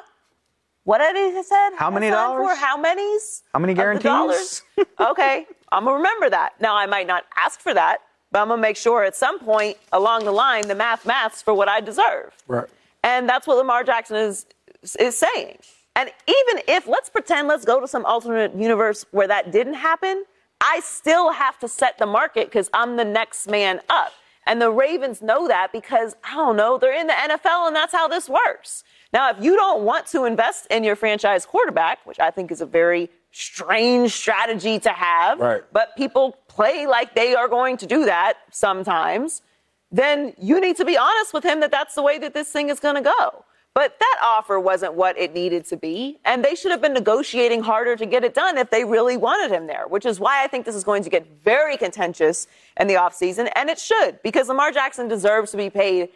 What 0.82 0.98
did 0.98 1.14
he 1.14 1.42
said? 1.44 1.70
How 1.76 1.92
many 1.92 2.10
dollars? 2.10 2.48
For 2.48 2.56
how 2.56 2.76
many's? 2.76 3.44
How 3.52 3.60
many 3.60 3.72
guarantees? 3.72 4.02
dollars? 4.02 4.62
okay, 5.00 5.46
I'm 5.70 5.84
gonna 5.84 5.96
remember 5.98 6.28
that. 6.28 6.60
Now 6.60 6.76
I 6.76 6.86
might 6.86 7.06
not 7.06 7.24
ask 7.36 7.60
for 7.60 7.72
that, 7.72 7.98
but 8.32 8.40
I'm 8.40 8.48
gonna 8.48 8.60
make 8.60 8.76
sure 8.76 9.04
at 9.04 9.14
some 9.14 9.38
point 9.38 9.76
along 9.92 10.24
the 10.24 10.32
line 10.32 10.66
the 10.66 10.74
math 10.74 11.06
maths 11.06 11.40
for 11.40 11.54
what 11.54 11.68
I 11.68 11.80
deserve. 11.80 12.34
Right. 12.48 12.66
And 13.04 13.28
that's 13.28 13.46
what 13.46 13.58
Lamar 13.58 13.84
Jackson 13.84 14.16
is 14.16 14.44
is 14.98 15.16
saying. 15.16 15.58
And 15.94 16.10
even 16.26 16.64
if 16.66 16.88
let's 16.88 17.10
pretend 17.10 17.46
let's 17.46 17.64
go 17.64 17.78
to 17.78 17.86
some 17.86 18.04
alternate 18.04 18.56
universe 18.56 19.06
where 19.12 19.28
that 19.28 19.52
didn't 19.52 19.74
happen, 19.74 20.24
I 20.60 20.80
still 20.80 21.30
have 21.32 21.58
to 21.60 21.68
set 21.68 21.98
the 21.98 22.06
market 22.06 22.46
because 22.48 22.68
I'm 22.72 22.96
the 22.96 23.04
next 23.04 23.48
man 23.48 23.80
up. 23.88 24.12
And 24.46 24.60
the 24.60 24.70
Ravens 24.70 25.22
know 25.22 25.46
that 25.48 25.70
because 25.72 26.16
I 26.24 26.34
don't 26.34 26.56
know, 26.56 26.78
they're 26.78 26.98
in 26.98 27.06
the 27.06 27.12
NFL 27.12 27.66
and 27.66 27.76
that's 27.76 27.92
how 27.92 28.08
this 28.08 28.28
works. 28.28 28.84
Now, 29.12 29.30
if 29.30 29.36
you 29.42 29.54
don't 29.56 29.82
want 29.84 30.06
to 30.08 30.24
invest 30.24 30.66
in 30.70 30.82
your 30.82 30.96
franchise 30.96 31.44
quarterback, 31.46 32.04
which 32.06 32.18
I 32.18 32.30
think 32.30 32.50
is 32.50 32.60
a 32.60 32.66
very 32.66 33.10
strange 33.32 34.12
strategy 34.12 34.78
to 34.80 34.88
have, 34.90 35.38
Right. 35.38 35.62
but 35.72 35.94
people 35.96 36.36
play 36.48 36.86
like 36.86 37.14
they 37.14 37.34
are 37.34 37.48
going 37.48 37.76
to 37.78 37.86
do 37.86 38.06
that 38.06 38.34
sometimes, 38.50 39.42
then 39.92 40.34
you 40.40 40.60
need 40.60 40.76
to 40.76 40.84
be 40.84 40.96
honest 40.96 41.32
with 41.34 41.44
him 41.44 41.60
that 41.60 41.70
that's 41.70 41.94
the 41.94 42.02
way 42.02 42.18
that 42.18 42.34
this 42.34 42.50
thing 42.50 42.70
is 42.70 42.80
going 42.80 42.96
to 42.96 43.02
go. 43.02 43.44
But 43.74 43.98
that 44.00 44.18
offer 44.22 44.58
wasn't 44.58 44.94
what 44.94 45.16
it 45.16 45.32
needed 45.32 45.64
to 45.66 45.76
be, 45.76 46.18
and 46.24 46.44
they 46.44 46.56
should 46.56 46.72
have 46.72 46.82
been 46.82 46.92
negotiating 46.92 47.62
harder 47.62 47.94
to 47.96 48.04
get 48.04 48.24
it 48.24 48.34
done 48.34 48.58
if 48.58 48.68
they 48.70 48.84
really 48.84 49.16
wanted 49.16 49.54
him 49.54 49.68
there, 49.68 49.86
which 49.86 50.04
is 50.04 50.18
why 50.18 50.42
I 50.42 50.48
think 50.48 50.66
this 50.66 50.74
is 50.74 50.82
going 50.82 51.04
to 51.04 51.10
get 51.10 51.26
very 51.44 51.76
contentious 51.76 52.48
in 52.80 52.88
the 52.88 52.94
offseason, 52.94 53.50
and 53.54 53.70
it 53.70 53.78
should, 53.78 54.20
because 54.22 54.48
Lamar 54.48 54.72
Jackson 54.72 55.06
deserves 55.06 55.52
to 55.52 55.56
be 55.56 55.70
paid 55.70 56.08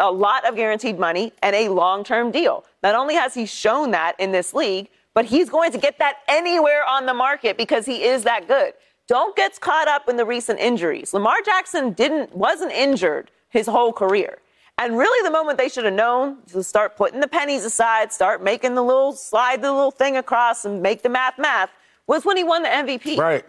a 0.00 0.10
lot 0.10 0.44
of 0.44 0.56
guaranteed 0.56 0.98
money 0.98 1.32
and 1.40 1.54
a 1.54 1.68
long 1.68 2.02
term 2.02 2.32
deal. 2.32 2.64
Not 2.82 2.96
only 2.96 3.14
has 3.14 3.34
he 3.34 3.46
shown 3.46 3.92
that 3.92 4.18
in 4.18 4.32
this 4.32 4.52
league, 4.52 4.88
but 5.14 5.24
he's 5.24 5.48
going 5.48 5.70
to 5.72 5.78
get 5.78 5.98
that 5.98 6.16
anywhere 6.26 6.84
on 6.84 7.06
the 7.06 7.14
market 7.14 7.56
because 7.56 7.86
he 7.86 8.02
is 8.02 8.24
that 8.24 8.48
good. 8.48 8.74
Don't 9.06 9.36
get 9.36 9.60
caught 9.60 9.88
up 9.88 10.08
in 10.08 10.16
the 10.16 10.24
recent 10.24 10.58
injuries. 10.58 11.14
Lamar 11.14 11.36
Jackson 11.44 11.92
didn't 11.92 12.34
wasn't 12.34 12.72
injured 12.72 13.30
his 13.50 13.66
whole 13.66 13.92
career. 13.92 14.38
And 14.78 14.96
really, 14.96 15.22
the 15.24 15.32
moment 15.32 15.58
they 15.58 15.68
should 15.68 15.84
have 15.84 15.94
known 15.94 16.38
to 16.52 16.62
start 16.62 16.96
putting 16.96 17.18
the 17.18 17.26
pennies 17.26 17.64
aside, 17.64 18.12
start 18.12 18.42
making 18.42 18.76
the 18.76 18.82
little 18.82 19.12
slide 19.12 19.60
the 19.60 19.72
little 19.72 19.90
thing 19.90 20.16
across 20.16 20.64
and 20.64 20.80
make 20.80 21.02
the 21.02 21.08
math 21.08 21.36
math 21.36 21.70
was 22.06 22.24
when 22.24 22.36
he 22.36 22.44
won 22.44 22.62
the 22.62 22.68
MVP. 22.68 23.18
Right. 23.18 23.44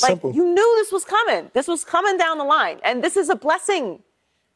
Like 0.00 0.10
Simple. 0.10 0.32
you 0.32 0.44
knew 0.44 0.76
this 0.76 0.92
was 0.92 1.04
coming. 1.04 1.50
This 1.54 1.68
was 1.68 1.84
coming 1.84 2.18
down 2.18 2.36
the 2.36 2.44
line. 2.44 2.80
And 2.84 3.02
this 3.02 3.16
is 3.16 3.30
a 3.30 3.34
blessing. 3.34 4.00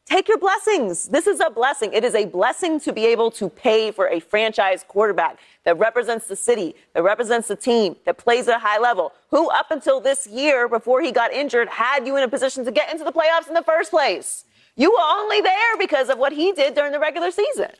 Take 0.05 0.29
your 0.29 0.39
blessings. 0.39 1.09
This 1.09 1.27
is 1.27 1.41
a 1.41 1.51
blessing. 1.51 1.93
It 1.93 2.05
is 2.05 2.15
a 2.15 2.27
blessing 2.27 2.79
to 2.81 2.93
be 2.93 3.07
able 3.07 3.31
to 3.33 3.49
pay 3.49 3.91
for 3.91 4.09
a 4.09 4.21
franchise 4.21 4.85
quarterback 4.87 5.39
that 5.65 5.79
represents 5.79 6.29
the 6.29 6.37
city, 6.37 6.77
that 6.93 7.03
represents 7.03 7.49
the 7.49 7.57
team, 7.57 7.97
that 8.05 8.17
plays 8.17 8.49
at 8.49 8.57
a 8.57 8.59
high 8.59 8.79
level, 8.79 9.13
who 9.31 9.51
up 9.51 9.71
until 9.71 10.01
this 10.01 10.27
year, 10.27 10.69
before 10.69 11.03
he 11.03 11.11
got 11.11 11.33
injured, 11.33 11.69
had 11.69 12.07
you 12.07 12.17
in 12.17 12.23
a 12.23 12.29
position 12.29 12.65
to 12.67 12.71
get 12.71 12.93
into 12.93 13.03
the 13.03 13.13
playoffs 13.13 13.49
in 13.49 13.55
the 13.55 13.65
first 13.65 13.91
place. 13.91 14.45
You 14.77 14.91
were 14.91 15.21
only 15.21 15.41
there 15.41 15.77
because 15.79 16.09
of 16.09 16.19
what 16.19 16.33
he 16.33 16.53
did 16.53 16.75
during 16.75 16.93
the 16.93 16.99
regular 17.01 17.31
season. 17.31 17.71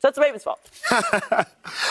So 0.00 0.08
it's 0.08 0.16
the 0.16 0.22
Ravens' 0.22 0.42
fault. 0.44 0.60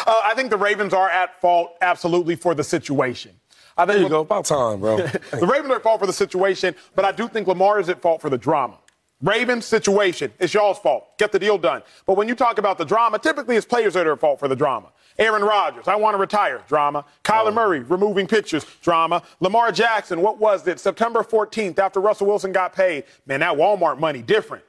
Uh, 0.05 0.19
I 0.23 0.33
think 0.35 0.49
the 0.49 0.57
Ravens 0.57 0.93
are 0.93 1.09
at 1.09 1.39
fault 1.41 1.75
absolutely 1.81 2.35
for 2.35 2.53
the 2.55 2.63
situation. 2.63 3.31
I 3.77 3.85
think 3.85 3.93
There 3.95 4.03
you 4.03 4.09
go. 4.09 4.21
About 4.21 4.45
time, 4.45 4.79
bro. 4.79 4.97
the 4.97 5.47
Ravens 5.47 5.71
are 5.71 5.75
at 5.75 5.83
fault 5.83 5.99
for 5.99 6.07
the 6.07 6.13
situation, 6.13 6.75
but 6.95 7.05
I 7.05 7.11
do 7.11 7.27
think 7.27 7.47
Lamar 7.47 7.79
is 7.79 7.87
at 7.87 8.01
fault 8.01 8.19
for 8.21 8.29
the 8.29 8.37
drama. 8.37 8.77
Ravens 9.21 9.65
situation, 9.65 10.33
it's 10.39 10.53
y'all's 10.53 10.79
fault. 10.79 11.17
Get 11.17 11.31
the 11.31 11.39
deal 11.39 11.57
done. 11.57 11.83
But 12.05 12.17
when 12.17 12.27
you 12.27 12.35
talk 12.35 12.57
about 12.57 12.77
the 12.77 12.85
drama, 12.85 13.19
typically 13.19 13.55
it's 13.55 13.65
players 13.65 13.93
that 13.93 14.07
are 14.07 14.13
at 14.13 14.19
fault 14.19 14.39
for 14.39 14.47
the 14.47 14.55
drama. 14.55 14.89
Aaron 15.19 15.43
Rodgers, 15.43 15.87
I 15.87 15.95
want 15.95 16.15
to 16.15 16.17
retire, 16.17 16.61
drama. 16.67 17.05
Kyler 17.23 17.47
oh. 17.47 17.51
Murray, 17.51 17.79
removing 17.81 18.27
pictures, 18.27 18.65
drama. 18.81 19.21
Lamar 19.39 19.71
Jackson, 19.71 20.21
what 20.21 20.39
was 20.39 20.67
it? 20.67 20.79
September 20.79 21.21
14th, 21.21 21.77
after 21.77 21.99
Russell 21.99 22.27
Wilson 22.27 22.51
got 22.51 22.73
paid. 22.73 23.03
Man, 23.25 23.41
that 23.41 23.53
Walmart 23.53 23.99
money 23.99 24.21
different. 24.21 24.63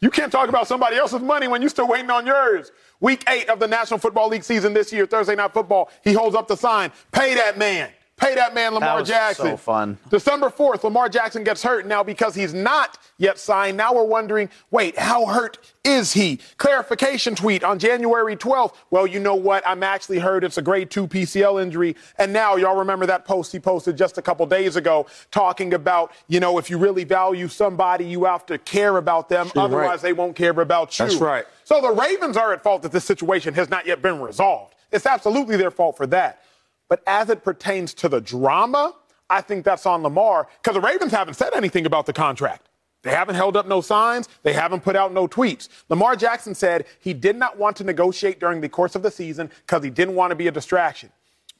You 0.00 0.10
can't 0.10 0.32
talk 0.32 0.48
about 0.48 0.66
somebody 0.66 0.96
else's 0.96 1.22
money 1.22 1.48
when 1.48 1.62
you're 1.62 1.70
still 1.70 1.88
waiting 1.88 2.10
on 2.10 2.26
yours. 2.26 2.72
Week 3.00 3.24
eight 3.28 3.48
of 3.48 3.58
the 3.58 3.68
National 3.68 3.98
Football 3.98 4.28
League 4.28 4.44
season 4.44 4.74
this 4.74 4.92
year, 4.92 5.06
Thursday 5.06 5.34
Night 5.34 5.54
Football. 5.54 5.90
He 6.04 6.12
holds 6.12 6.36
up 6.36 6.48
the 6.48 6.56
sign. 6.56 6.92
Pay 7.10 7.34
that 7.34 7.56
man. 7.56 7.90
Pay 8.22 8.36
that 8.36 8.54
man, 8.54 8.72
Lamar 8.74 9.00
was 9.00 9.08
Jackson. 9.08 9.46
so 9.46 9.56
fun. 9.56 9.98
December 10.08 10.48
4th, 10.48 10.84
Lamar 10.84 11.08
Jackson 11.08 11.42
gets 11.42 11.60
hurt. 11.60 11.86
Now, 11.86 12.04
because 12.04 12.36
he's 12.36 12.54
not 12.54 12.96
yet 13.18 13.36
signed, 13.36 13.76
now 13.76 13.92
we're 13.94 14.04
wondering 14.04 14.48
wait, 14.70 14.96
how 14.96 15.26
hurt 15.26 15.58
is 15.82 16.12
he? 16.12 16.38
Clarification 16.56 17.34
tweet 17.34 17.64
on 17.64 17.80
January 17.80 18.36
12th. 18.36 18.74
Well, 18.90 19.08
you 19.08 19.18
know 19.18 19.34
what? 19.34 19.66
I'm 19.66 19.82
actually 19.82 20.20
hurt. 20.20 20.44
It's 20.44 20.56
a 20.56 20.62
grade 20.62 20.88
2 20.88 21.08
PCL 21.08 21.60
injury. 21.60 21.96
And 22.16 22.32
now, 22.32 22.54
y'all 22.54 22.76
remember 22.76 23.06
that 23.06 23.24
post 23.24 23.50
he 23.50 23.58
posted 23.58 23.96
just 23.96 24.18
a 24.18 24.22
couple 24.22 24.46
days 24.46 24.76
ago 24.76 25.06
talking 25.32 25.74
about, 25.74 26.12
you 26.28 26.38
know, 26.38 26.58
if 26.58 26.70
you 26.70 26.78
really 26.78 27.02
value 27.02 27.48
somebody, 27.48 28.04
you 28.04 28.24
have 28.24 28.46
to 28.46 28.56
care 28.56 28.98
about 28.98 29.28
them. 29.28 29.50
You're 29.52 29.64
Otherwise, 29.64 29.88
right. 29.88 30.02
they 30.02 30.12
won't 30.12 30.36
care 30.36 30.52
about 30.52 30.96
you. 30.96 31.06
That's 31.06 31.16
right. 31.16 31.44
So 31.64 31.80
the 31.80 31.90
Ravens 31.90 32.36
are 32.36 32.52
at 32.52 32.62
fault 32.62 32.82
that 32.82 32.92
this 32.92 33.04
situation 33.04 33.52
has 33.54 33.68
not 33.68 33.84
yet 33.84 34.00
been 34.00 34.20
resolved. 34.20 34.76
It's 34.92 35.06
absolutely 35.06 35.56
their 35.56 35.72
fault 35.72 35.96
for 35.96 36.06
that. 36.08 36.44
But 36.92 37.02
as 37.06 37.30
it 37.30 37.42
pertains 37.42 37.94
to 37.94 38.08
the 38.10 38.20
drama, 38.20 38.94
I 39.30 39.40
think 39.40 39.64
that's 39.64 39.86
on 39.86 40.02
Lamar 40.02 40.46
because 40.60 40.74
the 40.74 40.86
Ravens 40.86 41.10
haven't 41.10 41.32
said 41.32 41.54
anything 41.54 41.86
about 41.86 42.04
the 42.04 42.12
contract. 42.12 42.68
They 43.00 43.12
haven't 43.12 43.36
held 43.36 43.56
up 43.56 43.66
no 43.66 43.80
signs. 43.80 44.28
They 44.42 44.52
haven't 44.52 44.84
put 44.84 44.94
out 44.94 45.10
no 45.10 45.26
tweets. 45.26 45.70
Lamar 45.88 46.16
Jackson 46.16 46.54
said 46.54 46.84
he 47.00 47.14
did 47.14 47.36
not 47.36 47.58
want 47.58 47.78
to 47.78 47.84
negotiate 47.84 48.40
during 48.40 48.60
the 48.60 48.68
course 48.68 48.94
of 48.94 49.02
the 49.02 49.10
season 49.10 49.50
because 49.64 49.82
he 49.82 49.88
didn't 49.88 50.16
want 50.16 50.32
to 50.32 50.34
be 50.34 50.48
a 50.48 50.52
distraction. 50.52 51.08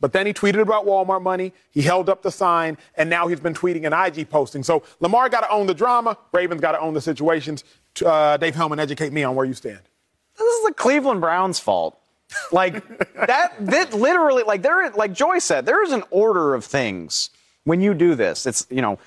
But 0.01 0.13
then 0.13 0.27
he 0.27 0.35
tweeted 0.35 0.61
about 0.61 0.85
Walmart 0.85 1.23
money. 1.23 1.55
He 1.71 1.81
held 1.81 2.11
up 2.11 2.21
the 2.21 2.31
sign, 2.31 2.77
and 2.99 3.09
now 3.09 3.27
he's 3.27 3.41
been 3.41 3.55
tweeting 3.55 3.91
and 3.91 4.19
IG 4.19 4.29
posting. 4.29 4.63
So 4.63 4.83
Lamar 5.01 5.31
got 5.31 5.41
to 5.41 5.51
own 5.51 5.67
the 5.67 5.73
drama. 5.73 6.19
Ravens 6.33 6.61
got 6.61 6.73
to 6.73 6.81
own 6.81 6.93
the 6.93 7.01
situations. 7.01 7.65
Uh, 8.05 8.37
Dave 8.37 8.55
Helman, 8.55 8.79
educate 8.79 9.15
me 9.15 9.25
on 9.25 9.35
where 9.35 9.47
you 9.47 9.55
stand. 9.55 9.81
this 10.37 10.47
is 10.47 10.67
the 10.67 10.75
Cleveland 10.75 11.23
Browns' 11.23 11.59
fault. 11.59 12.02
Like 12.51 12.87
that, 13.15 13.55
that 13.61 13.95
literally, 13.95 14.43
like 14.43 14.63
there, 14.63 14.91
like 14.91 15.13
Joy 15.13 15.39
said, 15.39 15.67
there 15.67 15.83
is 15.85 15.93
an 15.93 16.05
order 16.11 16.55
of 16.55 16.65
things 16.65 17.31
when 17.65 17.81
you 17.81 17.95
do 17.95 18.15
this. 18.15 18.47
It's 18.47 18.67
you 18.71 18.83
know, 18.83 18.99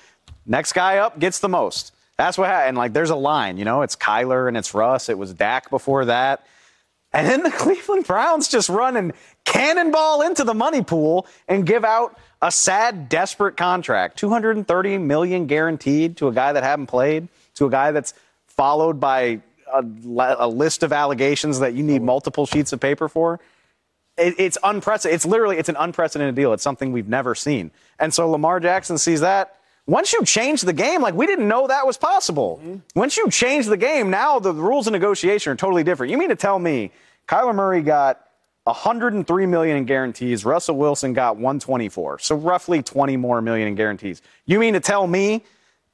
next 0.46 0.72
guy 0.72 0.98
up 0.98 1.18
gets 1.18 1.38
the 1.38 1.48
most. 1.48 1.92
That's 2.16 2.38
what 2.38 2.48
happened. 2.48 2.78
Like 2.78 2.92
there's 2.92 3.10
a 3.10 3.16
line, 3.16 3.58
you 3.58 3.64
know, 3.64 3.82
it's 3.82 3.96
Kyler 3.96 4.48
and 4.48 4.56
it's 4.56 4.74
Russ. 4.74 5.08
It 5.08 5.18
was 5.18 5.32
Dak 5.34 5.70
before 5.70 6.06
that. 6.06 6.46
And 7.12 7.26
then 7.28 7.42
the 7.42 7.50
Cleveland 7.56 8.06
Browns 8.06 8.48
just 8.48 8.68
run 8.68 8.96
and 8.96 9.12
cannonball 9.44 10.22
into 10.22 10.44
the 10.44 10.54
money 10.54 10.82
pool 10.82 11.26
and 11.48 11.66
give 11.66 11.84
out 11.84 12.18
a 12.42 12.50
sad, 12.50 13.08
desperate 13.08 13.56
contract. 13.56 14.18
230 14.18 14.98
million 14.98 15.46
guaranteed 15.46 16.16
to 16.18 16.28
a 16.28 16.32
guy 16.32 16.52
that 16.52 16.62
hadn't 16.62 16.86
played, 16.86 17.28
to 17.54 17.66
a 17.66 17.70
guy 17.70 17.90
that's 17.90 18.14
followed 18.46 19.00
by 19.00 19.40
a, 19.72 19.84
a 20.38 20.48
list 20.48 20.82
of 20.82 20.92
allegations 20.92 21.58
that 21.60 21.74
you 21.74 21.82
need 21.82 22.02
multiple 22.02 22.46
sheets 22.46 22.72
of 22.72 22.80
paper 22.80 23.08
for. 23.08 23.40
It, 24.16 24.34
it's 24.38 24.58
unprecedented. 24.62 25.16
It's 25.16 25.26
literally 25.26 25.58
it's 25.58 25.68
an 25.68 25.76
unprecedented 25.78 26.34
deal. 26.34 26.52
It's 26.52 26.62
something 26.62 26.92
we've 26.92 27.08
never 27.08 27.34
seen. 27.34 27.70
And 27.98 28.12
so 28.12 28.30
Lamar 28.30 28.60
Jackson 28.60 28.98
sees 28.98 29.20
that. 29.20 29.58
Once 29.86 30.12
you 30.12 30.24
change 30.24 30.62
the 30.62 30.72
game, 30.72 31.00
like 31.00 31.14
we 31.14 31.26
didn't 31.26 31.46
know 31.46 31.68
that 31.68 31.86
was 31.86 31.96
possible. 31.96 32.60
Mm-hmm. 32.62 32.98
Once 32.98 33.16
you 33.16 33.30
change 33.30 33.66
the 33.66 33.76
game, 33.76 34.10
now 34.10 34.38
the 34.38 34.52
rules 34.52 34.86
of 34.86 34.92
negotiation 34.92 35.52
are 35.52 35.56
totally 35.56 35.84
different. 35.84 36.10
You 36.10 36.18
mean 36.18 36.30
to 36.30 36.36
tell 36.36 36.58
me 36.58 36.90
Kyler 37.28 37.54
Murray 37.54 37.82
got 37.82 38.26
103 38.64 39.46
million 39.46 39.76
in 39.76 39.84
guarantees, 39.84 40.44
Russell 40.44 40.76
Wilson 40.76 41.12
got 41.12 41.36
124, 41.36 42.18
so 42.18 42.34
roughly 42.34 42.82
20 42.82 43.16
more 43.16 43.40
million 43.40 43.68
in 43.68 43.76
guarantees. 43.76 44.22
You 44.44 44.58
mean 44.58 44.74
to 44.74 44.80
tell 44.80 45.06
me 45.06 45.44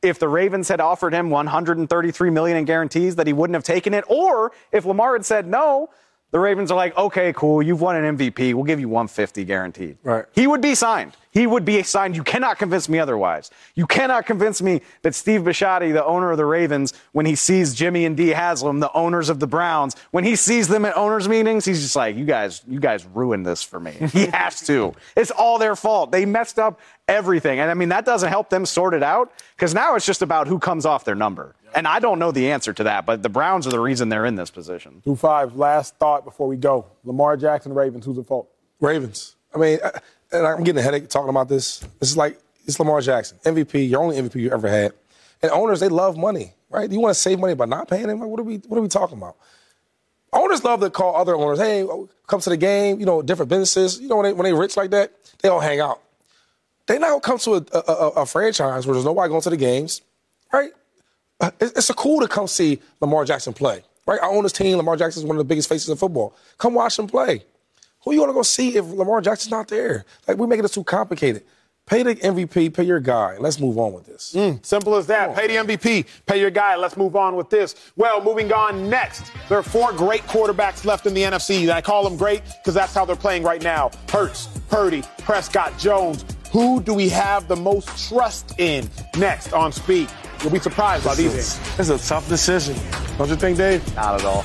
if 0.03 0.19
the 0.19 0.29
Ravens 0.29 0.69
had 0.69 0.81
offered 0.81 1.15
him 1.15 1.31
133 1.31 2.31
million 2.31 2.57
in 2.57 2.65
guarantees 2.65 3.17
that 3.17 3.27
he 3.27 3.33
wouldn't 3.33 3.55
have 3.55 3.65
taken 3.65 3.95
it, 3.95 4.05
or 4.09 4.53
if 4.73 4.85
Lamar 4.85 5.13
had 5.13 5.25
said 5.25 5.47
no, 5.47 5.89
the 6.33 6.41
Ravens 6.41 6.71
are 6.71 6.77
like, 6.77 6.97
okay, 6.97 7.33
cool, 7.35 7.63
you've 7.63 7.81
won 7.81 7.97
an 7.97 8.17
MVP, 8.17 8.55
we'll 8.55 8.65
give 8.65 8.81
you 8.81 8.89
150 8.89 9.45
guaranteed. 9.45 9.97
Right. 10.03 10.25
He 10.33 10.47
would 10.47 10.61
be 10.61 10.75
signed. 10.75 11.17
He 11.33 11.47
would 11.47 11.65
be 11.65 11.83
signed. 11.83 12.15
You 12.15 12.23
cannot 12.23 12.59
convince 12.59 12.89
me 12.91 12.99
otherwise. 12.99 13.51
You 13.75 13.87
cannot 13.87 14.27
convince 14.27 14.61
me 14.61 14.83
that 15.01 15.15
Steve 15.15 15.41
Bisciotti, 15.41 15.93
the 15.93 16.05
owner 16.05 16.31
of 16.31 16.37
the 16.37 16.45
Ravens, 16.45 16.93
when 17.13 17.25
he 17.25 17.35
sees 17.35 17.75
Jimmy 17.75 18.05
and 18.05 18.15
Dee 18.15 18.29
Haslam, 18.29 18.81
the 18.81 18.93
owners 18.93 19.31
of 19.31 19.41
the 19.41 19.47
Browns, 19.47 19.97
when 20.11 20.25
he 20.25 20.37
sees 20.37 20.69
them 20.69 20.85
at 20.85 20.95
owners 20.95 21.29
meetings, 21.29 21.65
he's 21.65 21.81
just 21.81 21.97
like, 21.97 22.17
you 22.17 22.27
guys, 22.27 22.63
you 22.69 22.79
guys 22.79 23.07
ruined 23.07 23.47
this 23.47 23.63
for 23.63 23.81
me. 23.81 23.93
He 24.13 24.27
has 24.27 24.61
to. 24.67 24.95
It's 25.17 25.31
all 25.31 25.59
their 25.59 25.75
fault. 25.75 26.13
They 26.13 26.27
messed 26.27 26.59
up 26.59 26.81
everything. 27.09 27.61
And 27.61 27.71
I 27.71 27.75
mean, 27.75 27.89
that 27.89 28.05
doesn't 28.05 28.29
help 28.29 28.51
them 28.51 28.67
sort 28.67 28.93
it 28.93 29.03
out 29.03 29.33
because 29.57 29.73
now 29.73 29.95
it's 29.95 30.05
just 30.05 30.21
about 30.21 30.49
who 30.49 30.59
comes 30.59 30.85
off 30.85 31.05
their 31.07 31.15
number. 31.15 31.57
And 31.75 31.89
I 31.89 31.99
don't 31.99 32.19
know 32.19 32.31
the 32.31 32.51
answer 32.51 32.75
to 32.75 32.85
that, 32.85 33.07
but 33.07 33.23
the 33.23 33.31
Browns 33.31 33.67
are 33.67 33.71
the 33.71 33.81
reason 33.81 34.11
they're 34.11 34.27
in 34.27 34.35
this 34.35 34.51
position. 34.51 35.01
Two 35.03 35.17
five. 35.17 35.57
Last 35.57 35.97
thought 35.97 36.25
before 36.27 36.47
we 36.47 36.57
go. 36.59 36.85
Lamar 37.05 37.39
Jackson, 37.39 37.73
Ravens. 37.73 38.05
Who's 38.05 38.19
at 38.19 38.27
fault? 38.27 38.51
Ravens. 38.81 39.37
I 39.55 39.59
mean, 39.59 39.79
I, 39.83 40.01
and 40.33 40.47
I'm 40.47 40.65
getting 40.65 40.81
a 40.81 40.83
headache 40.83 41.09
talking 41.09 41.31
about 41.31 41.49
this. 41.49 41.81
This 42.01 42.11
is 42.11 42.17
like 42.17 42.39
it's 42.67 42.79
Lamar 42.79 43.01
Jackson, 43.01 43.39
MVP, 43.45 43.89
your 43.89 44.03
only 44.03 44.17
MVP 44.17 44.37
you 44.37 44.51
ever 44.53 44.69
had. 44.69 44.93
And 45.43 45.51
owners, 45.51 45.81
they 45.81 45.89
love 45.89 46.17
money, 46.17 46.55
right? 46.71 46.91
You 46.91 47.01
want 47.01 47.15
to 47.15 47.21
save 47.21 47.41
money 47.41 47.55
by 47.55 47.67
not 47.67 47.89
paying 47.89 48.09
him? 48.09 48.21
Like, 48.21 48.29
what 48.29 48.41
are 48.41 48.45
we 48.45 48.57
what 48.69 48.79
are 48.79 48.83
we 48.83 48.89
talking 48.89 49.19
about? 49.19 49.37
Owners 50.33 50.65
love 50.65 50.81
to 50.81 50.91
call 50.91 51.17
other 51.17 51.35
owners, 51.37 51.59
hey, 51.59 51.87
come 52.27 52.41
to 52.41 52.51
the 52.51 52.57
game, 52.57 53.01
you 53.01 53.07
know, 53.07 53.21
different 53.23 53.51
businesses. 53.51 54.01
You 54.01 54.09
know, 54.09 54.17
when 54.17 54.25
they 54.27 54.33
when 54.33 54.45
they 54.45 54.53
rich 54.55 54.77
like 54.77 54.91
that, 54.91 55.13
they 55.43 55.49
all 55.49 55.61
hang 55.61 55.81
out. 55.81 56.01
They 56.87 56.99
gonna 56.99 57.21
come 57.21 57.39
to 57.41 57.55
a, 57.55 57.65
a, 57.73 57.79
a, 57.93 58.09
a 58.23 58.27
franchise 58.27 58.87
where 58.87 58.95
there's 58.95 59.05
nobody 59.05 59.29
going 59.29 59.43
to 59.43 59.51
the 59.51 59.57
games, 59.57 60.03
right? 60.53 60.73
Uh, 61.41 61.51
It's, 61.61 61.73
it's 61.73 61.91
a 61.91 61.95
cool 61.95 62.21
to 62.21 62.29
come 62.29 62.47
see 62.47 62.81
Lamar 63.01 63.25
Jackson 63.25 63.53
play, 63.53 63.83
right? 64.07 64.21
I 64.23 64.29
own 64.29 64.43
this 64.43 64.53
team. 64.53 64.77
Lamar 64.77 64.97
Jackson 64.97 65.23
is 65.23 65.27
one 65.27 65.37
of 65.37 65.39
the 65.39 65.45
biggest 65.49 65.69
faces 65.69 65.89
in 65.89 65.97
football. 65.97 66.35
Come 66.59 66.75
watch 66.75 66.99
him 66.99 67.07
play. 67.07 67.45
Who 68.05 68.13
you 68.13 68.21
want 68.21 68.31
to 68.31 68.35
go 68.35 68.43
see 68.43 68.77
if 68.77 68.85
Lamar 68.87 69.21
Jackson's 69.21 69.51
not 69.51 69.69
there? 69.69 70.05
Like 70.27 70.37
we're 70.37 70.47
making 70.47 70.63
this 70.63 70.73
too 70.73 70.85
complicated. 70.85 71.45
Pay 71.85 72.05
the 72.05 72.15
MVP, 72.15 72.73
pay 72.73 72.85
your 72.85 73.01
guy. 73.01 73.37
Let's 73.39 73.59
move 73.59 73.77
on 73.77 73.93
with 73.93 74.07
this. 74.07 74.33
Mm, 74.37 74.65
simple 74.65 74.95
as 74.95 75.09
that. 75.09 75.35
Pay 75.35 75.49
the 75.49 75.55
MVP, 75.57 76.07
pay 76.27 76.41
your 76.41 76.51
guy. 76.51 76.77
Let's 76.77 76.97
move 76.97 77.17
on 77.17 77.35
with 77.35 77.51
this. 77.51 77.75
Well, 77.97 78.23
moving 78.23 78.53
on 78.53 78.89
next. 78.89 79.33
There 79.49 79.59
are 79.59 79.65
four 79.65 79.93
great 79.93 80.23
quarterbacks 80.23 80.85
left 80.85 81.07
in 81.07 81.15
the 81.15 81.23
NFC. 81.23 81.63
And 81.63 81.71
I 81.73 81.81
call 81.81 82.05
them 82.05 82.17
great 82.17 82.43
because 82.45 82.75
that's 82.75 82.95
how 82.95 83.05
they're 83.05 83.17
playing 83.17 83.43
right 83.43 83.63
now. 83.63 83.91
Hurts, 84.09 84.47
Purdy, 84.69 85.03
Prescott, 85.19 85.77
Jones. 85.77 86.25
Who 86.53 86.81
do 86.81 86.95
we 86.95 87.09
have 87.09 87.49
the 87.49 87.57
most 87.57 88.09
trust 88.09 88.59
in? 88.61 88.89
Next 89.17 89.53
on 89.53 89.73
Speak. 89.73 90.09
You'll 90.41 90.53
be 90.53 90.61
surprised 90.61 91.05
by 91.05 91.15
these 91.15 91.35
answers. 91.35 91.77
This 91.77 91.89
is 91.91 92.05
a 92.05 92.09
tough 92.09 92.29
decision. 92.29 92.77
Don't 93.19 93.29
you 93.29 93.37
think, 93.37 93.57
Dave? 93.59 93.95
Not 93.97 94.21
at 94.21 94.25
all. 94.25 94.45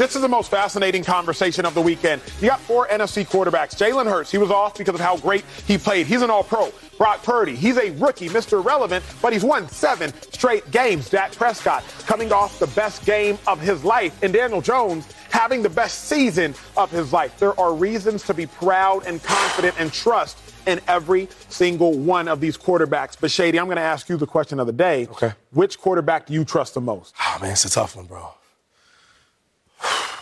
This 0.00 0.16
is 0.16 0.22
the 0.22 0.28
most 0.28 0.50
fascinating 0.50 1.04
conversation 1.04 1.66
of 1.66 1.74
the 1.74 1.82
weekend. 1.82 2.22
You 2.40 2.48
got 2.48 2.60
four 2.60 2.88
NFC 2.88 3.28
quarterbacks. 3.28 3.76
Jalen 3.76 4.06
Hurts, 4.06 4.30
he 4.30 4.38
was 4.38 4.50
off 4.50 4.78
because 4.78 4.94
of 4.94 5.00
how 5.00 5.18
great 5.18 5.44
he 5.66 5.76
played. 5.76 6.06
He's 6.06 6.22
an 6.22 6.30
all 6.30 6.42
pro. 6.42 6.72
Brock 6.96 7.22
Purdy, 7.22 7.54
he's 7.54 7.76
a 7.76 7.90
rookie, 7.90 8.30
Mr. 8.30 8.64
Relevant, 8.64 9.04
but 9.20 9.34
he's 9.34 9.44
won 9.44 9.68
seven 9.68 10.10
straight 10.32 10.70
games. 10.70 11.10
Dak 11.10 11.32
Prescott, 11.32 11.84
coming 12.06 12.32
off 12.32 12.58
the 12.58 12.68
best 12.68 13.04
game 13.04 13.38
of 13.46 13.60
his 13.60 13.84
life. 13.84 14.18
And 14.22 14.32
Daniel 14.32 14.62
Jones, 14.62 15.06
having 15.28 15.62
the 15.62 15.68
best 15.68 16.04
season 16.04 16.54
of 16.78 16.90
his 16.90 17.12
life. 17.12 17.38
There 17.38 17.60
are 17.60 17.74
reasons 17.74 18.22
to 18.22 18.32
be 18.32 18.46
proud 18.46 19.04
and 19.04 19.22
confident 19.22 19.78
and 19.78 19.92
trust 19.92 20.38
in 20.66 20.80
every 20.88 21.28
single 21.50 21.92
one 21.92 22.26
of 22.26 22.40
these 22.40 22.56
quarterbacks. 22.56 23.18
But 23.20 23.30
Shady, 23.30 23.60
I'm 23.60 23.66
going 23.66 23.76
to 23.76 23.82
ask 23.82 24.08
you 24.08 24.16
the 24.16 24.26
question 24.26 24.60
of 24.60 24.66
the 24.66 24.72
day. 24.72 25.08
Okay. 25.10 25.34
Which 25.50 25.78
quarterback 25.78 26.24
do 26.24 26.32
you 26.32 26.46
trust 26.46 26.72
the 26.72 26.80
most? 26.80 27.14
Oh 27.20 27.38
man, 27.42 27.52
it's 27.52 27.66
a 27.66 27.70
tough 27.70 27.96
one, 27.96 28.06
bro. 28.06 28.32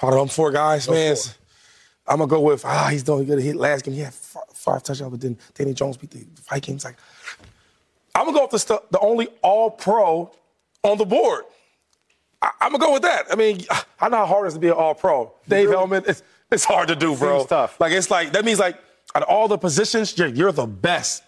Out 0.03 0.13
of 0.13 0.19
them 0.19 0.29
four 0.29 0.51
guys, 0.51 0.89
man, 0.89 1.13
it's- 1.13 1.37
I'm 2.07 2.19
gonna 2.19 2.29
go 2.29 2.41
with 2.41 2.65
ah, 2.65 2.89
he's 2.91 3.03
doing 3.03 3.25
good. 3.27 3.39
He 3.41 3.53
last 3.53 3.85
game 3.85 3.95
he 3.95 4.01
had 4.01 4.15
five, 4.15 4.43
five 4.55 4.83
touchdowns, 4.83 5.11
but 5.11 5.21
then 5.21 5.37
Danny 5.55 5.75
Jones 5.75 5.97
beat 5.99 6.11
the 6.11 6.25
Vikings. 6.49 6.85
Like, 6.85 6.97
I'm 8.15 8.25
gonna 8.25 8.37
go 8.39 8.43
with 8.45 8.53
the 8.53 8.59
stu- 8.59 8.81
the 8.91 8.99
only 9.01 9.29
All 9.43 9.71
Pro 9.71 10.33
on 10.83 10.97
the 10.99 11.05
board. 11.05 11.45
I, 12.41 12.51
am 12.63 12.73
gonna 12.73 12.85
go 12.85 12.93
with 12.93 13.03
that. 13.03 13.27
I 13.31 13.35
mean, 13.35 13.65
I 14.01 14.09
know 14.09 14.19
how 14.19 14.27
hard 14.27 14.47
it 14.47 14.49
is 14.49 14.55
to 14.55 14.61
be 14.61 14.69
an 14.69 14.75
All 14.75 14.95
Pro. 14.95 15.35
Dave 15.49 15.69
Helman, 15.71 16.05
it's, 16.07 16.23
it's 16.51 16.65
hard 16.65 16.89
to 16.89 16.97
do, 16.97 17.15
bro. 17.17 17.39
Seems 17.41 17.49
tough. 17.51 17.79
Like 17.81 17.93
it's 17.93 18.11
like 18.11 18.33
that 18.33 18.45
means 18.45 18.59
like 18.59 18.79
out 19.15 19.23
of 19.23 19.29
all 19.29 19.49
the 19.49 19.59
positions, 19.59 20.17
you're, 20.17 20.29
you're 20.29 20.53
the 20.53 20.67
best. 20.67 21.23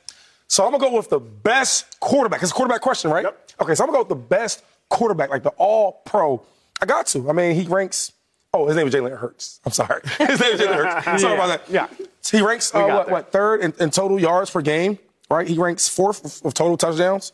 So 0.47 0.65
I'm 0.65 0.71
gonna 0.73 0.83
go 0.89 0.97
with 0.97 1.11
the 1.11 1.21
best 1.21 2.01
quarterback. 2.01 2.43
It's 2.43 2.53
a 2.53 2.55
quarterback 2.55 2.81
question, 2.81 3.11
right? 3.11 3.25
Yep. 3.25 3.51
Okay, 3.63 3.75
so 3.75 3.85
I'm 3.85 3.89
gonna 3.89 3.99
go 3.99 4.03
with 4.03 4.09
the 4.09 4.27
best 4.37 4.63
quarterback, 4.89 5.29
like 5.31 5.43
the 5.43 5.51
All 5.59 6.01
Pro. 6.07 6.43
I 6.81 6.87
got 6.87 7.07
to. 7.09 7.29
I 7.29 7.33
mean, 7.33 7.55
he 7.55 7.67
ranks. 7.67 8.13
Oh, 8.53 8.67
his 8.67 8.77
name 8.77 8.89
is 8.89 8.95
Jalen 8.95 9.17
Hurts. 9.17 9.61
I'm 9.65 9.71
sorry. 9.73 10.01
His 10.19 10.41
name 10.41 10.53
is 10.55 10.61
Jalen 10.61 10.75
Hurts. 11.05 11.05
Sorry 11.23 11.35
about 11.35 11.47
that. 11.47 11.63
Yeah. 11.71 11.87
He 12.29 12.43
ranks 12.43 12.75
uh, 12.75 12.85
what, 12.85 13.09
what 13.11 13.33
third 13.33 13.61
in, 13.61 13.73
in 13.79 13.91
total 13.91 14.19
yards 14.21 14.51
per 14.51 14.61
game, 14.61 14.99
right? 15.31 15.47
He 15.47 15.57
ranks 15.57 15.89
fourth 15.89 16.25
of- 16.25 16.47
of 16.47 16.55
total 16.55 16.77
touchdowns. 16.77 17.33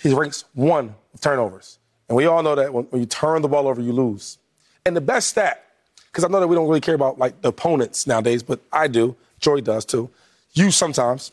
He 0.00 0.14
ranks 0.14 0.44
one 0.54 0.94
of 1.12 1.20
turnovers. 1.20 1.78
And 2.08 2.16
we 2.16 2.26
all 2.26 2.42
know 2.42 2.54
that 2.54 2.72
when, 2.72 2.84
when 2.84 3.00
you 3.00 3.06
turn 3.06 3.42
the 3.42 3.48
ball 3.48 3.66
over, 3.66 3.80
you 3.82 3.92
lose. 3.92 4.38
And 4.86 4.94
the 4.96 5.00
best 5.00 5.28
stat, 5.28 5.64
because 6.10 6.22
I 6.24 6.28
know 6.28 6.38
that 6.40 6.46
we 6.48 6.54
don't 6.54 6.68
really 6.68 6.80
care 6.80 6.94
about 6.94 7.18
like 7.18 7.40
the 7.42 7.48
opponents 7.48 8.06
nowadays, 8.06 8.42
but 8.44 8.60
I 8.72 8.86
do. 8.86 9.16
Joy 9.40 9.60
does 9.60 9.84
too. 9.84 10.08
You 10.52 10.70
sometimes. 10.70 11.32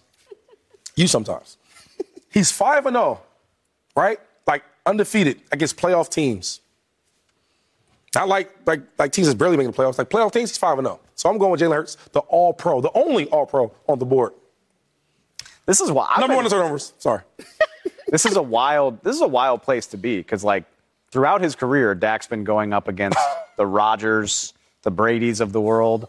You 0.96 1.06
sometimes. 1.08 1.58
He's 2.32 2.52
5 2.52 2.88
and 2.88 2.96
0, 2.96 3.22
right? 3.96 4.20
Like 4.48 4.64
undefeated 4.86 5.42
against 5.52 5.78
playoff 5.78 6.10
teams. 6.10 6.62
Not 8.16 8.28
like 8.28 8.52
like 8.66 8.82
like 8.98 9.12
teams 9.12 9.28
that's 9.28 9.38
barely 9.38 9.58
making 9.58 9.72
the 9.72 9.78
playoffs. 9.78 9.98
Like 9.98 10.10
playoff 10.10 10.32
teams, 10.32 10.50
he's 10.50 10.58
5 10.58 10.80
and 10.80 10.88
0. 10.88 11.00
So 11.16 11.30
I'm 11.30 11.38
going 11.38 11.52
with 11.52 11.62
Jalen 11.62 11.76
Hurts, 11.76 11.96
the 12.12 12.20
all 12.22 12.54
pro, 12.54 12.82
the 12.82 12.92
only 12.96 13.28
all 13.28 13.46
pro 13.46 13.72
on 13.88 14.00
the 14.00 14.06
board. 14.06 14.34
This 15.66 15.80
is 15.82 15.92
why 15.92 16.08
I've 16.10 16.20
Number 16.20 16.32
been- 16.32 16.36
one 16.38 16.46
in 16.46 16.52
turnovers. 16.52 16.94
Sorry. 16.98 17.22
this 18.08 18.26
is 18.26 18.36
a 18.36 18.42
wild 18.42 19.04
this 19.04 19.16
is 19.16 19.22
a 19.22 19.28
wild 19.28 19.62
place 19.62 19.86
to 19.88 19.98
be 19.98 20.18
because 20.18 20.44
like 20.44 20.64
throughout 21.12 21.42
his 21.42 21.56
career 21.56 21.94
Dak's 21.94 22.28
been 22.28 22.44
going 22.44 22.74
up 22.74 22.88
against 22.88 23.20
the 23.58 23.66
Rodgers, 23.66 24.54
the 24.82 24.92
Brady's 24.92 25.40
of 25.42 25.52
the 25.52 25.62
world. 25.62 26.08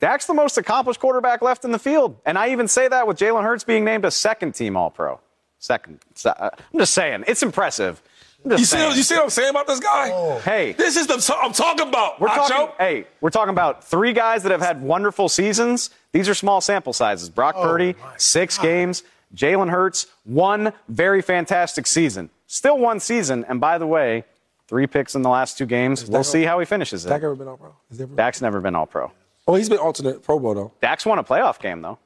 Dak's 0.00 0.26
the 0.26 0.34
most 0.34 0.56
accomplished 0.58 0.98
quarterback 0.98 1.42
left 1.42 1.64
in 1.64 1.72
the 1.72 1.78
field, 1.78 2.16
and 2.24 2.38
I 2.38 2.50
even 2.52 2.68
say 2.68 2.88
that 2.88 3.06
with 3.06 3.18
Jalen 3.18 3.42
Hurts 3.42 3.64
being 3.64 3.84
named 3.84 4.04
a 4.06 4.10
second 4.10 4.54
team 4.54 4.74
All 4.76 4.90
Pro. 4.90 5.20
Second, 5.58 5.98
uh, 6.24 6.48
I'm 6.72 6.78
just 6.78 6.94
saying 6.94 7.24
it's 7.26 7.42
impressive. 7.42 8.00
I'm 8.44 8.50
just 8.52 8.60
You 8.60 8.66
see, 8.66 8.86
what, 8.86 8.96
you 8.96 9.02
see 9.02 9.14
what 9.16 9.24
I'm 9.24 9.30
saying 9.30 9.50
about 9.50 9.66
this 9.66 9.80
guy? 9.80 10.10
Oh. 10.12 10.38
Hey. 10.38 10.72
This 10.72 10.96
is 10.96 11.06
the 11.06 11.16
t- 11.18 11.34
I'm 11.40 11.52
talking 11.52 11.88
about. 11.88 12.20
We're 12.20 12.28
Nacho. 12.28 12.48
talking, 12.48 12.74
hey, 12.78 13.06
we're 13.20 13.30
talking 13.30 13.50
about 13.50 13.84
three 13.84 14.12
guys 14.12 14.42
that 14.44 14.52
have 14.52 14.62
had 14.62 14.80
wonderful 14.82 15.28
seasons. 15.28 15.90
These 16.12 16.28
are 16.28 16.34
small 16.34 16.60
sample 16.60 16.92
sizes. 16.92 17.28
Brock 17.28 17.54
oh 17.58 17.62
Purdy, 17.62 17.94
six 18.16 18.56
games. 18.58 19.02
Jalen 19.34 19.70
Hurts, 19.70 20.06
one 20.24 20.72
very 20.88 21.22
fantastic 21.22 21.86
season. 21.86 22.30
Still 22.46 22.78
one 22.78 22.98
season. 22.98 23.44
And 23.48 23.60
by 23.60 23.78
the 23.78 23.86
way, 23.86 24.24
three 24.66 24.86
picks 24.86 25.14
in 25.14 25.22
the 25.22 25.28
last 25.28 25.56
two 25.58 25.66
games. 25.66 26.06
We'll 26.06 26.24
see 26.24 26.42
how 26.42 26.58
he 26.58 26.64
finishes 26.64 27.04
Dak 27.04 27.22
it. 27.22 27.24
ever 27.26 27.36
been 27.36 27.46
all 27.48 27.56
pro? 27.56 27.74
Has 27.90 27.98
he 27.98 28.02
ever- 28.04 28.14
Dak's 28.16 28.40
never 28.42 28.60
been 28.60 28.74
all 28.74 28.86
pro. 28.86 29.12
Oh, 29.46 29.54
he's 29.54 29.68
been 29.68 29.78
alternate 29.78 30.22
Pro 30.22 30.38
Bowl 30.38 30.54
though. 30.54 30.72
Dak's 30.80 31.04
won 31.06 31.18
a 31.18 31.24
playoff 31.24 31.60
game, 31.60 31.80
though. 31.82 31.98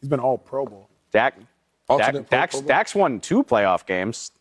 He's 0.00 0.08
been 0.08 0.20
all 0.20 0.36
Pro 0.38 0.66
Bowl. 0.66 0.88
Dak, 1.12 1.34
Alternate 1.88 2.12
Dak 2.12 2.28
Pro- 2.28 2.38
Dak's, 2.38 2.54
Pro 2.54 2.60
Bowl? 2.60 2.68
Dak's 2.68 2.94
won 2.94 3.20
two 3.20 3.42
playoff 3.44 3.86
games. 3.86 4.32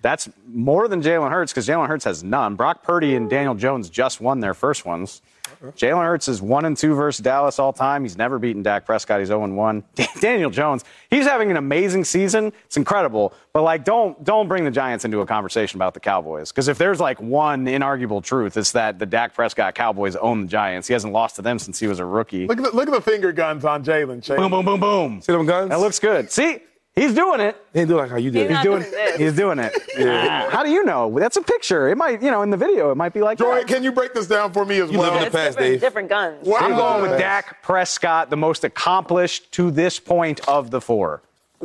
That's 0.00 0.28
more 0.46 0.86
than 0.86 1.02
Jalen 1.02 1.30
Hurts 1.30 1.52
because 1.52 1.66
Jalen 1.66 1.88
Hurts 1.88 2.04
has 2.04 2.22
none. 2.22 2.54
Brock 2.54 2.84
Purdy 2.84 3.16
and 3.16 3.28
Daniel 3.28 3.54
Jones 3.54 3.90
just 3.90 4.20
won 4.20 4.38
their 4.38 4.54
first 4.54 4.86
ones. 4.86 5.22
Jalen 5.62 6.04
Hurts 6.04 6.28
is 6.28 6.40
one 6.40 6.64
and 6.66 6.76
two 6.76 6.94
versus 6.94 7.22
Dallas 7.22 7.58
all 7.58 7.72
time. 7.72 8.04
He's 8.04 8.16
never 8.16 8.38
beaten 8.38 8.62
Dak 8.62 8.86
Prescott. 8.86 9.18
He's 9.18 9.28
0 9.28 9.44
and 9.44 9.56
one. 9.56 9.82
Daniel 10.20 10.50
Jones, 10.50 10.84
he's 11.10 11.26
having 11.26 11.50
an 11.50 11.56
amazing 11.56 12.04
season. 12.04 12.52
It's 12.66 12.76
incredible. 12.76 13.32
But 13.52 13.62
like, 13.62 13.84
don't 13.84 14.22
don't 14.24 14.46
bring 14.46 14.64
the 14.64 14.70
Giants 14.70 15.04
into 15.04 15.20
a 15.20 15.26
conversation 15.26 15.78
about 15.78 15.94
the 15.94 16.00
Cowboys 16.00 16.52
because 16.52 16.68
if 16.68 16.78
there's 16.78 17.00
like 17.00 17.20
one 17.20 17.66
inarguable 17.66 18.22
truth, 18.22 18.56
it's 18.56 18.72
that 18.72 18.98
the 18.98 19.06
Dak 19.06 19.34
Prescott 19.34 19.74
Cowboys 19.74 20.16
own 20.16 20.42
the 20.42 20.48
Giants. 20.48 20.86
He 20.86 20.92
hasn't 20.92 21.12
lost 21.12 21.36
to 21.36 21.42
them 21.42 21.58
since 21.58 21.80
he 21.80 21.86
was 21.88 21.98
a 21.98 22.04
rookie. 22.04 22.46
Look 22.46 22.58
at 22.58 22.64
the, 22.64 22.70
look 22.76 22.88
at 22.88 22.94
the 22.94 23.00
finger 23.00 23.32
guns 23.32 23.64
on 23.64 23.82
Jalen. 23.84 24.22
Shady. 24.22 24.40
Boom, 24.40 24.50
boom, 24.50 24.64
boom, 24.64 24.80
boom. 24.80 25.20
See 25.22 25.32
them 25.32 25.46
guns? 25.46 25.70
That 25.70 25.80
looks 25.80 25.98
good. 25.98 26.30
See, 26.30 26.60
he's 26.98 27.14
doing 27.14 27.40
it. 27.40 27.56
He 27.72 27.80
didn't 27.80 27.90
do 27.90 27.96
like 27.96 28.10
how 28.10 28.16
you 28.16 28.30
did. 28.30 28.42
He's 28.42 28.50
it. 28.50 28.52
not 28.54 28.64
doing, 28.64 28.82
it. 28.84 29.20
he's 29.20 29.32
doing 29.34 29.58
it. 29.58 29.72
How 30.50 30.62
do 30.62 30.70
you 30.70 30.84
know? 30.84 31.18
That's 31.18 31.36
a 31.36 31.42
picture. 31.42 31.88
It 31.88 31.96
might, 31.96 32.22
you 32.22 32.30
know, 32.30 32.42
in 32.42 32.50
the 32.50 32.56
video, 32.56 32.90
it 32.90 32.96
might 32.96 33.12
be 33.12 33.20
like 33.20 33.38
Joy, 33.38 33.56
that. 33.56 33.66
can 33.66 33.82
you 33.82 33.92
break 33.92 34.14
this 34.14 34.26
down 34.26 34.52
for 34.52 34.64
me 34.64 34.80
as 34.80 34.90
You 34.90 34.98
well? 34.98 35.12
live 35.12 35.22
in 35.22 35.24
the 35.26 35.30
past, 35.30 35.58
different, 35.58 35.72
Dave. 35.72 35.80
different 35.80 36.08
guns. 36.08 36.46
Wow. 36.46 36.58
I'm 36.60 36.74
going 36.74 37.02
with 37.02 37.18
Dak 37.18 37.62
Prescott, 37.62 38.30
the 38.30 38.36
most 38.36 38.64
accomplished 38.64 39.52
to 39.52 39.70
this 39.70 39.98
point 39.98 40.46
of 40.48 40.70
the 40.70 40.80
four. 40.80 41.22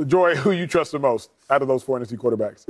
Joy, 0.08 0.36
who 0.36 0.52
you 0.52 0.68
trust 0.68 0.92
the 0.92 1.00
most 1.00 1.30
out 1.50 1.62
of 1.62 1.68
those 1.68 1.84
four 1.84 2.00
NFC 2.00 2.18
quarterbacks? 2.18 2.68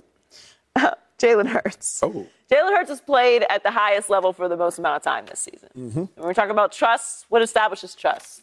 Jalen 1.18 1.48
Hurts. 1.48 2.02
Oh. 2.04 2.28
Jalen 2.52 2.76
Hurts 2.76 2.90
has 2.90 3.02
played 3.02 3.46
at 3.50 3.64
the 3.64 3.72
highest 3.72 4.10
level 4.10 4.34
for 4.34 4.50
the 4.50 4.58
most 4.58 4.78
amount 4.78 4.98
of 4.98 5.04
time 5.04 5.26
this 5.26 5.40
season. 5.40 5.70
Mm-hmm. 5.78 6.00
When 6.00 6.10
we're 6.18 6.34
talking 6.34 6.52
about 6.52 6.72
trust, 6.72 7.26
what 7.30 7.42
establishes 7.42 7.96
trust? 7.96 8.42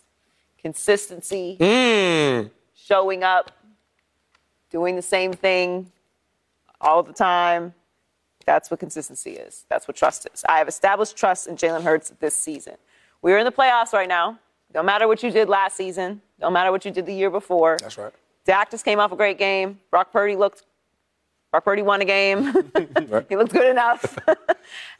Consistency, 0.58 1.56
mm. 1.60 2.50
showing 2.74 3.22
up, 3.22 3.52
doing 4.70 4.96
the 4.96 5.02
same 5.02 5.32
thing 5.32 5.90
all 6.80 7.02
the 7.02 7.12
time. 7.12 7.74
That's 8.46 8.70
what 8.70 8.80
consistency 8.80 9.32
is. 9.32 9.64
That's 9.68 9.86
what 9.86 9.96
trust 9.96 10.26
is. 10.32 10.44
I 10.48 10.58
have 10.58 10.68
established 10.68 11.16
trust 11.16 11.46
in 11.46 11.56
Jalen 11.56 11.82
Hurts 11.82 12.10
this 12.20 12.34
season. 12.34 12.74
We're 13.22 13.38
in 13.38 13.44
the 13.44 13.52
playoffs 13.52 13.92
right 13.92 14.08
now. 14.08 14.38
Don't 14.72 14.86
matter 14.86 15.06
what 15.08 15.22
you 15.22 15.30
did 15.30 15.48
last 15.48 15.76
season, 15.76 16.22
Don't 16.38 16.52
matter 16.52 16.70
what 16.70 16.84
you 16.84 16.90
did 16.90 17.04
the 17.04 17.14
year 17.14 17.30
before. 17.30 17.76
That's 17.80 17.98
right. 17.98 18.12
Dak 18.44 18.70
just 18.70 18.84
came 18.84 18.98
off 18.98 19.12
a 19.12 19.16
great 19.16 19.38
game. 19.38 19.78
Brock 19.90 20.12
Purdy 20.12 20.36
looked. 20.36 20.64
Brock 21.50 21.64
Purdy 21.64 21.82
won 21.82 22.00
a 22.00 22.04
game. 22.04 22.44
he 23.28 23.36
looked 23.36 23.52
good 23.52 23.68
enough. 23.68 24.16
and, 24.28 24.38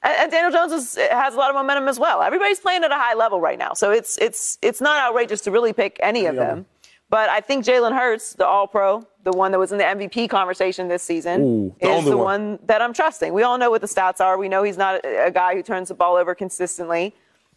and 0.02 0.30
Daniel 0.30 0.50
Jones 0.50 0.72
is, 0.72 0.96
has 0.96 1.34
a 1.34 1.36
lot 1.36 1.48
of 1.50 1.54
momentum 1.54 1.86
as 1.88 1.98
well. 1.98 2.22
Everybody's 2.22 2.58
playing 2.58 2.82
at 2.82 2.90
a 2.90 2.96
high 2.96 3.14
level 3.14 3.40
right 3.40 3.58
now, 3.58 3.72
so 3.72 3.92
it's 3.92 4.18
it's 4.18 4.58
it's 4.60 4.80
not 4.80 4.98
outrageous 4.98 5.40
to 5.42 5.52
really 5.52 5.72
pick 5.72 5.98
any 6.02 6.26
of 6.26 6.34
them. 6.34 6.66
But 7.08 7.28
I 7.28 7.40
think 7.40 7.64
Jalen 7.64 7.96
Hurts, 7.96 8.34
the 8.34 8.46
All 8.46 8.66
Pro, 8.66 9.06
the 9.24 9.32
one 9.32 9.52
that 9.52 9.58
was 9.58 9.72
in 9.72 9.78
the 9.78 9.84
MVP 9.84 10.28
conversation 10.30 10.88
this 10.88 11.02
season, 11.02 11.42
Ooh, 11.42 11.76
the 11.80 11.90
is 11.90 12.04
the 12.04 12.16
one. 12.16 12.50
one 12.50 12.58
that 12.66 12.80
I'm 12.80 12.92
trusting. 12.92 13.32
We 13.32 13.42
all 13.42 13.58
know 13.58 13.70
what 13.70 13.80
the 13.80 13.86
stats 13.86 14.20
are. 14.20 14.38
We 14.38 14.48
know 14.48 14.62
he's 14.62 14.78
not 14.78 15.04
a, 15.04 15.26
a 15.26 15.30
guy 15.30 15.54
who 15.54 15.62
turns 15.62 15.88
the 15.88 15.94
ball 15.94 16.16
over 16.16 16.34
consistently. 16.34 17.14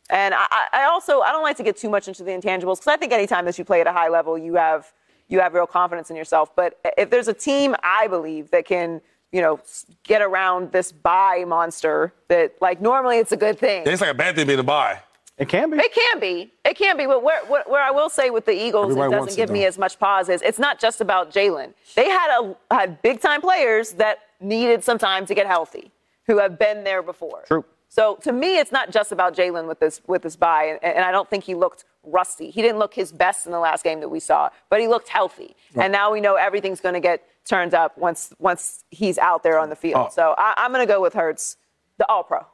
And 0.09 0.34
I, 0.34 0.45
I 0.49 0.68
I 0.74 0.84
also 0.86 1.22
I 1.22 1.32
don't 1.32 1.43
like 1.43 1.57
to 1.57 1.64
get 1.64 1.78
too 1.78 1.89
much 1.89 2.07
into 2.07 2.24
the 2.24 2.32
intangibles 2.32 2.78
because 2.78 2.88
I 2.88 2.97
think 2.97 3.14
anytime 3.14 3.45
that 3.45 3.57
you 3.57 3.64
play 3.64 3.80
at 3.82 3.88
a 3.88 3.93
high 3.93 4.09
level, 4.09 4.38
you 4.38 4.55
have 4.55 4.91
you 5.30 5.39
have 5.39 5.53
real 5.53 5.66
confidence 5.68 6.09
in 6.09 6.16
yourself. 6.18 6.53
But 6.55 6.80
if 6.97 7.09
there's 7.09 7.30
a 7.30 7.34
team 7.34 7.76
I 7.84 8.07
believe 8.07 8.51
that 8.51 8.66
can 8.66 8.99
you 9.32 9.41
know 9.41 9.61
get 10.03 10.22
around 10.22 10.74
this 10.74 10.91
bye 10.91 11.45
monster, 11.47 12.14
that 12.28 12.55
like 12.59 12.82
normally 12.82 13.18
it's 13.20 13.32
a 13.32 13.38
good 13.38 13.57
thing. 13.57 13.84
It's 13.86 14.01
like 14.01 14.11
a 14.11 14.14
bad 14.14 14.36
thing 14.36 14.45
being 14.47 14.59
a 14.59 14.64
bye. 14.64 14.99
It 15.43 15.49
can 15.49 15.69
be. 15.69 15.77
It 15.77 15.93
can 15.93 16.19
be. 16.19 16.51
It 16.65 16.75
can 16.75 16.97
be. 16.97 17.05
But 17.05 17.23
where, 17.23 17.43
where, 17.45 17.63
where 17.67 17.83
I 17.83 17.91
will 17.91 18.09
say 18.09 18.29
with 18.29 18.45
the 18.45 18.53
Eagles, 18.53 18.91
Everybody 18.91 19.13
it 19.13 19.17
doesn't 19.17 19.33
it, 19.33 19.41
give 19.41 19.49
me 19.51 19.65
as 19.65 19.77
much 19.77 19.99
pause 19.99 20.29
is 20.29 20.41
it's 20.41 20.59
not 20.59 20.79
just 20.79 21.01
about 21.01 21.31
Jalen. 21.31 21.73
They 21.95 22.09
had 22.09 22.29
a 22.39 22.55
had 22.71 23.01
big 23.01 23.21
time 23.21 23.41
players 23.41 23.91
that 23.93 24.19
needed 24.39 24.83
some 24.83 24.97
time 24.97 25.25
to 25.27 25.35
get 25.35 25.47
healthy, 25.47 25.91
who 26.27 26.39
have 26.39 26.57
been 26.57 26.83
there 26.83 27.01
before. 27.03 27.43
True. 27.47 27.63
So 27.89 28.15
to 28.23 28.31
me, 28.31 28.57
it's 28.57 28.71
not 28.71 28.91
just 28.91 29.11
about 29.11 29.35
Jalen 29.35 29.67
with 29.67 29.79
this 29.79 30.01
with 30.07 30.23
this 30.23 30.35
bye, 30.35 30.79
and, 30.81 30.95
and 30.95 31.05
I 31.05 31.11
don't 31.11 31.29
think 31.29 31.43
he 31.43 31.53
looked 31.53 31.85
rusty. 32.03 32.49
He 32.49 32.61
didn't 32.61 32.79
look 32.79 32.93
his 32.93 33.11
best 33.11 33.45
in 33.45 33.51
the 33.51 33.59
last 33.59 33.83
game 33.83 33.99
that 33.99 34.09
we 34.09 34.19
saw, 34.19 34.49
but 34.69 34.81
he 34.81 34.87
looked 34.87 35.09
healthy. 35.09 35.55
And 35.75 35.91
now 35.91 36.11
we 36.11 36.19
know 36.19 36.35
everything's 36.35 36.81
going 36.81 36.95
to 36.95 36.99
get 36.99 37.23
turned 37.45 37.73
up 37.73 37.97
once 37.97 38.33
once 38.39 38.83
he's 38.89 39.17
out 39.17 39.43
there 39.43 39.59
on 39.59 39.69
the 39.69 39.75
field. 39.75 40.07
Oh. 40.07 40.11
So 40.13 40.33
I, 40.37 40.55
I'm 40.57 40.71
going 40.73 40.85
to 40.85 40.91
go 40.91 41.01
with 41.01 41.13
Hurts, 41.13 41.57
the 41.97 42.09
All 42.09 42.23
Pro. 42.23 42.45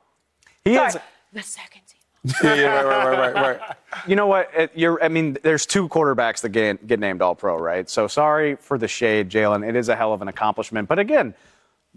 he 0.64 0.76
Sorry, 0.76 0.90
is. 0.90 0.98
the 1.32 1.42
second 1.44 1.82
team. 1.88 1.99
Yeah, 2.44 2.54
yeah, 2.56 2.82
right, 2.82 2.86
right, 2.86 3.18
right, 3.18 3.34
right, 3.34 3.60
right. 3.60 3.78
You 4.08 4.16
know 4.16 4.28
what? 4.28 4.52
It, 4.54 4.72
you're, 4.76 5.02
I 5.04 5.08
mean, 5.08 5.38
there's 5.42 5.66
two 5.66 5.88
quarterbacks 5.88 6.42
that 6.42 6.50
get, 6.50 6.86
get 6.86 7.00
named 7.00 7.22
All 7.22 7.34
Pro, 7.36 7.58
right? 7.58 7.90
So 7.90 8.08
sorry 8.08 8.56
for 8.56 8.78
the 8.78 8.88
shade, 8.88 9.30
Jalen. 9.30 9.68
It 9.68 9.76
is 9.76 9.88
a 9.90 9.96
hell 9.96 10.14
of 10.14 10.22
an 10.22 10.28
accomplishment. 10.28 10.90
But 10.90 11.00
again, 11.00 11.34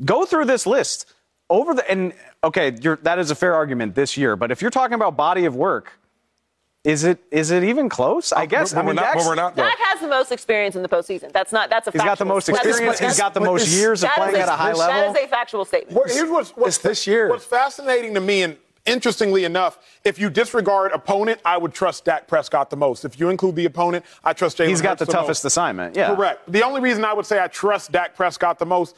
go 0.04 0.24
through 0.24 0.44
this 0.44 0.66
list 0.66 1.12
over 1.50 1.74
the 1.74 1.90
and 1.90 2.12
okay, 2.44 2.76
you're, 2.80 2.96
that 3.02 3.18
is 3.18 3.30
a 3.30 3.34
fair 3.34 3.54
argument 3.54 3.94
this 3.94 4.16
year. 4.16 4.36
But 4.36 4.50
if 4.52 4.62
you're 4.62 4.70
talking 4.70 4.94
about 4.94 5.16
body 5.16 5.44
of 5.44 5.56
work, 5.56 5.92
is 6.84 7.04
it 7.04 7.18
is 7.30 7.50
it 7.50 7.62
even 7.64 7.88
close? 7.88 8.32
I 8.32 8.42
uh, 8.42 8.46
guess. 8.46 8.72
But 8.72 8.80
I 8.80 8.82
mean, 8.82 8.86
we're 8.88 8.94
not, 8.94 9.02
Dak's- 9.02 9.24
but 9.24 9.28
we're 9.28 9.34
not 9.34 9.56
though. 9.56 9.62
Dak 9.62 9.78
has 9.78 10.00
the 10.00 10.08
most 10.08 10.32
experience 10.32 10.74
in 10.76 10.82
the 10.82 10.88
postseason. 10.88 11.32
That's 11.32 11.52
not. 11.52 11.68
That's 11.70 11.86
a. 11.88 11.92
He's 11.92 12.02
got 12.02 12.18
the 12.18 12.24
most 12.24 12.46
that's- 12.46 12.66
experience. 12.66 12.98
but 13.00 13.06
He's 13.08 13.18
got 13.18 13.34
the 13.34 13.40
that's- 13.40 13.52
most 13.52 13.68
years 13.68 14.02
of 14.02 14.08
that 14.08 14.18
is 14.18 14.30
playing 14.30 14.42
at 14.42 14.48
a 14.48 14.52
high 14.52 14.72
That 14.72 14.78
level. 14.78 15.14
is 15.14 15.24
a 15.24 15.28
factual 15.28 15.64
statement. 15.64 15.96
What- 15.96 16.10
here's 16.10 16.30
what's, 16.30 16.50
what's, 16.50 16.76
It's 16.76 16.82
this 16.84 17.06
year. 17.06 17.28
What's 17.28 17.44
fascinating 17.44 18.14
to 18.14 18.20
me, 18.20 18.42
and 18.42 18.56
Interestingly 18.84 19.44
enough, 19.44 19.78
if 20.04 20.18
you 20.18 20.28
disregard 20.28 20.90
opponent, 20.92 21.40
I 21.44 21.56
would 21.56 21.72
trust 21.72 22.04
Dak 22.04 22.26
Prescott 22.26 22.68
the 22.68 22.76
most. 22.76 23.04
If 23.04 23.20
you 23.20 23.28
include 23.28 23.54
the 23.54 23.64
opponent, 23.64 24.04
I 24.24 24.32
trust 24.32 24.58
Jalen 24.58 24.68
He's 24.68 24.80
got 24.80 24.98
Hurts 24.98 25.06
the 25.08 25.12
toughest 25.12 25.44
most. 25.44 25.52
assignment. 25.52 25.94
Yeah. 25.96 26.14
Correct. 26.14 26.50
The 26.50 26.64
only 26.64 26.80
reason 26.80 27.04
I 27.04 27.12
would 27.12 27.26
say 27.26 27.40
I 27.40 27.46
trust 27.46 27.92
Dak 27.92 28.16
Prescott 28.16 28.58
the 28.58 28.66
most, 28.66 28.96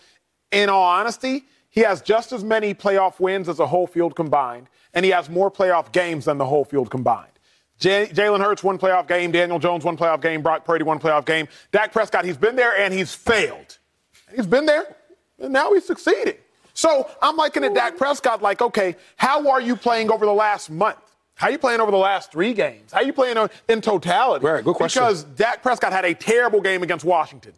in 0.50 0.70
all 0.70 0.84
honesty, 0.84 1.44
he 1.68 1.80
has 1.80 2.00
just 2.00 2.32
as 2.32 2.42
many 2.42 2.72
playoff 2.72 3.20
wins 3.20 3.48
as 3.48 3.58
a 3.60 3.66
whole 3.66 3.86
field 3.86 4.16
combined, 4.16 4.68
and 4.94 5.04
he 5.04 5.10
has 5.10 5.28
more 5.28 5.50
playoff 5.50 5.92
games 5.92 6.24
than 6.24 6.38
the 6.38 6.46
whole 6.46 6.64
field 6.64 6.90
combined. 6.90 7.28
J- 7.78 8.06
Jalen 8.06 8.40
Hurts 8.40 8.62
one 8.62 8.78
playoff 8.78 9.06
game, 9.08 9.32
Daniel 9.32 9.58
Jones 9.58 9.84
one 9.84 9.96
playoff 9.98 10.22
game, 10.22 10.40
Brock 10.40 10.64
Purdy 10.64 10.84
one 10.84 10.98
playoff 11.00 11.26
game. 11.26 11.46
Dak 11.72 11.92
Prescott, 11.92 12.24
he's 12.24 12.36
been 12.38 12.56
there 12.56 12.74
and 12.74 12.94
he's 12.94 13.12
failed. 13.12 13.78
He's 14.34 14.46
been 14.46 14.64
there, 14.64 14.96
and 15.40 15.52
now 15.52 15.74
he's 15.74 15.84
succeeding. 15.84 16.36
So 16.74 17.08
I'm 17.22 17.36
looking 17.36 17.64
at 17.64 17.74
Dak 17.74 17.96
Prescott 17.96 18.42
like, 18.42 18.60
okay, 18.60 18.96
how 19.16 19.48
are 19.48 19.60
you 19.60 19.76
playing 19.76 20.10
over 20.10 20.26
the 20.26 20.32
last 20.32 20.70
month? 20.70 20.98
How 21.36 21.48
are 21.48 21.50
you 21.50 21.58
playing 21.58 21.80
over 21.80 21.90
the 21.90 21.96
last 21.96 22.30
three 22.30 22.52
games? 22.52 22.92
How 22.92 23.00
are 23.00 23.04
you 23.04 23.12
playing 23.12 23.36
in 23.68 23.80
totality? 23.80 24.44
Right, 24.44 24.64
good 24.64 24.76
question. 24.76 25.02
Because 25.02 25.24
Dak 25.24 25.62
Prescott 25.62 25.92
had 25.92 26.04
a 26.04 26.14
terrible 26.14 26.60
game 26.60 26.82
against 26.82 27.04
Washington. 27.04 27.52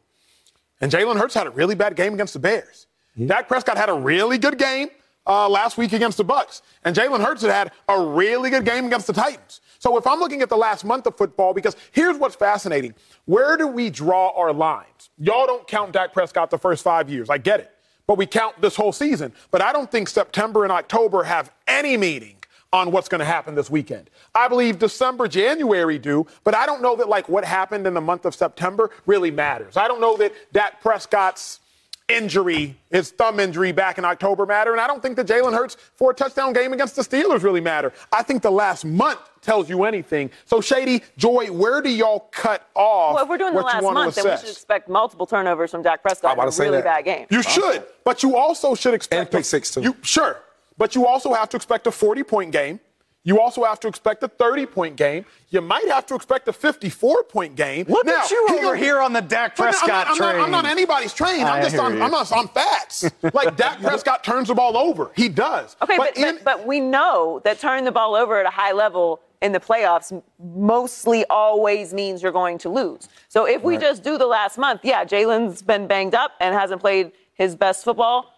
And 0.81 0.93
Jalen 0.93 1.19
Hurts 1.19 1.35
had 1.35 1.47
a 1.47 1.51
really 1.51 1.75
bad 1.75 1.97
game 1.97 2.14
against 2.14 2.35
the 2.35 2.39
Bears. 2.39 2.87
Mm-hmm. 3.12 3.29
Dak 3.29 3.49
Prescott 3.49 3.77
had 3.77 3.89
a 3.89 3.95
really 3.95 4.39
good 4.39 4.59
game 4.59 4.89
uh, 5.27 5.49
last 5.49 5.77
week 5.77 5.93
against 5.93 6.19
the 6.19 6.25
Bucs, 6.25 6.62
and 6.85 6.95
Jalen 6.95 7.25
Hurts 7.25 7.43
had 7.43 7.51
had 7.51 7.73
a 7.89 8.01
really 8.01 8.51
good 8.51 8.64
game 8.64 8.87
against 8.87 9.07
the 9.07 9.12
Titans. 9.12 9.61
So 9.79 9.97
if 9.99 10.07
I'm 10.07 10.21
looking 10.21 10.43
at 10.43 10.49
the 10.49 10.57
last 10.57 10.85
month 10.85 11.07
of 11.07 11.17
football, 11.17 11.53
because 11.53 11.77
here's 11.93 12.17
what's 12.17 12.37
fascinating: 12.37 12.95
where 13.25 13.57
do 13.57 13.67
we 13.67 13.91
draw 13.91 14.31
our 14.37 14.53
lines? 14.53 15.11
Y'all 15.19 15.47
don't 15.47 15.67
count 15.67 15.93
Dak 15.93 16.12
Prescott 16.12 16.51
the 16.51 16.59
first 16.59 16.85
five 16.85 17.11
years. 17.11 17.29
I 17.29 17.39
get 17.39 17.61
it, 17.61 17.71
but 18.07 18.19
we 18.19 18.27
count 18.27 18.61
this 18.61 18.77
whole 18.77 18.93
season. 18.93 19.33
But 19.51 19.63
I 19.63 19.73
don't 19.73 19.91
think 19.91 20.09
September 20.09 20.65
and 20.65 20.73
October 20.73 21.25
have 21.25 21.53
any 21.67 21.97
meaning 21.97 22.37
on 22.73 22.91
what's 22.91 23.09
going 23.09 23.21
to 23.21 23.25
happen 23.25 23.55
this 23.55 23.71
weekend. 23.71 24.11
I 24.35 24.49
believe 24.49 24.79
December, 24.79 25.29
January 25.29 25.99
do, 25.99 26.27
but 26.45 26.55
I 26.55 26.67
don't 26.67 26.83
know 26.83 26.97
that 26.97 27.09
like 27.09 27.29
what 27.29 27.45
happened 27.45 27.87
in 27.87 27.95
the 27.95 28.01
month 28.01 28.25
of 28.25 28.35
September 28.35 28.91
really 29.07 29.31
matters. 29.31 29.77
I 29.77 29.89
don't 29.89 30.01
know 30.01 30.17
that 30.19 30.33
Dak 30.53 30.83
Prescott's 30.83 31.61
injury, 32.09 32.77
his 32.91 33.11
thumb 33.11 33.41
injury 33.41 33.73
back 33.73 33.99
in 33.99 34.05
October 34.05 34.47
matter, 34.47 34.73
and 34.73 34.81
I 34.81 34.87
don't 34.87 35.03
think 35.03 35.17
that 35.17 35.27
Jalen 35.27 35.55
Hurts 35.55 35.77
for 35.95 36.11
a 36.13 36.15
touchdown 36.15 36.53
game 36.53 36.73
against 36.73 36.97
the 36.97 37.03
Steelers 37.03 37.43
really 37.43 37.61
matter. 37.61 37.93
I 38.13 38.23
think 38.23 38.43
the 38.43 38.51
last 38.51 38.85
month 38.85 39.19
tells 39.47 39.70
you 39.70 39.84
anything. 39.84 40.30
So 40.44 40.61
Shady, 40.61 41.03
Joy, 41.16 41.51
where 41.51 41.80
do 41.80 41.88
y'all 41.88 42.28
cut 42.32 42.68
off? 42.74 43.14
Well, 43.14 43.22
if 43.22 43.30
we're 43.30 43.38
doing 43.38 43.55
the 43.55 43.62
what 43.62 43.74
you 43.74 43.80
last 43.80 43.94
month, 43.94 44.14
then 44.16 44.24
we 44.24 44.36
should 44.36 44.51
expect 44.51 44.88
multiple 44.88 45.24
turnovers 45.24 45.70
from 45.70 45.82
Dak 45.82 46.01
I'm 46.01 46.03
Prescott 46.03 46.34
about 46.34 46.42
in 46.42 46.47
to 46.47 46.49
a 46.49 46.53
say 46.53 46.64
really 46.64 46.78
that. 46.78 46.84
bad 46.84 47.05
game. 47.05 47.26
You 47.30 47.42
should, 47.42 47.84
but 48.05 48.22
you 48.22 48.36
also 48.36 48.74
should 48.74 48.92
expect 48.92 49.18
And 49.20 49.30
pick 49.30 49.44
six, 49.44 49.70
too. 49.70 49.80
You 49.80 49.97
sure, 50.03 50.42
but 50.76 50.94
you 50.94 51.07
also 51.07 51.32
have 51.32 51.49
to 51.51 51.57
expect 51.57 51.86
a 51.86 51.90
40 51.92 52.24
point 52.24 52.53
game. 52.53 52.80
You 53.22 53.40
also 53.40 53.64
have 53.64 53.80
to 53.80 53.88
expect 53.88 54.22
a 54.22 54.28
30 54.28 54.66
point 54.66 54.97
game. 54.97 55.24
You 55.49 55.61
might 55.61 55.88
have 55.88 56.07
to 56.07 56.14
expect 56.14 56.47
a 56.47 56.53
54 56.53 57.24
point 57.24 57.57
game. 57.57 57.86
Look 57.88 58.07
now, 58.07 58.22
at 58.22 58.30
you 58.30 58.47
he 58.51 58.64
over 58.64 58.76
here 58.76 59.01
on 59.01 59.12
the 59.12 59.20
Dak 59.20 59.57
Prescott 59.57 60.07
I'm 60.09 60.16
not, 60.16 60.34
I'm, 60.34 60.38
not, 60.38 60.44
I'm 60.44 60.51
not 60.53 60.64
anybody's 60.66 61.12
train. 61.12 61.40
I'm 61.40 61.61
I 61.61 61.62
just 61.62 61.76
on. 61.76 62.01
I'm 62.01 62.12
not 62.12 62.30
on 62.30 62.47
facts. 62.49 63.11
like 63.32 63.57
Dak 63.57 63.80
Prescott 63.80 64.22
turns 64.22 64.47
the 64.47 64.55
ball 64.55 64.76
over. 64.76 65.11
He 65.16 65.28
does. 65.28 65.76
Okay, 65.82 65.97
but, 65.97 66.16
in- 66.16 66.36
but, 66.36 66.44
but 66.44 66.66
we 66.66 66.78
know 66.78 67.40
that 67.44 67.59
turning 67.59 67.84
the 67.84 67.90
ball 67.92 68.14
over 68.14 68.38
at 68.38 68.47
a 68.47 68.51
high 68.51 68.72
level 68.72 69.20
in 69.43 69.53
the 69.53 69.61
playoffs 69.61 70.22
mostly 70.39 71.24
always 71.26 71.93
means 71.93 72.22
you're 72.22 72.32
going 72.32 72.59
to 72.59 72.68
lose. 72.68 73.09
So 73.28 73.47
if 73.47 73.62
we 73.62 73.76
just 73.76 74.03
do 74.03 74.18
the 74.18 74.26
last 74.26 74.59
month, 74.59 74.80
yeah, 74.84 75.05
Jalen's 75.05 75.62
been 75.62 75.87
banged 75.87 76.14
up 76.14 76.32
and 76.41 76.55
hasn't 76.55 76.80
played 76.80 77.12
his 77.34 77.55
best 77.55 77.84
football. 77.84 78.32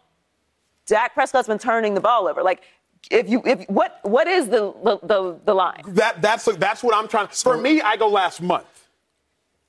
Dak 0.87 1.15
Prescott's 1.15 1.49
been 1.49 1.59
turning 1.59 1.95
the 1.95 2.01
ball 2.01 2.27
over. 2.27 2.43
Like, 2.43 2.63
if 3.11 3.29
you, 3.29 3.43
if 3.45 3.69
what, 3.69 4.01
what 4.03 4.27
is 4.27 4.49
the 4.49 4.75
the, 4.83 4.99
the, 5.03 5.39
the 5.45 5.55
line? 5.55 5.83
that, 5.89 6.21
that's, 6.21 6.45
that's 6.57 6.83
what 6.83 6.95
I'm 6.95 7.07
trying. 7.07 7.29
For 7.29 7.57
me, 7.57 7.81
I 7.81 7.97
go 7.97 8.09
last 8.09 8.43
month. 8.43 8.67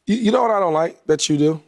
You, 0.08 0.16
you 0.16 0.32
know 0.32 0.42
what 0.42 0.52
I 0.52 0.60
don't 0.60 0.74
like 0.74 1.06
that 1.06 1.30
you 1.30 1.38
do? 1.38 1.64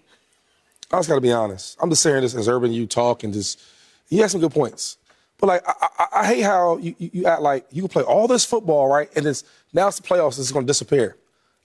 I 0.92 0.98
just 0.98 1.08
got 1.08 1.16
to 1.16 1.22
be 1.22 1.32
honest. 1.32 1.78
I'm 1.82 1.90
just 1.90 2.02
saying 2.02 2.22
this 2.22 2.36
as 2.36 2.48
Urban, 2.50 2.74
you 2.74 2.88
talk 2.88 3.24
and 3.24 3.32
just, 3.32 3.62
you 4.10 4.22
have 4.22 4.32
some 4.32 4.42
good 4.42 4.52
points. 4.52 4.98
But 5.42 5.48
like, 5.48 5.68
I, 5.68 5.88
I, 5.98 6.08
I 6.22 6.26
hate 6.28 6.42
how 6.42 6.78
you, 6.78 6.96
you, 7.00 7.10
you 7.14 7.26
act 7.26 7.42
like 7.42 7.66
you 7.72 7.82
can 7.82 7.90
play 7.90 8.04
all 8.04 8.28
this 8.28 8.46
football, 8.46 8.88
right? 8.88 9.10
And 9.16 9.26
this, 9.26 9.44
now 9.74 9.88
it's 9.88 10.00
the 10.00 10.08
playoffs, 10.08 10.40
it's 10.40 10.52
going 10.52 10.66
to 10.66 10.70
disappear. 10.70 11.18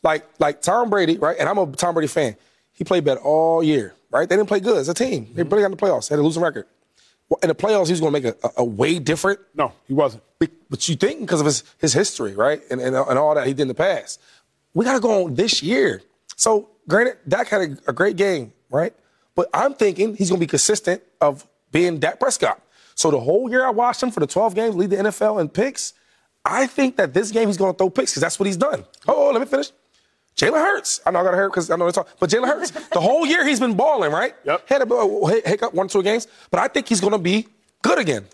Like, 0.03 0.27
like 0.41 0.63
Tom 0.63 0.91
Brady, 0.91 1.19
right? 1.19 1.37
And 1.39 1.49
I'm 1.49 1.59
a 1.59 1.71
Tom 1.73 1.95
Brady 1.95 2.09
fan. 2.09 2.37
He 2.73 2.85
played 2.85 3.05
bad 3.05 3.19
all 3.19 3.63
year, 3.63 3.95
right? 4.11 4.29
They 4.29 4.35
didn't 4.35 4.49
play 4.49 4.61
good 4.61 4.79
as 4.79 4.89
a 4.89 4.95
team. 4.95 5.27
They 5.35 5.43
mm-hmm. 5.43 5.51
barely 5.51 5.63
got 5.63 5.67
in 5.67 5.71
the 5.73 5.77
playoffs. 5.77 6.09
They 6.09 6.15
had 6.15 6.21
a 6.21 6.23
losing 6.23 6.43
record. 6.43 6.67
Well, 7.29 7.39
in 7.43 7.49
the 7.49 7.55
playoffs, 7.55 7.87
he 7.87 7.93
was 7.93 8.01
going 8.01 8.13
to 8.15 8.21
make 8.21 8.35
a, 8.35 8.47
a, 8.47 8.51
a 8.59 8.65
way 8.65 8.99
different 8.99 9.41
No, 9.55 9.73
he 9.87 9.95
wasn't. 9.95 10.23
But 10.69 10.89
you 10.89 10.97
think 10.97 11.21
because 11.21 11.41
of 11.41 11.47
his, 11.47 11.63
his 11.79 11.93
history, 11.93 12.35
right? 12.35 12.63
And, 12.71 12.81
and, 12.81 12.97
and 12.97 13.19
all 13.19 13.35
that 13.35 13.47
he 13.47 13.53
did 13.53 13.63
in 13.63 13.69
the 13.69 13.75
past. 13.75 14.21
We 14.75 14.85
got 14.85 14.95
to 14.95 15.01
go 15.01 15.25
on 15.25 15.35
this 15.35 15.63
year. 15.63 16.03
So, 16.37 16.69
granted, 16.89 17.19
Dak 17.29 17.49
had 17.49 17.61
a, 17.61 17.91
a 17.91 17.93
great 17.93 18.17
game, 18.17 18.53
right? 18.71 18.95
But 19.35 19.49
I'm 19.53 19.75
thinking 19.75 20.17
he's 20.17 20.31
going 20.31 20.41
to 20.41 20.45
be 20.45 20.49
consistent 20.49 21.03
of 21.21 21.47
being 21.73 21.99
Dak 21.99 22.19
Prescott. 22.19 22.61
So, 22.97 23.11
the 23.11 23.21
whole 23.21 23.49
year 23.51 23.65
I 23.65 23.71
watched 23.71 24.03
him 24.03 24.11
for 24.11 24.21
the 24.21 24.27
12 24.27 24.55
games, 24.55 24.75
lead 24.75 24.91
the 24.91 24.97
NFL 24.97 25.41
in 25.41 25.49
picks, 25.49 25.93
I 26.45 26.67
think 26.67 26.97
that 26.97 27.13
this 27.13 27.31
game 27.31 27.47
he's 27.47 27.57
going 27.59 27.73
to 27.73 27.77
throw 27.77 27.91
picks 27.91 28.13
because 28.13 28.23
that's 28.23 28.39
what 28.41 28.47
he's 28.47 28.57
done. 28.57 28.85
Oh, 29.07 29.31
let 29.31 29.41
me 29.41 29.47
finish. 29.47 29.71
Jalen 30.37 30.63
Hurts. 30.65 31.01
I 31.07 31.11
know 31.11 31.21
I 31.21 31.25
got 31.25 31.31
to 31.33 31.37
hurt 31.37 31.51
because 31.51 31.71
I 31.71 31.77
know 31.77 31.87
it's 31.89 31.99
all, 31.99 32.07
but 32.21 32.31
Jalen 32.31 32.47
Hurts. 32.47 32.71
the 32.71 33.01
whole 33.01 33.27
year 33.27 33.47
he's 33.47 33.61
been 33.61 33.75
balling, 33.75 34.13
right? 34.13 34.35
Yep. 34.45 34.69
Had 34.69 34.83
a 34.83 34.95
uh, 34.95 35.27
hiccup 35.45 35.73
one, 35.75 35.89
two 35.89 36.03
games, 36.03 36.27
but 36.51 36.61
I 36.61 36.69
think 36.69 36.89
he's 36.89 37.01
going 37.01 37.13
to 37.13 37.19
be 37.19 37.49
good 37.83 37.99
again. 37.99 38.27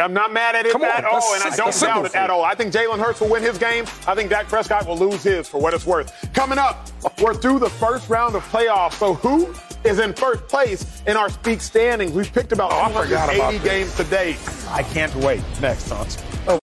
I'm 0.00 0.12
not 0.12 0.32
mad 0.32 0.54
at 0.56 0.66
it 0.66 0.72
Come 0.72 0.82
on, 0.82 0.88
at 0.90 1.04
all, 1.04 1.20
that's- 1.20 1.44
and 1.44 1.52
I 1.52 1.56
don't 1.56 1.80
doubt 1.80 2.06
it 2.06 2.14
at 2.14 2.30
all. 2.30 2.44
I 2.44 2.54
think 2.54 2.72
Jalen 2.72 2.98
Hurts 2.98 3.20
will 3.20 3.28
win 3.28 3.42
his 3.42 3.58
game. 3.58 3.84
I 4.06 4.14
think 4.14 4.30
Dak 4.30 4.48
Prescott 4.48 4.86
will 4.86 4.96
lose 4.98 5.22
his 5.22 5.48
for 5.48 5.60
what 5.60 5.74
it's 5.74 5.86
worth. 5.86 6.12
Coming 6.32 6.58
up, 6.58 6.88
we're 7.20 7.34
through 7.34 7.58
the 7.60 7.70
first 7.70 8.08
round 8.08 8.34
of 8.34 8.42
playoffs. 8.44 8.94
So 8.94 9.14
who 9.14 9.54
is 9.84 9.98
in 9.98 10.12
first 10.14 10.46
place 10.48 11.02
in 11.06 11.16
our 11.16 11.28
speak 11.28 11.60
standings? 11.60 12.12
We've 12.12 12.32
picked 12.32 12.52
about 12.52 12.72
Oh, 12.72 12.76
I 12.80 13.04
forgot 13.04 13.34
about 13.34 13.50
280 13.52 13.58
this. 13.58 13.64
games 13.72 13.96
today. 13.96 14.36
I 14.70 14.82
can't 14.82 15.14
wait. 15.16 15.42
Next 15.60 15.90
on. 15.90 16.06
Oh. 16.48 16.58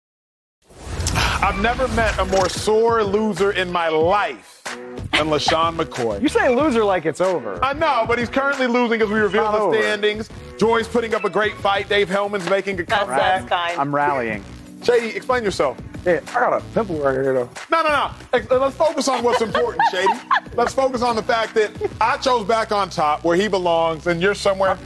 I've 1.42 1.60
never 1.60 1.86
met 1.88 2.18
a 2.18 2.24
more 2.24 2.48
sore 2.48 3.02
loser 3.04 3.52
in 3.52 3.70
my 3.70 3.88
life 3.88 4.62
than 4.64 5.26
LeSean 5.28 5.76
McCoy. 5.76 6.20
You 6.22 6.28
say 6.28 6.48
loser 6.54 6.84
like 6.84 7.06
it's 7.06 7.20
over. 7.20 7.62
I 7.62 7.72
know, 7.74 8.04
but 8.08 8.18
he's 8.18 8.30
currently 8.30 8.66
losing 8.66 9.00
as 9.02 9.08
we 9.08 9.18
reveal 9.20 9.50
the 9.52 9.58
over. 9.58 9.80
standings. 9.80 10.28
Joy's 10.58 10.88
putting 10.88 11.14
up 11.14 11.24
a 11.24 11.30
great 11.30 11.54
fight. 11.56 11.88
Dave 11.88 12.08
Helman's 12.08 12.48
making 12.48 12.80
a 12.80 12.84
comeback. 12.84 13.50
I'm 13.78 13.94
rallying. 13.94 14.42
Shady, 14.82 15.14
explain 15.16 15.44
yourself. 15.44 15.76
Yeah, 16.04 16.20
I 16.28 16.32
got 16.34 16.60
a 16.60 16.64
pimple 16.74 16.96
right 16.96 17.12
here, 17.14 17.32
though. 17.32 17.50
No, 17.70 17.82
no, 17.82 17.88
no. 17.88 18.58
Let's 18.58 18.76
focus 18.76 19.08
on 19.08 19.24
what's 19.24 19.40
important, 19.40 19.82
Shady. 19.90 20.12
Let's 20.54 20.74
focus 20.74 21.00
on 21.02 21.16
the 21.16 21.22
fact 21.22 21.54
that 21.54 21.70
Acho's 22.00 22.46
back 22.46 22.72
on 22.72 22.90
top 22.90 23.24
where 23.24 23.36
he 23.36 23.48
belongs, 23.48 24.06
and 24.06 24.20
you're 24.20 24.34
somewhere. 24.34 24.78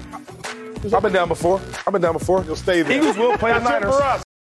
I've 0.94 1.02
been 1.02 1.12
down 1.12 1.26
before. 1.28 1.60
I've 1.86 1.92
been 1.92 2.02
down 2.02 2.12
before. 2.12 2.44
You'll 2.44 2.54
stay 2.54 2.82
there. 2.82 2.96
Eagles 2.98 3.16
will 3.18 3.36
play 3.36 3.52
the 3.52 3.58
Niners. 3.58 3.96
for 3.96 4.02
us. 4.02 4.22